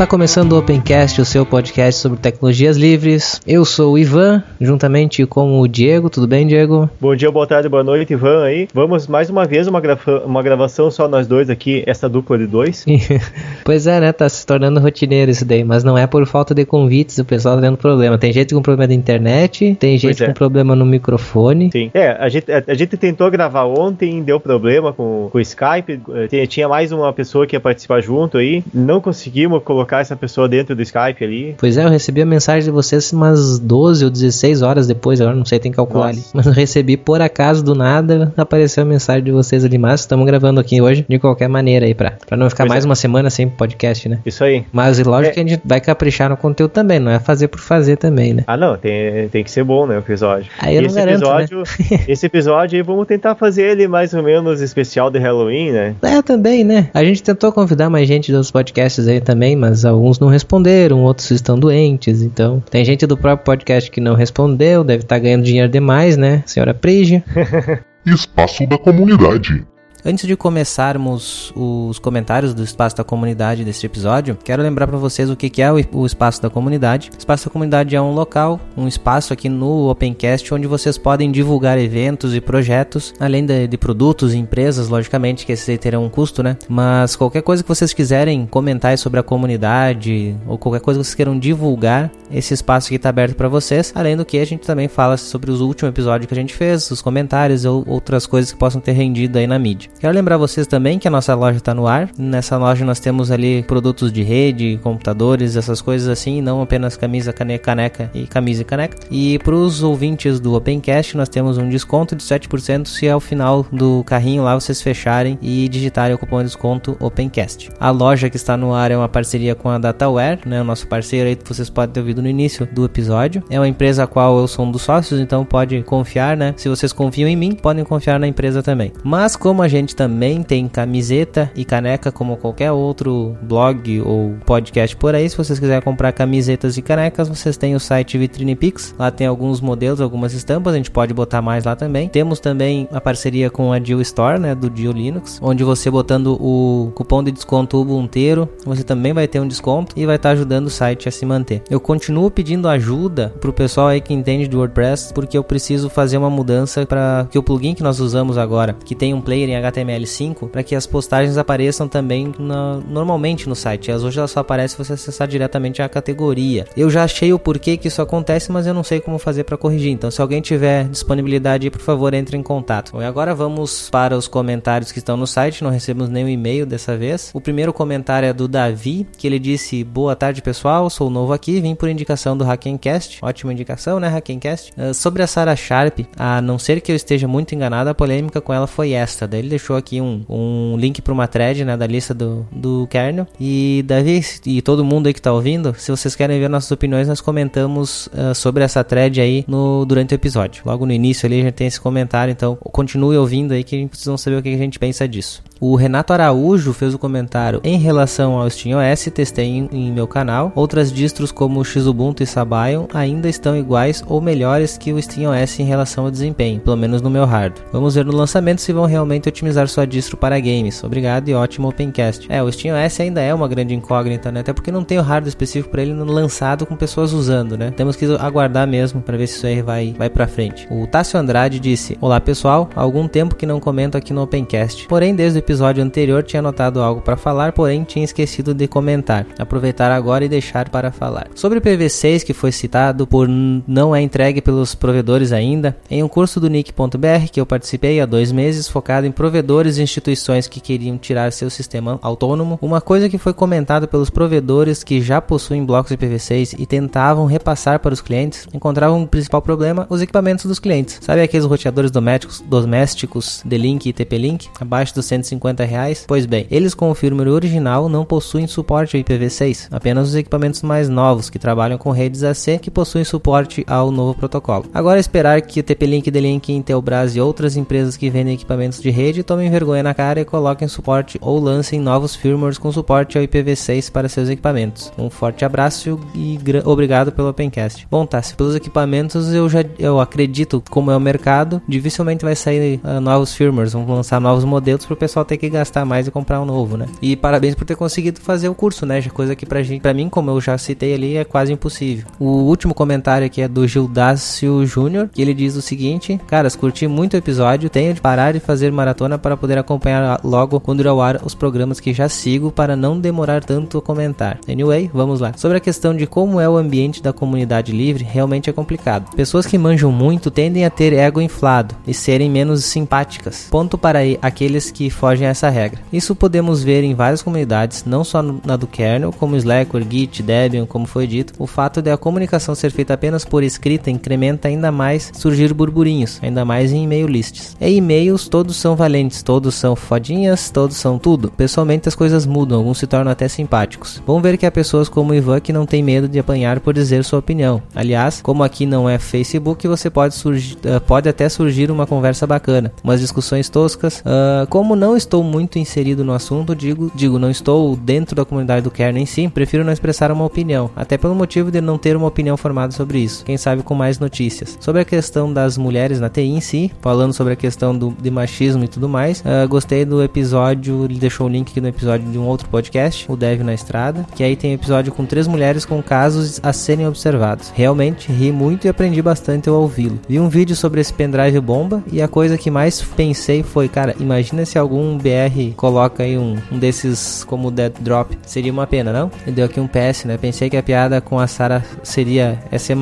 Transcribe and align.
Está 0.00 0.08
começando 0.08 0.52
o 0.52 0.58
Opencast, 0.58 1.20
o 1.20 1.26
seu 1.26 1.44
podcast 1.44 2.00
sobre 2.00 2.18
tecnologias 2.18 2.78
livres. 2.78 3.38
Eu 3.46 3.66
sou 3.66 3.92
o 3.92 3.98
Ivan, 3.98 4.42
juntamente 4.58 5.26
com 5.26 5.60
o 5.60 5.68
Diego. 5.68 6.08
Tudo 6.08 6.26
bem, 6.26 6.46
Diego? 6.46 6.88
Bom 6.98 7.14
dia, 7.14 7.30
boa 7.30 7.46
tarde, 7.46 7.68
boa 7.68 7.84
noite, 7.84 8.14
Ivan 8.14 8.42
aí. 8.42 8.66
Vamos 8.72 9.06
mais 9.06 9.28
uma 9.28 9.44
vez 9.44 9.66
uma, 9.66 9.78
grava 9.78 10.24
uma 10.24 10.42
gravação 10.42 10.90
só 10.90 11.06
nós 11.06 11.26
dois 11.26 11.50
aqui, 11.50 11.82
essa 11.86 12.08
dupla 12.08 12.38
de 12.38 12.46
dois. 12.46 12.86
pois 13.62 13.86
é, 13.86 14.00
né? 14.00 14.10
Tá 14.10 14.26
se 14.26 14.46
tornando 14.46 14.80
rotineiro 14.80 15.30
isso 15.30 15.44
daí, 15.44 15.62
mas 15.62 15.84
não 15.84 15.98
é 15.98 16.06
por 16.06 16.24
falta 16.24 16.54
de 16.54 16.64
convites, 16.64 17.18
o 17.18 17.24
pessoal 17.26 17.56
tá 17.56 17.60
tendo 17.60 17.76
problema. 17.76 18.16
Tem 18.16 18.32
gente 18.32 18.54
com 18.54 18.62
problema 18.62 18.88
da 18.88 18.94
internet, 18.94 19.76
tem 19.78 19.98
gente 19.98 20.24
é. 20.24 20.28
com 20.28 20.32
problema 20.32 20.74
no 20.74 20.86
microfone. 20.86 21.68
Sim. 21.70 21.90
É, 21.92 22.12
a 22.12 22.30
gente, 22.30 22.50
a, 22.50 22.64
a, 22.66 22.74
gente 22.74 22.96
tentou 22.96 23.30
gravar 23.30 23.66
ontem, 23.66 24.22
deu 24.22 24.40
problema 24.40 24.94
com, 24.94 25.28
o 25.30 25.40
Skype. 25.40 26.00
Tinha, 26.30 26.46
tinha 26.46 26.68
mais 26.70 26.90
uma 26.90 27.12
pessoa 27.12 27.46
que 27.46 27.54
ia 27.54 27.60
participar 27.60 28.00
junto 28.00 28.38
aí. 28.38 28.64
Não 28.72 28.98
conseguimos 28.98 29.62
colocar 29.62 29.89
colocar 29.90 30.00
essa 30.00 30.14
pessoa 30.14 30.48
dentro 30.48 30.76
do 30.76 30.82
Skype 30.82 31.24
ali. 31.24 31.54
Pois 31.58 31.76
é, 31.76 31.84
eu 31.84 31.88
recebi 31.88 32.22
a 32.22 32.26
mensagem 32.26 32.64
de 32.64 32.70
vocês 32.70 33.12
umas 33.12 33.58
12 33.58 34.04
ou 34.04 34.10
16 34.10 34.62
horas 34.62 34.86
depois, 34.86 35.20
agora 35.20 35.36
não 35.36 35.44
sei, 35.44 35.58
tem 35.58 35.72
que 35.72 35.76
calcular 35.76 36.08
Nossa. 36.08 36.20
ali. 36.20 36.26
Mas 36.32 36.46
eu 36.46 36.52
recebi 36.52 36.96
por 36.96 37.20
acaso 37.20 37.64
do 37.64 37.74
nada, 37.74 38.32
apareceu 38.36 38.84
a 38.84 38.86
mensagem 38.86 39.24
de 39.24 39.32
vocês 39.32 39.64
ali, 39.64 39.78
mas 39.78 40.00
estamos 40.00 40.24
gravando 40.26 40.60
aqui 40.60 40.80
hoje 40.80 41.04
de 41.08 41.18
qualquer 41.18 41.48
maneira 41.48 41.86
aí, 41.86 41.94
pra, 41.94 42.12
pra 42.26 42.36
não 42.36 42.48
ficar 42.48 42.64
pois 42.64 42.70
mais 42.70 42.84
é. 42.84 42.88
uma 42.88 42.94
semana 42.94 43.30
sem 43.30 43.48
podcast, 43.48 44.08
né? 44.08 44.18
Isso 44.24 44.44
aí. 44.44 44.64
Mas 44.72 44.98
lógico 45.00 45.30
é. 45.30 45.34
que 45.34 45.40
a 45.40 45.48
gente 45.48 45.62
vai 45.64 45.80
caprichar 45.80 46.30
no 46.30 46.36
conteúdo 46.36 46.70
também, 46.70 46.98
não 46.98 47.10
é 47.10 47.18
fazer 47.18 47.48
por 47.48 47.60
fazer 47.60 47.96
também, 47.96 48.34
né? 48.34 48.44
Ah, 48.46 48.56
não, 48.56 48.76
tem, 48.76 49.28
tem 49.28 49.42
que 49.42 49.50
ser 49.50 49.64
bom, 49.64 49.86
né, 49.86 49.96
o 49.96 49.98
episódio. 49.98 50.50
Aí 50.58 50.76
eu 50.76 50.82
esse 50.82 50.94
não 50.94 51.04
garanto, 51.04 51.22
episódio, 51.22 51.58
né? 51.58 52.04
esse 52.08 52.26
episódio 52.26 52.76
aí, 52.76 52.82
vamos 52.82 53.06
tentar 53.06 53.34
fazer 53.34 53.62
ele 53.62 53.88
mais 53.88 54.14
ou 54.14 54.22
menos 54.22 54.60
especial 54.60 55.10
de 55.10 55.18
Halloween, 55.18 55.72
né? 55.72 55.94
É, 56.02 56.22
também, 56.22 56.62
né? 56.64 56.90
A 56.94 57.02
gente 57.02 57.22
tentou 57.22 57.50
convidar 57.52 57.90
mais 57.90 58.06
gente 58.06 58.30
dos 58.30 58.50
podcasts 58.50 59.08
aí 59.08 59.20
também, 59.20 59.56
mas 59.56 59.79
alguns 59.84 60.18
não 60.18 60.28
responderam, 60.28 61.02
outros 61.02 61.30
estão 61.30 61.58
doentes, 61.58 62.22
então 62.22 62.62
tem 62.70 62.84
gente 62.84 63.06
do 63.06 63.16
próprio 63.16 63.44
podcast 63.44 63.90
que 63.90 64.00
não 64.00 64.14
respondeu, 64.14 64.84
deve 64.84 65.02
estar 65.04 65.16
tá 65.16 65.20
ganhando 65.20 65.44
dinheiro 65.44 65.68
demais, 65.68 66.16
né, 66.16 66.42
senhora 66.46 66.74
Prígia? 66.74 67.24
Espaço 68.06 68.66
da 68.66 68.78
comunidade. 68.78 69.66
Antes 70.04 70.26
de 70.26 70.34
começarmos 70.34 71.52
os 71.54 71.98
comentários 71.98 72.54
do 72.54 72.62
espaço 72.62 72.96
da 72.96 73.04
comunidade 73.04 73.64
deste 73.64 73.84
episódio, 73.84 74.36
quero 74.42 74.62
lembrar 74.62 74.86
para 74.86 74.96
vocês 74.96 75.28
o 75.28 75.36
que 75.36 75.60
é 75.60 75.70
o 75.70 76.06
espaço 76.06 76.40
da 76.40 76.48
comunidade. 76.48 77.10
O 77.14 77.18
espaço 77.18 77.46
da 77.46 77.52
comunidade 77.52 77.94
é 77.94 78.00
um 78.00 78.12
local, 78.12 78.58
um 78.76 78.88
espaço 78.88 79.32
aqui 79.32 79.48
no 79.48 79.90
Opencast 79.90 80.54
onde 80.54 80.66
vocês 80.66 80.96
podem 80.96 81.30
divulgar 81.30 81.78
eventos 81.78 82.34
e 82.34 82.40
projetos, 82.40 83.12
além 83.20 83.44
de, 83.44 83.66
de 83.66 83.76
produtos 83.76 84.32
e 84.32 84.38
empresas, 84.38 84.88
logicamente, 84.88 85.44
que 85.44 85.52
esses 85.52 85.68
aí 85.68 85.76
terão 85.76 86.04
um 86.04 86.08
custo, 86.08 86.42
né? 86.42 86.56
Mas 86.66 87.14
qualquer 87.14 87.42
coisa 87.42 87.62
que 87.62 87.68
vocês 87.68 87.92
quiserem 87.92 88.46
comentar 88.46 88.96
sobre 88.96 89.20
a 89.20 89.22
comunidade 89.22 90.34
ou 90.46 90.56
qualquer 90.56 90.80
coisa 90.80 91.00
que 91.00 91.04
vocês 91.04 91.14
queiram 91.14 91.38
divulgar, 91.38 92.10
esse 92.32 92.54
espaço 92.54 92.86
aqui 92.86 92.96
está 92.96 93.10
aberto 93.10 93.34
para 93.34 93.48
vocês. 93.48 93.92
Além 93.94 94.16
do 94.16 94.24
que 94.24 94.38
a 94.38 94.46
gente 94.46 94.66
também 94.66 94.88
fala 94.88 95.18
sobre 95.18 95.50
os 95.50 95.60
últimos 95.60 95.90
episódios 95.90 96.26
que 96.26 96.34
a 96.34 96.36
gente 96.36 96.54
fez, 96.54 96.90
os 96.90 97.02
comentários 97.02 97.66
ou 97.66 97.84
outras 97.86 98.26
coisas 98.26 98.50
que 98.50 98.58
possam 98.58 98.80
ter 98.80 98.92
rendido 98.92 99.38
aí 99.38 99.46
na 99.46 99.58
mídia. 99.58 99.89
Quero 99.98 100.14
lembrar 100.14 100.36
vocês 100.36 100.66
também 100.66 100.98
que 100.98 101.06
a 101.06 101.10
nossa 101.10 101.34
loja 101.34 101.58
está 101.58 101.74
no 101.74 101.86
ar. 101.86 102.08
Nessa 102.16 102.56
loja 102.56 102.84
nós 102.84 103.00
temos 103.00 103.30
ali 103.30 103.62
produtos 103.62 104.12
de 104.12 104.22
rede, 104.22 104.78
computadores, 104.82 105.56
essas 105.56 105.80
coisas 105.82 106.08
assim, 106.08 106.40
não 106.40 106.62
apenas 106.62 106.96
camisa, 106.96 107.32
caneca, 107.32 107.64
caneca 107.64 108.10
e 108.14 108.26
camisa 108.26 108.62
e 108.62 108.64
caneca. 108.64 108.96
E 109.10 109.38
para 109.40 109.54
os 109.54 109.82
ouvintes 109.82 110.40
do 110.40 110.54
Opencast 110.54 111.16
nós 111.16 111.28
temos 111.28 111.58
um 111.58 111.68
desconto 111.68 112.16
de 112.16 112.22
7% 112.22 112.86
se 112.86 113.08
ao 113.08 113.20
final 113.20 113.66
do 113.70 114.02
carrinho 114.04 114.42
lá 114.42 114.54
vocês 114.54 114.80
fecharem 114.80 115.38
e 115.42 115.68
digitarem 115.68 116.14
o 116.14 116.18
cupom 116.18 116.38
de 116.38 116.44
desconto 116.44 116.96
Opencast. 116.98 117.70
A 117.78 117.90
loja 117.90 118.30
que 118.30 118.36
está 118.36 118.56
no 118.56 118.72
ar 118.74 118.90
é 118.90 118.96
uma 118.96 119.08
parceria 119.08 119.54
com 119.54 119.68
a 119.68 119.78
Dataware, 119.78 120.40
né, 120.46 120.60
o 120.60 120.64
nosso 120.64 120.86
parceiro 120.86 121.28
aí 121.28 121.36
que 121.36 121.46
vocês 121.46 121.68
podem 121.68 121.92
ter 121.92 122.00
ouvido 122.00 122.22
no 122.22 122.28
início 122.28 122.66
do 122.66 122.84
episódio. 122.84 123.42
É 123.50 123.58
uma 123.58 123.68
empresa 123.68 124.04
a 124.04 124.06
qual 124.06 124.38
eu 124.38 124.48
sou 124.48 124.64
um 124.64 124.70
dos 124.70 124.82
sócios, 124.82 125.20
então 125.20 125.44
pode 125.44 125.82
confiar, 125.82 126.36
né? 126.36 126.54
Se 126.56 126.68
vocês 126.68 126.92
confiam 126.92 127.28
em 127.28 127.36
mim, 127.36 127.54
podem 127.54 127.84
confiar 127.84 128.18
na 128.18 128.26
empresa 128.26 128.62
também. 128.62 128.92
Mas 129.04 129.36
como 129.36 129.62
a 129.62 129.68
gente 129.68 129.79
gente 129.80 129.96
também 129.96 130.42
tem 130.42 130.68
camiseta 130.68 131.50
e 131.54 131.64
caneca 131.64 132.12
como 132.12 132.36
qualquer 132.36 132.72
outro 132.72 133.36
blog 133.42 134.00
ou 134.00 134.34
podcast 134.46 134.96
por 134.96 135.14
aí. 135.14 135.28
Se 135.28 135.36
vocês 135.36 135.58
quiserem 135.58 135.82
comprar 135.82 136.12
camisetas 136.12 136.76
e 136.76 136.82
canecas, 136.82 137.28
vocês 137.28 137.56
têm 137.56 137.74
o 137.74 137.80
site 137.80 138.18
Vitrine 138.18 138.54
Pix. 138.54 138.94
Lá 138.98 139.10
tem 139.10 139.26
alguns 139.26 139.60
modelos, 139.60 140.00
algumas 140.00 140.32
estampas, 140.32 140.74
a 140.74 140.76
gente 140.76 140.90
pode 140.90 141.12
botar 141.14 141.42
mais 141.42 141.64
lá 141.64 141.74
também. 141.74 142.08
Temos 142.08 142.40
também 142.40 142.88
a 142.92 143.00
parceria 143.00 143.50
com 143.50 143.72
a 143.72 143.78
Dio 143.78 144.00
Store, 144.00 144.38
né, 144.38 144.54
do 144.54 144.70
Dio 144.70 144.92
Linux, 144.92 145.38
onde 145.42 145.64
você 145.64 145.90
botando 145.90 146.38
o 146.40 146.92
cupom 146.94 147.22
de 147.22 147.30
desconto 147.30 147.80
Ubuntu, 147.80 148.48
você 148.64 148.82
também 148.82 149.12
vai 149.12 149.26
ter 149.26 149.40
um 149.40 149.48
desconto 149.48 149.94
e 149.96 150.06
vai 150.06 150.16
estar 150.16 150.30
tá 150.30 150.32
ajudando 150.32 150.66
o 150.66 150.70
site 150.70 151.08
a 151.08 151.12
se 151.12 151.24
manter. 151.24 151.62
Eu 151.70 151.80
continuo 151.80 152.30
pedindo 152.30 152.68
ajuda 152.68 153.32
pro 153.40 153.52
pessoal 153.52 153.88
aí 153.88 154.00
que 154.00 154.12
entende 154.12 154.48
de 154.48 154.56
WordPress, 154.56 155.12
porque 155.14 155.36
eu 155.36 155.44
preciso 155.44 155.88
fazer 155.88 156.18
uma 156.18 156.30
mudança 156.30 156.84
para 156.86 157.26
que 157.30 157.38
o 157.38 157.42
plugin 157.42 157.74
que 157.74 157.82
nós 157.82 158.00
usamos 158.00 158.36
agora, 158.36 158.76
que 158.84 158.94
tem 158.94 159.14
um 159.14 159.20
player 159.20 159.48
em 159.48 159.56
HTML 159.56 159.69
HTML5 159.70 160.48
para 160.48 160.62
que 160.62 160.74
as 160.74 160.86
postagens 160.86 161.36
apareçam 161.36 161.88
também 161.88 162.32
na, 162.38 162.76
normalmente 162.88 163.48
no 163.48 163.54
site. 163.54 163.90
As 163.90 164.02
hoje 164.02 164.18
elas 164.18 164.30
só 164.30 164.40
aparecem 164.40 164.76
se 164.76 164.84
você 164.84 164.92
acessar 164.94 165.28
diretamente 165.28 165.82
a 165.82 165.88
categoria. 165.88 166.66
Eu 166.76 166.90
já 166.90 167.04
achei 167.04 167.32
o 167.32 167.38
porquê 167.38 167.76
que 167.76 167.88
isso 167.88 168.02
acontece, 168.02 168.52
mas 168.52 168.66
eu 168.66 168.74
não 168.74 168.82
sei 168.82 169.00
como 169.00 169.18
fazer 169.18 169.44
para 169.44 169.56
corrigir. 169.56 169.92
Então, 169.92 170.10
se 170.10 170.20
alguém 170.20 170.40
tiver 170.40 170.88
disponibilidade, 170.88 171.70
por 171.70 171.80
favor, 171.80 172.14
entre 172.14 172.36
em 172.36 172.42
contato. 172.42 172.92
Bom, 172.92 173.02
e 173.02 173.04
agora 173.04 173.34
vamos 173.34 173.88
para 173.90 174.16
os 174.16 174.28
comentários 174.28 174.92
que 174.92 174.98
estão 174.98 175.16
no 175.16 175.26
site. 175.26 175.62
Não 175.62 175.70
recebemos 175.70 176.08
nenhum 176.08 176.28
e-mail 176.28 176.66
dessa 176.66 176.96
vez. 176.96 177.30
O 177.34 177.40
primeiro 177.40 177.72
comentário 177.72 178.26
é 178.26 178.32
do 178.32 178.48
Davi, 178.48 179.06
que 179.16 179.26
ele 179.26 179.38
disse: 179.38 179.82
Boa 179.84 180.16
tarde, 180.16 180.42
pessoal. 180.42 180.88
Sou 180.90 181.10
novo 181.10 181.32
aqui, 181.32 181.60
vim 181.60 181.74
por 181.74 181.88
indicação 181.88 182.36
do 182.36 182.44
Hackencast. 182.44 183.18
Ótima 183.22 183.52
indicação, 183.52 184.00
né, 184.00 184.08
Hackencast? 184.08 184.72
Uh, 184.76 184.94
sobre 184.94 185.22
a 185.22 185.26
Sarah 185.26 185.56
Sharp, 185.56 186.00
a 186.16 186.40
não 186.40 186.58
ser 186.58 186.80
que 186.80 186.90
eu 186.90 186.96
esteja 186.96 187.28
muito 187.28 187.54
enganado, 187.54 187.90
a 187.90 187.94
polêmica 187.94 188.40
com 188.40 188.52
ela 188.52 188.66
foi 188.66 188.92
esta. 188.92 189.26
Daí 189.26 189.40
ele 189.40 189.58
deixou 189.60 189.76
aqui 189.76 190.00
um, 190.00 190.24
um 190.28 190.76
link 190.76 191.02
para 191.02 191.12
uma 191.12 191.28
thread 191.28 191.64
né, 191.64 191.76
da 191.76 191.86
lista 191.86 192.14
do, 192.14 192.46
do 192.50 192.86
kernel. 192.90 193.26
E 193.38 193.84
Davi 193.86 194.20
e 194.46 194.62
todo 194.62 194.84
mundo 194.84 195.06
aí 195.06 195.12
que 195.12 195.20
está 195.20 195.32
ouvindo, 195.32 195.74
se 195.78 195.90
vocês 195.90 196.16
querem 196.16 196.40
ver 196.40 196.48
nossas 196.48 196.70
opiniões, 196.70 197.06
nós 197.06 197.20
comentamos 197.20 198.06
uh, 198.08 198.34
sobre 198.34 198.64
essa 198.64 198.82
thread 198.82 199.20
aí 199.20 199.44
no, 199.46 199.84
durante 199.84 200.14
o 200.14 200.16
episódio. 200.16 200.62
Logo 200.64 200.86
no 200.86 200.92
início 200.92 201.26
ali 201.26 201.40
a 201.40 201.44
gente 201.44 201.54
tem 201.54 201.66
esse 201.66 201.80
comentário, 201.80 202.32
então 202.32 202.56
continue 202.56 203.16
ouvindo 203.16 203.52
aí 203.52 203.62
que 203.62 203.86
precisa 203.86 204.16
saber 204.16 204.36
o 204.36 204.42
que 204.42 204.48
a 204.52 204.58
gente 204.58 204.78
pensa 204.78 205.06
disso. 205.06 205.42
O 205.62 205.76
Renato 205.76 206.14
Araújo 206.14 206.72
fez 206.72 206.94
o 206.94 206.96
um 206.96 206.98
comentário 206.98 207.60
em 207.62 207.76
relação 207.76 208.38
ao 208.38 208.48
SteamOS, 208.48 209.10
testei 209.12 209.44
em, 209.44 209.68
em, 209.70 209.92
meu 209.92 210.08
canal. 210.08 210.50
Outras 210.54 210.90
distros 210.90 211.30
como 211.30 211.62
Xubuntu 211.62 212.22
e 212.22 212.26
Sabayon 212.26 212.86
ainda 212.94 213.28
estão 213.28 213.54
iguais 213.54 214.02
ou 214.06 214.22
melhores 214.22 214.78
que 214.78 214.90
o 214.90 214.98
SteamOS 214.98 215.60
em 215.60 215.64
relação 215.64 216.06
ao 216.06 216.10
desempenho, 216.10 216.60
pelo 216.60 216.78
menos 216.78 217.02
no 217.02 217.10
meu 217.10 217.26
hardware. 217.26 217.62
Vamos 217.70 217.94
ver 217.94 218.06
no 218.06 218.16
lançamento 218.16 218.62
se 218.62 218.72
vão 218.72 218.86
realmente 218.86 219.28
otimizar 219.28 219.68
sua 219.68 219.86
distro 219.86 220.16
para 220.16 220.40
games. 220.40 220.82
Obrigado 220.82 221.28
e 221.28 221.34
ótimo 221.34 221.68
Opencast. 221.68 222.26
É, 222.30 222.42
o 222.42 222.50
SteamOS 222.50 222.98
ainda 222.98 223.20
é 223.20 223.34
uma 223.34 223.46
grande 223.46 223.74
incógnita, 223.74 224.32
né? 224.32 224.40
Até 224.40 224.54
porque 224.54 224.72
não 224.72 224.82
tem 224.82 224.98
o 224.98 225.02
hardware 225.02 225.28
específico 225.28 225.70
para 225.70 225.82
ele 225.82 225.92
lançado 225.92 226.64
com 226.64 226.74
pessoas 226.74 227.12
usando, 227.12 227.58
né? 227.58 227.70
Temos 227.76 227.96
que 227.96 228.06
aguardar 228.18 228.66
mesmo 228.66 229.02
para 229.02 229.18
ver 229.18 229.26
se 229.26 229.36
isso 229.36 229.46
aí 229.46 229.60
vai, 229.60 229.94
vai 229.98 230.08
para 230.08 230.26
frente. 230.26 230.66
O 230.70 230.86
Tássio 230.86 231.20
Andrade 231.20 231.60
disse: 231.60 231.98
Olá 232.00 232.18
pessoal, 232.18 232.70
há 232.74 232.80
algum 232.80 233.06
tempo 233.06 233.34
que 233.34 233.44
não 233.44 233.60
comento 233.60 233.98
aqui 233.98 234.14
no 234.14 234.22
Opencast. 234.22 234.88
Porém, 234.88 235.14
desde 235.14 235.38
o 235.38 235.49
episódio 235.50 235.82
anterior 235.82 236.22
tinha 236.22 236.38
anotado 236.38 236.80
algo 236.80 237.00
para 237.00 237.16
falar, 237.16 237.50
porém 237.50 237.82
tinha 237.82 238.04
esquecido 238.04 238.54
de 238.54 238.68
comentar. 238.68 239.26
Aproveitar 239.36 239.90
agora 239.90 240.24
e 240.24 240.28
deixar 240.28 240.68
para 240.68 240.92
falar. 240.92 241.26
Sobre 241.34 241.58
o 241.58 241.60
PV6 241.62 242.22
que 242.24 242.32
foi 242.32 242.52
citado 242.52 243.04
por 243.04 243.28
não 243.28 243.94
é 243.94 244.00
entregue 244.00 244.40
pelos 244.40 244.76
provedores 244.76 245.32
ainda, 245.32 245.76
em 245.90 246.04
um 246.04 246.08
curso 246.08 246.38
do 246.38 246.48
nick.br 246.48 247.28
que 247.32 247.40
eu 247.40 247.46
participei 247.46 248.00
há 248.00 248.06
dois 248.06 248.30
meses, 248.30 248.68
focado 248.68 249.08
em 249.08 249.10
provedores 249.10 249.76
e 249.76 249.82
instituições 249.82 250.46
que 250.46 250.60
queriam 250.60 250.96
tirar 250.96 251.32
seu 251.32 251.50
sistema 251.50 251.98
autônomo, 252.00 252.56
uma 252.62 252.80
coisa 252.80 253.08
que 253.08 253.18
foi 253.18 253.32
comentada 253.32 253.88
pelos 253.88 254.08
provedores 254.08 254.84
que 254.84 255.02
já 255.02 255.20
possuem 255.20 255.64
blocos 255.64 255.90
de 255.90 255.98
PV6 255.98 256.54
e 256.60 256.64
tentavam 256.64 257.26
repassar 257.26 257.80
para 257.80 257.92
os 257.92 258.00
clientes, 258.00 258.46
encontravam 258.54 259.02
o 259.02 259.08
principal 259.08 259.42
problema 259.42 259.84
os 259.90 260.00
equipamentos 260.00 260.44
dos 260.44 260.60
clientes. 260.60 261.00
Sabe 261.00 261.22
aqueles 261.22 261.46
roteadores 261.46 261.90
domésticos, 261.90 262.40
domésticos 262.40 263.42
D-Link 263.44 263.86
e 263.86 263.92
TP-Link 263.92 264.48
abaixo 264.60 264.94
dos 264.94 265.06
150 265.06 265.39
50 265.40 265.64
reais? 265.64 266.04
Pois 266.06 266.26
bem, 266.26 266.46
eles 266.50 266.74
com 266.74 266.90
o 266.90 266.94
firmware 266.94 267.28
original 267.28 267.88
não 267.88 268.04
possuem 268.04 268.46
suporte 268.46 268.96
ao 268.96 269.02
IPv6, 269.02 269.68
apenas 269.70 270.08
os 270.08 270.14
equipamentos 270.14 270.62
mais 270.62 270.88
novos 270.88 271.30
que 271.30 271.38
trabalham 271.38 271.78
com 271.78 271.90
redes 271.90 272.22
AC 272.22 272.58
que 272.60 272.70
possuem 272.70 273.04
suporte 273.04 273.64
ao 273.66 273.90
novo 273.90 274.14
protocolo. 274.14 274.66
Agora 274.74 274.98
é 274.98 275.00
esperar 275.00 275.40
que 275.40 275.62
TP-Link, 275.62 276.10
D-Link, 276.10 276.52
Intelbras 276.52 277.16
e 277.16 277.20
outras 277.20 277.56
empresas 277.56 277.96
que 277.96 278.10
vendem 278.10 278.34
equipamentos 278.34 278.80
de 278.80 278.90
rede 278.90 279.22
tomem 279.22 279.50
vergonha 279.50 279.82
na 279.82 279.94
cara 279.94 280.20
e 280.20 280.24
coloquem 280.24 280.68
suporte 280.68 281.18
ou 281.22 281.40
lancem 281.40 281.80
novos 281.80 282.14
firmwares 282.14 282.58
com 282.58 282.70
suporte 282.70 283.16
ao 283.16 283.24
IPv6 283.24 283.90
para 283.90 284.08
seus 284.08 284.28
equipamentos. 284.28 284.92
Um 284.98 285.08
forte 285.08 285.44
abraço 285.44 285.98
e 286.14 286.38
obrigado 286.64 287.12
pelo 287.12 287.30
Opencast. 287.30 287.86
Bom, 287.90 288.04
tá, 288.04 288.20
se 288.20 288.34
pelos 288.34 288.54
equipamentos 288.54 289.32
eu 289.32 289.48
já 289.48 289.64
eu 289.78 290.00
acredito 290.00 290.62
como 290.68 290.90
é 290.90 290.96
o 290.96 291.00
mercado, 291.00 291.62
dificilmente 291.66 292.24
vai 292.24 292.36
sair 292.36 292.80
uh, 292.84 293.00
novos 293.00 293.34
firmwares, 293.34 293.72
vão 293.72 293.86
lançar 293.86 294.20
novos 294.20 294.44
modelos 294.44 294.84
para 294.84 294.94
o 294.94 294.96
pessoal 294.96 295.24
ter 295.30 295.36
que 295.36 295.48
gastar 295.48 295.84
mais 295.84 296.08
e 296.08 296.10
comprar 296.10 296.40
um 296.40 296.44
novo, 296.44 296.76
né? 296.76 296.86
E 297.00 297.14
parabéns 297.14 297.54
por 297.54 297.64
ter 297.64 297.76
conseguido 297.76 298.20
fazer 298.20 298.48
o 298.48 298.54
curso, 298.54 298.84
né? 298.84 299.00
Coisa 299.02 299.36
que 299.36 299.46
pra 299.46 299.62
gente, 299.62 299.80
para 299.80 299.94
mim, 299.94 300.08
como 300.08 300.30
eu 300.30 300.40
já 300.40 300.58
citei 300.58 300.92
ali, 300.92 301.16
é 301.16 301.24
quase 301.24 301.52
impossível. 301.52 302.06
O 302.18 302.24
último 302.24 302.74
comentário 302.74 303.26
aqui 303.26 303.40
é 303.40 303.46
do 303.46 303.66
Gildácio 303.66 304.66
Júnior, 304.66 305.08
que 305.12 305.22
ele 305.22 305.32
diz 305.32 305.54
o 305.54 305.62
seguinte: 305.62 306.20
Caras, 306.26 306.56
curti 306.56 306.88
muito 306.88 307.14
o 307.14 307.16
episódio, 307.16 307.70
tenho 307.70 307.94
de 307.94 308.00
parar 308.00 308.32
de 308.32 308.40
fazer 308.40 308.72
maratona 308.72 309.18
para 309.18 309.36
poder 309.36 309.56
acompanhar 309.58 310.20
logo 310.24 310.58
quando 310.58 310.80
ir 310.80 310.88
ao 310.88 311.00
ar 311.00 311.20
os 311.22 311.34
programas 311.34 311.78
que 311.78 311.92
já 311.92 312.08
sigo 312.08 312.50
para 312.50 312.74
não 312.74 312.98
demorar 312.98 313.44
tanto 313.44 313.78
a 313.78 313.82
comentar. 313.82 314.38
Anyway, 314.48 314.90
vamos 314.92 315.20
lá. 315.20 315.32
Sobre 315.36 315.58
a 315.58 315.60
questão 315.60 315.94
de 315.94 316.06
como 316.06 316.40
é 316.40 316.48
o 316.48 316.56
ambiente 316.56 317.02
da 317.02 317.12
comunidade 317.12 317.72
livre, 317.72 318.02
realmente 318.02 318.50
é 318.50 318.52
complicado. 318.52 319.14
Pessoas 319.14 319.46
que 319.46 319.58
manjam 319.58 319.92
muito 319.92 320.30
tendem 320.30 320.64
a 320.64 320.70
ter 320.70 320.92
ego 320.92 321.20
inflado 321.20 321.76
e 321.86 321.94
serem 321.94 322.28
menos 322.28 322.64
simpáticas. 322.64 323.46
Ponto 323.50 323.78
para 323.78 324.00
aqueles 324.20 324.70
que 324.70 324.90
fogem 324.90 325.19
a 325.26 325.30
essa 325.30 325.48
regra. 325.48 325.80
Isso 325.92 326.14
podemos 326.14 326.62
ver 326.62 326.84
em 326.84 326.94
várias 326.94 327.22
comunidades, 327.22 327.84
não 327.84 328.04
só 328.04 328.22
na 328.22 328.56
do 328.56 328.66
kernel, 328.66 329.12
como 329.12 329.36
Slackware, 329.36 329.86
Git, 329.88 330.22
Debian, 330.22 330.66
como 330.66 330.86
foi 330.86 331.06
dito. 331.06 331.32
O 331.38 331.46
fato 331.46 331.82
de 331.82 331.90
a 331.90 331.96
comunicação 331.96 332.54
ser 332.54 332.70
feita 332.70 332.94
apenas 332.94 333.24
por 333.24 333.42
escrita 333.42 333.90
incrementa 333.90 334.48
ainda 334.48 334.70
mais 334.70 335.10
surgir 335.14 335.52
burburinhos, 335.52 336.18
ainda 336.22 336.44
mais 336.44 336.72
em 336.72 336.84
e-mail 336.84 337.06
lists. 337.06 337.56
E 337.60 337.76
e-mails 337.76 338.28
todos 338.28 338.56
são 338.56 338.76
valentes, 338.76 339.22
todos 339.22 339.54
são 339.54 339.74
fodinhas, 339.74 340.50
todos 340.50 340.76
são 340.76 340.98
tudo. 340.98 341.30
Pessoalmente 341.30 341.88
as 341.88 341.94
coisas 341.94 342.26
mudam, 342.26 342.58
alguns 342.58 342.78
se 342.78 342.86
tornam 342.86 343.12
até 343.12 343.28
simpáticos. 343.28 344.02
Vamos 344.06 344.22
ver 344.22 344.36
que 344.36 344.46
há 344.46 344.50
pessoas 344.50 344.88
como 344.88 345.12
o 345.12 345.14
Ivan 345.14 345.40
que 345.40 345.52
não 345.52 345.66
tem 345.66 345.82
medo 345.82 346.08
de 346.08 346.18
apanhar 346.18 346.60
por 346.60 346.74
dizer 346.74 347.04
sua 347.04 347.18
opinião. 347.18 347.62
Aliás, 347.74 348.20
como 348.22 348.42
aqui 348.42 348.66
não 348.66 348.88
é 348.88 348.98
Facebook, 348.98 349.66
você 349.66 349.90
pode, 349.90 350.14
surgir, 350.14 350.56
uh, 350.56 350.80
pode 350.80 351.08
até 351.08 351.28
surgir 351.28 351.70
uma 351.70 351.86
conversa 351.86 352.26
bacana, 352.26 352.72
umas 352.82 353.00
discussões 353.00 353.48
toscas. 353.48 354.00
Uh, 354.00 354.46
como 354.48 354.76
não 354.76 354.96
estou 355.00 355.24
muito 355.24 355.58
inserido 355.58 356.04
no 356.04 356.12
assunto, 356.12 356.54
digo, 356.54 356.90
digo, 356.94 357.18
não 357.18 357.30
estou 357.30 357.74
dentro 357.74 358.14
da 358.14 358.24
comunidade 358.24 358.62
do 358.62 358.70
kernel 358.70 359.02
em 359.02 359.06
si, 359.06 359.28
prefiro 359.28 359.64
não 359.64 359.72
expressar 359.72 360.12
uma 360.12 360.24
opinião, 360.24 360.70
até 360.76 360.98
pelo 360.98 361.14
motivo 361.14 361.50
de 361.50 361.60
não 361.60 361.78
ter 361.78 361.96
uma 361.96 362.06
opinião 362.06 362.36
formada 362.36 362.72
sobre 362.72 362.98
isso. 362.98 363.24
Quem 363.24 363.36
sabe 363.36 363.62
com 363.62 363.74
mais 363.74 363.98
notícias. 363.98 364.58
Sobre 364.60 364.82
a 364.82 364.84
questão 364.84 365.32
das 365.32 365.56
mulheres 365.56 365.98
na 366.00 366.08
TI 366.08 366.22
em 366.22 366.40
si, 366.40 366.70
falando 366.80 367.12
sobre 367.12 367.32
a 367.32 367.36
questão 367.36 367.76
do, 367.76 367.94
de 368.00 368.10
machismo 368.10 368.62
e 368.62 368.68
tudo 368.68 368.88
mais, 368.88 369.20
uh, 369.20 369.48
gostei 369.48 369.84
do 369.84 370.02
episódio, 370.02 370.84
ele 370.84 370.98
deixou 370.98 371.26
o 371.26 371.30
link 371.30 371.50
aqui 371.50 371.60
no 371.60 371.68
episódio 371.68 372.10
de 372.10 372.18
um 372.18 372.26
outro 372.26 372.48
podcast, 372.48 373.10
o 373.10 373.16
Dev 373.16 373.40
na 373.42 373.54
Estrada, 373.54 374.06
que 374.14 374.22
aí 374.22 374.36
tem 374.36 374.52
episódio 374.52 374.92
com 374.92 375.06
três 375.06 375.26
mulheres 375.26 375.64
com 375.64 375.82
casos 375.82 376.40
a 376.42 376.52
serem 376.52 376.86
observados. 376.86 377.50
Realmente 377.54 378.12
ri 378.12 378.30
muito 378.30 378.66
e 378.66 378.68
aprendi 378.68 379.00
bastante 379.00 379.48
ao 379.48 379.56
ouvi-lo. 379.56 379.98
Vi 380.08 380.20
um 380.20 380.28
vídeo 380.28 380.54
sobre 380.54 380.80
esse 380.80 380.92
pendrive 380.92 381.40
bomba 381.40 381.82
e 381.90 382.02
a 382.02 382.08
coisa 382.08 382.36
que 382.36 382.50
mais 382.50 382.82
pensei 382.82 383.42
foi, 383.42 383.68
cara, 383.68 383.94
imagina 383.98 384.44
se 384.44 384.58
algum 384.58 384.89
BR 384.96 385.54
coloca 385.56 386.02
aí 386.02 386.16
um, 386.16 386.36
um 386.50 386.58
desses 386.58 387.24
como 387.24 387.50
Dead 387.50 387.72
Drop. 387.80 388.16
Seria 388.26 388.52
uma 388.52 388.66
pena, 388.66 388.92
não? 388.92 389.10
E 389.26 389.30
deu 389.30 389.46
aqui 389.46 389.60
um 389.60 389.66
PS, 389.66 390.04
né? 390.04 390.16
Pensei 390.16 390.48
que 390.50 390.56
a 390.56 390.62
piada 390.62 391.00
com 391.00 391.18
a 391.18 391.26
Sara 391.26 391.64
seria 391.82 392.38
é 392.50 392.58
C++, 392.58 392.74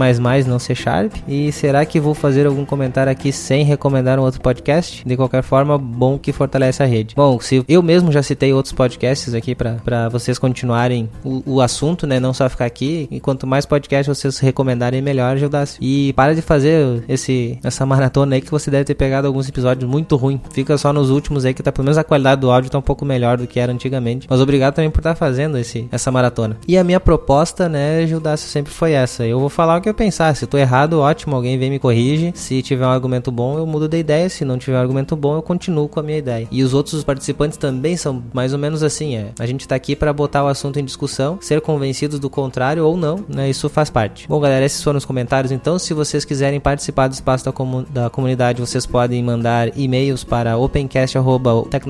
não 0.46 0.58
C 0.58 0.74
Sharp. 0.74 1.14
E 1.26 1.52
será 1.52 1.84
que 1.84 2.00
vou 2.00 2.14
fazer 2.14 2.46
algum 2.46 2.64
comentário 2.64 3.10
aqui 3.10 3.32
sem 3.32 3.64
recomendar 3.64 4.18
um 4.18 4.22
outro 4.22 4.40
podcast? 4.40 5.06
De 5.06 5.16
qualquer 5.16 5.42
forma, 5.42 5.78
bom 5.78 6.18
que 6.18 6.32
fortalece 6.32 6.82
a 6.82 6.86
rede. 6.86 7.14
Bom, 7.14 7.38
se 7.40 7.64
eu 7.68 7.82
mesmo 7.82 8.10
já 8.12 8.22
citei 8.22 8.52
outros 8.52 8.72
podcasts 8.72 9.34
aqui 9.34 9.54
para 9.54 10.08
vocês 10.08 10.38
continuarem 10.38 11.08
o, 11.24 11.42
o, 11.46 11.60
assunto, 11.60 12.06
né? 12.06 12.20
Não 12.20 12.32
só 12.32 12.48
ficar 12.48 12.66
aqui. 12.66 13.08
E 13.10 13.20
quanto 13.20 13.46
mais 13.46 13.66
podcasts 13.66 14.16
vocês 14.16 14.38
recomendarem, 14.38 15.02
melhor, 15.02 15.36
Gildácio. 15.36 15.78
E 15.82 16.12
para 16.14 16.34
de 16.34 16.42
fazer 16.42 17.02
esse, 17.08 17.58
essa 17.62 17.84
maratona 17.84 18.36
aí 18.36 18.40
que 18.40 18.50
você 18.50 18.70
deve 18.70 18.84
ter 18.84 18.94
pegado 18.94 19.26
alguns 19.26 19.48
episódios 19.48 19.88
muito 19.88 20.16
ruins. 20.16 20.40
Fica 20.52 20.76
só 20.78 20.92
nos 20.92 21.10
últimos 21.10 21.44
aí 21.44 21.54
que 21.54 21.62
tá 21.62 21.72
pelo 21.72 21.84
menos 21.84 21.97
a 22.00 22.04
qualidade 22.04 22.40
do 22.40 22.50
áudio 22.50 22.70
tá 22.70 22.78
um 22.78 22.82
pouco 22.82 23.04
melhor 23.04 23.38
do 23.38 23.46
que 23.46 23.60
era 23.60 23.72
antigamente. 23.72 24.26
Mas 24.28 24.40
obrigado 24.40 24.74
também 24.74 24.90
por 24.90 25.00
estar 25.00 25.10
tá 25.10 25.16
fazendo 25.16 25.58
esse, 25.58 25.88
essa 25.90 26.10
maratona. 26.10 26.56
E 26.66 26.76
a 26.76 26.84
minha 26.84 27.00
proposta, 27.00 27.68
né, 27.68 28.06
Gildácio, 28.06 28.48
sempre 28.48 28.72
foi 28.72 28.92
essa. 28.92 29.26
Eu 29.26 29.40
vou 29.40 29.48
falar 29.48 29.78
o 29.78 29.80
que 29.80 29.88
eu 29.88 29.94
pensar. 29.94 30.34
Se 30.34 30.46
tô 30.46 30.58
errado, 30.58 31.00
ótimo, 31.00 31.36
alguém 31.36 31.58
vem 31.58 31.70
me 31.70 31.78
corrige. 31.78 32.32
Se 32.34 32.62
tiver 32.62 32.86
um 32.86 32.90
argumento 32.90 33.30
bom, 33.30 33.58
eu 33.58 33.66
mudo 33.66 33.88
de 33.88 33.98
ideia. 33.98 34.28
Se 34.28 34.44
não 34.44 34.58
tiver 34.58 34.76
um 34.76 34.80
argumento 34.80 35.16
bom, 35.16 35.36
eu 35.36 35.42
continuo 35.42 35.88
com 35.88 36.00
a 36.00 36.02
minha 36.02 36.18
ideia. 36.18 36.48
E 36.50 36.62
os 36.62 36.74
outros 36.74 37.02
participantes 37.04 37.58
também 37.58 37.96
são 37.96 38.22
mais 38.32 38.52
ou 38.52 38.58
menos 38.58 38.82
assim, 38.82 39.16
é. 39.16 39.30
A 39.38 39.46
gente 39.46 39.66
tá 39.66 39.74
aqui 39.74 39.94
para 39.94 40.12
botar 40.12 40.44
o 40.44 40.48
assunto 40.48 40.78
em 40.78 40.84
discussão, 40.84 41.38
ser 41.40 41.60
convencidos 41.60 42.18
do 42.18 42.30
contrário 42.30 42.84
ou 42.84 42.96
não, 42.96 43.24
né? 43.28 43.48
Isso 43.48 43.68
faz 43.68 43.90
parte. 43.90 44.28
Bom, 44.28 44.40
galera, 44.40 44.64
esses 44.64 44.82
foram 44.82 44.98
os 44.98 45.04
comentários. 45.04 45.52
Então, 45.52 45.78
se 45.78 45.94
vocês 45.94 46.24
quiserem 46.24 46.60
participar 46.60 47.08
do 47.08 47.12
espaço 47.12 47.44
da, 47.44 47.52
comu 47.52 47.84
da 47.90 48.10
comunidade, 48.10 48.60
vocês 48.60 48.86
podem 48.86 49.22
mandar 49.22 49.76
e-mails 49.76 50.24
para 50.24 50.56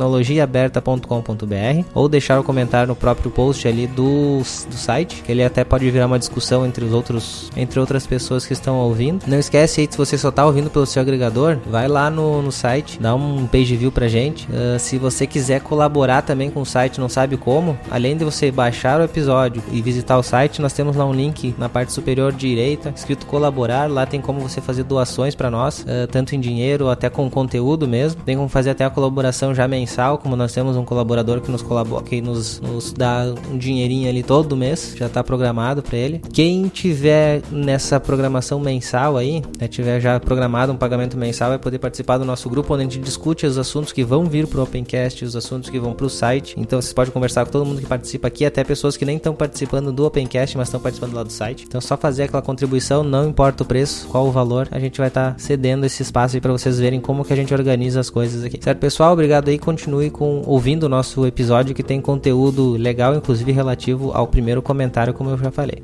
opencast.tecnologiaaberta.com.br 0.07 1.85
ou 1.95 2.09
deixar 2.09 2.41
o 2.41 2.45
comentário 2.45 2.89
no 2.89 2.97
próprio 2.97 3.31
post 3.31 3.67
ali 3.67 3.87
do, 3.87 4.39
do 4.39 4.77
site, 4.77 5.23
que 5.23 5.33
ele 5.33 5.45
até 5.45 5.65
pode 5.65 5.91
virar 5.91 6.07
uma 6.07 6.19
discussão 6.19 6.67
entre 6.67 6.85
os 6.85 6.93
outros, 6.93 7.51
entre 7.57 7.81
outras 7.81 8.07
pessoas 8.07 8.47
que 8.47 8.53
estão 8.53 8.77
ouvindo. 8.77 9.25
Não 9.27 9.39
esquece 9.39 9.81
aí, 9.81 9.89
se 9.91 9.97
você 9.97 10.17
só 10.17 10.29
está 10.29 10.45
ouvindo 10.47 10.71
pelo 10.71 10.87
seu 10.87 11.03
agregador, 11.03 11.59
vai 11.67 11.89
lá 11.89 12.11
no, 12.11 12.43
no 12.43 12.53
site, 12.53 12.99
dá 13.01 13.15
um 13.15 13.47
page 13.47 13.77
view 13.77 13.91
pra 13.91 14.09
gente. 14.09 14.47
Uh, 14.47 14.79
se 14.79 14.99
você 14.99 15.27
quiser 15.27 15.61
colaborar 15.61 16.23
também 16.23 16.51
com 16.51 16.61
o 16.61 16.67
site, 16.67 17.01
não 17.01 17.09
sabe 17.09 17.37
como, 17.37 17.79
além 17.91 18.17
de 18.17 18.25
você 18.25 18.51
baixar 18.51 19.01
o 19.01 19.05
episódio 19.05 19.63
e 19.73 19.81
visitar 19.83 20.19
o 20.19 20.23
site, 20.23 20.61
nós 20.61 20.73
temos 20.73 20.97
lá 20.97 21.05
um 21.05 21.13
link 21.13 21.55
na 21.59 21.69
parte 21.69 21.93
superior 21.93 22.33
direita, 22.33 22.93
escrito 22.95 23.27
colaborar. 23.27 23.91
Lá 23.91 24.07
tem 24.07 24.21
como 24.21 24.41
você 24.41 24.61
fazer 24.61 24.85
doações 24.85 25.35
para 25.35 25.51
nós, 25.51 25.81
uh, 25.81 26.07
tanto 26.11 26.35
em 26.35 26.41
dinheiro 26.41 26.89
até 26.89 27.09
com 27.09 27.29
conteúdo 27.31 27.87
mesmo. 27.89 28.23
Tem 28.23 28.37
como 28.37 28.49
fazer 28.49 28.71
até 28.71 28.85
a 28.85 28.91
colaboração 28.91 29.55
já 29.55 29.67
mensal, 29.69 29.88
como 30.19 30.37
nós 30.37 30.53
temos 30.53 30.77
um 30.77 30.85
colaborador 30.85 31.41
que 31.41 31.51
nos 31.51 31.63
colabora, 31.63 32.05
que 32.05 32.21
nos, 32.21 32.61
nos 32.61 32.93
dá 32.93 33.35
um 33.51 33.57
dinheirinho 33.57 34.09
ali 34.09 34.23
todo 34.23 34.57
mês, 34.57 34.95
já 34.97 35.07
está 35.07 35.23
programado 35.23 35.83
para 35.83 35.97
ele. 35.97 36.21
Quem 36.33 36.69
tiver 36.69 37.43
nessa 37.51 37.99
programação 37.99 38.61
mensal 38.61 39.17
aí, 39.17 39.43
né, 39.59 39.69
tiver 39.69 40.01
já 40.01 40.21
programado 40.21 40.73
um 40.73 40.77
pagamento 40.77 41.17
mensal, 41.17 41.51
vai 41.51 41.59
poder 41.59 41.79
participar 41.79 42.19
do 42.19 42.25
nosso 42.25 42.49
grupo 42.49 42.75
onde 42.75 42.83
a 42.83 42.85
gente 42.85 42.99
discute 42.99 43.47
os 43.47 43.59
assuntos 43.59 43.93
que 43.93 44.05
vão 44.05 44.25
vir 44.25 44.47
pro 44.47 44.63
Opencast, 44.63 45.25
os 45.25 45.35
assuntos 45.35 45.71
que 45.71 45.79
vão 45.79 45.93
pro 45.93 46.09
site. 46.09 46.55
Então 46.59 46.81
vocês 46.81 46.93
podem 46.93 47.13
conversar 47.13 47.45
com 47.45 47.53
todo 47.53 47.65
mundo 47.65 47.81
que 47.81 47.87
participa 47.87 48.29
aqui, 48.29 48.45
até 48.45 48.63
pessoas 48.63 48.97
que 48.97 49.05
nem 49.05 49.17
estão 49.17 49.35
participando 49.35 49.93
do 49.93 50.05
Opencast, 50.05 50.57
mas 50.57 50.69
estão 50.69 50.81
participando 50.81 51.15
lá 51.15 51.23
do 51.23 51.33
site. 51.33 51.65
Então 51.67 51.81
só 51.81 51.97
fazer 51.97 52.25
aquela 52.25 52.43
contribuição, 52.43 53.03
não 53.03 53.29
importa 53.29 53.63
o 53.63 53.67
preço, 53.67 54.07
qual 54.09 54.27
o 54.27 54.31
valor, 54.31 54.69
a 54.71 54.79
gente 54.79 54.99
vai 54.99 55.09
estar 55.09 55.33
tá 55.33 55.39
cedendo 55.39 55.85
esse 55.87 56.03
espaço 56.03 56.37
aí 56.37 56.41
para 56.41 56.53
vocês 56.53 56.79
verem 56.79 57.01
como 57.01 57.25
que 57.25 57.33
a 57.33 57.37
gente 57.37 57.53
organiza 57.55 58.01
as 58.01 58.11
coisas 58.11 58.45
aqui. 58.45 58.59
Certo, 58.63 58.79
pessoal? 58.79 59.13
Obrigado 59.13 59.49
aí. 59.49 59.59
Continue 59.59 59.78
com 60.11 60.43
ouvindo 60.47 60.85
o 60.85 60.89
nosso 60.89 61.27
episódio 61.27 61.75
que 61.75 61.83
tem 61.83 62.01
conteúdo 62.01 62.73
legal, 62.73 63.15
inclusive 63.15 63.53
relativo 63.53 64.11
ao 64.13 64.27
primeiro 64.27 64.61
comentário, 64.61 65.15
como 65.15 65.31
eu 65.31 65.39
já 65.39 65.51
falei. 65.51 65.83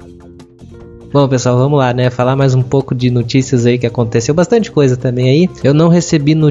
Bom, 1.15 1.29
pessoal, 1.29 1.57
vamos 1.57 1.79
lá, 1.79 1.95
né? 1.95 2.11
Falar 2.11 2.35
mais 2.35 2.57
um 2.57 2.63
pouco 2.63 2.93
de 2.93 3.09
notícias 3.09 3.67
aí 3.67 3.79
que 3.79 3.87
aconteceu. 3.87 4.35
Bastante 4.35 4.69
coisa 4.69 4.97
também 4.97 5.29
aí. 5.29 5.51
Eu 5.63 5.73
não 5.73 5.89
recebi 5.89 6.35
uh, 6.35 6.51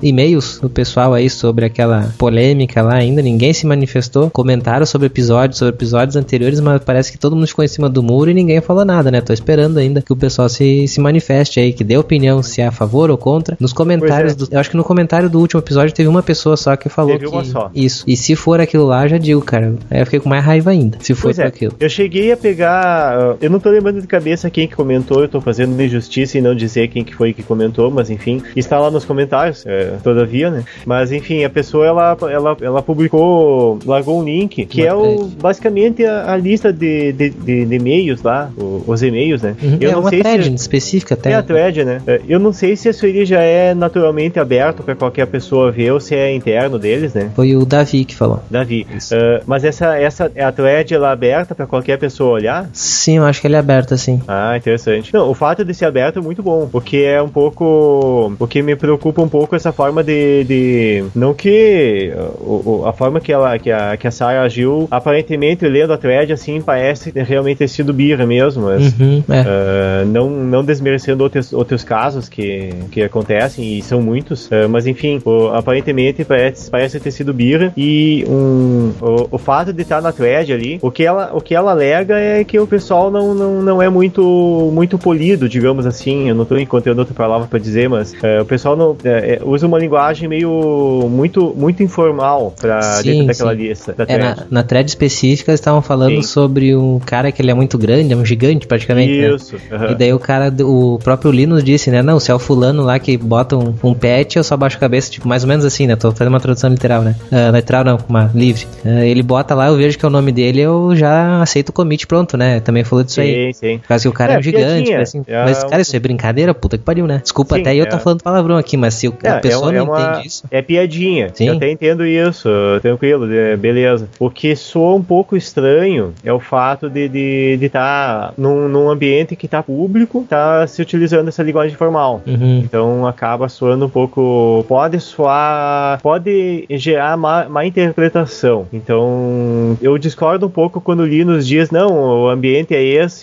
e-mails 0.00 0.60
do 0.60 0.70
pessoal 0.70 1.12
aí 1.12 1.28
sobre 1.28 1.64
aquela 1.64 2.14
polêmica 2.16 2.80
lá 2.82 2.94
ainda. 2.94 3.20
Ninguém 3.20 3.52
se 3.52 3.66
manifestou. 3.66 4.30
Comentaram 4.30 4.86
sobre 4.86 5.08
episódios, 5.08 5.58
sobre 5.58 5.74
episódios 5.74 6.14
anteriores, 6.14 6.60
mas 6.60 6.80
parece 6.84 7.10
que 7.10 7.18
todo 7.18 7.34
mundo 7.34 7.48
ficou 7.48 7.64
em 7.64 7.68
cima 7.68 7.88
do 7.88 8.00
muro 8.00 8.30
e 8.30 8.34
ninguém 8.34 8.60
falou 8.60 8.84
nada, 8.84 9.10
né? 9.10 9.20
Tô 9.20 9.32
esperando 9.32 9.78
ainda 9.78 10.00
que 10.00 10.12
o 10.12 10.16
pessoal 10.16 10.48
se, 10.48 10.86
se 10.86 11.00
manifeste 11.00 11.58
aí, 11.58 11.72
que 11.72 11.82
dê 11.82 11.96
opinião 11.96 12.44
se 12.44 12.60
é 12.60 12.68
a 12.68 12.70
favor 12.70 13.10
ou 13.10 13.18
contra. 13.18 13.56
Nos 13.58 13.72
comentários, 13.72 14.34
é. 14.34 14.36
do, 14.36 14.48
eu 14.52 14.60
acho 14.60 14.70
que 14.70 14.76
no 14.76 14.84
comentário 14.84 15.28
do 15.28 15.40
último 15.40 15.60
episódio 15.60 15.92
teve 15.92 16.08
uma 16.08 16.22
pessoa 16.22 16.56
só 16.56 16.76
que 16.76 16.88
falou 16.88 17.14
teve 17.14 17.26
que... 17.26 17.34
uma 17.34 17.44
só. 17.44 17.72
Isso. 17.74 18.04
E 18.06 18.16
se 18.16 18.36
for 18.36 18.60
aquilo 18.60 18.86
lá, 18.86 19.08
já 19.08 19.18
digo, 19.18 19.40
cara. 19.42 19.74
Aí 19.90 19.98
eu 19.98 20.04
fiquei 20.04 20.20
com 20.20 20.28
mais 20.28 20.44
raiva 20.44 20.70
ainda, 20.70 20.96
se 21.00 21.12
for 21.12 21.36
é. 21.36 21.42
aquilo. 21.42 21.74
Eu 21.80 21.88
cheguei 21.88 22.30
a 22.30 22.36
pegar... 22.36 23.34
Eu 23.40 23.50
não 23.50 23.63
tô 23.64 23.70
lembrando 23.70 24.00
de 24.00 24.06
cabeça 24.06 24.50
quem 24.50 24.68
que 24.68 24.76
comentou, 24.76 25.22
eu 25.22 25.28
tô 25.28 25.40
fazendo 25.40 25.80
injustiça 25.80 26.36
e 26.36 26.40
não 26.40 26.54
dizer 26.54 26.88
quem 26.88 27.02
que 27.02 27.14
foi 27.14 27.32
que 27.32 27.42
comentou, 27.42 27.90
mas 27.90 28.10
enfim, 28.10 28.42
está 28.54 28.78
lá 28.78 28.90
nos 28.90 29.06
comentários, 29.06 29.64
é, 29.66 29.96
todavia, 30.02 30.50
né? 30.50 30.64
Mas 30.84 31.10
enfim, 31.10 31.44
a 31.44 31.50
pessoa 31.50 31.86
ela, 31.86 32.16
ela, 32.30 32.56
ela 32.60 32.82
publicou, 32.82 33.78
largou 33.86 34.20
um 34.20 34.24
link 34.24 34.66
que 34.66 34.86
é 34.86 34.92
o, 34.92 35.24
basicamente 35.40 36.04
a, 36.04 36.32
a 36.32 36.36
lista 36.36 36.70
de, 36.70 37.12
de, 37.12 37.30
de, 37.30 37.64
de 37.64 37.74
e-mails 37.74 38.22
lá, 38.22 38.50
os 38.86 39.02
e-mails, 39.02 39.40
né? 39.40 39.56
Uhum. 39.62 39.78
Eu 39.80 39.90
é 39.90 39.92
não 39.92 40.00
uma 40.00 40.10
sei 40.10 40.20
thread 40.20 40.44
se, 40.44 40.54
específica 40.54 41.14
até. 41.14 41.30
é 41.30 41.34
a 41.34 41.42
thread, 41.42 41.84
né? 41.84 42.02
É, 42.06 42.20
Eu 42.28 42.38
não 42.38 42.52
sei 42.52 42.76
se 42.76 42.90
isso 42.90 43.06
aí 43.06 43.24
já 43.24 43.40
é 43.40 43.74
naturalmente 43.74 44.38
aberto 44.38 44.82
para 44.82 44.94
qualquer 44.94 45.26
pessoa 45.26 45.72
ver 45.72 45.90
ou 45.90 46.00
se 46.00 46.14
é 46.14 46.34
interno 46.34 46.78
deles, 46.78 47.14
né? 47.14 47.30
Foi 47.34 47.56
o 47.56 47.64
Davi 47.64 48.04
que 48.04 48.14
falou. 48.14 48.42
Davi. 48.50 48.86
É, 49.10 49.42
mas 49.46 49.64
essa, 49.64 49.96
essa 49.96 50.30
é 50.34 50.44
a 50.44 50.52
thread 50.52 50.92
ela 50.92 51.08
é 51.08 51.12
aberta 51.12 51.54
para 51.54 51.66
qualquer 51.66 51.98
pessoa 51.98 52.34
olhar? 52.34 52.68
Sim, 52.72 53.16
eu 53.18 53.24
acho 53.24 53.40
que 53.40 53.46
ele 53.54 53.56
é 53.56 53.60
aberto 53.60 53.94
assim. 53.94 54.20
Ah, 54.26 54.56
interessante. 54.56 55.12
Não, 55.14 55.30
o 55.30 55.34
fato 55.34 55.64
de 55.64 55.72
ser 55.74 55.84
aberto 55.86 56.18
é 56.18 56.22
muito 56.22 56.42
bom, 56.42 56.68
porque 56.70 56.98
é 56.98 57.22
um 57.22 57.28
pouco. 57.28 58.32
Porque 58.38 58.62
me 58.62 58.74
preocupa 58.76 59.22
um 59.22 59.28
pouco 59.28 59.54
essa 59.54 59.72
forma 59.72 60.02
de. 60.02 60.44
de 60.44 61.04
não 61.14 61.32
que. 61.32 62.12
o- 62.40 62.82
a 62.86 62.92
forma 62.92 63.20
que, 63.20 63.32
ela, 63.32 63.58
que, 63.58 63.70
a, 63.70 63.96
que 63.96 64.06
a 64.06 64.10
Sarah 64.10 64.42
agiu, 64.42 64.86
aparentemente, 64.90 65.66
lendo 65.66 65.92
a 65.92 65.98
thread, 65.98 66.32
assim, 66.32 66.60
parece 66.60 67.12
realmente 67.14 67.58
ter 67.58 67.68
sido 67.68 67.92
birra 67.92 68.26
mesmo, 68.26 68.64
mas. 68.64 68.98
Uhum, 68.98 69.22
é. 69.30 69.40
ah, 69.46 70.04
não, 70.06 70.28
não 70.30 70.64
desmerecendo 70.64 71.22
outros, 71.22 71.52
outros 71.52 71.84
casos 71.84 72.28
que, 72.28 72.70
que 72.90 73.02
acontecem, 73.02 73.78
e 73.78 73.82
são 73.82 74.00
muitos, 74.02 74.48
ah, 74.52 74.66
mas 74.68 74.86
enfim, 74.86 75.20
o- 75.24 75.48
aparentemente 75.48 76.24
parece, 76.24 76.70
parece 76.70 76.98
ter 77.00 77.10
sido 77.10 77.32
birra. 77.32 77.72
E 77.76 78.24
um, 78.28 78.92
o, 79.00 79.28
o 79.32 79.38
fato 79.38 79.72
de 79.72 79.82
estar 79.82 80.00
na 80.02 80.12
thread 80.12 80.52
ali, 80.52 80.78
o 80.82 80.90
que 80.90 81.04
ela, 81.04 81.30
o 81.34 81.40
que 81.40 81.54
ela 81.54 81.70
alega 81.70 82.18
é 82.18 82.42
que 82.44 82.58
o 82.58 82.66
pessoal 82.66 83.10
não, 83.10 83.33
não, 83.34 83.62
não 83.62 83.82
é 83.82 83.88
muito, 83.88 84.70
muito 84.72 84.98
polido, 84.98 85.48
digamos 85.48 85.86
assim. 85.86 86.28
Eu 86.28 86.34
não 86.34 86.42
estou 86.42 86.58
encontrando 86.58 87.00
outra 87.00 87.14
palavra 87.14 87.46
para 87.46 87.58
dizer, 87.58 87.88
mas 87.88 88.14
ah, 88.22 88.42
o 88.42 88.44
pessoal 88.44 88.76
não, 88.76 88.96
é, 89.04 89.34
é, 89.34 89.40
usa 89.44 89.66
uma 89.66 89.78
linguagem 89.78 90.28
meio 90.28 91.08
muito, 91.10 91.54
muito 91.56 91.82
informal 91.82 92.54
para 92.58 93.02
dentro 93.02 93.26
daquela 93.26 93.54
sim. 93.54 93.62
lista. 93.62 93.92
Da 93.92 94.04
É, 94.08 94.18
na, 94.18 94.36
na 94.50 94.62
thread 94.62 94.88
específica 94.88 95.50
eles 95.50 95.60
estavam 95.60 95.82
falando 95.82 96.16
Sim. 96.16 96.22
sobre 96.22 96.74
um 96.76 96.98
cara 96.98 97.30
que 97.32 97.42
ele 97.42 97.50
é 97.50 97.54
muito 97.54 97.76
grande, 97.76 98.12
é 98.12 98.16
um 98.16 98.24
gigante 98.24 98.66
praticamente, 98.66 99.20
né? 99.20 99.34
Isso. 99.34 99.56
aham. 99.70 99.90
E 99.90 99.94
daí 99.94 100.12
o 100.12 100.18
cara, 100.18 100.52
o 100.62 100.98
próprio 101.02 101.30
Linus 101.30 101.64
disse, 101.64 101.90
né? 101.90 102.02
Não, 102.02 102.20
se 102.20 102.30
é 102.30 102.34
o 102.34 102.38
fulano 102.38 102.82
lá 102.82 102.98
que 102.98 103.16
bota 103.16 103.56
um, 103.56 103.74
um 103.82 103.94
pet, 103.94 104.36
eu 104.36 104.44
só 104.44 104.56
baixo 104.56 104.76
a 104.76 104.80
cabeça, 104.80 105.10
tipo, 105.10 105.26
mais 105.26 105.42
ou 105.42 105.48
menos 105.48 105.64
assim, 105.64 105.86
né? 105.86 105.96
Tô 105.96 106.12
fazendo 106.12 106.32
uma 106.32 106.40
tradução 106.40 106.70
literal, 106.70 107.02
né? 107.02 107.14
Ah, 107.30 107.50
literal 107.50 107.84
não, 107.84 107.98
uma 108.08 108.30
livre. 108.34 108.66
Ah, 108.84 109.04
ele 109.04 109.22
bota 109.22 109.54
lá, 109.54 109.68
eu 109.68 109.76
vejo 109.76 109.98
que 109.98 110.04
é 110.04 110.08
o 110.08 110.10
nome 110.10 110.32
dele, 110.32 110.60
eu 110.60 110.94
já 110.94 111.42
aceito 111.42 111.70
o 111.70 111.72
commit 111.72 112.06
pronto, 112.06 112.36
né? 112.36 112.60
Também 112.60 112.84
falou 112.84 113.04
disso 113.04 113.20
aí. 113.24 113.52
Sim, 113.54 113.60
sim. 113.68 113.78
Por 113.78 113.88
causa 113.88 114.02
que 114.02 114.08
o 114.08 114.12
cara 114.12 114.32
é, 114.32 114.36
É, 114.36 114.38
um 114.38 114.42
gigante, 114.42 114.94
assim, 114.94 115.22
É 115.26 115.44
mas 115.44 115.64
cara, 115.64 115.80
isso 115.82 115.94
é 115.96 115.98
brincadeira, 115.98 116.54
puta 116.54 116.76
que 116.78 116.84
pariu, 116.84 117.06
né? 117.06 117.20
Desculpa 117.22 117.54
Sim, 117.56 117.60
até 117.62 117.74
eu 117.74 117.84
é. 117.84 117.86
tá 117.86 117.98
falando 117.98 118.22
palavrão 118.22 118.56
aqui, 118.56 118.76
mas 118.76 118.94
se 118.94 119.08
o- 119.08 119.14
a 119.24 119.28
É, 119.28 119.40
pessoa 119.40 119.72
é, 119.72 119.78
não 119.78 119.84
uma- 119.86 120.00
entende 120.12 120.26
isso. 120.28 120.44
É 120.50 120.62
piadinha. 120.62 121.30
Sim. 121.34 121.48
Eu 121.48 121.54
até 121.56 121.70
entendo 121.70 122.06
isso, 122.06 122.48
tranquilo, 122.82 123.32
é, 123.32 123.56
beleza. 123.56 124.08
O 124.18 124.30
que 124.30 124.54
soa 124.56 124.94
um 124.94 125.02
pouco 125.02 125.36
estranho 125.36 126.12
é 126.24 126.32
o 126.32 126.40
fato 126.40 126.88
de 126.90 127.00
estar 127.04 127.12
de, 127.12 127.56
de 127.58 127.68
tá 127.68 128.32
num, 128.36 128.68
num 128.68 128.88
ambiente 128.90 129.36
que 129.36 129.46
tá 129.48 129.62
público, 129.62 130.24
tá 130.28 130.66
se 130.66 130.80
utilizando 130.82 131.28
essa 131.28 131.42
linguagem 131.42 131.76
formal. 131.76 132.20
Uhum. 132.26 132.58
Então 132.64 133.06
acaba 133.06 133.48
soando 133.48 133.86
um 133.86 133.88
pouco. 133.88 134.64
Pode 134.68 134.98
soar. 135.00 136.00
Pode 136.02 136.64
gerar 136.70 137.16
má, 137.16 137.46
má 137.48 137.64
interpretação. 137.64 138.66
Então 138.72 139.76
eu 139.80 139.96
discordo 139.98 140.46
um 140.46 140.50
pouco 140.50 140.80
quando 140.80 141.00
o 141.00 141.06
Linus 141.06 141.46
diz: 141.46 141.70
não, 141.70 142.22
o 142.24 142.28
ambiente 142.28 142.74
é 142.74 142.82
esse, 142.82 143.13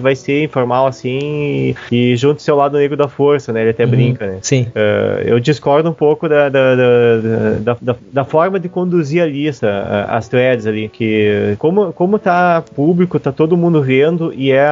vai 0.00 0.14
ser 0.14 0.44
informal 0.44 0.86
assim, 0.86 1.74
e 1.90 2.16
junto 2.16 2.42
seu 2.42 2.56
lado 2.56 2.76
negro 2.78 2.96
da 2.96 3.08
força, 3.08 3.52
né? 3.52 3.62
Ele 3.62 3.70
até 3.70 3.84
Uhum. 3.84 3.90
brinca, 3.90 4.26
né? 4.26 4.38
Sim. 4.42 4.66
Uh, 4.74 5.22
eu 5.26 5.40
discordo 5.40 5.88
um 5.88 5.92
pouco 5.92 6.28
da, 6.28 6.48
da, 6.48 6.74
da, 6.76 7.76
da, 7.80 7.96
da- 8.12 8.24
forma 8.24 8.58
de 8.58 8.68
conduzir 8.68 9.22
a 9.22 9.26
lista, 9.26 10.06
as 10.08 10.28
threads 10.28 10.66
ali, 10.66 10.88
que 10.88 11.54
como, 11.58 11.92
como 11.92 12.18
tá 12.18 12.62
público, 12.74 13.18
tá 13.18 13.32
todo 13.32 13.56
mundo 13.56 13.82
vendo 13.82 14.32
e 14.34 14.52
é, 14.52 14.66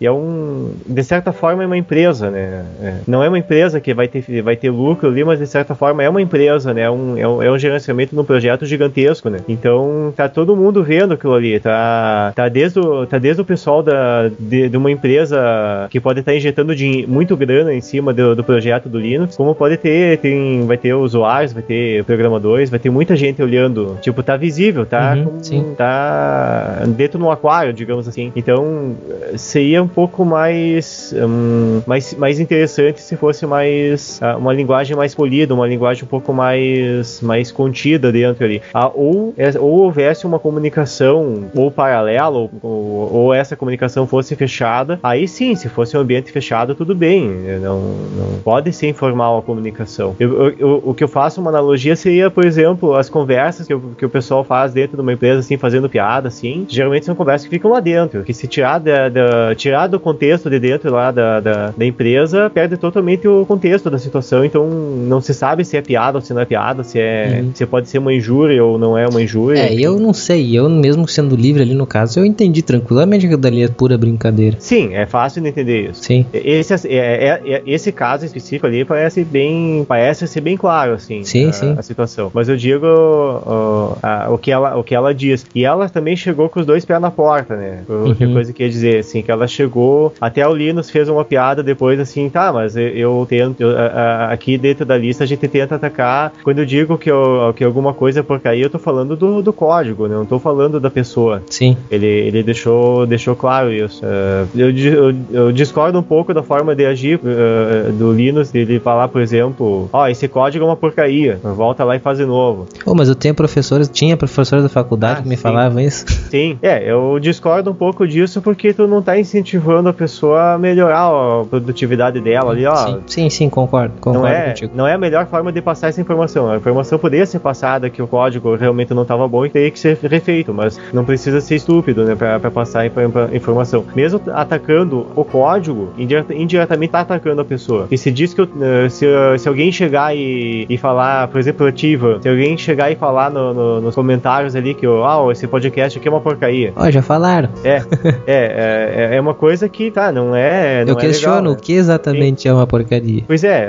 é 0.00 0.10
um, 0.10 0.72
de 0.86 1.02
certa 1.04 1.32
forma 1.32 1.62
é 1.62 1.66
uma 1.66 1.76
empresa, 1.76 2.30
né? 2.30 2.64
É, 2.82 2.94
não 3.06 3.22
é 3.22 3.28
uma 3.28 3.38
empresa 3.38 3.80
que 3.80 3.94
vai 3.94 4.08
ter, 4.08 4.42
vai 4.42 4.56
ter 4.56 4.70
lucro 4.70 5.08
ali, 5.08 5.24
mas 5.24 5.38
de 5.38 5.46
certa 5.46 5.74
forma 5.74 6.02
é 6.02 6.08
uma 6.08 6.20
empresa, 6.20 6.74
né? 6.74 6.82
É 6.82 6.90
um, 6.90 7.16
é 7.16 7.26
um, 7.28 7.42
é 7.42 7.50
um 7.50 7.58
gerenciamento 7.58 8.14
de 8.14 8.20
um 8.20 8.24
projeto 8.24 8.66
gigantesco, 8.66 9.30
né? 9.30 9.38
Então 9.48 10.12
tá 10.16 10.28
todo 10.28 10.56
mundo 10.56 10.82
vendo 10.82 11.14
aquilo 11.14 11.34
ali, 11.34 11.58
tá, 11.60 12.32
tá, 12.34 12.48
desde, 12.48 12.80
o, 12.80 13.06
tá 13.06 13.18
desde 13.18 13.40
o 13.40 13.44
pessoal 13.44 13.82
da, 13.82 13.92
de, 14.38 14.68
de 14.68 14.76
uma 14.76 14.90
empresa 14.90 15.86
que 15.90 16.00
pode 16.00 16.20
estar 16.20 16.34
injetando 16.34 16.74
dinhe- 16.74 17.06
muito 17.06 17.36
grana 17.36 17.72
em 17.74 17.80
cima 17.80 18.12
do, 18.12 18.34
do 18.34 18.44
projeto 18.44 18.88
do 18.88 18.98
Linux, 18.98 19.36
como 19.36 19.54
pode 19.54 19.76
ter, 19.76 20.18
tem, 20.18 20.64
vai 20.66 20.76
ter 20.76 20.94
usuários, 20.94 21.52
vai 21.52 21.62
ter 21.62 22.04
programadores, 22.04 22.70
vai 22.70 22.78
ter 22.78 22.90
muita 22.90 23.16
gente 23.16 23.42
olhando, 23.42 23.98
tipo, 24.00 24.22
tá 24.22 24.36
visível, 24.36 24.84
tá, 24.86 25.14
Uhum, 25.16 25.24
como- 25.24 25.44
sim. 25.44 25.74
tá 25.76 26.82
dentro 26.96 27.18
no 27.18 27.30
aquário, 27.30 27.72
digamos 27.72 28.06
assim. 28.08 28.32
Então, 28.36 28.94
seria 29.36 29.82
um 29.82 29.88
pouco 29.88 30.24
mais, 30.24 31.14
hum, 31.16 31.80
mais, 31.86 32.14
mais 32.14 32.40
interessante 32.40 33.00
se 33.00 33.16
fosse 33.16 33.46
mais 33.46 34.18
ah, 34.22 34.36
uma 34.36 34.52
linguagem 34.52 34.96
mais 34.96 35.14
polida, 35.14 35.54
uma 35.54 35.66
linguagem 35.66 36.04
um 36.04 36.08
pouco 36.08 36.32
mais, 36.32 37.20
mais 37.22 37.50
contida 37.52 38.10
dentro 38.12 38.44
ali. 38.44 38.60
Ah, 38.72 38.90
ou, 38.94 39.34
é- 39.36 39.58
ou 39.58 39.80
houvesse 39.84 40.26
uma 40.26 40.38
comunicação 40.38 41.44
ou 41.54 41.70
paralela, 41.70 42.36
ou, 42.38 42.50
ou, 42.62 43.12
ou 43.12 43.34
essa 43.34 43.56
comunicação 43.56 43.97
fosse 44.06 44.34
fechada, 44.36 44.98
aí 45.02 45.26
sim, 45.28 45.54
se 45.54 45.68
fosse 45.68 45.96
um 45.96 46.00
ambiente 46.00 46.30
fechado, 46.32 46.74
tudo 46.74 46.94
bem. 46.94 47.28
Não, 47.62 47.78
não 47.80 48.38
pode 48.44 48.72
ser 48.72 48.88
informal 48.88 49.38
a 49.38 49.42
comunicação. 49.42 50.14
Eu- 50.18 50.44
eu- 50.46 50.54
eu- 50.58 50.82
o 50.84 50.94
que 50.94 51.04
eu 51.04 51.08
faço 51.08 51.40
uma 51.40 51.50
analogia 51.50 51.94
seria, 51.96 52.30
por 52.30 52.44
exemplo, 52.44 52.94
as 52.94 53.08
conversas 53.08 53.66
que, 53.66 53.74
o- 53.74 53.80
que 53.96 54.04
o 54.04 54.08
pessoal 54.08 54.44
faz 54.44 54.72
dentro 54.72 54.96
de 54.96 55.02
uma 55.02 55.12
empresa, 55.12 55.40
assim, 55.40 55.56
fazendo 55.56 55.88
piada, 55.88 56.28
assim, 56.28 56.64
geralmente 56.68 57.06
são 57.06 57.14
conversas 57.14 57.44
que 57.48 57.54
ficam 57.56 57.70
lá 57.70 57.80
dentro, 57.80 58.22
que 58.22 58.32
se 58.34 58.46
tirar, 58.46 58.78
da, 58.78 59.08
da- 59.08 59.54
tirar 59.56 59.86
do 59.86 59.98
contexto 59.98 60.48
de 60.50 60.58
dentro 60.58 60.90
lá 60.92 61.10
da, 61.10 61.40
da, 61.40 61.70
da 61.76 61.84
empresa, 61.86 62.50
perde 62.52 62.76
totalmente 62.76 63.26
o 63.26 63.44
contexto 63.46 63.90
da 63.90 63.98
situação, 63.98 64.44
então 64.44 64.66
não 64.68 65.20
se 65.20 65.32
sabe 65.34 65.64
se 65.64 65.76
é 65.76 65.82
piada 65.82 66.18
ou 66.18 66.22
se 66.22 66.32
não 66.32 66.40
é 66.40 66.44
piada, 66.44 66.84
se 66.84 66.98
é 66.98 67.40
Uhum. 67.42 67.50
se 67.54 67.66
pode 67.66 67.88
ser 67.88 67.98
uma 67.98 68.12
injúria 68.12 68.64
ou 68.64 68.78
não 68.78 68.96
é 68.96 69.06
uma 69.06 69.20
injúria. 69.22 69.60
É, 69.60 69.74
eu 69.74 69.98
não 69.98 70.12
sei, 70.12 70.56
eu 70.58 70.68
mesmo 70.68 71.06
sendo 71.08 71.36
livre 71.36 71.62
ali 71.62 71.74
no 71.74 71.86
caso, 71.86 72.18
eu 72.20 72.24
entendi 72.24 72.62
tranquilamente 72.62 73.28
que 73.28 73.36
dali 73.36 73.62
é 73.62 73.68
pura 73.88 73.98
brincadeira. 73.98 74.56
Sim, 74.60 74.94
é 74.94 75.06
fácil 75.06 75.40
de 75.42 75.48
entender 75.48 75.90
isso. 75.90 76.02
Sim. 76.04 76.26
Esse, 76.32 76.86
é, 76.88 76.96
é- 76.96 77.40
é- 77.54 77.62
esse 77.66 77.90
caso 77.90 78.24
específico 78.26 78.66
ali 78.66 78.84
parece 78.84 79.24
bem, 79.24 79.84
parece 79.88 80.26
ser 80.26 80.40
bem 80.42 80.56
claro, 80.56 80.92
assim, 80.92 81.24
Sim, 81.24 81.48
a, 81.48 81.52
sim. 81.52 81.74
a 81.78 81.82
situação. 81.82 82.30
Mas 82.34 82.48
eu 82.48 82.56
digo 82.56 82.84
ó, 82.86 83.94
a- 84.02 84.26
o, 84.30 84.38
que 84.38 84.50
ela, 84.50 84.76
o 84.76 84.84
que 84.84 84.94
ela 84.94 85.14
diz. 85.14 85.46
E 85.54 85.64
ela 85.64 85.88
também 85.88 86.16
chegou 86.16 86.48
com 86.48 86.60
os 86.60 86.66
dois 86.66 86.84
pés 86.84 87.00
na 87.00 87.10
porta, 87.10 87.56
né? 87.56 87.82
Qualquer 87.86 88.26
Uhum. 88.26 88.34
coisa 88.34 88.52
que 88.52 88.62
ia 88.62 88.68
dizer, 88.68 88.98
assim, 88.98 89.22
que 89.22 89.30
ela 89.30 89.46
chegou, 89.46 90.12
até 90.20 90.46
o 90.46 90.54
Linus 90.54 90.90
fez 90.90 91.08
uma 91.08 91.24
piada 91.24 91.62
depois, 91.62 91.98
assim, 91.98 92.28
tá, 92.28 92.52
mas 92.52 92.76
eu, 92.76 92.88
eu 92.88 93.26
tento, 93.28 93.62
eu- 93.62 93.76
a- 93.78 94.28
aqui 94.32 94.58
dentro 94.58 94.84
da 94.84 94.96
lista 94.96 95.24
a 95.24 95.26
gente 95.26 95.46
tenta 95.48 95.76
atacar, 95.76 96.32
quando 96.42 96.58
eu 96.58 96.66
digo 96.66 96.98
que, 96.98 97.10
eu, 97.10 97.52
que 97.56 97.64
alguma 97.64 97.94
coisa 97.94 98.20
é 98.20 98.22
porcaria, 98.22 98.64
eu 98.64 98.70
tô 98.70 98.78
falando 98.78 99.16
do, 99.16 99.40
do 99.42 99.52
código, 99.52 100.06
né? 100.06 100.14
Não 100.14 100.26
tô 100.26 100.38
falando 100.38 100.78
da 100.80 100.90
pessoa. 100.90 101.42
Sim. 101.48 101.76
Ele, 101.90 102.06
ele 102.06 102.42
deixou, 102.42 103.06
deixou 103.06 103.34
claro 103.36 103.70
isso. 103.84 104.00
Eh, 104.04 104.44
eu, 104.54 104.70
eu, 104.70 105.14
eu 105.30 105.52
discordo 105.52 105.98
um 105.98 106.02
pouco 106.02 106.32
da 106.34 106.42
forma 106.42 106.74
de 106.74 106.84
agir 106.86 107.20
eh, 107.24 107.90
do 107.92 108.12
Linus, 108.12 108.50
dele 108.50 108.78
falar, 108.80 109.08
por 109.08 109.20
exemplo, 109.20 109.88
ó, 109.92 110.06
esse 110.08 110.26
código 110.28 110.64
é 110.64 110.68
uma 110.68 110.76
porcaria, 110.76 111.38
volta 111.42 111.84
lá 111.84 111.96
e 111.96 111.98
faz 111.98 112.18
de 112.18 112.24
novo. 112.24 112.66
Pô, 112.84 112.94
mas 112.94 113.08
eu 113.08 113.14
tenho 113.14 113.34
professores, 113.34 113.88
tinha 113.88 114.16
professores 114.16 114.62
da 114.62 114.68
faculdade 114.68 115.20
Ah, 115.20 115.22
que 115.22 115.28
me 115.28 115.36
sim. 115.36 115.42
falavam 115.42 115.80
isso. 115.80 116.04
Sim, 116.28 116.58
é, 116.62 116.90
eu 116.90 117.18
discordo 117.18 117.70
um 117.70 117.74
pouco 117.74 118.06
disso 118.06 118.42
porque 118.42 118.72
tu 118.74 118.86
não 118.86 119.00
tá 119.00 119.18
incentivando 119.18 119.88
a 119.88 119.92
pessoa 119.92 120.54
a 120.54 120.58
melhorar 120.58 121.08
a 121.08 121.44
produtividade 121.44 122.20
dela 122.20 122.52
ali, 122.52 122.66
ó. 122.66 122.76
Sim, 122.76 122.98
sim, 123.06 123.30
sim, 123.30 123.48
concordo, 123.48 123.94
concordo 124.00 124.20
Não 124.20 124.26
é, 124.26 124.48
contigo. 124.50 124.72
não 124.74 124.86
é 124.86 124.92
a 124.94 124.98
melhor 124.98 125.26
forma 125.26 125.50
de 125.50 125.60
passar 125.62 125.88
essa 125.88 126.00
informação. 126.00 126.50
A 126.50 126.56
informação 126.56 126.98
poderia 126.98 127.24
ser 127.26 127.38
passada 127.38 127.88
que 127.88 128.02
o 128.02 128.06
código 128.06 128.54
realmente 128.56 128.92
não 128.92 129.02
estava 129.02 129.26
bom 129.26 129.46
e 129.46 129.50
teria 129.50 129.70
que 129.70 129.78
ser 129.78 129.96
refeito, 130.02 130.52
mas 130.52 130.78
não 130.92 131.04
precisa 131.04 131.40
ser 131.40 131.54
estúpido, 131.56 132.04
né, 132.04 132.14
pra, 132.14 132.38
pra 132.38 132.50
passar 132.50 132.80
a 132.80 132.86
infor- 132.86 133.28
informação. 133.68 133.84
Mesmo 133.94 134.20
atacando 134.32 135.06
o 135.14 135.24
código, 135.24 135.90
indireta- 135.98 136.34
indiretamente 136.34 136.92
tá 136.92 137.00
atacando 137.00 137.40
a 137.40 137.44
pessoa. 137.44 137.86
E 137.90 137.98
se 137.98 138.10
diz 138.10 138.32
que 138.34 138.40
eu- 138.40 138.48
eh, 138.60 138.88
se, 138.88 139.06
se 139.38 139.48
alguém 139.48 139.70
chegar 139.70 140.14
e, 140.16 140.66
e 140.68 140.78
falar, 140.78 141.28
por 141.28 141.38
exemplo, 141.38 141.66
ativa, 141.66 142.18
se 142.20 142.28
alguém 142.28 142.56
chegar 142.56 142.90
e 142.90 142.96
falar 142.96 143.30
no- 143.30 143.52
no- 143.54 143.80
nos 143.80 143.94
comentários 143.94 144.56
ali 144.56 144.74
que 144.74 144.86
ó, 144.86 145.28
ah, 145.28 145.32
esse 145.32 145.46
podcast 145.46 145.98
aqui 145.98 146.08
é 146.08 146.10
uma 146.10 146.20
porcaria. 146.20 146.72
Ó, 146.76 146.90
já 146.90 147.02
falaram. 147.02 147.50
É, 147.64 147.82
é, 148.26 149.08
é, 149.12 149.16
é 149.16 149.20
uma 149.20 149.34
coisa 149.34 149.68
que, 149.68 149.90
tá, 149.90 150.10
não 150.10 150.34
é. 150.34 150.84
Não 150.84 150.92
eu 150.94 150.98
é 150.98 151.00
questiono 151.00 151.36
legal, 151.36 151.52
o 151.52 151.54
né? 151.56 151.60
que 151.62 151.72
exatamente 151.72 152.48
é 152.48 152.52
uma 152.52 152.66
porcaria. 152.66 153.22
Pois 153.26 153.44
é, 153.44 153.68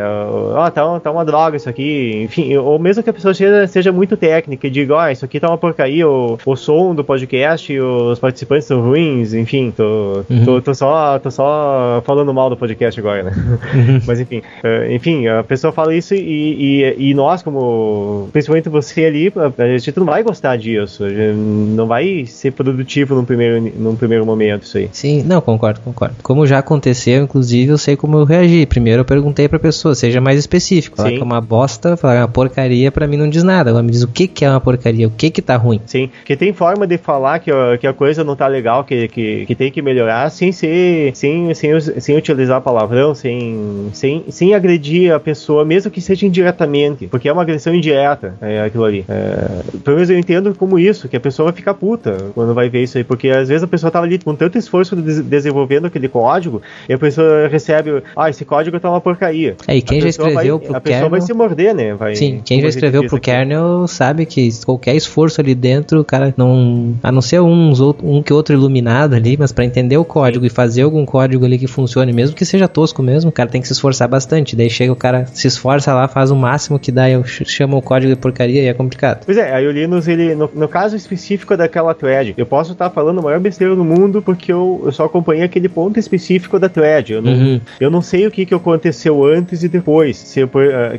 ó, 0.55 0.69
tá, 0.69 0.99
tá 0.99 1.11
uma 1.11 1.25
droga 1.25 1.57
isso 1.57 1.69
aqui, 1.69 2.21
enfim, 2.23 2.55
ou 2.57 2.79
mesmo 2.79 3.03
que 3.03 3.09
a 3.09 3.13
pessoa 3.13 3.33
seja, 3.33 3.67
seja 3.67 3.91
muito 3.91 4.15
técnica 4.15 4.67
e 4.67 4.69
diga, 4.69 4.95
ó, 4.95 5.09
isso 5.09 5.25
aqui 5.25 5.39
tá 5.39 5.47
uma 5.47 5.57
porcaria, 5.57 6.07
o, 6.07 6.37
o 6.45 6.55
som 6.55 6.93
do 6.95 7.03
podcast, 7.03 7.77
os 7.79 8.19
participantes 8.19 8.67
são 8.67 8.81
ruins, 8.81 9.33
enfim, 9.33 9.73
tu, 9.75 9.83
Tô, 9.89 10.23
uhum. 10.29 10.45
tô, 10.45 10.61
tô, 10.61 10.75
só, 10.75 11.17
tô 11.19 11.31
só 11.31 12.01
falando 12.05 12.33
mal 12.33 12.49
do 12.49 12.57
podcast 12.57 12.99
agora, 12.99 13.23
né? 13.23 13.31
Uhum. 13.73 14.01
Mas 14.05 14.19
enfim, 14.19 14.37
uh, 14.37 14.91
enfim, 14.91 15.27
a 15.27 15.43
pessoa 15.43 15.73
fala 15.73 15.95
isso 15.95 16.13
e, 16.13 16.19
e, 16.19 17.09
e, 17.09 17.13
nós, 17.13 17.41
como 17.41 18.29
principalmente 18.31 18.69
você 18.69 19.05
ali, 19.05 19.33
a 19.57 19.77
gente 19.77 19.97
não 19.97 20.05
vai 20.05 20.21
gostar 20.21 20.57
disso, 20.57 21.03
não 21.75 21.87
vai 21.87 22.25
ser 22.25 22.51
produtivo 22.51 23.15
num 23.15 23.25
primeiro, 23.25 23.71
num 23.77 23.95
primeiro 23.95 24.25
momento 24.25 24.63
isso 24.63 24.77
aí. 24.77 24.89
Sim, 24.91 25.23
não, 25.23 25.41
concordo, 25.41 25.79
concordo. 25.81 26.15
Como 26.21 26.45
já 26.45 26.59
aconteceu, 26.59 27.23
inclusive, 27.23 27.71
eu 27.71 27.77
sei 27.77 27.95
como 27.95 28.17
eu 28.17 28.23
reagi. 28.23 28.65
Primeiro 28.65 29.01
eu 29.01 29.05
perguntei 29.05 29.47
pra 29.47 29.57
pessoa, 29.57 29.95
seja 29.95 30.21
mais 30.21 30.37
específico. 30.37 30.97
Falar 30.97 31.09
Sim. 31.09 31.15
que 31.15 31.21
é 31.21 31.25
uma 31.25 31.41
bosta, 31.41 31.97
falar 31.97 32.15
é 32.15 32.19
uma 32.19 32.27
porcaria, 32.27 32.91
pra 32.91 33.07
mim 33.07 33.17
não 33.17 33.29
diz 33.29 33.43
nada. 33.43 33.69
Ela 33.69 33.81
me 33.81 33.91
diz 33.91 34.03
o 34.03 34.07
que, 34.07 34.27
que 34.27 34.45
é 34.45 34.49
uma 34.49 34.61
porcaria, 34.61 35.07
o 35.07 35.11
que 35.11 35.29
que 35.29 35.41
tá 35.41 35.55
ruim. 35.55 35.81
Sim, 35.85 36.09
que 36.25 36.35
tem 36.35 36.53
forma 36.53 36.85
de 36.85 36.97
falar 36.97 37.39
que, 37.39 37.51
que 37.79 37.87
a 37.87 37.93
coisa 37.93 38.23
não 38.23 38.35
tá 38.35 38.47
legal, 38.47 38.83
que, 38.83 39.07
que, 39.07 39.45
que 39.45 39.55
tem 39.55 39.68
que 39.71 39.81
melhorar, 39.81 40.29
sem 40.29 40.51
ser, 40.51 41.15
sem, 41.15 41.53
sem, 41.53 41.79
sem 41.79 42.17
utilizar 42.17 42.61
palavrão, 42.61 43.13
sem, 43.13 43.89
sem, 43.93 44.25
sem 44.29 44.53
agredir 44.53 45.13
a 45.13 45.19
pessoa, 45.19 45.65
mesmo 45.65 45.91
que 45.91 46.01
seja 46.01 46.25
indiretamente, 46.25 47.07
porque 47.07 47.27
é 47.27 47.33
uma 47.33 47.41
agressão 47.41 47.73
indireta, 47.73 48.35
é, 48.41 48.61
aquilo 48.61 48.85
ali. 48.85 49.05
É, 49.07 49.61
pelo 49.83 49.95
menos 49.97 50.09
eu 50.09 50.17
entendo 50.17 50.53
como 50.55 50.79
isso, 50.79 51.07
que 51.07 51.17
a 51.17 51.19
pessoa 51.19 51.47
vai 51.47 51.55
ficar 51.55 51.73
puta 51.73 52.17
quando 52.33 52.53
vai 52.53 52.69
ver 52.69 52.83
isso 52.83 52.97
aí, 52.97 53.03
porque 53.03 53.29
às 53.29 53.47
vezes 53.47 53.63
a 53.63 53.67
pessoa 53.67 53.91
tava 53.91 54.05
ali 54.05 54.19
com 54.19 54.35
tanto 54.35 54.57
esforço 54.57 54.95
de 54.95 55.21
desenvolvendo 55.21 55.87
aquele 55.87 56.07
código, 56.07 56.61
e 56.87 56.93
a 56.93 56.97
pessoa 56.97 57.47
recebe, 57.47 58.03
ah, 58.15 58.29
esse 58.29 58.45
código 58.45 58.79
tá 58.79 58.89
uma 58.89 59.01
porcaria. 59.01 59.55
É, 59.67 59.77
e 59.77 59.81
quem 59.81 60.01
já 60.01 60.09
escreveu 60.09 60.57
vai, 60.57 60.67
pro 60.67 60.75
a 60.75 60.81
pessoa 60.81 61.09
vai 61.09 61.21
se 61.21 61.33
morder, 61.33 61.73
né? 61.73 61.93
Vai, 61.93 62.15
Sim, 62.15 62.41
quem 62.43 62.61
já 62.61 62.67
escreveu 62.67 63.05
pro 63.05 63.19
kernel 63.19 63.87
sabe 63.87 64.25
que 64.25 64.49
qualquer 64.65 64.95
esforço 64.95 65.41
ali 65.41 65.55
dentro, 65.55 66.01
o 66.01 66.05
cara 66.05 66.33
não, 66.35 66.95
a 67.03 67.11
não 67.11 67.21
ser 67.21 67.41
uns, 67.41 67.79
um 67.79 68.21
que 68.21 68.33
outro 68.33 68.53
iluminado 68.53 69.13
ali, 69.15 69.37
mas 69.37 69.51
para 69.59 69.65
entender 69.65 69.97
o 69.97 70.05
código 70.05 70.45
e 70.45 70.49
fazer 70.49 70.83
algum 70.83 71.05
código 71.05 71.43
ali 71.43 71.57
que 71.57 71.67
funcione, 71.67 72.13
mesmo 72.13 72.33
que 72.33 72.45
seja 72.45 72.65
tosco 72.65 73.03
mesmo, 73.03 73.29
o 73.29 73.33
cara 73.33 73.49
tem 73.49 73.59
que 73.59 73.67
se 73.67 73.73
esforçar 73.73 74.07
bastante. 74.07 74.55
Daí 74.55 74.69
chega 74.69 74.89
o 74.89 74.95
cara, 74.95 75.25
se 75.33 75.47
esforça 75.47 75.93
lá, 75.93 76.07
faz 76.07 76.31
o 76.31 76.35
máximo 76.35 76.79
que 76.79 76.93
dá, 76.93 77.09
e 77.09 77.21
chama 77.25 77.75
o 77.75 77.81
código 77.81 78.13
de 78.13 78.17
porcaria 78.17 78.61
e 78.61 78.67
é 78.67 78.73
complicado. 78.73 79.25
Pois 79.25 79.37
é, 79.37 79.53
aí 79.53 79.67
o 79.67 79.71
Linux, 79.71 80.07
ele, 80.07 80.33
no, 80.33 80.49
no 80.55 80.67
caso 80.69 80.95
específico 80.95 81.57
daquela 81.57 81.93
thread, 81.93 82.33
eu 82.37 82.45
posso 82.45 82.71
estar 82.71 82.89
falando 82.89 83.19
o 83.19 83.23
maior 83.23 83.41
besteira 83.41 83.75
do 83.75 83.83
mundo 83.83 84.21
porque 84.21 84.49
eu, 84.49 84.81
eu 84.85 84.93
só 84.93 85.03
acompanhei 85.03 85.43
aquele 85.43 85.67
ponto 85.67 85.99
específico 85.99 86.57
da 86.57 86.69
thread. 86.69 87.11
Eu 87.11 87.21
não, 87.21 87.33
uhum. 87.33 87.61
eu 87.81 87.91
não 87.91 88.01
sei 88.01 88.25
o 88.25 88.31
que, 88.31 88.45
que 88.45 88.53
aconteceu 88.53 89.25
antes 89.25 89.61
e 89.61 89.67
depois. 89.67 90.15
Se, 90.15 90.41
uh, 90.41 90.49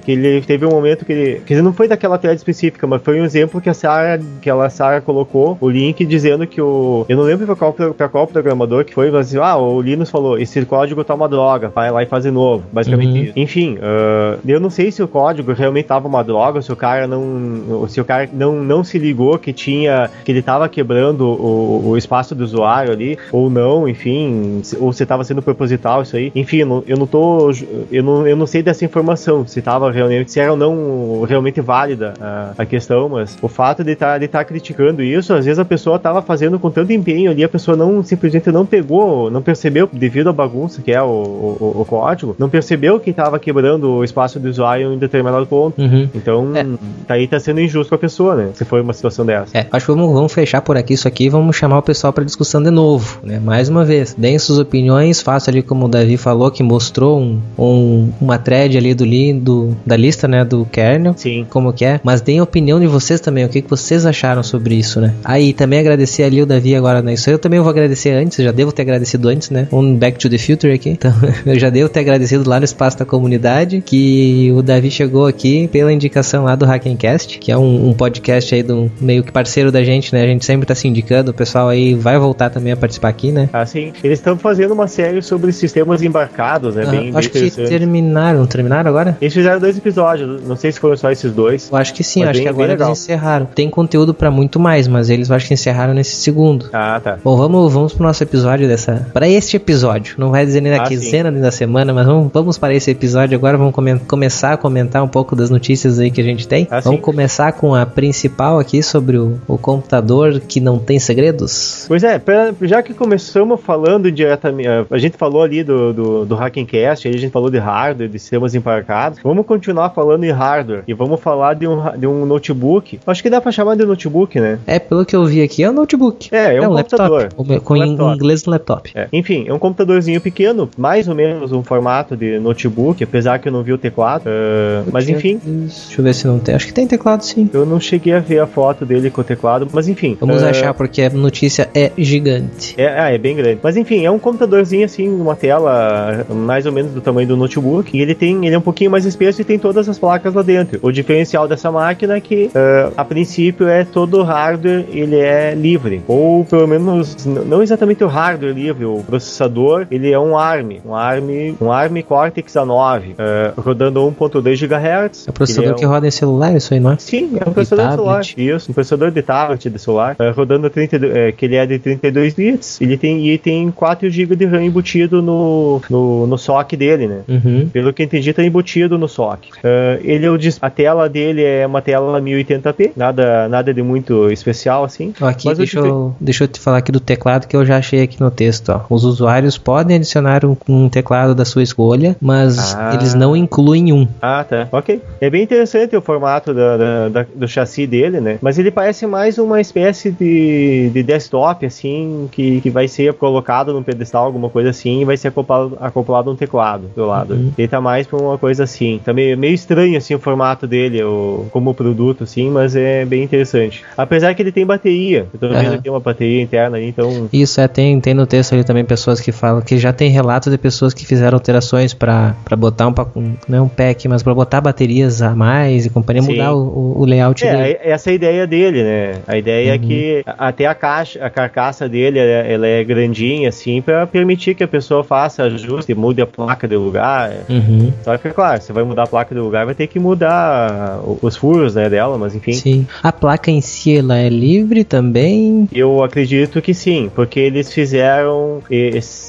que 0.02 0.12
ele 0.12 0.42
teve 0.42 0.66
um 0.66 0.70
momento 0.70 1.06
que 1.06 1.12
ele. 1.14 1.40
Quer 1.46 1.54
dizer, 1.54 1.62
não 1.62 1.72
foi 1.72 1.88
daquela 1.88 2.18
thread 2.18 2.36
específica, 2.36 2.86
mas 2.86 3.00
foi 3.00 3.18
um 3.22 3.24
exemplo 3.24 3.58
que 3.58 3.70
a 3.70 3.74
Sarah, 3.74 4.20
que 4.42 4.50
ela 4.50 4.68
Sarah 4.68 5.00
colocou 5.00 5.56
o 5.62 5.70
link 5.70 6.04
dizendo 6.04 6.46
que 6.46 6.60
o. 6.60 7.06
Eu 7.08 7.16
não 7.16 7.24
lembro 7.24 7.46
pra 7.46 7.56
qual, 7.56 7.72
pra 7.72 8.06
qual 8.06 8.26
programador 8.50 8.84
que 8.84 8.92
foi, 8.92 9.16
assim, 9.16 9.38
ah, 9.38 9.56
o 9.56 9.80
Linux 9.80 10.10
falou: 10.10 10.38
esse 10.38 10.64
código 10.64 11.04
tá 11.04 11.14
uma 11.14 11.28
droga, 11.28 11.68
vai 11.68 11.90
lá 11.90 12.02
e 12.02 12.06
faz 12.06 12.24
de 12.24 12.30
novo. 12.30 12.64
Basicamente 12.72 13.10
uhum. 13.10 13.24
isso. 13.24 13.32
Enfim, 13.36 13.78
uh, 13.78 14.38
eu 14.46 14.60
não 14.60 14.70
sei 14.70 14.90
se 14.90 15.02
o 15.02 15.08
código 15.08 15.52
realmente 15.52 15.86
tava 15.86 16.08
uma 16.08 16.22
droga, 16.22 16.60
se 16.60 16.72
o 16.72 16.76
cara 16.76 17.06
não. 17.06 17.86
Se 17.88 18.00
o 18.00 18.04
cara 18.04 18.28
não, 18.32 18.62
não 18.62 18.82
se 18.82 18.98
ligou 18.98 19.38
que 19.38 19.52
tinha. 19.52 20.10
que 20.24 20.32
ele 20.32 20.42
tava 20.42 20.68
quebrando 20.68 21.26
o, 21.26 21.90
o 21.90 21.96
espaço 21.96 22.34
do 22.34 22.44
usuário 22.44 22.92
ali, 22.92 23.18
ou 23.32 23.48
não, 23.48 23.88
enfim, 23.88 24.62
ou 24.78 24.92
se 24.92 25.06
tava 25.06 25.24
sendo 25.24 25.42
proposital 25.42 26.02
isso 26.02 26.16
aí. 26.16 26.32
Enfim, 26.34 26.58
eu 26.86 26.96
não, 26.96 27.06
tô. 27.06 27.50
Eu 27.90 28.02
não, 28.02 28.26
eu 28.26 28.36
não 28.36 28.46
sei 28.46 28.62
dessa 28.62 28.84
informação, 28.84 29.46
se 29.46 29.62
tava 29.62 29.90
realmente, 29.90 30.32
se 30.32 30.40
era 30.40 30.50
ou 30.50 30.56
não 30.56 31.22
realmente 31.22 31.60
válida 31.60 32.14
a, 32.20 32.52
a 32.58 32.66
questão, 32.66 33.08
mas 33.08 33.38
o 33.40 33.48
fato 33.48 33.84
de 33.84 33.92
estar 33.92 34.12
tá, 34.12 34.18
de 34.18 34.28
tá 34.28 34.44
criticando 34.44 35.02
isso, 35.02 35.32
às 35.32 35.44
vezes 35.44 35.58
a 35.58 35.64
pessoa 35.64 35.98
tava 35.98 36.22
fazendo 36.22 36.58
com 36.58 36.70
tanto 36.70 36.92
empenho 36.92 37.30
ali, 37.30 37.44
a 37.44 37.48
pessoa 37.48 37.76
não 37.76 38.02
simplesmente 38.02 38.39
não 38.48 38.64
pegou, 38.64 39.30
não 39.30 39.42
percebeu, 39.42 39.88
devido 39.92 40.30
à 40.30 40.32
bagunça 40.32 40.82
que 40.82 40.92
é 40.92 41.02
o, 41.02 41.06
o, 41.06 41.76
o 41.80 41.84
código, 41.84 42.34
não 42.38 42.48
percebeu 42.48 42.98
que 42.98 43.12
tava 43.12 43.38
quebrando 43.38 43.90
o 43.90 44.04
espaço 44.04 44.38
do 44.38 44.48
usuário 44.48 44.92
em 44.92 44.98
determinado 44.98 45.46
ponto. 45.46 45.80
Uhum. 45.80 46.08
Então, 46.14 46.56
é. 46.56 46.64
tá 47.06 47.14
aí 47.14 47.26
tá 47.26 47.38
sendo 47.38 47.60
injusto 47.60 47.90
com 47.90 47.94
a 47.94 47.98
pessoa, 47.98 48.34
né? 48.34 48.50
Se 48.54 48.64
foi 48.64 48.80
uma 48.80 48.92
situação 48.92 49.26
dessa. 49.26 49.56
É, 49.56 49.66
acho 49.70 49.86
que 49.86 49.92
vamos, 49.92 50.12
vamos 50.12 50.32
fechar 50.32 50.62
por 50.62 50.76
aqui 50.76 50.94
isso 50.94 51.06
aqui 51.06 51.24
e 51.24 51.28
vamos 51.28 51.56
chamar 51.56 51.78
o 51.78 51.82
pessoal 51.82 52.12
para 52.12 52.24
discussão 52.24 52.62
de 52.62 52.70
novo, 52.70 53.20
né? 53.22 53.38
Mais 53.38 53.68
uma 53.68 53.84
vez, 53.84 54.14
deem 54.16 54.38
suas 54.38 54.58
opiniões, 54.58 55.20
faça 55.20 55.50
ali 55.50 55.62
como 55.62 55.86
o 55.86 55.88
Davi 55.88 56.16
falou, 56.16 56.50
que 56.50 56.62
mostrou 56.62 57.20
um, 57.20 57.40
um, 57.58 58.12
uma 58.20 58.38
thread 58.38 58.76
ali 58.76 58.94
do, 58.94 59.04
do 59.40 59.76
da 59.84 59.96
lista, 59.96 60.28
né, 60.28 60.44
do 60.44 60.64
kernel, 60.64 61.14
Sim. 61.16 61.46
como 61.48 61.72
que 61.72 61.84
é, 61.84 62.00
mas 62.02 62.20
deem 62.20 62.38
a 62.38 62.42
opinião 62.42 62.78
de 62.78 62.86
vocês 62.86 63.20
também, 63.20 63.44
o 63.44 63.48
que, 63.48 63.62
que 63.62 63.70
vocês 63.70 64.06
acharam 64.06 64.42
sobre 64.42 64.74
isso, 64.74 65.00
né? 65.00 65.14
Aí, 65.24 65.52
também 65.52 65.78
agradecer 65.78 66.22
ali 66.22 66.42
o 66.42 66.46
Davi 66.46 66.74
agora, 66.74 67.02
né, 67.02 67.14
isso 67.14 67.30
eu 67.30 67.38
também 67.38 67.60
vou 67.60 67.70
agradecer 67.70 68.10
antes, 68.10 68.29
eu 68.38 68.44
já 68.44 68.52
devo 68.52 68.72
ter 68.72 68.82
agradecido 68.82 69.28
antes, 69.28 69.50
né, 69.50 69.68
um 69.72 69.94
Back 69.94 70.18
to 70.18 70.28
the 70.28 70.38
Future 70.38 70.72
aqui, 70.72 70.90
então 70.90 71.12
eu 71.46 71.58
já 71.58 71.70
devo 71.70 71.88
ter 71.88 72.00
agradecido 72.00 72.48
lá 72.48 72.58
no 72.58 72.64
espaço 72.64 72.98
da 72.98 73.04
comunidade, 73.04 73.82
que 73.84 74.52
o 74.54 74.62
Davi 74.62 74.90
chegou 74.90 75.26
aqui 75.26 75.68
pela 75.68 75.92
indicação 75.92 76.44
lá 76.44 76.54
do 76.54 76.64
Hackencast, 76.64 77.38
que 77.38 77.50
é 77.52 77.56
um, 77.56 77.90
um 77.90 77.94
podcast 77.94 78.54
aí 78.54 78.62
do 78.62 78.90
meio 79.00 79.22
que 79.22 79.32
parceiro 79.32 79.70
da 79.70 79.82
gente, 79.82 80.14
né, 80.14 80.22
a 80.22 80.26
gente 80.26 80.44
sempre 80.44 80.66
tá 80.66 80.74
se 80.74 80.86
indicando, 80.88 81.30
o 81.30 81.34
pessoal 81.34 81.68
aí 81.68 81.94
vai 81.94 82.18
voltar 82.18 82.50
também 82.50 82.72
a 82.72 82.76
participar 82.76 83.08
aqui, 83.08 83.32
né? 83.32 83.48
Ah, 83.52 83.66
sim. 83.66 83.92
Eles 84.02 84.18
estão 84.18 84.36
fazendo 84.36 84.72
uma 84.72 84.86
série 84.86 85.22
sobre 85.22 85.52
sistemas 85.52 86.02
embarcados, 86.02 86.74
né? 86.74 86.84
Ah, 86.86 86.90
bem, 86.90 87.12
acho 87.14 87.32
bem 87.32 87.50
que 87.50 87.50
terminaram. 87.50 88.46
Terminaram 88.46 88.88
agora? 88.88 89.16
Eles 89.20 89.34
fizeram 89.34 89.60
dois 89.60 89.76
episódios. 89.76 90.42
Não 90.42 90.56
sei 90.56 90.72
se 90.72 90.80
foram 90.80 90.96
só 90.96 91.10
esses 91.10 91.32
dois. 91.32 91.68
Eu 91.70 91.76
acho 91.76 91.94
que 91.94 92.02
sim. 92.02 92.22
Acho 92.22 92.32
bem, 92.34 92.42
que 92.42 92.48
agora 92.48 92.72
eles 92.72 92.88
encerraram. 92.88 93.46
Tem 93.46 93.68
conteúdo 93.68 94.14
para 94.14 94.30
muito 94.30 94.58
mais, 94.58 94.88
mas 94.88 95.10
eles 95.10 95.30
acho 95.30 95.46
que 95.46 95.54
encerraram 95.54 95.94
nesse 95.94 96.16
segundo. 96.16 96.68
Ah, 96.72 97.00
tá. 97.02 97.18
Bom, 97.22 97.36
vamos, 97.36 97.72
vamos 97.72 97.92
pro 97.92 98.04
nosso 98.04 98.19
episódio 98.24 98.68
dessa. 98.68 99.08
Para 99.12 99.28
este 99.28 99.56
episódio. 99.56 100.14
Não 100.18 100.30
vai 100.30 100.44
dizer 100.44 100.60
nem 100.60 100.72
da 100.72 100.82
ah, 100.82 100.86
quinzena 100.86 101.30
nem 101.30 101.40
da 101.40 101.50
semana, 101.50 101.92
mas 101.92 102.06
vamos, 102.06 102.30
vamos 102.32 102.58
para 102.58 102.74
esse 102.74 102.90
episódio 102.90 103.36
agora. 103.36 103.56
Vamos 103.56 103.74
come 103.74 103.98
começar 104.00 104.52
a 104.52 104.56
comentar 104.56 105.02
um 105.02 105.08
pouco 105.08 105.34
das 105.34 105.50
notícias 105.50 105.98
aí 105.98 106.10
que 106.10 106.20
a 106.20 106.24
gente 106.24 106.46
tem. 106.46 106.66
Ah, 106.70 106.80
vamos 106.80 106.98
sim. 106.98 107.04
começar 107.04 107.52
com 107.52 107.74
a 107.74 107.86
principal 107.86 108.58
aqui 108.58 108.82
sobre 108.82 109.16
o, 109.16 109.38
o 109.46 109.58
computador 109.58 110.40
que 110.40 110.60
não 110.60 110.78
tem 110.78 110.98
segredos. 110.98 111.84
Pois 111.88 112.02
é, 112.02 112.18
pra, 112.18 112.52
já 112.62 112.82
que 112.82 112.94
começamos 112.94 113.60
falando 113.60 114.10
diretamente, 114.10 114.68
a 114.90 114.98
gente 114.98 115.16
falou 115.16 115.42
ali 115.42 115.62
do, 115.62 115.92
do, 115.92 116.24
do 116.24 116.34
Hackencast, 116.34 117.08
aí 117.08 117.14
a 117.14 117.18
gente 117.18 117.30
falou 117.30 117.50
de 117.50 117.58
hardware, 117.58 118.08
de 118.08 118.18
sistemas 118.18 118.54
embarcados, 118.54 119.18
vamos 119.22 119.46
continuar 119.46 119.90
falando 119.90 120.24
em 120.24 120.30
hardware 120.30 120.82
e 120.86 120.94
vamos 120.94 121.20
falar 121.20 121.54
de 121.54 121.66
um, 121.66 121.98
de 121.98 122.06
um 122.06 122.24
notebook. 122.26 123.00
Acho 123.06 123.22
que 123.22 123.30
dá 123.30 123.40
pra 123.40 123.52
chamar 123.52 123.76
de 123.76 123.84
notebook, 123.84 124.38
né? 124.38 124.58
É, 124.66 124.78
pelo 124.78 125.04
que 125.04 125.14
eu 125.14 125.24
vi 125.24 125.42
aqui, 125.42 125.62
é 125.62 125.70
um 125.70 125.74
notebook. 125.74 126.28
É, 126.32 126.56
é 126.56 126.60
um, 126.60 126.64
é 126.64 126.68
um 126.68 126.76
computador. 126.76 127.22
Laptop, 127.22 127.60
com 127.60 127.74
um 127.74 128.09
laptop. 128.10 128.24
inglês 128.24 128.44
no 128.44 128.52
laptop. 128.52 128.90
É. 128.94 129.08
Enfim, 129.12 129.44
é 129.46 129.54
um 129.54 129.58
computadorzinho 129.58 130.20
pequeno, 130.20 130.68
mais 130.76 131.08
ou 131.08 131.14
menos 131.14 131.52
um 131.52 131.62
formato 131.62 132.16
de 132.16 132.38
notebook, 132.38 133.02
apesar 133.02 133.38
que 133.38 133.48
eu 133.48 133.52
não 133.52 133.62
vi 133.62 133.72
o 133.72 133.78
teclado. 133.78 134.24
Uh, 134.26 134.90
mas 134.92 135.08
enfim. 135.08 135.40
Deixa 135.44 136.00
eu 136.00 136.04
ver 136.04 136.14
se 136.14 136.26
não 136.26 136.38
tem. 136.38 136.54
Acho 136.54 136.66
que 136.66 136.72
tem 136.72 136.86
teclado 136.86 137.24
sim. 137.24 137.48
Eu 137.52 137.66
não 137.66 137.80
cheguei 137.80 138.14
a 138.14 138.20
ver 138.20 138.40
a 138.40 138.46
foto 138.46 138.84
dele 138.84 139.10
com 139.10 139.20
o 139.20 139.24
teclado, 139.24 139.68
mas 139.72 139.88
enfim. 139.88 140.16
Vamos 140.20 140.42
uh, 140.42 140.46
achar 140.46 140.74
porque 140.74 141.02
a 141.02 141.10
notícia 141.10 141.68
é 141.74 141.92
gigante. 141.96 142.74
É, 142.76 143.00
ah, 143.00 143.10
é 143.10 143.18
bem 143.18 143.36
grande. 143.36 143.60
Mas 143.62 143.76
enfim, 143.76 144.04
é 144.04 144.10
um 144.10 144.18
computadorzinho 144.18 144.84
assim, 144.84 145.08
uma 145.08 145.36
tela 145.36 146.26
mais 146.28 146.66
ou 146.66 146.72
menos 146.72 146.92
do 146.92 147.00
tamanho 147.00 147.28
do 147.28 147.36
notebook. 147.36 147.96
E 147.96 148.00
ele 148.00 148.14
tem, 148.14 148.46
ele 148.46 148.54
é 148.54 148.58
um 148.58 148.62
pouquinho 148.62 148.90
mais 148.90 149.04
espesso 149.04 149.40
e 149.40 149.44
tem 149.44 149.58
todas 149.58 149.88
as 149.88 149.98
placas 149.98 150.34
lá 150.34 150.42
dentro. 150.42 150.78
O 150.82 150.90
diferencial 150.90 151.46
dessa 151.46 151.70
máquina 151.70 152.16
é 152.16 152.20
que, 152.20 152.46
uh, 152.46 152.92
a 152.96 153.04
princípio, 153.04 153.68
é 153.68 153.84
todo 153.84 154.18
o 154.18 154.22
hardware 154.22 154.84
ele 154.92 155.16
é 155.16 155.54
livre, 155.54 156.02
ou 156.06 156.44
pelo 156.44 156.66
menos 156.66 157.24
não 157.24 157.62
exatamente 157.62 157.99
o 158.04 158.08
hardware 158.08 158.54
livre. 158.54 158.84
O 158.84 159.02
processador 159.02 159.86
ele 159.90 160.10
é 160.10 160.18
um 160.18 160.36
ARM, 160.36 160.80
um 160.84 160.94
ARM, 160.94 161.56
um 161.60 161.72
ARM 161.72 162.02
Cortex 162.02 162.52
A9, 162.54 163.10
uh, 163.10 163.60
rodando 163.60 164.00
1.2 164.00 164.66
GHz. 164.66 165.26
É 165.26 165.30
o 165.30 165.32
processador 165.32 165.70
é 165.70 165.74
um... 165.74 165.76
que 165.76 165.84
roda 165.84 166.06
em 166.06 166.10
celular, 166.10 166.54
isso 166.54 166.74
aí, 166.74 166.80
não 166.80 166.92
é? 166.92 166.96
Sim, 166.98 167.38
é 167.44 167.48
um 167.48 167.52
processador 167.52 167.88
de 167.88 167.94
celular. 167.94 168.20
Isso, 168.36 168.70
um 168.70 168.74
processador 168.74 169.10
de 169.10 169.22
tablet 169.22 169.70
de 169.70 169.78
celular, 169.78 170.16
uh, 170.18 170.34
rodando 170.34 170.68
30, 170.68 171.32
que 171.36 171.44
ele 171.44 171.56
é 171.56 171.66
de 171.66 171.78
32 171.78 172.34
bits. 172.34 172.80
Ele 172.80 172.96
tem 172.96 173.26
e 173.26 173.38
tem 173.38 173.70
4 173.70 174.08
GB 174.08 174.36
de 174.36 174.44
RAM 174.46 174.62
embutido 174.64 175.22
no, 175.22 175.80
no, 175.90 176.26
no 176.26 176.38
SOC 176.38 176.76
dele, 176.76 177.06
né? 177.06 177.20
Uhum. 177.28 177.68
Pelo 177.72 177.92
que 177.92 178.02
entendi, 178.02 178.32
tá 178.32 178.42
embutido 178.42 178.98
no 178.98 179.08
SOC. 179.08 179.50
Uh, 179.58 180.00
ele 180.02 180.26
é 180.26 180.30
o, 180.30 180.38
a 180.60 180.70
tela 180.70 181.08
dele 181.08 181.42
é 181.42 181.66
uma 181.66 181.82
tela 181.82 182.20
1080p, 182.20 182.92
nada, 182.96 183.48
nada 183.48 183.72
de 183.72 183.82
muito 183.82 184.30
especial 184.30 184.84
assim. 184.84 185.12
Aqui, 185.20 185.46
Mas 185.46 185.58
deixa, 185.58 185.78
eu, 185.78 186.14
deixa 186.20 186.44
eu 186.44 186.48
te 186.48 186.60
falar 186.60 186.78
aqui 186.78 186.92
do 186.92 187.00
teclado 187.00 187.46
que 187.46 187.56
eu 187.56 187.64
já 187.64 187.79
achei 187.80 188.02
aqui 188.02 188.20
no 188.20 188.30
texto. 188.30 188.70
Ó. 188.70 188.80
Os 188.88 189.04
usuários 189.04 189.58
podem 189.58 189.96
adicionar 189.96 190.44
um, 190.44 190.56
um 190.68 190.88
teclado 190.88 191.34
da 191.34 191.44
sua 191.44 191.62
escolha, 191.62 192.16
mas 192.20 192.74
ah. 192.74 192.94
eles 192.94 193.14
não 193.14 193.36
incluem 193.36 193.92
um. 193.92 194.06
Ah, 194.22 194.44
tá. 194.48 194.68
Ok. 194.72 195.00
É 195.20 195.28
bem 195.28 195.42
interessante 195.42 195.96
o 195.96 196.00
formato 196.00 196.54
da, 196.54 196.76
da, 196.76 197.08
da, 197.08 197.26
do 197.34 197.48
chassi 197.48 197.86
dele, 197.86 198.20
né? 198.20 198.38
Mas 198.40 198.58
ele 198.58 198.70
parece 198.70 199.06
mais 199.06 199.38
uma 199.38 199.60
espécie 199.60 200.10
de, 200.10 200.90
de 200.92 201.02
desktop, 201.02 201.66
assim, 201.66 202.28
que, 202.30 202.60
que 202.60 202.70
vai 202.70 202.86
ser 202.88 203.14
colocado 203.14 203.72
num 203.72 203.82
pedestal, 203.82 204.24
alguma 204.24 204.48
coisa 204.48 204.70
assim, 204.70 205.00
e 205.00 205.04
vai 205.04 205.16
ser 205.16 205.28
acoplado, 205.28 205.76
acoplado 205.80 206.30
um 206.30 206.36
teclado 206.36 206.90
do 206.94 207.06
lado. 207.06 207.34
Uhum. 207.34 207.52
Ele 207.56 207.68
tá 207.68 207.80
mais 207.80 208.06
pra 208.06 208.18
uma 208.18 208.38
coisa 208.38 208.64
assim. 208.64 209.00
Tá 209.04 209.12
meio, 209.12 209.36
meio 209.36 209.54
estranho, 209.54 209.96
assim, 209.96 210.14
o 210.14 210.18
formato 210.18 210.66
dele, 210.66 211.02
o, 211.02 211.46
como 211.50 211.74
produto, 211.74 212.24
assim, 212.24 212.50
mas 212.50 212.76
é 212.76 213.04
bem 213.04 213.22
interessante. 213.22 213.84
Apesar 213.96 214.34
que 214.34 214.42
ele 214.42 214.52
tem 214.52 214.66
bateria. 214.66 215.26
Eu 215.32 215.40
tô 215.40 215.48
vendo 215.48 215.68
uhum. 215.68 215.74
aqui 215.74 215.90
uma 215.90 216.00
bateria 216.00 216.42
interna 216.42 216.76
aí, 216.76 216.88
então... 216.88 217.28
Isso, 217.32 217.60
é, 217.60 217.68
tem, 217.72 218.00
tem 218.00 218.14
no 218.14 218.26
texto 218.26 218.52
ali 218.52 218.64
também 218.64 218.84
pessoas 218.84 219.20
que 219.20 219.32
falam 219.32 219.60
que 219.62 219.78
já 219.78 219.92
tem 219.92 220.10
relatos 220.10 220.52
de 220.52 220.58
pessoas 220.58 220.92
que 220.92 221.06
fizeram 221.06 221.36
alterações 221.36 221.94
para 221.94 222.34
botar 222.56 222.88
um, 222.88 222.94
um, 223.16 223.34
não 223.48 223.58
é 223.58 223.62
um 223.62 223.68
pack, 223.68 224.06
mas 224.08 224.22
para 224.22 224.34
botar 224.34 224.60
baterias 224.60 225.22
a 225.22 225.34
mais 225.34 225.86
e 225.86 225.90
companhia, 225.90 226.22
Sim. 226.22 226.32
mudar 226.32 226.54
o, 226.54 227.00
o 227.00 227.04
layout 227.04 227.44
é, 227.44 227.56
dele. 227.56 227.78
Essa 227.82 228.10
é 228.10 228.12
a 228.12 228.14
ideia 228.14 228.46
dele, 228.46 228.82
né? 228.82 229.14
A 229.26 229.36
ideia 229.38 229.68
é 229.68 229.70
uhum. 229.70 229.74
é 229.74 229.78
que 229.78 230.22
até 230.26 230.66
a 230.66 230.74
caixa, 230.74 231.24
a 231.24 231.30
carcaça 231.30 231.88
dele, 231.88 232.18
ela 232.18 232.66
é 232.66 232.82
grandinha, 232.84 233.48
assim, 233.48 233.80
para 233.80 234.06
permitir 234.06 234.54
que 234.54 234.64
a 234.64 234.68
pessoa 234.68 235.02
faça 235.04 235.42
ajuste, 235.44 235.94
mude 235.94 236.20
a 236.20 236.26
placa 236.26 236.66
de 236.66 236.76
lugar. 236.76 237.32
Uhum. 237.48 237.92
Só 238.02 238.16
que, 238.16 238.30
claro, 238.30 238.60
você 238.60 238.72
vai 238.72 238.84
mudar 238.84 239.04
a 239.04 239.06
placa 239.06 239.34
de 239.34 239.40
lugar, 239.40 239.64
vai 239.64 239.74
ter 239.74 239.86
que 239.86 239.98
mudar 239.98 241.00
os 241.22 241.36
furos 241.36 241.74
né, 241.74 241.88
dela, 241.88 242.18
mas 242.18 242.34
enfim. 242.34 242.52
Sim. 242.52 242.86
A 243.02 243.12
placa 243.12 243.50
em 243.50 243.60
si, 243.60 243.98
ela 243.98 244.18
é 244.18 244.28
livre 244.28 244.84
também? 244.84 245.68
Eu 245.72 246.02
acredito 246.02 246.60
que 246.60 246.74
sim, 246.74 247.10
porque 247.14 247.40
eles 247.60 247.72
fizeram. 247.72 248.62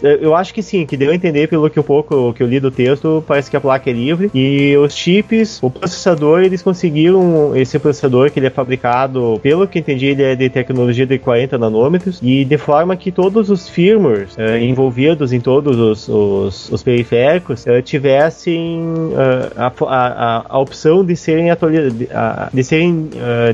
Eu 0.01 0.35
acho 0.35 0.53
que 0.53 0.63
sim, 0.63 0.85
que 0.85 0.97
deu 0.97 1.11
a 1.11 1.15
entender 1.15 1.47
pelo 1.47 1.69
que 1.69 1.79
um 1.79 1.83
pouco 1.83 2.33
que 2.33 2.41
eu 2.41 2.47
li 2.47 2.59
do 2.59 2.71
texto, 2.71 3.23
parece 3.27 3.49
que 3.49 3.57
a 3.57 3.61
placa 3.61 3.89
é 3.89 3.93
livre. 3.93 4.31
E 4.33 4.75
os 4.77 4.95
chips, 4.95 5.59
o 5.61 5.69
processador, 5.69 6.41
eles 6.41 6.61
conseguiram. 6.61 7.55
Esse 7.55 7.77
processador 7.77 8.31
que 8.31 8.39
ele 8.39 8.47
é 8.47 8.49
fabricado, 8.49 9.39
pelo 9.41 9.67
que 9.67 9.79
entendi, 9.79 10.07
ele 10.07 10.23
é 10.23 10.35
de 10.35 10.49
tecnologia 10.49 11.05
de 11.05 11.17
40 11.17 11.57
nanômetros. 11.57 12.19
E 12.21 12.45
de 12.45 12.57
forma 12.57 12.95
que 12.95 13.11
todos 13.11 13.49
os 13.49 13.67
firmwares 13.67 14.35
uh, 14.35 14.57
envolvidos 14.57 15.33
em 15.33 15.39
todos 15.39 15.77
os, 15.77 16.07
os, 16.07 16.69
os 16.71 16.83
periféricos 16.83 17.65
uh, 17.65 17.81
tivessem 17.81 18.79
uh, 18.79 19.51
a, 19.55 19.71
a, 19.85 20.45
a, 20.49 20.59
opção 20.59 21.03
de 21.03 21.15
serem 21.15 21.51
atualizados, 21.51 21.97
de, 21.97 22.07
de, 22.53 22.63
serem 22.63 23.09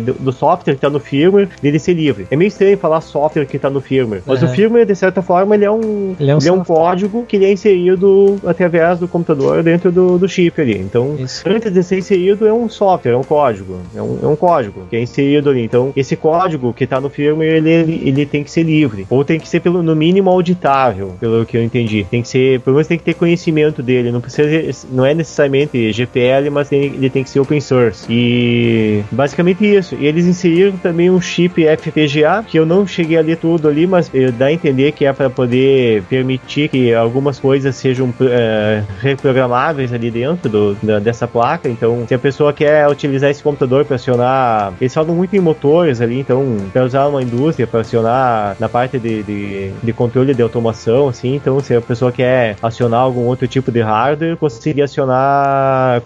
do, 0.06 0.14
do, 0.14 0.32
software 0.32 0.74
que 0.74 0.78
está 0.78 0.90
no 0.90 1.00
firmware, 1.00 1.50
dele 1.62 1.80
ser 1.80 1.94
livre. 1.94 2.28
É 2.30 2.36
meio 2.36 2.48
estranho 2.48 2.78
falar 2.78 3.02
software 3.02 3.46
que 3.46 3.56
está 3.56 3.70
no 3.70 3.82
firmware, 3.82 4.22
mas 4.26 4.44
o 4.44 4.48
firmware, 4.48 4.67
de 4.70 4.96
certa 4.96 5.22
forma, 5.22 5.56
ele 5.56 5.66
é 5.66 5.72
um, 5.72 6.16
ele 6.20 6.32
é 6.32 6.36
um, 6.36 6.40
ele 6.40 6.50
é 6.50 6.52
um 6.52 6.64
código 6.64 7.26
que 7.28 7.36
ele 7.36 7.46
é 7.46 7.52
inserido 7.52 8.38
através 8.46 9.00
do 9.00 9.08
computador 9.08 9.64
dentro 9.64 9.92
do, 9.92 10.18
do 10.18 10.28
chip 10.28 10.60
ali. 10.60 10.78
Então, 10.78 11.16
Isso. 11.20 11.44
antes 11.48 11.72
de 11.72 11.84
ser 11.84 11.98
inserido, 11.98 12.48
é 12.48 12.54
um 12.54 12.70
software, 12.70 13.12
é 13.12 13.18
um 13.18 13.24
código. 13.24 13.78
É 13.96 14.02
um, 14.02 14.20
é 14.24 14.28
um 14.28 14.36
código 14.36 14.86
que 14.90 14.96
é 14.96 15.02
inserido 15.02 15.50
ali. 15.50 15.64
Então, 15.64 15.92
esse 15.96 16.16
código 16.16 16.74
que 16.74 16.84
está 16.84 17.00
no 17.00 17.10
firmware, 17.10 17.56
ele, 17.56 18.02
ele 18.04 18.26
tem 18.26 18.44
que 18.44 18.52
ser 18.52 18.64
livre. 18.64 19.06
Ou 19.10 19.24
tem 19.24 19.40
que 19.40 19.48
ser, 19.48 19.60
pelo, 19.60 19.82
no 19.82 19.96
mínimo, 19.96 20.30
auditável, 20.30 21.16
pelo 21.20 21.46
que 21.46 21.58
eu 21.58 21.64
entendi. 21.64 22.06
Tem 22.10 22.22
que 22.22 22.28
ser, 22.28 22.60
pelo 22.62 22.76
menos 22.76 22.88
tem 22.88 22.98
que 22.98 23.04
ter 23.04 23.14
conhecimento 23.14 23.82
dele. 23.82 24.12
Não 24.12 24.22
precisa, 24.22 24.88
não 24.92 25.06
é 25.06 25.14
necessariamente 25.14 25.92
GPL, 25.92 26.50
mas 26.52 26.70
tem, 26.70 26.86
ele 26.86 27.10
tem 27.10 27.24
que 27.24 27.30
ser 27.30 27.40
open 27.40 27.60
source. 27.62 28.06
E 28.10 29.04
basicamente 29.12 29.66
isso. 29.66 29.96
E 30.00 30.06
eles 30.06 30.26
inseriram 30.26 30.78
também 30.78 31.10
um 31.10 31.20
chip 31.20 31.66
FPGA, 31.66 32.44
que 32.46 32.58
eu 32.58 32.66
não 32.66 32.86
cheguei 32.86 33.18
a 33.18 33.22
ler 33.22 33.38
tudo 33.38 33.68
ali, 33.68 33.88
mas 33.88 34.12
dá 34.38 34.48
a 34.48 34.52
entender 34.58 34.92
que 34.92 35.06
é 35.06 35.14
para 35.14 35.30
poder 35.30 36.04
permitir 36.04 36.70
que 36.70 36.94
algumas 36.94 37.40
coisas 37.40 37.76
sejam 37.76 38.14
é, 38.22 38.84
reprogramáveis 39.00 39.94
ali 39.94 40.12
dentro 40.12 40.50
do, 40.50 40.78
da, 40.82 41.00
dessa 41.00 41.28
placa. 41.28 41.70
Então, 41.70 42.06
se 42.08 42.14
a 42.14 42.20
pessoa 42.20 42.52
quer 42.52 42.88
utilizar 42.90 43.30
esse 43.30 43.42
computador 43.42 43.86
para 43.86 43.96
acionar, 43.96 44.74
eles 44.80 44.94
falam 44.94 45.16
muito 45.16 45.36
em 45.36 45.40
motores 45.40 46.02
ali, 46.02 46.20
então, 46.20 46.58
para 46.74 46.84
usar 46.84 47.08
uma 47.08 47.22
indústria 47.22 47.68
para 47.68 47.82
acionar 47.82 48.56
na 48.60 48.68
parte 48.68 49.00
de, 49.00 49.24
de, 49.24 49.72
de, 49.84 49.94
controle 49.94 50.34
de 50.34 50.42
automação, 50.42 51.08
assim, 51.08 51.36
então, 51.36 51.60
se 51.60 51.76
a 51.76 51.82
pessoa 51.82 52.12
quer 52.12 52.56
acionar 52.62 53.02
algum 53.02 53.26
outro 53.26 53.48
tipo 53.48 53.72
de 53.72 53.82
hardware, 53.82 54.36
conseguir 54.38 54.82
acionar, 54.82 56.02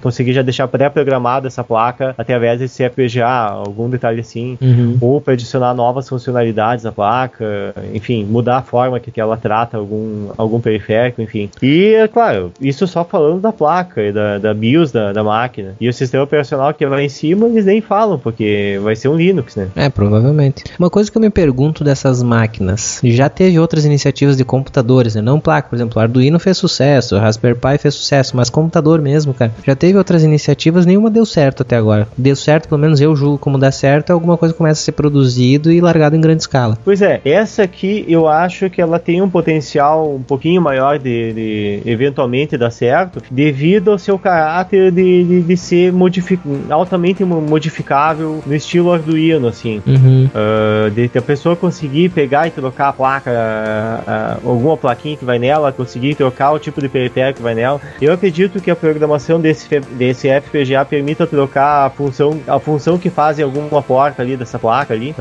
conseguir 0.00 0.32
já 0.32 0.42
deixar 0.42 0.66
pré-programada 0.68 1.46
essa 1.46 1.62
placa 1.62 2.14
através 2.16 2.58
desse 2.58 2.88
FPGA, 2.88 3.26
algum 3.26 3.88
detalhe 3.88 4.20
assim, 4.20 4.56
uhum. 4.60 4.96
ou 5.00 5.20
para 5.20 5.34
adicionar 5.34 5.74
novas 5.74 6.08
funcionalidades 6.08 6.86
à 6.86 6.92
placa, 6.92 7.17
enfim, 7.92 8.24
mudar 8.24 8.58
a 8.58 8.62
forma 8.62 9.00
que 9.00 9.20
ela 9.20 9.36
trata 9.36 9.76
algum, 9.76 10.28
algum 10.36 10.60
periférico, 10.60 11.22
enfim. 11.22 11.50
E, 11.62 11.94
é 11.94 12.06
claro, 12.06 12.52
isso 12.60 12.86
só 12.86 13.04
falando 13.04 13.40
da 13.40 13.52
placa 13.52 14.02
e 14.02 14.12
da, 14.12 14.38
da 14.38 14.54
BIOS 14.54 14.92
da, 14.92 15.12
da 15.12 15.24
máquina. 15.24 15.74
E 15.80 15.88
o 15.88 15.92
sistema 15.92 16.24
operacional 16.24 16.72
que 16.74 16.86
vai 16.86 17.04
em 17.04 17.08
cima, 17.08 17.46
eles 17.46 17.64
nem 17.64 17.80
falam, 17.80 18.18
porque 18.18 18.78
vai 18.82 18.94
ser 18.94 19.08
um 19.08 19.16
Linux, 19.16 19.56
né? 19.56 19.68
É, 19.74 19.88
provavelmente. 19.88 20.64
Uma 20.78 20.90
coisa 20.90 21.10
que 21.10 21.16
eu 21.16 21.22
me 21.22 21.30
pergunto 21.30 21.82
dessas 21.82 22.22
máquinas, 22.22 23.00
já 23.02 23.28
teve 23.28 23.58
outras 23.58 23.84
iniciativas 23.84 24.36
de 24.36 24.44
computadores, 24.44 25.14
né? 25.14 25.22
Não 25.22 25.40
placa, 25.40 25.68
por 25.68 25.76
exemplo, 25.76 25.98
o 25.98 26.00
Arduino 26.00 26.38
fez 26.38 26.56
sucesso, 26.56 27.16
o 27.16 27.18
Raspberry 27.18 27.54
Pi 27.58 27.78
fez 27.78 27.94
sucesso, 27.94 28.36
mas 28.36 28.50
computador 28.50 29.00
mesmo, 29.00 29.34
cara. 29.34 29.52
Já 29.66 29.74
teve 29.74 29.98
outras 29.98 30.22
iniciativas, 30.22 30.86
nenhuma 30.86 31.10
deu 31.10 31.24
certo 31.24 31.62
até 31.62 31.76
agora. 31.76 32.06
Deu 32.16 32.36
certo, 32.36 32.68
pelo 32.68 32.80
menos 32.80 33.00
eu 33.00 33.14
julgo 33.16 33.38
como 33.38 33.58
dá 33.58 33.70
certo, 33.70 34.12
alguma 34.12 34.36
coisa 34.36 34.54
começa 34.54 34.80
a 34.80 34.84
ser 34.84 34.92
produzido 34.92 35.72
e 35.72 35.80
largado 35.80 36.16
em 36.16 36.20
grande 36.20 36.42
escala. 36.42 36.78
Pois 36.84 37.02
é, 37.02 37.07
essa 37.24 37.62
aqui 37.62 38.04
eu 38.08 38.28
acho 38.28 38.68
que 38.70 38.80
ela 38.80 38.98
tem 38.98 39.22
um 39.22 39.28
potencial 39.28 40.14
um 40.14 40.22
pouquinho 40.22 40.60
maior 40.60 40.98
de, 40.98 41.32
de 41.32 41.82
eventualmente 41.86 42.56
dar 42.56 42.70
certo, 42.70 43.22
devido 43.30 43.90
ao 43.90 43.98
seu 43.98 44.18
caráter 44.18 44.90
de, 44.90 45.24
de, 45.24 45.42
de 45.42 45.56
ser 45.56 45.92
modific, 45.92 46.40
altamente 46.70 47.24
modificável 47.24 48.42
no 48.46 48.54
estilo 48.54 48.92
Arduino, 48.92 49.48
assim. 49.48 49.82
Uhum. 49.86 50.28
Uh, 50.28 50.90
de 50.90 51.10
a 51.18 51.22
pessoa 51.22 51.56
conseguir 51.56 52.10
pegar 52.10 52.46
e 52.46 52.50
trocar 52.50 52.88
a 52.88 52.92
placa, 52.92 53.30
uh, 53.30 54.46
uh, 54.46 54.50
alguma 54.50 54.76
plaquinha 54.76 55.16
que 55.16 55.24
vai 55.24 55.38
nela, 55.38 55.72
conseguir 55.72 56.14
trocar 56.14 56.52
o 56.52 56.58
tipo 56.58 56.80
de 56.80 56.88
periférico 56.88 57.38
que 57.38 57.42
vai 57.42 57.54
nela. 57.54 57.80
Eu 58.00 58.12
acredito 58.12 58.60
que 58.60 58.70
a 58.70 58.76
programação 58.76 59.40
desse, 59.40 59.80
desse 59.92 60.28
FPGA 60.28 60.84
permita 60.84 61.26
trocar 61.26 61.86
a 61.86 61.90
função, 61.90 62.38
a 62.46 62.58
função 62.58 62.98
que 62.98 63.10
faz 63.10 63.38
em 63.38 63.42
alguma 63.42 63.82
porta 63.82 64.22
ali 64.22 64.36
dessa 64.36 64.58
placa 64.58 64.94
ali. 64.94 65.14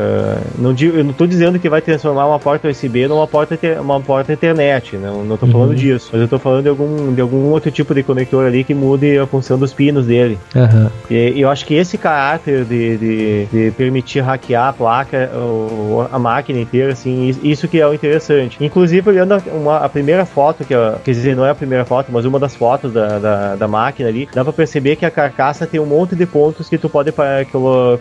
não 0.57 0.73
digo, 0.73 0.97
eu 0.97 1.03
não 1.03 1.11
estou 1.11 1.25
dizendo 1.25 1.59
que 1.59 1.69
vai 1.69 1.76
transformar 1.81 2.27
uma 2.27 2.39
porta 2.39 2.67
USB 2.67 3.07
numa 3.07 3.27
porta, 3.27 3.57
uma 3.79 3.99
porta 3.99 4.33
Ethernet, 4.33 4.97
não, 4.97 5.23
não 5.23 5.37
tô 5.37 5.45
uhum. 5.45 5.51
falando 5.51 5.75
disso. 5.75 6.09
Mas 6.11 6.21
eu 6.21 6.27
tô 6.27 6.39
falando 6.39 6.63
de 6.63 6.69
algum, 6.69 7.13
de 7.13 7.21
algum 7.21 7.49
outro 7.51 7.71
tipo 7.71 7.93
de 7.93 8.03
conector 8.03 8.45
ali 8.45 8.63
que 8.63 8.73
mude 8.73 9.17
a 9.17 9.25
função 9.25 9.57
dos 9.57 9.73
pinos 9.73 10.05
dele. 10.05 10.37
Uhum. 10.55 10.89
E 11.09 11.39
eu 11.39 11.49
acho 11.49 11.65
que 11.65 11.73
esse 11.73 11.97
caráter 11.97 12.65
de, 12.65 12.97
de, 12.97 13.45
de 13.45 13.71
permitir 13.71 14.21
hackear 14.21 14.69
a 14.69 14.73
placa, 14.73 15.31
ou 15.35 16.07
a 16.11 16.19
máquina 16.19 16.59
inteira, 16.59 16.93
assim, 16.93 17.35
isso 17.43 17.67
que 17.67 17.79
é 17.79 17.87
o 17.87 17.93
interessante. 17.93 18.57
Inclusive, 18.63 19.09
olhando 19.09 19.33
a, 19.33 19.41
uma, 19.53 19.77
a 19.77 19.89
primeira 19.89 20.25
foto, 20.25 20.63
que 20.63 20.73
é, 20.73 20.95
quer 21.03 21.11
dizer, 21.11 21.35
não 21.35 21.45
é 21.45 21.51
a 21.51 21.55
primeira 21.55 21.85
foto, 21.85 22.11
mas 22.11 22.25
uma 22.25 22.39
das 22.39 22.55
fotos 22.55 22.91
da, 22.91 23.19
da, 23.19 23.55
da 23.55 23.67
máquina 23.67 24.09
ali, 24.09 24.27
dá 24.33 24.43
pra 24.43 24.53
perceber 24.53 24.95
que 24.95 25.05
a 25.05 25.11
carcaça 25.11 25.65
tem 25.65 25.79
um 25.79 25.85
monte 25.85 26.15
de 26.15 26.25
pontos 26.25 26.69
que 26.69 26.77
tu 26.77 26.89
pode 26.89 27.11
para, 27.11 27.45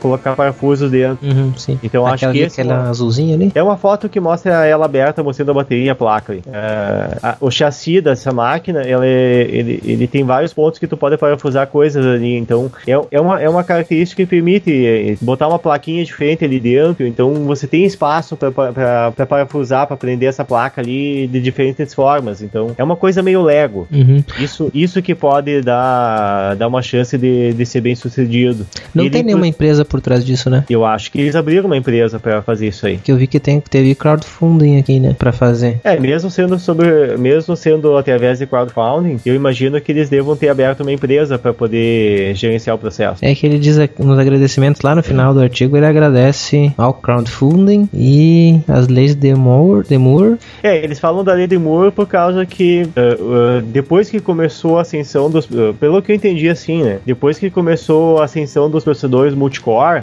colocar 0.00 0.34
parafusos 0.34 0.90
dentro. 0.90 1.26
Uhum. 1.26 1.52
Então 1.82 2.06
Aquela 2.06 2.14
acho 2.14 2.32
que 2.32 2.38
esse, 2.38 2.60
aquela 2.60 2.88
azulzinha 2.88 3.34
ali? 3.34 3.52
É 3.56 3.62
uma 3.62 3.78
foto 3.78 4.06
que 4.06 4.20
mostra 4.20 4.66
ela 4.66 4.84
aberta 4.84 5.22
mostrando 5.22 5.50
a 5.52 5.54
bateria 5.54 5.86
e 5.86 5.88
a 5.88 5.94
placa. 5.94 6.34
É, 6.34 7.16
a, 7.22 7.36
o 7.40 7.50
chassi 7.50 8.02
dessa 8.02 8.30
máquina, 8.30 8.82
ela 8.82 9.06
é, 9.06 9.46
ele, 9.50 9.80
ele 9.82 10.06
tem 10.06 10.22
vários 10.24 10.52
pontos 10.52 10.78
que 10.78 10.86
tu 10.86 10.94
pode 10.94 11.16
parafusar 11.16 11.66
coisas 11.66 12.04
ali. 12.04 12.36
Então, 12.36 12.70
é, 12.86 12.92
é, 13.10 13.18
uma, 13.18 13.40
é 13.40 13.48
uma 13.48 13.64
característica 13.64 14.22
que 14.22 14.28
permite 14.28 14.70
é, 14.86 15.16
botar 15.22 15.48
uma 15.48 15.58
plaquinha 15.58 16.04
diferente 16.04 16.44
ali 16.44 16.60
dentro. 16.60 17.06
Então, 17.06 17.32
você 17.46 17.66
tem 17.66 17.86
espaço 17.86 18.36
para 18.36 19.26
parafusar, 19.26 19.86
para 19.86 19.96
prender 19.96 20.28
essa 20.28 20.44
placa 20.44 20.82
ali 20.82 21.26
de 21.26 21.40
diferentes 21.40 21.94
formas. 21.94 22.42
Então, 22.42 22.74
é 22.76 22.84
uma 22.84 22.94
coisa 22.94 23.22
meio 23.22 23.40
Lego. 23.40 23.88
Uhum. 23.90 24.22
Isso, 24.38 24.70
isso 24.74 25.00
que 25.00 25.14
pode 25.14 25.62
dar, 25.62 26.56
dar 26.56 26.68
uma 26.68 26.82
chance 26.82 27.16
de, 27.16 27.54
de 27.54 27.64
ser 27.64 27.80
bem 27.80 27.94
sucedido. 27.94 28.66
Não 28.94 29.04
ele, 29.04 29.10
tem 29.10 29.22
nenhuma 29.22 29.48
empresa 29.48 29.82
por 29.82 30.02
trás 30.02 30.22
disso, 30.22 30.50
né? 30.50 30.62
Eu 30.68 30.84
acho 30.84 31.10
que 31.10 31.18
eles 31.18 31.34
abriram 31.34 31.64
uma 31.64 31.76
empresa 31.78 32.18
para 32.18 32.42
fazer 32.42 32.66
isso 32.66 32.86
aí. 32.86 32.98
Que 32.98 33.10
eu 33.10 33.16
vi 33.16 33.26
que 33.26 33.45
tem, 33.46 33.60
teve 33.60 33.94
crowdfunding 33.94 34.78
aqui, 34.78 34.98
né? 34.98 35.14
Para 35.16 35.30
fazer. 35.30 35.78
É, 35.84 35.98
mesmo 36.00 36.28
sendo 36.28 36.58
sobre. 36.58 37.16
Mesmo 37.16 37.54
sendo 37.54 37.96
através 37.96 38.40
de 38.40 38.46
crowdfunding, 38.46 39.20
eu 39.24 39.36
imagino 39.36 39.80
que 39.80 39.92
eles 39.92 40.08
devam 40.08 40.36
ter 40.36 40.48
aberto 40.48 40.80
uma 40.80 40.92
empresa 40.92 41.38
para 41.38 41.54
poder 41.54 42.34
gerenciar 42.34 42.74
o 42.74 42.78
processo. 42.78 43.24
É 43.24 43.32
que 43.34 43.46
ele 43.46 43.58
diz 43.58 43.76
nos 43.98 44.18
agradecimentos 44.18 44.82
lá 44.82 44.96
no 44.96 45.02
final 45.02 45.32
do 45.32 45.40
artigo, 45.40 45.76
ele 45.76 45.86
agradece 45.86 46.72
ao 46.76 46.92
crowdfunding 46.92 47.88
e 47.94 48.58
as 48.66 48.88
leis 48.88 49.14
de 49.14 49.32
Moore. 49.34 49.86
De 49.86 49.96
Moore. 49.96 50.38
É, 50.62 50.82
eles 50.82 50.98
falam 50.98 51.22
da 51.22 51.32
lei 51.32 51.46
de 51.46 51.56
Moore 51.56 51.92
por 51.92 52.08
causa 52.08 52.44
que 52.44 52.82
uh, 52.82 53.58
uh, 53.58 53.62
depois 53.62 54.10
que 54.10 54.18
começou 54.18 54.78
a 54.78 54.80
ascensão 54.80 55.30
dos. 55.30 55.44
Uh, 55.46 55.72
pelo 55.78 56.02
que 56.02 56.10
eu 56.10 56.16
entendi 56.16 56.48
assim, 56.48 56.82
né? 56.82 56.98
Depois 57.06 57.38
que 57.38 57.48
começou 57.48 58.20
a 58.20 58.24
ascensão 58.24 58.68
dos 58.68 58.82
processadores 58.82 59.34
multicore, 59.34 60.00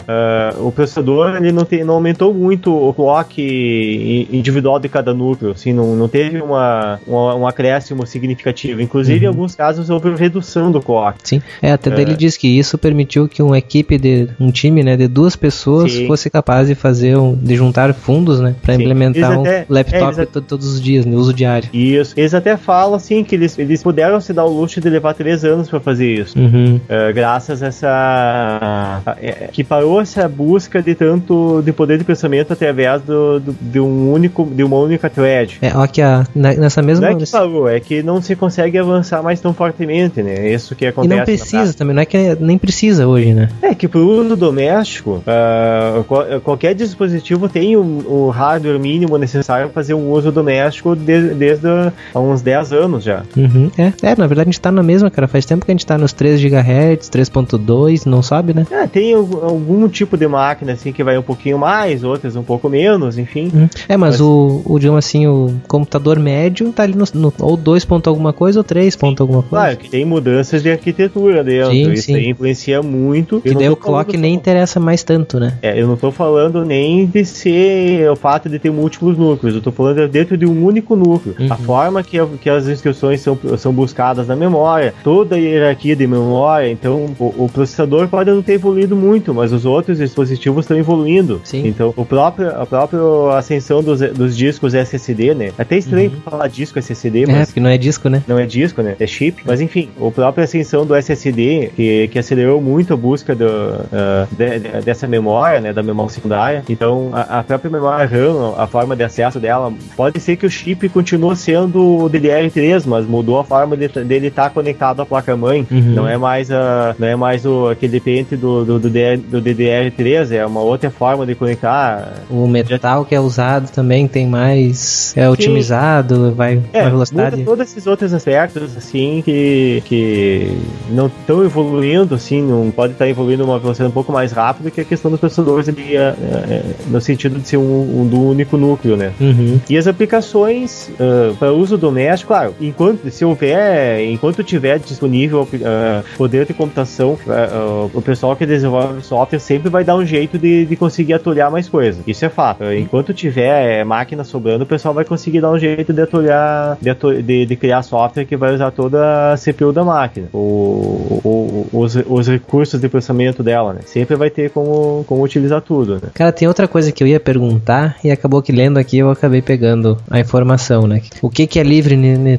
o 0.58 0.72
processador 0.72 1.36
ele 1.36 1.52
não, 1.52 1.64
te, 1.64 1.84
não 1.84 1.94
aumentou 1.94 2.32
muito 2.32 2.74
o 2.74 2.94
clock 2.94 3.33
individual 3.42 4.78
de 4.78 4.88
cada 4.88 5.12
núcleo, 5.14 5.52
assim, 5.52 5.72
não, 5.72 5.94
não 5.96 6.08
teve 6.08 6.40
uma, 6.40 7.00
uma, 7.06 7.34
um 7.34 7.46
acréscimo 7.46 8.06
significativo. 8.06 8.80
Inclusive, 8.80 9.18
uhum. 9.18 9.24
em 9.24 9.28
alguns 9.28 9.54
casos, 9.54 9.90
houve 9.90 10.14
redução 10.14 10.70
do 10.70 10.80
clock. 10.80 11.18
Sim, 11.22 11.42
é, 11.62 11.72
até 11.72 11.90
é. 11.90 12.00
ele 12.00 12.16
diz 12.16 12.36
que 12.36 12.48
isso 12.48 12.76
permitiu 12.78 13.28
que 13.28 13.42
uma 13.42 13.58
equipe 13.58 13.98
de 13.98 14.28
um 14.38 14.50
time, 14.50 14.82
né, 14.82 14.96
de 14.96 15.08
duas 15.08 15.36
pessoas 15.36 15.92
Sim. 15.92 16.06
fosse 16.06 16.30
capaz 16.30 16.68
de 16.68 16.74
fazer 16.74 17.16
um, 17.16 17.34
de 17.34 17.56
juntar 17.56 17.92
fundos, 17.94 18.40
né, 18.40 18.54
para 18.62 18.74
implementar 18.74 19.38
um 19.38 19.44
laptop 19.68 20.20
é, 20.20 20.26
todos 20.26 20.66
os 20.74 20.80
dias, 20.80 21.04
no 21.04 21.16
uso 21.16 21.32
diário. 21.32 21.68
Isso. 21.72 22.14
Eles 22.16 22.34
até 22.34 22.56
falam 22.56 22.94
assim 22.94 23.24
que 23.24 23.34
eles, 23.34 23.58
eles 23.58 23.82
puderam 23.82 24.20
se 24.20 24.32
dar 24.32 24.44
o 24.44 24.48
luxo 24.48 24.80
de 24.80 24.88
levar 24.88 25.14
três 25.14 25.44
anos 25.44 25.68
para 25.68 25.80
fazer 25.80 26.20
isso, 26.20 26.38
uhum. 26.38 26.76
uh, 26.76 27.14
graças 27.14 27.62
a 27.62 27.66
essa 27.66 29.02
uh, 29.06 29.52
que 29.52 29.64
parou 29.64 30.00
essa 30.00 30.28
busca 30.28 30.82
de 30.82 30.94
tanto 30.94 31.62
de 31.64 31.72
poder 31.72 31.98
de 31.98 32.04
pensamento 32.04 32.52
através 32.52 33.02
do 33.02 33.23
do, 33.24 33.40
do, 33.40 33.56
de 33.60 33.80
um 33.80 34.12
único, 34.12 34.44
de 34.44 34.62
uma 34.62 34.76
única 34.76 35.08
thread. 35.08 35.58
É, 35.60 35.76
ó, 35.76 35.82
aqui, 35.82 36.00
ó, 36.02 36.24
nessa 36.34 36.82
mesma. 36.82 37.10
Não 37.10 37.16
é 37.16 37.18
que 37.18 37.26
falou, 37.26 37.68
é 37.68 37.80
que 37.80 38.02
não 38.02 38.20
se 38.20 38.36
consegue 38.36 38.78
avançar 38.78 39.22
mais 39.22 39.40
tão 39.40 39.52
fortemente, 39.52 40.22
né? 40.22 40.34
É 40.34 40.54
isso 40.54 40.74
que 40.74 40.86
acontece. 40.86 41.14
E 41.14 41.16
não 41.16 41.24
precisa 41.24 41.74
também, 41.74 41.94
não 41.94 42.02
é 42.02 42.06
que 42.06 42.36
nem 42.40 42.58
precisa 42.58 43.06
hoje, 43.06 43.32
né? 43.32 43.48
É 43.62 43.74
que 43.74 43.88
pro 43.88 44.06
uso 44.06 44.36
doméstico, 44.36 45.22
uh, 45.26 46.40
qualquer 46.40 46.74
dispositivo 46.74 47.48
tem 47.48 47.76
o, 47.76 47.82
o, 47.82 48.30
hardware 48.30 48.78
mínimo 48.78 49.16
necessário 49.18 49.66
para 49.68 49.74
fazer 49.74 49.94
um 49.94 50.10
uso 50.10 50.30
doméstico 50.30 50.94
de, 50.94 51.34
desde 51.34 51.66
há 52.14 52.20
uns 52.20 52.42
10 52.42 52.72
anos 52.72 53.04
já. 53.04 53.22
Uhum. 53.36 53.70
É, 53.78 53.92
é, 54.02 54.16
na 54.16 54.26
verdade 54.26 54.48
a 54.48 54.52
gente 54.52 54.60
tá 54.60 54.72
na 54.72 54.82
mesma, 54.82 55.10
cara. 55.10 55.28
Faz 55.28 55.44
tempo 55.44 55.64
que 55.64 55.70
a 55.70 55.74
gente 55.74 55.86
tá 55.86 55.96
nos 55.98 56.12
3 56.12 56.40
GHz, 56.40 57.10
3.2, 57.10 58.06
não 58.06 58.22
sabe, 58.22 58.54
né? 58.54 58.66
É, 58.70 58.86
tem 58.86 59.14
algum 59.14 59.88
tipo 59.88 60.16
de 60.16 60.26
máquina 60.26 60.72
assim 60.72 60.92
que 60.92 61.04
vai 61.04 61.16
um 61.18 61.22
pouquinho 61.22 61.58
mais, 61.58 62.04
outras 62.04 62.36
um 62.36 62.42
pouco 62.42 62.68
menos, 62.68 63.13
enfim. 63.18 63.50
Uhum. 63.52 63.68
É, 63.88 63.96
mas, 63.96 64.14
mas, 64.14 64.20
o, 64.20 64.62
o, 64.64 64.78
digamos 64.78 65.04
assim, 65.04 65.26
o 65.26 65.54
computador 65.66 66.18
médio 66.18 66.72
tá 66.72 66.82
ali 66.82 66.94
no, 66.94 67.04
no 67.14 67.32
ou 67.40 67.56
2 67.56 67.84
ponto 67.84 68.08
alguma 68.08 68.32
coisa 68.32 68.60
ou 68.60 68.64
3 68.64 68.94
ponto 68.96 69.22
alguma 69.22 69.42
coisa. 69.42 69.64
Claro, 69.64 69.76
que 69.76 69.88
tem 69.88 70.04
mudanças 70.04 70.62
de 70.62 70.70
arquitetura 70.70 71.42
dentro. 71.42 71.72
Sim, 71.72 71.92
Isso 71.92 72.04
sim. 72.04 72.14
aí 72.14 72.28
influencia 72.28 72.82
muito. 72.82 73.40
Que 73.40 73.54
daí 73.54 73.68
o 73.68 73.76
clock 73.76 74.16
nem 74.16 74.34
interessa 74.34 74.78
mais 74.78 75.02
tanto, 75.02 75.38
né? 75.38 75.58
É, 75.62 75.80
eu 75.80 75.86
não 75.86 75.96
tô 75.96 76.10
falando 76.10 76.64
nem 76.64 77.06
de 77.06 77.24
ser 77.24 78.10
o 78.10 78.16
fato 78.16 78.48
de 78.48 78.58
ter 78.58 78.70
múltiplos 78.70 79.16
núcleos, 79.16 79.54
eu 79.54 79.62
tô 79.62 79.72
falando 79.72 80.06
dentro 80.08 80.36
de 80.36 80.46
um 80.46 80.64
único 80.64 80.96
núcleo. 80.96 81.34
Uhum. 81.38 81.52
A 81.52 81.56
forma 81.56 82.02
que, 82.02 82.18
que 82.40 82.50
as 82.50 82.68
instruções 82.68 83.20
são, 83.20 83.38
são 83.58 83.72
buscadas 83.72 84.28
na 84.28 84.36
memória, 84.36 84.94
toda 85.02 85.36
a 85.36 85.38
hierarquia 85.38 85.96
de 85.96 86.06
memória, 86.06 86.70
então 86.70 87.06
o, 87.18 87.44
o 87.44 87.48
processador 87.48 88.08
pode 88.08 88.30
não 88.30 88.42
ter 88.42 88.54
evoluído 88.54 88.96
muito, 88.96 89.34
mas 89.34 89.52
os 89.52 89.64
outros 89.64 89.98
dispositivos 89.98 90.64
estão 90.64 90.76
evoluindo. 90.76 91.40
Sim. 91.44 91.66
Então, 91.66 91.92
o 91.96 92.04
próprio, 92.04 92.50
a 92.50 92.66
própria 92.66 93.00
ascensão 93.30 93.82
dos, 93.82 94.00
dos 94.00 94.36
discos 94.36 94.74
SSD, 94.74 95.34
né? 95.34 95.50
Até 95.58 95.76
estranho 95.76 96.10
uhum. 96.10 96.20
falar 96.20 96.48
disco 96.48 96.78
SSD, 96.78 97.24
é, 97.24 97.26
mas. 97.26 97.36
É, 97.36 97.46
porque 97.46 97.60
não 97.60 97.70
é 97.70 97.78
disco, 97.78 98.08
né? 98.08 98.22
Não 98.26 98.38
é 98.38 98.46
disco, 98.46 98.82
né? 98.82 98.96
É 98.98 99.06
chip. 99.06 99.42
Mas 99.44 99.60
enfim, 99.60 99.88
a 100.00 100.10
própria 100.10 100.44
ascensão 100.44 100.84
do 100.84 100.94
SSD, 100.94 101.70
que, 101.74 102.08
que 102.08 102.18
acelerou 102.18 102.60
muito 102.60 102.94
a 102.94 102.96
busca 102.96 103.34
do, 103.34 103.46
uh, 103.46 104.28
de, 104.30 104.58
de, 104.58 104.68
dessa 104.82 105.06
memória, 105.06 105.60
né? 105.60 105.72
Da 105.72 105.82
memória 105.82 106.12
secundária. 106.12 106.62
Então, 106.68 107.10
a, 107.12 107.40
a, 107.40 107.42
própria 107.42 107.70
memória 107.70 108.06
RAM, 108.06 108.54
a 108.56 108.66
forma 108.66 108.94
de 108.96 109.04
acesso 109.04 109.40
dela, 109.40 109.72
pode 109.96 110.20
ser 110.20 110.36
que 110.36 110.46
o 110.46 110.50
chip 110.50 110.88
continue 110.88 111.36
sendo 111.36 112.04
o 112.04 112.10
DDR3, 112.10 112.84
mas 112.86 113.06
mudou 113.06 113.38
a 113.38 113.44
forma 113.44 113.76
de, 113.76 113.88
dele 113.88 114.28
estar 114.28 114.44
tá 114.44 114.50
conectado 114.50 115.00
à 115.00 115.06
placa-mãe. 115.06 115.66
Uhum. 115.70 115.94
Não 115.94 116.08
é 116.08 116.16
mais, 116.16 116.50
a, 116.50 116.94
não 116.98 117.08
é 117.08 117.16
mais 117.16 117.44
o, 117.44 117.68
aquele 117.68 118.00
pente 118.00 118.36
do, 118.36 118.64
do, 118.64 118.78
do, 118.78 118.88
do 118.88 119.42
DDR3, 119.42 120.32
é 120.32 120.46
uma 120.46 120.60
outra 120.60 120.90
forma 120.90 121.26
de 121.26 121.34
conectar. 121.34 122.22
O 122.30 122.46
metal 122.46 122.93
que 123.02 123.14
é 123.14 123.20
usado 123.20 123.70
também 123.72 124.06
tem 124.06 124.26
mais. 124.26 125.16
é 125.16 125.22
Sim. 125.22 125.28
otimizado, 125.28 126.34
vai 126.34 126.60
é, 126.72 126.82
a 126.82 126.88
velocidade. 126.90 127.36
Muda 127.36 127.46
todos 127.46 127.70
esses 127.70 127.86
outros 127.86 128.12
aspectos, 128.12 128.76
assim, 128.76 129.22
que, 129.24 129.82
que 129.86 130.58
não 130.90 131.06
estão 131.06 131.42
evoluindo, 131.42 132.14
assim, 132.14 132.42
não 132.42 132.70
pode 132.70 132.92
estar 132.92 133.08
evoluindo 133.08 133.44
uma 133.44 133.58
velocidade 133.58 133.90
um 133.90 133.94
pouco 133.94 134.12
mais 134.12 134.32
rápida 134.32 134.70
que 134.70 134.80
a 134.80 134.84
questão 134.84 135.10
dos 135.10 135.20
processadores 135.20 135.68
ali, 135.68 135.96
é, 135.96 136.00
é, 136.00 136.62
no 136.88 137.00
sentido 137.00 137.38
de 137.38 137.48
ser 137.48 137.56
um, 137.56 138.00
um, 138.00 138.06
do 138.06 138.20
único 138.20 138.56
núcleo, 138.56 138.96
né? 138.96 139.12
Uhum. 139.20 139.60
E 139.68 139.78
as 139.78 139.86
aplicações 139.86 140.90
uh, 140.90 141.34
para 141.36 141.52
uso 141.52 141.78
doméstico, 141.78 142.28
claro, 142.28 142.54
enquanto 142.60 143.10
se 143.10 143.24
houver, 143.24 144.00
enquanto 144.10 144.42
tiver 144.42 144.78
disponível 144.78 145.42
uh, 145.42 146.04
poder 146.16 146.44
de 146.46 146.52
computação, 146.52 147.12
uh, 147.26 147.90
o 147.94 148.02
pessoal 148.02 148.36
que 148.36 148.44
desenvolve 148.44 149.02
software 149.02 149.38
sempre 149.38 149.70
vai 149.70 149.84
dar 149.84 149.96
um 149.96 150.04
jeito 150.04 150.38
de, 150.38 150.64
de 150.66 150.76
conseguir 150.76 151.14
atolhar 151.14 151.50
mais 151.50 151.68
coisas. 151.68 152.02
Isso 152.06 152.24
é 152.24 152.28
fato. 152.28 152.64
Enquanto 152.84 153.14
tiver 153.14 153.84
máquina 153.84 154.24
sobrando, 154.24 154.64
o 154.64 154.66
pessoal 154.66 154.94
vai 154.94 155.04
conseguir 155.04 155.40
dar 155.40 155.50
um 155.50 155.58
jeito 155.58 155.92
de 155.92 156.02
atolhar, 156.02 156.76
de, 156.80 157.22
de, 157.22 157.46
de 157.46 157.56
criar 157.56 157.82
software 157.82 158.24
que 158.24 158.36
vai 158.36 158.54
usar 158.54 158.70
toda 158.70 159.32
a 159.32 159.36
CPU 159.36 159.72
da 159.72 159.82
máquina, 159.84 160.28
o, 160.32 161.20
o, 161.24 161.68
os, 161.72 161.96
os 161.96 162.28
recursos 162.28 162.80
de 162.80 162.88
processamento 162.88 163.42
dela, 163.42 163.72
né? 163.72 163.80
Sempre 163.86 164.16
vai 164.16 164.30
ter 164.30 164.50
como, 164.50 165.04
como 165.04 165.22
utilizar 165.22 165.60
tudo, 165.62 165.94
né? 165.94 166.08
Cara, 166.12 166.32
tem 166.32 166.46
outra 166.46 166.68
coisa 166.68 166.92
que 166.92 167.02
eu 167.02 167.08
ia 167.08 167.18
perguntar 167.18 167.96
e 168.04 168.10
acabou 168.10 168.42
que 168.42 168.52
lendo 168.52 168.78
aqui 168.78 168.98
eu 168.98 169.10
acabei 169.10 169.40
pegando 169.40 169.98
a 170.10 170.20
informação, 170.20 170.86
né? 170.86 171.00
O 171.22 171.30
que, 171.30 171.46
que 171.46 171.58
é 171.58 171.62
livre 171.62 171.96